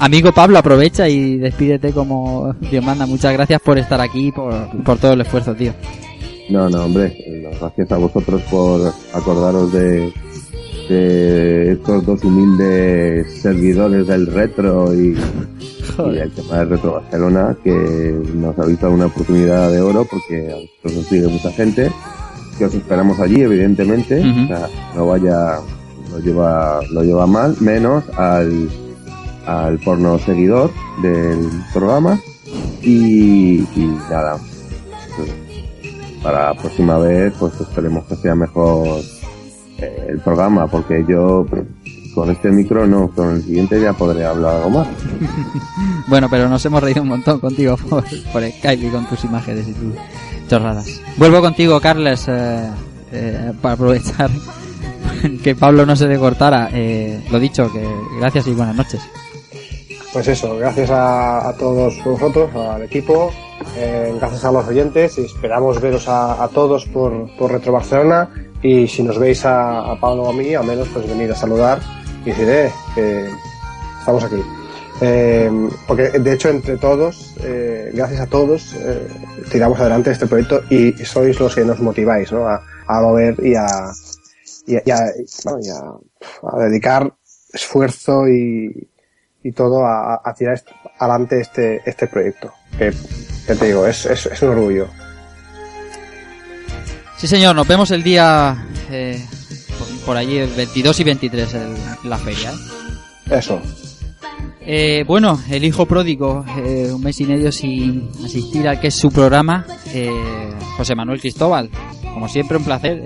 [0.00, 3.06] Amigo Pablo, aprovecha y despídete como Dios manda.
[3.06, 4.52] Muchas gracias por estar aquí y por,
[4.82, 5.72] por todo el esfuerzo, tío.
[6.48, 10.12] No, no, hombre, eh, gracias a vosotros por acordaros de,
[10.88, 15.14] de estos dos humildes servidores del retro y,
[15.98, 20.50] y el tema del Retro Barcelona, que nos habéis dado una oportunidad de oro porque
[20.50, 21.92] a vosotros os sigue mucha gente,
[22.56, 25.58] que os esperamos allí, evidentemente, o sea, no vaya,
[26.10, 28.70] lo lleva, lo lleva mal, menos al,
[29.46, 30.70] al porno seguidor
[31.02, 32.18] del programa.
[32.80, 34.38] Y, y nada,
[36.22, 39.00] para la próxima vez pues esperemos que sea mejor
[39.78, 41.46] eh, el programa porque yo
[42.14, 44.88] con este micro no, con el siguiente ya podré hablar algo más.
[46.08, 49.72] Bueno, pero nos hemos reído un montón contigo por, por Skype con tus imágenes y
[49.74, 49.94] tus
[50.48, 51.02] chorradas.
[51.18, 52.70] Vuelvo contigo, Carles, eh,
[53.12, 54.30] eh, para aprovechar
[55.44, 56.70] que Pablo no se le cortara.
[56.72, 57.86] Eh, lo dicho, que
[58.18, 59.02] gracias y buenas noches.
[60.12, 63.30] Pues eso, gracias a, todos vosotros, al equipo,
[63.76, 68.30] eh, gracias a los oyentes y esperamos veros a, todos por, por Retro Barcelona
[68.62, 71.80] y si nos veis a, Pablo o a mí, al menos pues venid a saludar
[72.24, 73.28] y decir, eh, que
[74.00, 74.42] estamos aquí.
[75.02, 75.50] Eh,
[75.86, 79.06] porque de hecho entre todos, eh, gracias a todos, eh,
[79.52, 82.48] tiramos adelante este proyecto y sois los que nos motiváis ¿no?
[82.48, 83.66] a, a mover y a,
[84.66, 84.92] y y
[85.44, 87.14] bueno, y a dedicar
[87.52, 88.88] esfuerzo y,
[89.42, 90.68] y todo a, a tirar est-
[90.98, 92.52] adelante este, este proyecto.
[92.76, 92.92] Que,
[93.46, 94.88] ya te digo, es, es, es un orgullo.
[97.16, 99.24] Sí, señor, nos vemos el día eh,
[99.78, 102.50] por, por allí, el 22 y 23 en en la feria.
[102.50, 103.36] ¿eh?
[103.38, 103.60] Eso.
[104.60, 108.94] Eh, bueno, el hijo pródigo, eh, un mes y medio sin asistir al que es
[108.94, 110.12] su programa, eh,
[110.76, 111.70] José Manuel Cristóbal.
[112.12, 113.00] Como siempre, un placer.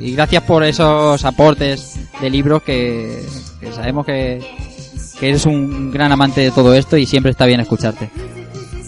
[0.00, 3.22] y gracias por esos aportes de libros que,
[3.60, 4.40] que sabemos que,
[5.20, 8.08] que eres un gran amante de todo esto y siempre está bien escucharte.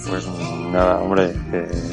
[0.09, 0.27] Pues
[0.73, 1.35] nada, hombre,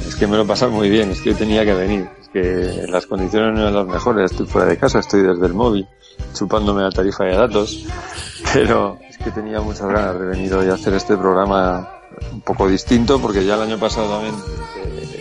[0.07, 2.87] es que me lo he pasado muy bien, es que tenía que venir, es que
[2.87, 5.85] las condiciones no eran las mejores, estoy fuera de casa, estoy desde el móvil,
[6.33, 7.85] chupándome la tarifa de datos,
[8.53, 11.89] pero es que tenía muchas ganas de venir hoy a hacer este programa
[12.31, 14.35] un poco distinto, porque ya el año pasado también
[14.85, 15.18] eh,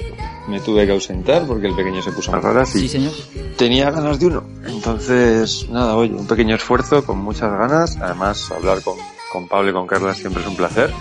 [0.48, 3.12] me tuve que ausentar porque el pequeño se puso más raras y Sí, señor.
[3.56, 4.44] tenía ganas de uno.
[4.66, 7.96] Entonces, nada, oye, un pequeño esfuerzo con muchas ganas.
[8.00, 8.96] Además, hablar con,
[9.32, 10.92] con Pablo y con Carla siempre es un placer.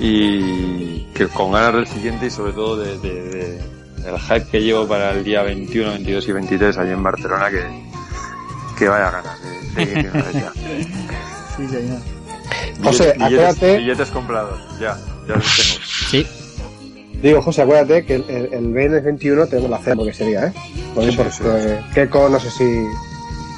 [0.00, 4.60] Y que con ganas del siguiente y sobre todo de, de- de- del hype que
[4.62, 7.64] llevo para el día 21, 22 y 23 allí en Barcelona, que,
[8.78, 9.42] que vaya ganas
[9.74, 10.52] de, de vez ya.
[11.56, 11.98] Sí, señor.
[12.84, 15.84] José, billetes, acuérdate- billetes comprados, ya, ya los tengo.
[16.10, 16.26] Sí.
[17.22, 20.52] Digo, José, acuérdate que el, el, el viernes 21 tenemos la cena, porque sería, ¿eh?
[20.94, 22.64] Porque, Sí, por- sí, eh, Keiko, no sé si...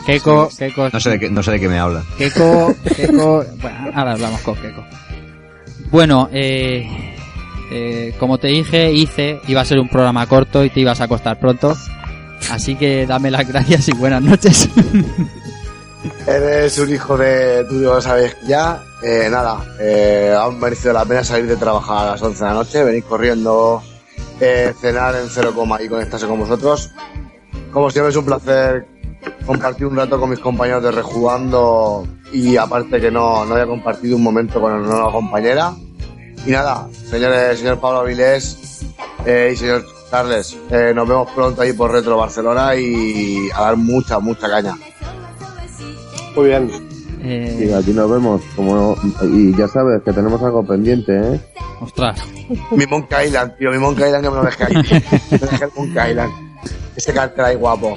[0.07, 2.03] Keiko, Keiko, No sé de qué, no sé de qué me habla.
[2.17, 4.83] Keiko, Keiko, bueno, ahora hablamos con Keiko.
[5.91, 6.89] Bueno, eh,
[7.71, 11.05] eh, como te dije, hice, iba a ser un programa corto y te ibas a
[11.05, 11.77] acostar pronto.
[12.51, 14.69] Así que dame las gracias y buenas noches.
[16.27, 17.65] Eres un hijo de.
[17.69, 18.83] Tú lo sabes ya.
[19.03, 22.55] Eh, nada, eh, ha merecido la pena salir de trabajar a las 11 de la
[22.55, 23.83] noche, venir corriendo,
[24.41, 26.91] eh, cenar en cero coma y conectarse con vosotros.
[27.73, 28.87] Como siempre, es un placer
[29.47, 34.17] compartir un rato con mis compañeros de rejugando y aparte que no, no había compartido
[34.17, 35.75] un momento con una nueva compañera.
[36.47, 38.83] Y nada, señores, señor Pablo Avilés
[39.27, 43.77] eh, y señor Carles, eh, nos vemos pronto ahí por Retro Barcelona y a dar
[43.77, 44.77] mucha, mucha caña.
[46.35, 46.90] Muy bien.
[47.23, 48.41] Eh, Y aquí nos vemos.
[48.57, 51.41] Como, y ya sabes que tenemos algo pendiente, ¿eh?
[51.81, 52.21] ostras.
[52.73, 54.75] Mi Monkey Island, tío, mi Monkey Island que me lo dejé ahí.
[55.31, 56.33] me dejé el Monkey Island.
[56.97, 57.97] Ese cartel ahí guapo.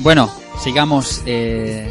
[0.00, 0.28] Bueno,
[0.60, 1.22] sigamos.
[1.26, 1.88] Eh,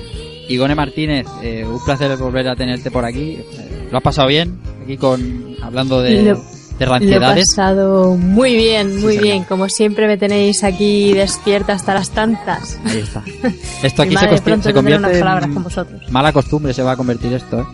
[0.50, 3.36] Igone Martínez, eh, un placer volver a tenerte por aquí.
[3.40, 4.60] Eh, ¿Lo has pasado bien?
[4.84, 6.42] Aquí con hablando de, Lo-
[6.86, 7.48] de Lo he ranciedades.
[7.56, 9.44] pasado muy bien, muy bien.
[9.44, 12.78] Como siempre me tenéis aquí despierta hasta las tantas.
[12.86, 13.24] Ahí está.
[13.84, 16.02] Esto aquí se, madre se unas convierte palabras en con vosotros.
[16.12, 17.62] mala costumbre, se va a convertir esto.
[17.62, 17.66] ¿eh?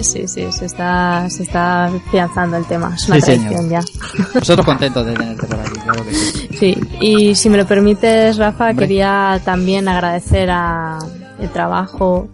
[0.00, 2.92] Sí, sí, se está, se está afianzando el tema.
[2.94, 3.50] Es una Sí, señor.
[3.52, 3.80] tradición ya.
[4.34, 6.48] Nosotros contentos de tenerte por aquí, claro que sí.
[6.58, 8.86] Sí, y si me lo permites, Rafa, Hombre.
[8.86, 10.98] quería también agradecer a
[11.38, 12.28] el trabajo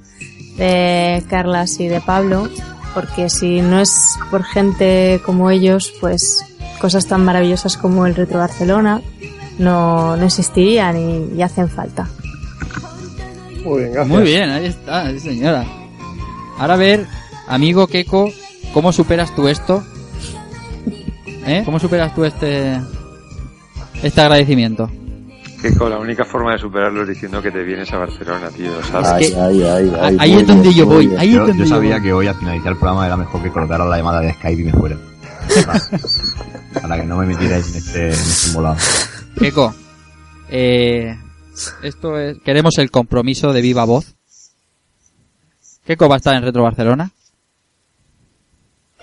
[0.56, 2.48] de Carlas y de Pablo,
[2.94, 6.44] porque si no es por gente como ellos, pues
[6.80, 9.00] cosas tan maravillosas como el Retro Barcelona
[9.58, 12.08] no, no existirían y, y hacen falta.
[13.64, 14.08] Muy bien, gracias.
[14.08, 15.64] Muy bien, ahí está, sí, señora.
[16.58, 17.06] Ahora a ver,
[17.46, 18.30] amigo Keko,
[18.74, 19.84] ¿cómo superas tú esto?
[21.46, 21.62] ¿Eh?
[21.64, 22.78] ¿Cómo superas tú este
[24.02, 24.90] este agradecimiento?
[25.62, 28.82] Que con la única forma de superarlo es diciendo que te vienes a Barcelona, tío,
[28.82, 29.08] ¿sabes?
[29.08, 31.58] Ay, que- ay, ay, ay, ahí es donde bien, yo voy, ahí es Yo, donde
[31.62, 32.02] yo sabía voy.
[32.02, 34.64] que hoy al finalizar el programa era mejor que cortaran la llamada de Skype y
[34.64, 34.96] me fuera.
[36.82, 38.76] Para que no me metierais en este, en este molado.
[39.38, 39.74] Keko,
[40.50, 41.16] eh,
[41.82, 44.16] esto es, queremos el compromiso de viva voz.
[45.86, 47.10] Keko va a estar en Retro Barcelona.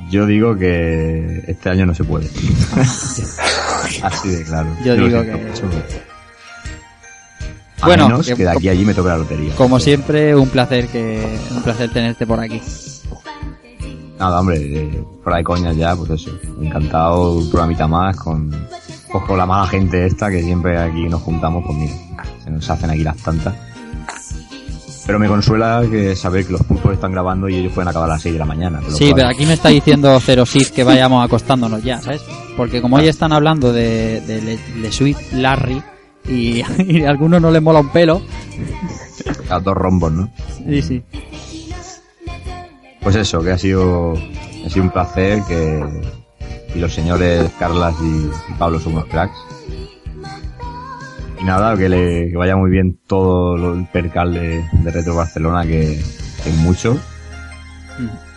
[0.09, 2.27] Yo digo que este año no se puede.
[4.03, 4.75] Así de claro.
[4.83, 5.69] Yo digo que- mucho.
[7.81, 9.55] A Bueno, menos que- que de aquí a allí me toque la lotería.
[9.55, 12.61] Como siempre, un placer que un placer tenerte por aquí.
[14.19, 16.31] Nada, hombre, eh, fuera de coñas ya, pues eso.
[16.61, 18.49] Encantado, un programita más con,
[19.11, 21.93] pues con la mala gente esta que siempre aquí nos juntamos, pues mira,
[22.43, 23.53] se nos hacen aquí las tantas.
[25.05, 28.13] Pero me consuela que saber que los pulpos están grabando y ellos pueden acabar a
[28.13, 28.79] las 6 de la mañana.
[28.89, 32.21] Sí, cual- pero aquí me está diciendo Zero Six que vayamos acostándonos ya, ¿sabes?
[32.57, 35.81] Porque como hoy están hablando de, de Le, Le Sweet Larry
[36.29, 38.21] y, y a algunos no les mola un pelo.
[39.49, 40.29] Los dos rombos, ¿no?
[40.67, 41.03] Sí, sí.
[43.01, 45.83] Pues eso, que ha sido, ha sido un placer que
[46.75, 49.33] y los señores Carlas y, y Pablo son unos cracks.
[51.41, 55.15] Y nada, que le que vaya muy bien todo lo- el percal de, de Retro
[55.15, 56.97] Barcelona, que, es mucho.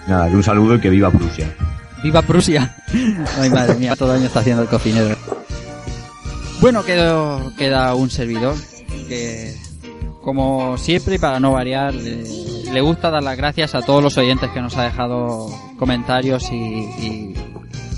[0.06, 1.52] Nada, que un saludo y que viva Prusia.
[2.02, 2.74] ¡Viva Prusia!
[3.40, 5.16] Ay, madre mía, todo el año está haciendo el cocinero.
[6.62, 8.54] Bueno, quedó, queda un servidor
[9.08, 9.54] que,
[10.22, 12.22] como siempre, y para no variar, le,
[12.72, 16.54] le gusta dar las gracias a todos los oyentes que nos ha dejado comentarios y,
[16.56, 17.34] y-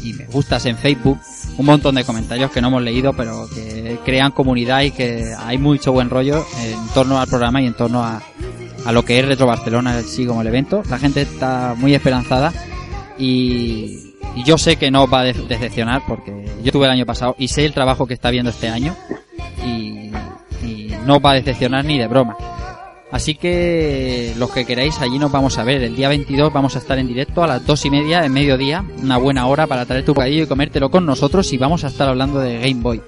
[0.03, 1.19] y me gustas en Facebook.
[1.57, 5.57] Un montón de comentarios que no hemos leído, pero que crean comunidad y que hay
[5.57, 8.21] mucho buen rollo en torno al programa y en torno a,
[8.85, 10.83] a lo que es Retro Barcelona, sí, como el evento.
[10.91, 12.53] La gente está muy esperanzada
[13.19, 17.07] y, y yo sé que no va a de- decepcionar porque yo tuve el año
[17.07, 18.97] pasado y sé el trabajo que está viendo este año
[19.65, 20.11] y,
[21.07, 22.35] no va a decepcionar ni de broma.
[23.13, 25.83] Así que los que queráis allí nos vamos a ver.
[25.83, 28.83] El día 22 vamos a estar en directo a las dos y media en mediodía,
[29.03, 32.09] una buena hora para traer tu bocadillo y comértelo con nosotros y vamos a estar
[32.09, 33.03] hablando de Game Boy.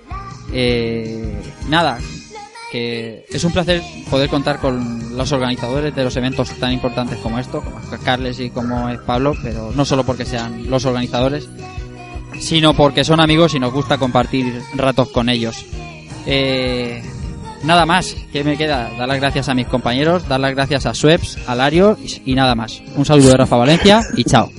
[0.52, 1.40] Eh,
[1.70, 1.98] nada,
[2.70, 7.38] que es un placer poder contar con los organizadores de los eventos tan importantes como
[7.38, 11.48] esto, como es Carles y como es Pablo, pero no solo porque sean los organizadores,
[12.40, 15.64] sino porque son amigos y nos gusta compartir ratos con ellos.
[16.26, 17.02] Eh,
[17.62, 18.90] nada más, que me queda?
[18.98, 22.54] Dar las gracias a mis compañeros, dar las gracias a Sweps, a Lario y nada
[22.54, 22.82] más.
[22.96, 24.50] Un saludo de Rafa Valencia y chao.